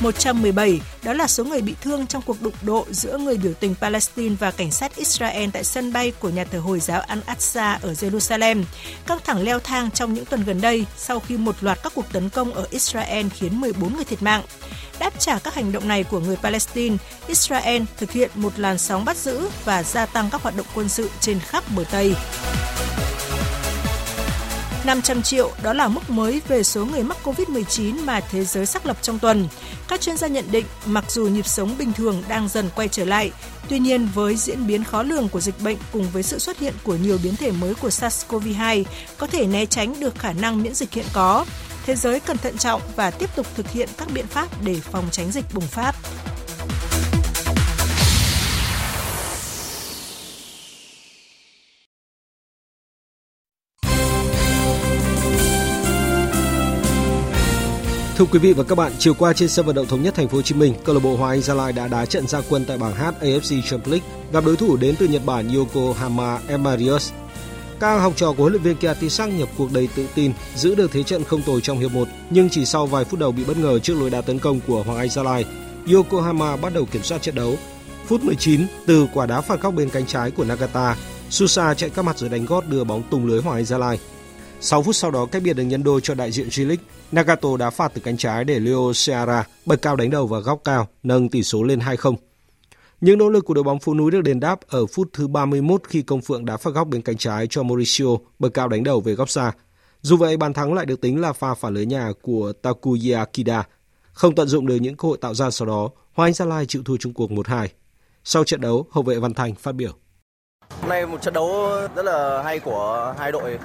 117, 0.00 0.80
đó 1.02 1.12
là 1.12 1.26
số 1.26 1.44
người 1.44 1.60
bị 1.60 1.74
thương 1.82 2.06
trong 2.06 2.22
cuộc 2.22 2.42
đụng 2.42 2.54
độ 2.62 2.86
giữa 2.90 3.18
người 3.18 3.36
biểu 3.36 3.52
tình 3.54 3.74
Palestine 3.80 4.34
và 4.40 4.50
cảnh 4.50 4.70
sát 4.70 4.96
Israel 4.96 5.50
tại 5.52 5.64
sân 5.64 5.92
bay 5.92 6.12
của 6.18 6.28
nhà 6.28 6.44
thờ 6.44 6.58
Hồi 6.58 6.80
giáo 6.80 7.02
Al-Aqsa 7.08 7.78
ở 7.82 7.92
Jerusalem. 7.92 8.62
Căng 9.06 9.18
thẳng 9.24 9.42
leo 9.42 9.58
thang 9.58 9.90
trong 9.90 10.14
những 10.14 10.24
tuần 10.24 10.44
gần 10.44 10.60
đây 10.60 10.86
sau 10.96 11.20
khi 11.20 11.36
một 11.36 11.54
loạt 11.60 11.78
các 11.82 11.92
cuộc 11.94 12.12
tấn 12.12 12.28
công 12.28 12.54
ở 12.54 12.66
Israel 12.70 13.26
khiến 13.28 13.60
14 13.60 13.96
người 13.96 14.04
thiệt 14.04 14.22
mạng. 14.22 14.42
Đáp 14.98 15.20
trả 15.20 15.38
các 15.38 15.54
hành 15.54 15.72
động 15.72 15.88
này 15.88 16.04
của 16.04 16.20
người 16.20 16.36
Palestine, 16.36 16.96
Israel 17.28 17.82
thực 17.96 18.10
hiện 18.10 18.30
một 18.34 18.52
làn 18.56 18.78
sóng 18.78 19.04
bắt 19.04 19.16
giữ 19.16 19.48
và 19.64 19.82
gia 19.82 20.06
tăng 20.06 20.30
các 20.30 20.42
hoạt 20.42 20.56
động 20.56 20.66
quân 20.74 20.88
sự 20.88 21.10
trên 21.20 21.38
khắp 21.38 21.64
bờ 21.76 21.84
Tây. 21.90 22.14
500 24.88 25.22
triệu 25.22 25.50
đó 25.62 25.72
là 25.72 25.88
mức 25.88 26.10
mới 26.10 26.40
về 26.48 26.62
số 26.62 26.84
người 26.84 27.02
mắc 27.02 27.16
COVID-19 27.24 28.04
mà 28.04 28.20
thế 28.20 28.44
giới 28.44 28.66
xác 28.66 28.86
lập 28.86 28.96
trong 29.02 29.18
tuần. 29.18 29.48
Các 29.88 30.00
chuyên 30.00 30.16
gia 30.16 30.26
nhận 30.26 30.44
định 30.50 30.64
mặc 30.86 31.04
dù 31.08 31.26
nhịp 31.26 31.46
sống 31.46 31.74
bình 31.78 31.92
thường 31.92 32.22
đang 32.28 32.48
dần 32.48 32.68
quay 32.76 32.88
trở 32.88 33.04
lại, 33.04 33.30
tuy 33.68 33.78
nhiên 33.78 34.08
với 34.14 34.36
diễn 34.36 34.66
biến 34.66 34.84
khó 34.84 35.02
lường 35.02 35.28
của 35.28 35.40
dịch 35.40 35.60
bệnh 35.60 35.76
cùng 35.92 36.06
với 36.12 36.22
sự 36.22 36.38
xuất 36.38 36.58
hiện 36.58 36.74
của 36.82 36.96
nhiều 36.96 37.18
biến 37.22 37.36
thể 37.36 37.50
mới 37.50 37.74
của 37.74 37.88
SARS-CoV-2 37.88 38.84
có 39.18 39.26
thể 39.26 39.46
né 39.46 39.66
tránh 39.66 40.00
được 40.00 40.18
khả 40.18 40.32
năng 40.32 40.62
miễn 40.62 40.74
dịch 40.74 40.92
hiện 40.92 41.06
có. 41.12 41.44
Thế 41.86 41.96
giới 41.96 42.20
cần 42.20 42.38
thận 42.38 42.58
trọng 42.58 42.82
và 42.96 43.10
tiếp 43.10 43.30
tục 43.36 43.46
thực 43.54 43.70
hiện 43.70 43.88
các 43.98 44.08
biện 44.14 44.26
pháp 44.26 44.48
để 44.64 44.74
phòng 44.74 45.04
tránh 45.10 45.32
dịch 45.32 45.44
bùng 45.54 45.66
phát. 45.66 45.94
Thưa 58.18 58.24
quý 58.24 58.38
vị 58.38 58.52
và 58.52 58.64
các 58.64 58.74
bạn, 58.74 58.92
chiều 58.98 59.14
qua 59.14 59.32
trên 59.32 59.48
sân 59.48 59.66
vận 59.66 59.74
động 59.74 59.86
thống 59.86 60.02
nhất 60.02 60.14
thành 60.14 60.28
phố 60.28 60.36
Hồ 60.36 60.42
Chí 60.42 60.54
Minh, 60.54 60.74
câu 60.84 60.94
lạc 60.94 61.00
bộ 61.04 61.16
Hoàng 61.16 61.30
Anh 61.30 61.42
Gia 61.42 61.54
Lai 61.54 61.72
đã 61.72 61.88
đá 61.88 62.06
trận 62.06 62.26
gia 62.26 62.40
quân 62.48 62.64
tại 62.64 62.78
bảng 62.78 62.94
H 62.94 63.02
AFC 63.20 63.62
Champions 63.62 63.88
League 63.88 64.08
gặp 64.32 64.44
đối 64.44 64.56
thủ 64.56 64.76
đến 64.76 64.94
từ 64.98 65.06
Nhật 65.08 65.22
Bản 65.26 65.54
Yokohama 65.54 66.38
Marius. 66.58 67.12
Các 67.80 67.98
học 67.98 68.12
trò 68.16 68.32
của 68.32 68.42
huấn 68.42 68.52
luyện 68.52 68.62
viên 68.62 68.76
Kiatisak 68.76 69.28
nhập 69.28 69.48
cuộc 69.58 69.72
đầy 69.72 69.88
tự 69.94 70.06
tin, 70.14 70.32
giữ 70.56 70.74
được 70.74 70.92
thế 70.92 71.02
trận 71.02 71.24
không 71.24 71.42
tồi 71.42 71.60
trong 71.60 71.78
hiệp 71.78 71.92
1, 71.92 72.08
nhưng 72.30 72.48
chỉ 72.50 72.64
sau 72.64 72.86
vài 72.86 73.04
phút 73.04 73.20
đầu 73.20 73.32
bị 73.32 73.44
bất 73.44 73.56
ngờ 73.56 73.78
trước 73.78 73.94
lối 74.00 74.10
đá 74.10 74.20
tấn 74.20 74.38
công 74.38 74.60
của 74.66 74.82
Hoàng 74.82 74.98
Anh 74.98 75.08
Gia 75.08 75.22
Lai, 75.22 75.44
Yokohama 75.92 76.56
bắt 76.56 76.74
đầu 76.74 76.86
kiểm 76.86 77.02
soát 77.02 77.22
trận 77.22 77.34
đấu. 77.34 77.56
Phút 78.06 78.24
19, 78.24 78.66
từ 78.86 79.06
quả 79.14 79.26
đá 79.26 79.40
phạt 79.40 79.60
góc 79.60 79.74
bên 79.74 79.90
cánh 79.90 80.06
trái 80.06 80.30
của 80.30 80.44
Nagata, 80.44 80.96
Susa 81.30 81.74
chạy 81.74 81.90
các 81.90 82.02
mặt 82.02 82.18
rồi 82.18 82.30
đánh 82.30 82.46
gót 82.46 82.68
đưa 82.68 82.84
bóng 82.84 83.02
tung 83.10 83.26
lưới 83.26 83.42
Hoàng 83.42 83.56
Anh 83.56 83.64
Gia 83.64 83.78
Lai. 83.78 83.98
6 84.60 84.82
phút 84.82 84.96
sau 84.96 85.10
đó 85.10 85.26
cách 85.26 85.42
biệt 85.42 85.52
được 85.52 85.62
nhân 85.62 85.82
đôi 85.82 86.00
cho 86.00 86.14
đại 86.14 86.32
diện 86.32 86.48
G-League 86.48 86.76
Nagato 87.12 87.56
đá 87.56 87.70
phạt 87.70 87.92
từ 87.94 88.00
cánh 88.00 88.16
trái 88.16 88.44
để 88.44 88.60
Leo 88.60 88.92
Seara 88.94 89.44
bật 89.66 89.82
cao 89.82 89.96
đánh 89.96 90.10
đầu 90.10 90.26
vào 90.26 90.40
góc 90.40 90.60
cao, 90.64 90.88
nâng 91.02 91.28
tỷ 91.28 91.42
số 91.42 91.62
lên 91.62 91.78
2-0. 91.78 92.14
Những 93.00 93.18
nỗ 93.18 93.28
lực 93.28 93.44
của 93.44 93.54
đội 93.54 93.64
bóng 93.64 93.78
phố 93.78 93.94
núi 93.94 94.10
được 94.10 94.20
đền 94.20 94.40
đáp 94.40 94.60
ở 94.68 94.86
phút 94.86 95.08
thứ 95.12 95.28
31 95.28 95.82
khi 95.88 96.02
Công 96.02 96.20
Phượng 96.20 96.44
đá 96.44 96.56
phạt 96.56 96.70
góc 96.70 96.88
bên 96.88 97.02
cánh 97.02 97.16
trái 97.16 97.46
cho 97.50 97.62
Mauricio 97.62 98.06
bật 98.38 98.48
cao 98.54 98.68
đánh 98.68 98.84
đầu 98.84 99.00
về 99.00 99.12
góc 99.12 99.30
xa. 99.30 99.52
Dù 100.00 100.16
vậy, 100.16 100.36
bàn 100.36 100.52
thắng 100.52 100.74
lại 100.74 100.86
được 100.86 101.00
tính 101.00 101.20
là 101.20 101.32
pha 101.32 101.54
phản 101.54 101.74
lưới 101.74 101.86
nhà 101.86 102.12
của 102.22 102.52
Takuya 102.52 103.24
Kida. 103.32 103.66
Không 104.12 104.34
tận 104.34 104.48
dụng 104.48 104.66
được 104.66 104.76
những 104.76 104.96
cơ 104.96 105.08
hội 105.08 105.18
tạo 105.20 105.34
ra 105.34 105.50
sau 105.50 105.68
đó, 105.68 105.90
Hoa 106.12 106.26
Anh 106.26 106.32
Gia 106.32 106.44
Lai 106.44 106.66
chịu 106.66 106.82
thua 106.84 106.96
Trung 106.96 107.14
cuộc 107.14 107.30
1-2. 107.30 107.66
Sau 108.24 108.44
trận 108.44 108.60
đấu, 108.60 108.86
hậu 108.90 109.04
vệ 109.04 109.18
Văn 109.18 109.34
Thành 109.34 109.54
phát 109.54 109.74
biểu. 109.74 109.92
Hôm 110.80 110.88
nay 110.88 111.06
một 111.06 111.22
trận 111.22 111.34
đấu 111.34 111.70
rất 111.94 112.02
là 112.02 112.42
hay 112.42 112.58
của 112.58 113.14
hai 113.18 113.32
đội 113.32 113.58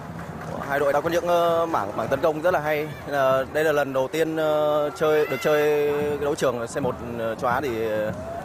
hai 0.70 0.80
đội 0.80 0.94
đã 0.94 1.02
có 1.02 1.10
những 1.10 1.28
ờ, 1.28 1.66
mảng 1.66 1.98
mảng 1.98 2.08
tấn 2.08 2.20
công 2.22 2.42
rất 2.42 2.54
là 2.54 2.60
hay. 2.60 2.88
Ờ, 3.08 3.46
đây 3.54 3.64
là 3.64 3.72
lần 3.72 3.94
đầu 3.94 4.08
tiên 4.12 4.36
ờ, 4.36 4.90
chơi 5.00 5.28
được 5.28 5.38
chơi 5.44 5.92
đấu 6.22 6.36
trường 6.36 6.60
C1 6.60 6.92
ừ, 7.18 7.36
châu 7.42 7.50
Á 7.50 7.62
thì 7.62 7.70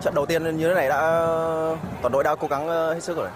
trận 0.02 0.14
đầu 0.14 0.26
tiên 0.26 0.56
như 0.56 0.68
thế 0.68 0.74
này 0.74 0.88
đã 0.88 1.00
toàn 2.02 2.12
đội 2.12 2.24
đã 2.24 2.34
cố 2.34 2.48
gắng 2.48 2.68
hết 2.68 3.02
sức 3.02 3.16
rồi. 3.16 3.28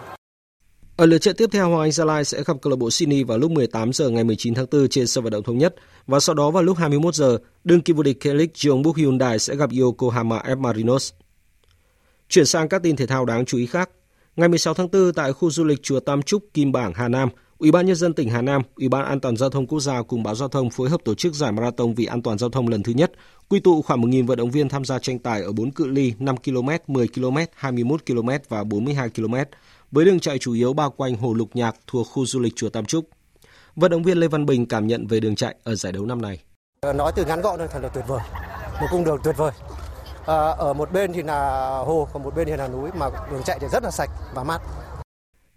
Ở 0.96 1.06
lượt 1.06 1.18
trận 1.18 1.36
tiếp 1.36 1.48
theo, 1.52 1.68
Hoàng 1.68 1.80
Anh 1.80 1.92
Gia 1.92 2.04
Lai 2.04 2.24
sẽ 2.24 2.42
gặp 2.46 2.56
câu 2.62 2.70
lạc 2.70 2.76
bộ 2.76 2.90
Sydney 2.90 3.24
vào 3.24 3.38
lúc 3.38 3.50
18 3.50 3.92
giờ 3.92 4.08
ngày 4.08 4.24
19 4.24 4.54
tháng 4.54 4.66
4 4.72 4.88
trên 4.88 5.06
sân 5.06 5.24
vận 5.24 5.32
động 5.32 5.42
thống 5.42 5.58
nhất 5.58 5.74
và 6.06 6.20
sau 6.20 6.34
đó 6.34 6.50
vào 6.50 6.62
lúc 6.62 6.78
21 6.78 7.14
giờ, 7.14 7.38
đương 7.64 7.80
kim 7.80 7.96
vô 7.96 8.02
địch 8.02 8.24
K-League 8.24 8.52
Jeonbuk 8.54 8.92
Hyundai 8.92 9.38
sẽ 9.38 9.56
gặp 9.56 9.70
Yokohama 9.80 10.38
F 10.38 10.58
Marinos. 10.58 11.12
Chuyển 12.28 12.46
sang 12.46 12.68
các 12.68 12.82
tin 12.82 12.96
thể 12.96 13.06
thao 13.06 13.24
đáng 13.24 13.44
chú 13.44 13.58
ý 13.58 13.66
khác. 13.66 13.90
Ngày 14.36 14.48
16 14.48 14.74
tháng 14.74 14.90
4 14.90 15.12
tại 15.12 15.32
khu 15.32 15.50
du 15.50 15.64
lịch 15.64 15.82
chùa 15.82 16.00
Tam 16.00 16.22
Trúc, 16.22 16.42
Kim 16.54 16.72
Bảng, 16.72 16.92
Hà 16.94 17.08
Nam, 17.08 17.28
Ủy 17.62 17.72
ban 17.72 17.86
nhân 17.86 17.96
dân 17.96 18.14
tỉnh 18.14 18.28
Hà 18.28 18.42
Nam, 18.42 18.62
Ủy 18.76 18.88
ban 18.88 19.04
An 19.04 19.20
toàn 19.20 19.36
giao 19.36 19.50
thông 19.50 19.66
quốc 19.66 19.80
gia 19.80 20.02
cùng 20.02 20.22
báo 20.22 20.34
giao 20.34 20.48
thông 20.48 20.70
phối 20.70 20.90
hợp 20.90 21.00
tổ 21.04 21.14
chức 21.14 21.34
giải 21.34 21.52
marathon 21.52 21.94
vì 21.94 22.04
an 22.04 22.22
toàn 22.22 22.38
giao 22.38 22.50
thông 22.50 22.68
lần 22.68 22.82
thứ 22.82 22.92
nhất, 22.92 23.12
quy 23.48 23.60
tụ 23.60 23.82
khoảng 23.82 24.00
1.000 24.00 24.26
vận 24.26 24.38
động 24.38 24.50
viên 24.50 24.68
tham 24.68 24.84
gia 24.84 24.98
tranh 24.98 25.18
tài 25.18 25.42
ở 25.42 25.52
4 25.52 25.70
cự 25.70 25.86
ly 25.86 26.14
5 26.18 26.36
km, 26.36 26.68
10 26.86 27.08
km, 27.08 27.36
21 27.54 28.06
km 28.06 28.28
và 28.48 28.64
42 28.64 29.10
km, 29.10 29.34
với 29.90 30.04
đường 30.04 30.20
chạy 30.20 30.38
chủ 30.38 30.52
yếu 30.52 30.72
bao 30.72 30.90
quanh 30.90 31.16
hồ 31.16 31.34
Lục 31.34 31.48
Nhạc 31.54 31.76
thuộc 31.86 32.06
khu 32.12 32.26
du 32.26 32.40
lịch 32.40 32.56
chùa 32.56 32.68
Tam 32.68 32.84
Trúc. 32.84 33.04
Vận 33.76 33.90
động 33.90 34.02
viên 34.02 34.18
Lê 34.18 34.28
Văn 34.28 34.46
Bình 34.46 34.66
cảm 34.66 34.86
nhận 34.86 35.06
về 35.06 35.20
đường 35.20 35.36
chạy 35.36 35.54
ở 35.64 35.74
giải 35.74 35.92
đấu 35.92 36.06
năm 36.06 36.22
này. 36.22 36.38
Ờ, 36.80 36.92
nói 36.92 37.12
từ 37.16 37.24
ngắn 37.24 37.40
gọn 37.40 37.58
thôi 37.58 37.68
thật 37.72 37.80
là 37.82 37.88
tuyệt 37.88 38.04
vời, 38.08 38.20
một 38.80 38.86
cung 38.90 39.04
đường 39.04 39.18
tuyệt 39.24 39.36
vời. 39.36 39.52
À, 40.26 40.50
ở 40.58 40.72
một 40.72 40.92
bên 40.92 41.12
thì 41.12 41.22
là 41.22 41.68
hồ, 41.86 42.08
còn 42.12 42.22
một 42.22 42.34
bên 42.36 42.48
thì 42.48 42.56
là 42.56 42.68
núi 42.68 42.90
mà 42.98 43.10
đường 43.30 43.42
chạy 43.44 43.58
thì 43.60 43.66
rất 43.72 43.82
là 43.82 43.90
sạch 43.90 44.10
và 44.34 44.44
mát. 44.44 44.62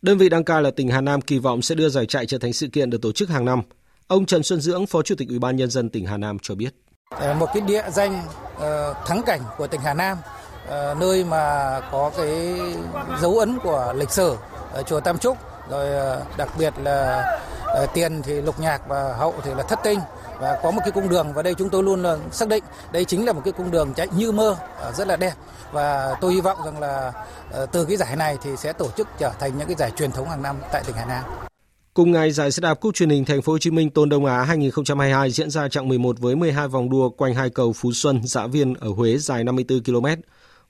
Đơn 0.06 0.18
vị 0.18 0.30
đăng 0.30 0.43
cai 0.43 0.62
là 0.62 0.72
tỉnh 0.72 0.89
Hà 0.89 1.01
Nam 1.01 1.22
kỳ 1.22 1.39
vọng 1.39 1.62
sẽ 1.62 1.76
đưa 1.76 1.89
giải 1.89 2.06
chạy 2.06 2.26
trở 2.26 2.38
thành 2.38 2.53
sự 2.53 2.68
kiện 2.68 2.89
được 2.89 3.01
tổ 3.01 3.12
chức 3.12 3.30
hàng 3.30 3.45
năm. 3.45 3.62
Ông 4.08 4.26
Trần 4.26 4.43
Xuân 4.43 4.62
Dưỡng, 4.62 4.86
Phó 4.86 5.01
Chủ 5.01 5.16
tịch 5.18 5.30
Ủy 5.30 5.39
ban 5.39 5.56
nhân 5.56 5.70
dân 5.70 5.89
tỉnh 5.89 6.06
Hà 6.06 6.18
Nam 6.18 6.38
cho 6.41 6.56
biết. 6.56 6.76
Ờ, 7.10 7.34
một 7.34 7.45
cái 7.53 7.62
địa 7.62 7.84
danh 7.91 8.22
ờ, 8.58 8.93
thắng 9.06 9.24
cảnh 9.26 9.41
của 9.58 9.68
tỉnh 9.68 9.82
Hà 9.82 9.93
Nam, 9.93 10.18
ờ, 10.68 10.95
nơi 10.99 11.24
mà 11.24 11.80
có 11.91 12.12
cái 12.18 12.60
dấu 13.22 13.39
ấn 13.39 13.58
của 13.64 13.93
lịch 13.97 14.10
sử 14.10 14.36
ở 14.74 14.84
chùa 14.84 14.99
Tam 14.99 15.18
Trúc, 15.18 15.38
rồi 15.70 16.18
đặc 16.38 16.49
biệt 16.60 16.74
là 16.84 17.26
tiền 17.93 18.22
thì 18.24 18.41
lục 18.41 18.60
nhạc 18.60 18.88
và 18.88 19.14
hậu 19.14 19.34
thì 19.43 19.51
là 19.58 19.64
thất 19.64 19.80
tinh 19.84 19.99
và 20.39 20.59
có 20.63 20.71
một 20.71 20.81
cái 20.83 20.91
cung 20.91 21.09
đường 21.09 21.27
và 21.36 21.43
đây 21.43 21.53
chúng 21.53 21.69
tôi 21.69 21.83
luôn 21.83 22.03
xác 22.31 22.47
định 22.47 22.63
đây 22.91 23.05
chính 23.05 23.25
là 23.25 23.33
một 23.33 23.41
cái 23.45 23.51
cung 23.51 23.71
đường 23.71 23.93
chạy 23.95 24.07
như 24.17 24.31
mơ 24.31 24.55
ờ, 24.79 24.91
rất 24.91 25.07
là 25.07 25.15
đẹp 25.15 25.33
và 25.71 26.15
tôi 26.21 26.33
hy 26.33 26.41
vọng 26.41 26.57
rằng 26.65 26.79
là 26.79 27.11
ờ, 27.51 27.65
từ 27.65 27.86
cái 27.86 27.97
giải 27.97 28.15
này 28.15 28.38
thì 28.43 28.49
sẽ 28.57 28.73
tổ 28.73 28.88
chức 28.97 29.07
trở 29.19 29.31
thành 29.39 29.57
những 29.57 29.67
cái 29.67 29.75
giải 29.75 29.91
truyền 29.97 30.11
thống 30.11 30.29
hàng 30.29 30.41
năm 30.41 30.55
tại 30.71 30.83
tỉnh 30.88 30.95
Hà 30.95 31.05
Nam. 31.05 31.23
Cùng 31.93 32.11
ngày, 32.11 32.31
giải 32.31 32.51
xe 32.51 32.61
đạp 32.61 32.73
Cúp 32.73 32.95
truyền 32.95 33.09
hình 33.09 33.25
Thành 33.25 33.41
phố 33.41 33.51
Hồ 33.51 33.57
Chí 33.57 33.71
Minh 33.71 33.89
Tôn 33.89 34.09
Đông 34.09 34.25
Á 34.25 34.43
2022 34.43 35.31
diễn 35.31 35.49
ra 35.49 35.69
chặng 35.69 35.88
11 35.88 36.19
với 36.19 36.36
12 36.36 36.67
vòng 36.67 36.89
đua 36.89 37.09
quanh 37.09 37.33
hai 37.33 37.49
cầu 37.49 37.73
Phú 37.73 37.91
Xuân, 37.93 38.21
Dã 38.23 38.47
Viên 38.47 38.73
ở 38.73 38.89
Huế 38.89 39.17
dài 39.17 39.43
54 39.43 39.83
km. 39.83 40.05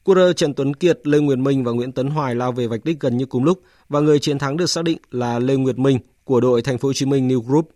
Cua 0.03 0.34
Trần 0.34 0.53
Tuấn 0.53 0.74
Kiệt, 0.74 1.07
Lê 1.07 1.20
Nguyệt 1.20 1.38
Minh 1.38 1.63
và 1.63 1.72
Nguyễn 1.72 1.91
Tấn 1.91 2.07
Hoài 2.07 2.36
lao 2.36 2.51
về 2.51 2.68
vạch 2.68 2.84
đích 2.84 2.99
gần 2.99 3.18
như 3.18 3.26
cùng 3.26 3.43
lúc 3.43 3.61
và 3.89 3.99
người 3.99 4.20
chiến 4.20 4.39
thắng 4.39 4.57
được 4.57 4.70
xác 4.70 4.84
định 4.84 4.97
là 5.11 5.39
Lê 5.39 5.55
Nguyệt 5.55 5.78
Minh 5.78 5.99
của 6.24 6.41
đội 6.41 6.61
Thành 6.61 6.78
phố 6.78 6.89
Hồ 6.89 6.93
Chí 6.93 7.05
Minh 7.05 7.28
New 7.28 7.41
Group. 7.41 7.70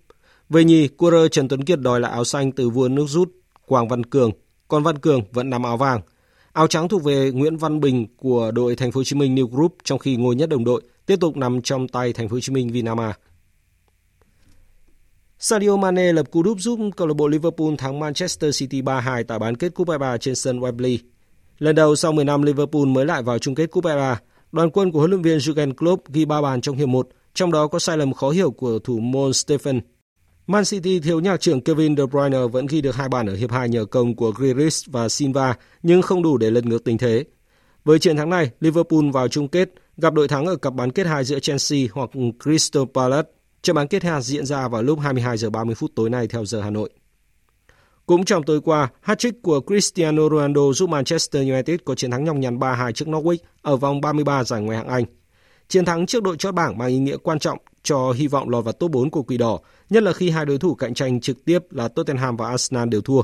Về 0.49 0.63
nhì, 0.63 0.87
cua 0.87 1.27
Trần 1.27 1.47
Tuấn 1.47 1.63
Kiệt 1.63 1.79
đòi 1.79 1.99
lại 1.99 2.11
áo 2.11 2.23
xanh 2.23 2.51
từ 2.51 2.69
vua 2.69 2.87
nước 2.87 3.05
rút 3.07 3.31
quảng 3.65 3.87
Văn 3.87 4.03
Cường, 4.03 4.31
còn 4.67 4.83
Văn 4.83 4.97
Cường 4.97 5.21
vẫn 5.31 5.49
nắm 5.49 5.63
áo 5.63 5.77
vàng. 5.77 6.01
Áo 6.53 6.67
trắng 6.67 6.89
thuộc 6.89 7.03
về 7.03 7.31
Nguyễn 7.31 7.57
Văn 7.57 7.79
Bình 7.79 8.07
của 8.17 8.51
đội 8.51 8.75
Thành 8.75 8.91
phố 8.91 8.99
Hồ 8.99 9.03
Chí 9.03 9.15
Minh 9.15 9.35
New 9.35 9.47
Group 9.47 9.75
trong 9.83 9.99
khi 9.99 10.15
ngôi 10.15 10.35
nhất 10.35 10.49
đồng 10.49 10.63
đội 10.63 10.81
tiếp 11.05 11.19
tục 11.19 11.37
nằm 11.37 11.61
trong 11.61 11.87
tay 11.87 12.13
Thành 12.13 12.29
phố 12.29 12.33
Hồ 12.35 12.39
Chí 12.39 12.53
Minh 12.53 12.71
Vinama. 12.71 13.13
Sadio 15.39 15.77
Mane 15.77 16.13
lập 16.13 16.31
cú 16.31 16.43
đúp 16.43 16.57
giúp 16.59 16.79
câu 16.97 17.07
lạc 17.07 17.13
bộ 17.13 17.27
Liverpool 17.27 17.75
thắng 17.77 17.99
Manchester 17.99 18.59
City 18.59 18.81
3-2 18.81 19.23
tại 19.27 19.39
bán 19.39 19.55
kết 19.55 19.73
Cúp 19.73 19.87
FA 19.87 20.17
trên 20.17 20.35
sân 20.35 20.59
Wembley. 20.59 20.97
Lần 21.59 21.75
đầu 21.75 21.95
sau 21.95 22.11
10 22.11 22.25
năm 22.25 22.41
Liverpool 22.41 22.85
mới 22.85 23.05
lại 23.05 23.23
vào 23.23 23.39
chung 23.39 23.55
kết 23.55 23.71
Cúp 23.71 23.83
FA, 23.83 24.15
đoàn 24.51 24.69
quân 24.69 24.91
của 24.91 24.99
huấn 24.99 25.11
luyện 25.11 25.21
viên 25.21 25.37
Jurgen 25.37 25.73
Klopp 25.73 26.09
ghi 26.09 26.25
3 26.25 26.41
bàn 26.41 26.61
trong 26.61 26.77
hiệp 26.77 26.87
1, 26.87 27.09
trong 27.33 27.51
đó 27.51 27.67
có 27.67 27.79
sai 27.79 27.97
lầm 27.97 28.13
khó 28.13 28.29
hiểu 28.29 28.51
của 28.51 28.79
thủ 28.79 28.99
môn 28.99 29.33
Stephen. 29.33 29.81
Man 30.49 30.63
City 30.65 30.99
thiếu 30.99 31.19
nhạc 31.19 31.41
trưởng 31.41 31.61
Kevin 31.61 31.97
De 31.97 32.05
Bruyne 32.05 32.37
vẫn 32.51 32.65
ghi 32.65 32.81
được 32.81 32.95
hai 32.95 33.09
bàn 33.09 33.25
ở 33.25 33.35
hiệp 33.35 33.51
2 33.51 33.69
nhờ 33.69 33.85
công 33.85 34.15
của 34.15 34.31
Grealish 34.31 34.91
và 34.91 35.09
Silva 35.09 35.55
nhưng 35.83 36.01
không 36.01 36.23
đủ 36.23 36.37
để 36.37 36.51
lật 36.51 36.65
ngược 36.65 36.83
tình 36.83 36.97
thế. 36.97 37.23
Với 37.85 37.99
chiến 37.99 38.17
thắng 38.17 38.29
này, 38.29 38.51
Liverpool 38.59 39.09
vào 39.13 39.27
chung 39.27 39.47
kết 39.47 39.69
gặp 39.97 40.13
đội 40.13 40.27
thắng 40.27 40.45
ở 40.45 40.55
cặp 40.55 40.73
bán 40.73 40.91
kết 40.91 41.07
hai 41.07 41.23
giữa 41.23 41.39
Chelsea 41.39 41.79
hoặc 41.91 42.09
Crystal 42.43 42.83
Palace. 42.93 43.29
Trận 43.61 43.75
bán 43.75 43.87
kết 43.87 44.03
hai 44.03 44.21
diễn 44.21 44.45
ra 44.45 44.67
vào 44.67 44.83
lúc 44.83 44.99
22 44.99 45.37
giờ 45.37 45.49
30 45.49 45.75
phút 45.75 45.91
tối 45.95 46.09
nay 46.09 46.27
theo 46.27 46.45
giờ 46.45 46.61
Hà 46.61 46.69
Nội. 46.69 46.89
Cũng 48.05 48.25
trong 48.25 48.43
tối 48.43 48.61
qua, 48.61 48.89
hat-trick 49.05 49.41
của 49.41 49.61
Cristiano 49.67 50.29
Ronaldo 50.29 50.61
giúp 50.73 50.89
Manchester 50.89 51.49
United 51.49 51.79
có 51.85 51.95
chiến 51.95 52.11
thắng 52.11 52.23
nhọc 52.23 52.35
nhằn 52.35 52.59
3-2 52.59 52.91
trước 52.91 53.07
Norwich 53.07 53.37
ở 53.61 53.75
vòng 53.75 54.01
33 54.01 54.43
giải 54.43 54.61
Ngoại 54.61 54.77
hạng 54.77 54.87
Anh. 54.87 55.05
Chiến 55.67 55.85
thắng 55.85 56.05
trước 56.05 56.23
đội 56.23 56.37
chót 56.37 56.53
bảng 56.53 56.77
mang 56.77 56.89
ý 56.89 56.97
nghĩa 56.97 57.17
quan 57.17 57.39
trọng 57.39 57.57
cho 57.83 58.11
hy 58.11 58.27
vọng 58.27 58.49
lọt 58.49 58.65
vào 58.65 58.73
top 58.73 58.91
4 58.91 59.09
của 59.09 59.23
Quỷ 59.23 59.37
Đỏ, 59.37 59.59
nhất 59.89 60.03
là 60.03 60.13
khi 60.13 60.29
hai 60.29 60.45
đối 60.45 60.57
thủ 60.57 60.75
cạnh 60.75 60.93
tranh 60.93 61.21
trực 61.21 61.45
tiếp 61.45 61.59
là 61.71 61.87
Tottenham 61.87 62.37
và 62.37 62.47
Arsenal 62.49 62.89
đều 62.89 63.01
thua. 63.01 63.21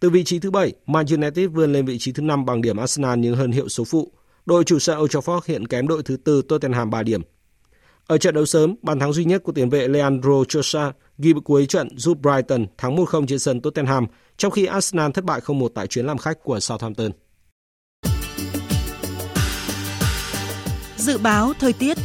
Từ 0.00 0.10
vị 0.10 0.24
trí 0.24 0.38
thứ 0.38 0.50
7, 0.50 0.72
Man 0.86 1.06
United 1.06 1.50
vươn 1.50 1.72
lên 1.72 1.86
vị 1.86 1.98
trí 1.98 2.12
thứ 2.12 2.22
5 2.22 2.44
bằng 2.44 2.62
điểm 2.62 2.76
Arsenal 2.76 3.18
nhưng 3.18 3.36
hơn 3.36 3.52
hiệu 3.52 3.68
số 3.68 3.84
phụ. 3.84 4.12
Đội 4.46 4.64
chủ 4.64 4.78
sân 4.78 4.98
Old 4.98 5.16
Trafford 5.16 5.40
hiện 5.46 5.66
kém 5.66 5.88
đội 5.88 6.02
thứ 6.02 6.16
tư 6.16 6.42
Tottenham 6.42 6.90
3 6.90 7.02
điểm. 7.02 7.22
Ở 8.06 8.18
trận 8.18 8.34
đấu 8.34 8.46
sớm, 8.46 8.74
bàn 8.82 8.98
thắng 8.98 9.12
duy 9.12 9.24
nhất 9.24 9.42
của 9.42 9.52
tiền 9.52 9.70
vệ 9.70 9.88
Leandro 9.88 10.44
Trossard 10.48 10.96
ghi 11.18 11.32
cuối 11.44 11.66
trận 11.66 11.88
giúp 11.98 12.18
Brighton 12.18 12.66
thắng 12.78 12.96
1-0 12.96 13.26
trên 13.26 13.38
sân 13.38 13.60
Tottenham, 13.60 14.06
trong 14.36 14.50
khi 14.50 14.66
Arsenal 14.66 15.10
thất 15.10 15.24
bại 15.24 15.40
0-1 15.40 15.68
tại 15.68 15.86
chuyến 15.86 16.06
làm 16.06 16.18
khách 16.18 16.44
của 16.44 16.60
Southampton. 16.60 17.10
Dự 20.96 21.18
báo 21.18 21.52
thời 21.60 21.72
tiết 21.72 21.98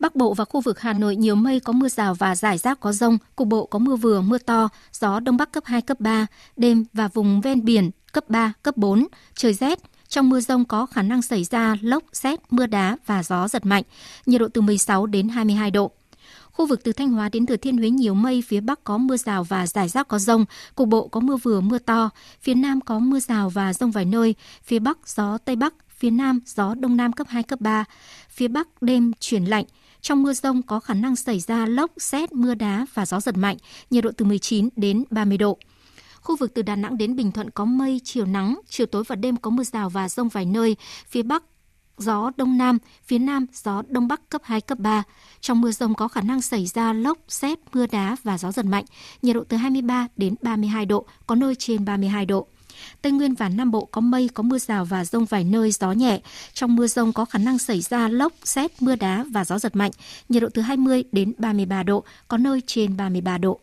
Bắc 0.00 0.16
Bộ 0.16 0.34
và 0.34 0.44
khu 0.44 0.60
vực 0.60 0.80
Hà 0.80 0.92
Nội 0.92 1.16
nhiều 1.16 1.34
mây 1.34 1.60
có 1.60 1.72
mưa 1.72 1.88
rào 1.88 2.14
và 2.14 2.36
rải 2.36 2.58
rác 2.58 2.80
có 2.80 2.92
rông, 2.92 3.18
cục 3.36 3.48
bộ 3.48 3.66
có 3.66 3.78
mưa 3.78 3.96
vừa, 3.96 4.20
mưa 4.20 4.38
to, 4.38 4.68
gió 4.92 5.20
Đông 5.20 5.36
Bắc 5.36 5.52
cấp 5.52 5.64
2, 5.66 5.82
cấp 5.82 6.00
3, 6.00 6.26
đêm 6.56 6.84
và 6.92 7.08
vùng 7.08 7.40
ven 7.40 7.64
biển 7.64 7.90
cấp 8.12 8.24
3, 8.28 8.52
cấp 8.62 8.76
4, 8.76 9.06
trời 9.34 9.54
rét, 9.54 9.78
trong 10.08 10.28
mưa 10.28 10.40
rông 10.40 10.64
có 10.64 10.86
khả 10.86 11.02
năng 11.02 11.22
xảy 11.22 11.44
ra 11.44 11.76
lốc, 11.80 12.02
xét, 12.12 12.40
mưa 12.50 12.66
đá 12.66 12.96
và 13.06 13.22
gió 13.22 13.48
giật 13.48 13.66
mạnh, 13.66 13.82
nhiệt 14.26 14.40
độ 14.40 14.48
từ 14.48 14.60
16 14.60 15.06
đến 15.06 15.28
22 15.28 15.70
độ. 15.70 15.90
Khu 16.52 16.66
vực 16.66 16.80
từ 16.84 16.92
Thanh 16.92 17.10
Hóa 17.10 17.28
đến 17.28 17.46
Thừa 17.46 17.56
Thiên 17.56 17.76
Huế 17.76 17.90
nhiều 17.90 18.14
mây, 18.14 18.42
phía 18.46 18.60
Bắc 18.60 18.84
có 18.84 18.98
mưa 18.98 19.16
rào 19.16 19.44
và 19.44 19.66
rải 19.66 19.88
rác 19.88 20.08
có 20.08 20.18
rông, 20.18 20.44
cục 20.74 20.88
bộ 20.88 21.08
có 21.08 21.20
mưa 21.20 21.36
vừa 21.36 21.60
mưa 21.60 21.78
to, 21.78 22.10
phía 22.40 22.54
Nam 22.54 22.80
có 22.80 22.98
mưa 22.98 23.20
rào 23.20 23.50
và 23.50 23.72
rông 23.72 23.90
vài 23.90 24.04
nơi, 24.04 24.34
phía 24.64 24.78
Bắc 24.78 24.98
gió 25.08 25.38
Tây 25.38 25.56
Bắc, 25.56 25.74
phía 25.88 26.10
Nam 26.10 26.40
gió 26.46 26.74
Đông 26.74 26.96
Nam 26.96 27.12
cấp 27.12 27.26
2, 27.30 27.42
cấp 27.42 27.60
3, 27.60 27.84
phía 28.28 28.48
Bắc 28.48 28.82
đêm 28.82 29.12
chuyển 29.20 29.44
lạnh, 29.44 29.64
trong 30.00 30.22
mưa 30.22 30.32
rông 30.32 30.62
có 30.62 30.80
khả 30.80 30.94
năng 30.94 31.16
xảy 31.16 31.40
ra 31.40 31.66
lốc, 31.66 31.90
xét, 31.98 32.32
mưa 32.32 32.54
đá 32.54 32.86
và 32.94 33.06
gió 33.06 33.20
giật 33.20 33.36
mạnh, 33.36 33.56
nhiệt 33.90 34.04
độ 34.04 34.10
từ 34.16 34.24
19 34.24 34.68
đến 34.76 35.04
30 35.10 35.38
độ. 35.38 35.58
Khu 36.20 36.36
vực 36.36 36.54
từ 36.54 36.62
Đà 36.62 36.76
Nẵng 36.76 36.98
đến 36.98 37.16
Bình 37.16 37.32
Thuận 37.32 37.50
có 37.50 37.64
mây, 37.64 38.00
chiều 38.04 38.26
nắng, 38.26 38.60
chiều 38.68 38.86
tối 38.86 39.04
và 39.06 39.16
đêm 39.16 39.36
có 39.36 39.50
mưa 39.50 39.64
rào 39.64 39.88
và 39.88 40.08
rông 40.08 40.28
vài 40.28 40.44
nơi. 40.44 40.76
Phía 41.08 41.22
Bắc 41.22 41.44
gió 41.98 42.30
Đông 42.36 42.58
Nam, 42.58 42.78
phía 43.04 43.18
Nam 43.18 43.46
gió 43.52 43.82
Đông 43.88 44.08
Bắc 44.08 44.28
cấp 44.28 44.42
2, 44.44 44.60
cấp 44.60 44.78
3. 44.78 45.02
Trong 45.40 45.60
mưa 45.60 45.72
rông 45.72 45.94
có 45.94 46.08
khả 46.08 46.20
năng 46.20 46.42
xảy 46.42 46.66
ra 46.66 46.92
lốc, 46.92 47.18
xét, 47.28 47.58
mưa 47.72 47.86
đá 47.86 48.16
và 48.22 48.38
gió 48.38 48.52
giật 48.52 48.64
mạnh, 48.64 48.84
nhiệt 49.22 49.36
độ 49.36 49.44
từ 49.48 49.56
23 49.56 50.08
đến 50.16 50.34
32 50.42 50.86
độ, 50.86 51.06
có 51.26 51.34
nơi 51.34 51.54
trên 51.54 51.84
32 51.84 52.26
độ. 52.26 52.46
Tây 53.02 53.12
Nguyên 53.12 53.34
và 53.34 53.48
Nam 53.48 53.70
Bộ 53.70 53.84
có 53.84 54.00
mây, 54.00 54.30
có 54.34 54.42
mưa 54.42 54.58
rào 54.58 54.84
và 54.84 55.04
rông 55.04 55.24
vài 55.24 55.44
nơi, 55.44 55.72
gió 55.72 55.92
nhẹ. 55.92 56.20
Trong 56.52 56.76
mưa 56.76 56.86
rông 56.86 57.12
có 57.12 57.24
khả 57.24 57.38
năng 57.38 57.58
xảy 57.58 57.80
ra 57.80 58.08
lốc, 58.08 58.32
xét, 58.44 58.82
mưa 58.82 58.96
đá 58.96 59.24
và 59.30 59.44
gió 59.44 59.58
giật 59.58 59.76
mạnh, 59.76 59.90
nhiệt 60.28 60.42
độ 60.42 60.48
từ 60.54 60.62
20 60.62 61.04
đến 61.12 61.32
33 61.38 61.82
độ, 61.82 62.04
có 62.28 62.36
nơi 62.36 62.62
trên 62.66 62.96
33 62.96 63.38
độ. 63.38 63.60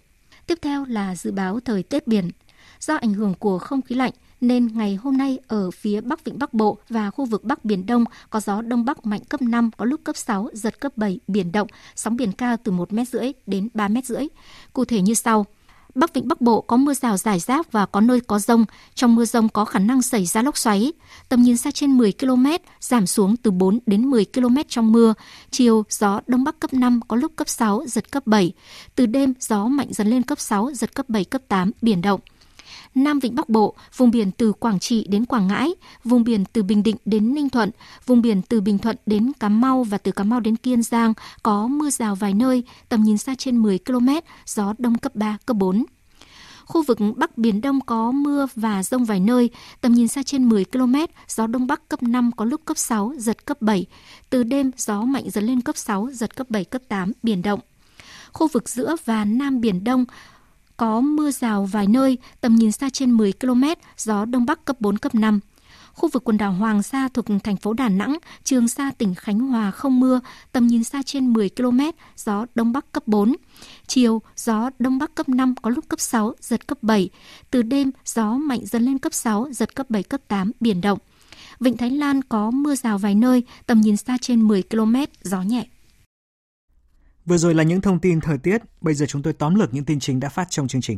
Tiếp 0.48 0.60
theo 0.62 0.86
là 0.86 1.16
dự 1.16 1.32
báo 1.32 1.60
thời 1.60 1.84
tiết 1.84 2.08
biển. 2.08 2.32
Do 2.80 2.96
ảnh 2.96 3.14
hưởng 3.14 3.34
của 3.40 3.60
không 3.60 3.82
khí 3.82 3.96
lạnh, 3.96 4.12
nên 4.42 4.78
ngày 4.78 4.96
hôm 4.96 5.18
nay 5.18 5.40
ở 5.48 5.72
phía 5.72 6.02
Bắc 6.02 6.26
Vịnh 6.26 6.40
Bắc 6.40 6.54
Bộ 6.54 6.78
và 6.90 7.12
khu 7.12 7.26
vực 7.26 7.44
Bắc 7.44 7.66
Biển 7.66 7.86
Đông 7.86 8.06
có 8.30 8.40
gió 8.40 8.62
Đông 8.62 8.86
Bắc 8.86 9.06
mạnh 9.06 9.22
cấp 9.30 9.42
5, 9.42 9.72
có 9.78 9.86
lúc 9.86 10.02
cấp 10.04 10.18
6, 10.18 10.50
giật 10.54 10.80
cấp 10.80 10.98
7, 10.98 11.20
biển 11.28 11.52
động, 11.52 11.68
sóng 11.96 12.18
biển 12.18 12.32
cao 12.32 12.58
từ 12.64 12.72
1 12.72 12.94
mét 12.94 13.10
rưỡi 13.10 13.32
đến 13.46 13.70
3 13.74 13.88
mét 13.88 14.06
rưỡi. 14.06 14.28
Cụ 14.74 14.86
thể 14.86 15.02
như 15.02 15.14
sau. 15.14 15.46
Bắc 15.98 16.14
Vịnh 16.14 16.28
Bắc 16.28 16.42
Bộ 16.42 16.62
có 16.62 16.78
mưa 16.78 16.94
rào 16.94 17.18
rải 17.18 17.40
rác 17.40 17.72
và 17.72 17.86
có 17.86 18.02
nơi 18.02 18.20
có 18.22 18.40
rông. 18.40 18.66
Trong 18.96 19.16
mưa 19.16 19.26
rông 19.26 19.50
có 19.50 19.66
khả 19.66 19.80
năng 19.80 20.02
xảy 20.02 20.26
ra 20.26 20.42
lốc 20.42 20.58
xoáy. 20.58 20.94
Tầm 21.30 21.42
nhìn 21.42 21.58
xa 21.58 21.72
trên 21.72 21.98
10 21.98 22.14
km, 22.20 22.46
giảm 22.80 23.08
xuống 23.08 23.38
từ 23.38 23.52
4 23.52 23.80
đến 23.86 24.10
10 24.10 24.26
km 24.26 24.56
trong 24.68 24.92
mưa. 24.92 25.14
Chiều, 25.52 25.84
gió 25.90 26.22
Đông 26.28 26.44
Bắc 26.44 26.60
cấp 26.60 26.74
5, 26.74 27.00
có 27.08 27.16
lúc 27.16 27.32
cấp 27.36 27.50
6, 27.50 27.84
giật 27.88 28.12
cấp 28.12 28.28
7. 28.28 28.52
Từ 28.96 29.06
đêm, 29.06 29.34
gió 29.40 29.66
mạnh 29.66 29.88
dần 29.92 30.08
lên 30.08 30.24
cấp 30.24 30.40
6, 30.40 30.70
giật 30.74 30.96
cấp 30.96 31.10
7, 31.10 31.24
cấp 31.24 31.42
8, 31.48 31.72
biển 31.82 32.02
động. 32.02 32.20
Nam 32.98 33.20
Vịnh 33.20 33.36
Bắc 33.36 33.50
Bộ, 33.50 33.76
vùng 33.98 34.12
biển 34.12 34.32
từ 34.32 34.54
Quảng 34.54 34.80
Trị 34.80 35.06
đến 35.10 35.26
Quảng 35.26 35.48
Ngãi, 35.48 35.76
vùng 36.04 36.24
biển 36.24 36.46
từ 36.54 36.64
Bình 36.64 36.84
Định 36.84 36.96
đến 37.06 37.34
Ninh 37.34 37.50
Thuận, 37.50 37.72
vùng 38.06 38.22
biển 38.22 38.42
từ 38.42 38.62
Bình 38.62 38.78
Thuận 38.78 38.96
đến 39.06 39.32
Cà 39.40 39.50
Mau 39.50 39.84
và 39.84 39.98
từ 39.98 40.12
Cà 40.12 40.24
Mau 40.24 40.40
đến 40.40 40.56
Kiên 40.56 40.84
Giang 40.84 41.14
có 41.44 41.68
mưa 41.68 41.90
rào 41.90 42.16
vài 42.16 42.34
nơi, 42.34 42.64
tầm 42.90 43.04
nhìn 43.04 43.18
xa 43.18 43.36
trên 43.38 43.58
10 43.58 43.80
km, 43.86 44.10
gió 44.46 44.74
đông 44.78 44.98
cấp 44.98 45.16
3, 45.16 45.38
cấp 45.46 45.58
4. 45.58 45.86
Khu 46.66 46.84
vực 46.84 46.98
Bắc 47.16 47.38
Biển 47.38 47.62
Đông 47.62 47.82
có 47.82 48.12
mưa 48.12 48.48
và 48.56 48.84
rông 48.84 49.06
vài 49.06 49.20
nơi, 49.20 49.50
tầm 49.82 49.94
nhìn 49.94 50.08
xa 50.08 50.24
trên 50.24 50.50
10 50.50 50.66
km, 50.66 50.96
gió 51.28 51.48
Đông 51.48 51.68
Bắc 51.68 51.90
cấp 51.90 52.04
5 52.04 52.32
có 52.32 52.46
lúc 52.46 52.62
cấp 52.66 52.78
6, 52.78 53.14
giật 53.18 53.46
cấp 53.46 53.62
7. 53.62 53.86
Từ 54.30 54.44
đêm, 54.44 54.72
gió 54.78 55.02
mạnh 55.02 55.30
dần 55.30 55.44
lên 55.44 55.62
cấp 55.62 55.78
6, 55.78 56.10
giật 56.14 56.36
cấp 56.36 56.50
7, 56.50 56.66
cấp 56.66 56.82
8, 56.88 57.12
biển 57.24 57.42
động. 57.42 57.60
Khu 58.34 58.48
vực 58.48 58.70
giữa 58.70 58.96
và 59.06 59.26
Nam 59.26 59.62
Biển 59.62 59.84
Đông 59.84 60.06
có 60.78 61.02
mưa 61.02 61.32
rào 61.32 61.66
vài 61.66 61.88
nơi, 61.88 62.18
tầm 62.42 62.56
nhìn 62.56 62.72
xa 62.72 62.90
trên 62.90 63.12
10 63.12 63.34
km, 63.34 63.64
gió 63.98 64.26
Đông 64.26 64.46
Bắc 64.46 64.66
cấp 64.66 64.82
4, 64.82 64.98
cấp 64.98 65.16
5. 65.16 65.40
Khu 65.94 66.10
vực 66.10 66.24
quần 66.24 66.38
đảo 66.38 66.52
Hoàng 66.52 66.84
Sa 66.84 67.08
thuộc 67.14 67.26
thành 67.44 67.58
phố 67.58 67.74
Đà 67.74 67.90
Nẵng, 67.90 68.18
Trường 68.44 68.68
Sa 68.68 68.92
tỉnh 68.98 69.16
Khánh 69.16 69.40
Hòa 69.40 69.72
không 69.72 70.00
mưa, 70.00 70.20
tầm 70.52 70.68
nhìn 70.68 70.84
xa 70.84 71.02
trên 71.06 71.34
10 71.34 71.50
km, 71.50 71.80
gió 72.18 72.46
Đông 72.56 72.72
Bắc 72.74 72.92
cấp 72.92 73.04
4. 73.08 73.36
Chiều, 73.88 74.22
gió 74.36 74.70
Đông 74.80 74.98
Bắc 74.98 75.16
cấp 75.16 75.30
5, 75.30 75.56
có 75.62 75.70
lúc 75.70 75.90
cấp 75.90 76.00
6, 76.00 76.34
giật 76.40 76.68
cấp 76.68 76.78
7. 76.82 77.10
Từ 77.52 77.62
đêm, 77.62 77.92
gió 78.06 78.34
mạnh 78.34 78.60
dần 78.64 78.84
lên 78.84 78.98
cấp 78.98 79.14
6, 79.14 79.48
giật 79.52 79.76
cấp 79.76 79.90
7, 79.90 80.04
cấp 80.04 80.22
8, 80.28 80.52
biển 80.60 80.82
động. 80.82 81.00
Vịnh 81.60 81.78
Thái 81.78 81.90
Lan 81.90 82.22
có 82.22 82.52
mưa 82.52 82.76
rào 82.76 82.98
vài 82.98 83.16
nơi, 83.16 83.44
tầm 83.66 83.82
nhìn 83.82 83.98
xa 83.98 84.18
trên 84.22 84.48
10 84.48 84.64
km, 84.64 84.96
gió 85.24 85.42
nhẹ. 85.42 85.66
Vừa 87.28 87.38
rồi 87.38 87.54
là 87.54 87.64
những 87.64 87.82
thông 87.82 88.00
tin 88.00 88.22
thời 88.22 88.38
tiết, 88.38 88.62
bây 88.82 88.94
giờ 88.94 89.06
chúng 89.06 89.22
tôi 89.22 89.34
tóm 89.34 89.56
lược 89.56 89.74
những 89.74 89.86
tin 89.86 90.00
chính 90.00 90.20
đã 90.20 90.30
phát 90.30 90.48
trong 90.50 90.68
chương 90.68 90.82
trình. 90.82 90.98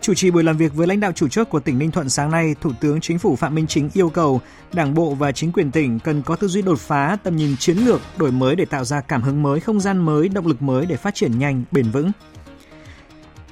Chủ 0.00 0.14
trì 0.14 0.30
buổi 0.30 0.42
làm 0.42 0.56
việc 0.56 0.74
với 0.74 0.86
lãnh 0.86 1.00
đạo 1.00 1.12
chủ 1.12 1.28
chốt 1.28 1.44
của 1.50 1.60
tỉnh 1.60 1.78
Ninh 1.78 1.90
Thuận 1.90 2.08
sáng 2.08 2.30
nay, 2.30 2.54
Thủ 2.60 2.70
tướng 2.80 3.00
Chính 3.00 3.18
phủ 3.18 3.36
Phạm 3.36 3.54
Minh 3.54 3.66
Chính 3.66 3.90
yêu 3.94 4.08
cầu 4.08 4.40
Đảng 4.72 4.94
bộ 4.94 5.14
và 5.14 5.32
chính 5.32 5.52
quyền 5.52 5.70
tỉnh 5.70 5.98
cần 5.98 6.22
có 6.22 6.36
tư 6.36 6.48
duy 6.48 6.62
đột 6.62 6.78
phá, 6.78 7.16
tầm 7.22 7.36
nhìn 7.36 7.56
chiến 7.56 7.78
lược, 7.78 8.00
đổi 8.16 8.32
mới 8.32 8.56
để 8.56 8.64
tạo 8.64 8.84
ra 8.84 9.00
cảm 9.00 9.22
hứng 9.22 9.42
mới, 9.42 9.60
không 9.60 9.80
gian 9.80 9.98
mới, 9.98 10.28
động 10.28 10.46
lực 10.46 10.62
mới 10.62 10.86
để 10.86 10.96
phát 10.96 11.14
triển 11.14 11.38
nhanh, 11.38 11.64
bền 11.70 11.90
vững. 11.90 12.12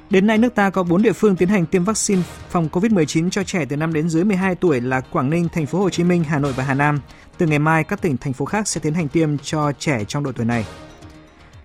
Đến 0.09 0.27
nay, 0.27 0.37
nước 0.37 0.55
ta 0.55 0.69
có 0.69 0.83
4 0.83 1.01
địa 1.01 1.13
phương 1.13 1.35
tiến 1.35 1.49
hành 1.49 1.65
tiêm 1.65 1.83
vaccine 1.83 2.21
phòng 2.49 2.69
COVID-19 2.71 3.29
cho 3.29 3.43
trẻ 3.43 3.65
từ 3.65 3.75
5 3.75 3.93
đến 3.93 4.09
dưới 4.09 4.23
12 4.23 4.55
tuổi 4.55 4.81
là 4.81 5.01
Quảng 5.01 5.29
Ninh, 5.29 5.47
Thành 5.53 5.65
phố 5.65 5.79
Hồ 5.79 5.89
Chí 5.89 6.03
Minh, 6.03 6.23
Hà 6.23 6.39
Nội 6.39 6.53
và 6.53 6.63
Hà 6.63 6.73
Nam. 6.73 6.99
Từ 7.37 7.47
ngày 7.47 7.59
mai, 7.59 7.83
các 7.83 8.01
tỉnh, 8.01 8.17
thành 8.17 8.33
phố 8.33 8.45
khác 8.45 8.67
sẽ 8.67 8.81
tiến 8.81 8.93
hành 8.93 9.07
tiêm 9.07 9.37
cho 9.37 9.71
trẻ 9.79 10.03
trong 10.07 10.23
độ 10.23 10.31
tuổi 10.31 10.45
này. 10.45 10.65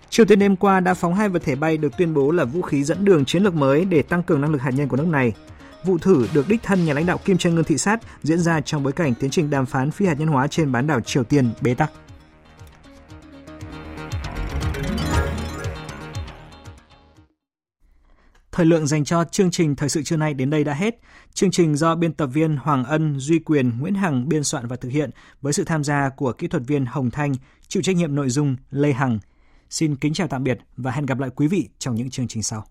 Triều 0.09 0.25
Tiên 0.25 0.39
đêm 0.39 0.55
qua 0.55 0.79
đã 0.79 0.93
phóng 0.93 1.15
hai 1.15 1.29
vật 1.29 1.41
thể 1.45 1.55
bay 1.55 1.77
được 1.77 1.97
tuyên 1.97 2.13
bố 2.13 2.31
là 2.31 2.45
vũ 2.45 2.61
khí 2.61 2.83
dẫn 2.83 3.05
đường 3.05 3.25
chiến 3.25 3.43
lược 3.43 3.53
mới 3.53 3.85
để 3.85 4.01
tăng 4.01 4.23
cường 4.23 4.41
năng 4.41 4.51
lực 4.51 4.61
hạt 4.61 4.71
nhân 4.71 4.87
của 4.87 4.97
nước 4.97 5.07
này. 5.07 5.33
Vụ 5.85 5.97
thử 5.97 6.27
được 6.33 6.49
đích 6.49 6.63
thân 6.63 6.85
nhà 6.85 6.93
lãnh 6.93 7.05
đạo 7.05 7.17
Kim 7.25 7.37
Jong 7.37 7.55
Un 7.55 7.63
thị 7.63 7.77
sát 7.77 7.99
diễn 8.23 8.39
ra 8.39 8.61
trong 8.61 8.83
bối 8.83 8.93
cảnh 8.93 9.13
tiến 9.19 9.29
trình 9.29 9.49
đàm 9.49 9.65
phán 9.65 9.91
phi 9.91 10.05
hạt 10.05 10.19
nhân 10.19 10.27
hóa 10.27 10.47
trên 10.47 10.71
bán 10.71 10.87
đảo 10.87 11.01
Triều 11.01 11.23
Tiên 11.23 11.49
bế 11.61 11.73
tắc. 11.73 11.91
Thời 18.55 18.65
lượng 18.65 18.87
dành 18.87 19.03
cho 19.03 19.23
chương 19.23 19.51
trình 19.51 19.75
thời 19.75 19.89
sự 19.89 20.03
trưa 20.03 20.17
nay 20.17 20.33
đến 20.33 20.49
đây 20.49 20.63
đã 20.63 20.73
hết. 20.73 20.99
Chương 21.33 21.51
trình 21.51 21.75
do 21.75 21.95
biên 21.95 22.13
tập 22.13 22.27
viên 22.27 22.57
Hoàng 22.57 22.83
Ân, 22.83 23.19
Duy 23.19 23.39
Quyền, 23.39 23.79
Nguyễn 23.79 23.95
Hằng 23.95 24.29
biên 24.29 24.43
soạn 24.43 24.67
và 24.67 24.75
thực 24.75 24.89
hiện 24.89 25.09
với 25.41 25.53
sự 25.53 25.63
tham 25.63 25.83
gia 25.83 26.09
của 26.09 26.33
kỹ 26.33 26.47
thuật 26.47 26.63
viên 26.67 26.85
Hồng 26.85 27.11
Thanh, 27.11 27.33
chịu 27.67 27.83
trách 27.83 27.95
nhiệm 27.95 28.15
nội 28.15 28.29
dung 28.29 28.55
Lê 28.71 28.93
Hằng. 28.93 29.19
Xin 29.69 29.95
kính 29.95 30.13
chào 30.13 30.27
tạm 30.27 30.43
biệt 30.43 30.59
và 30.77 30.91
hẹn 30.91 31.05
gặp 31.05 31.19
lại 31.19 31.29
quý 31.35 31.47
vị 31.47 31.69
trong 31.79 31.95
những 31.95 32.09
chương 32.09 32.27
trình 32.27 32.43
sau. 32.43 32.65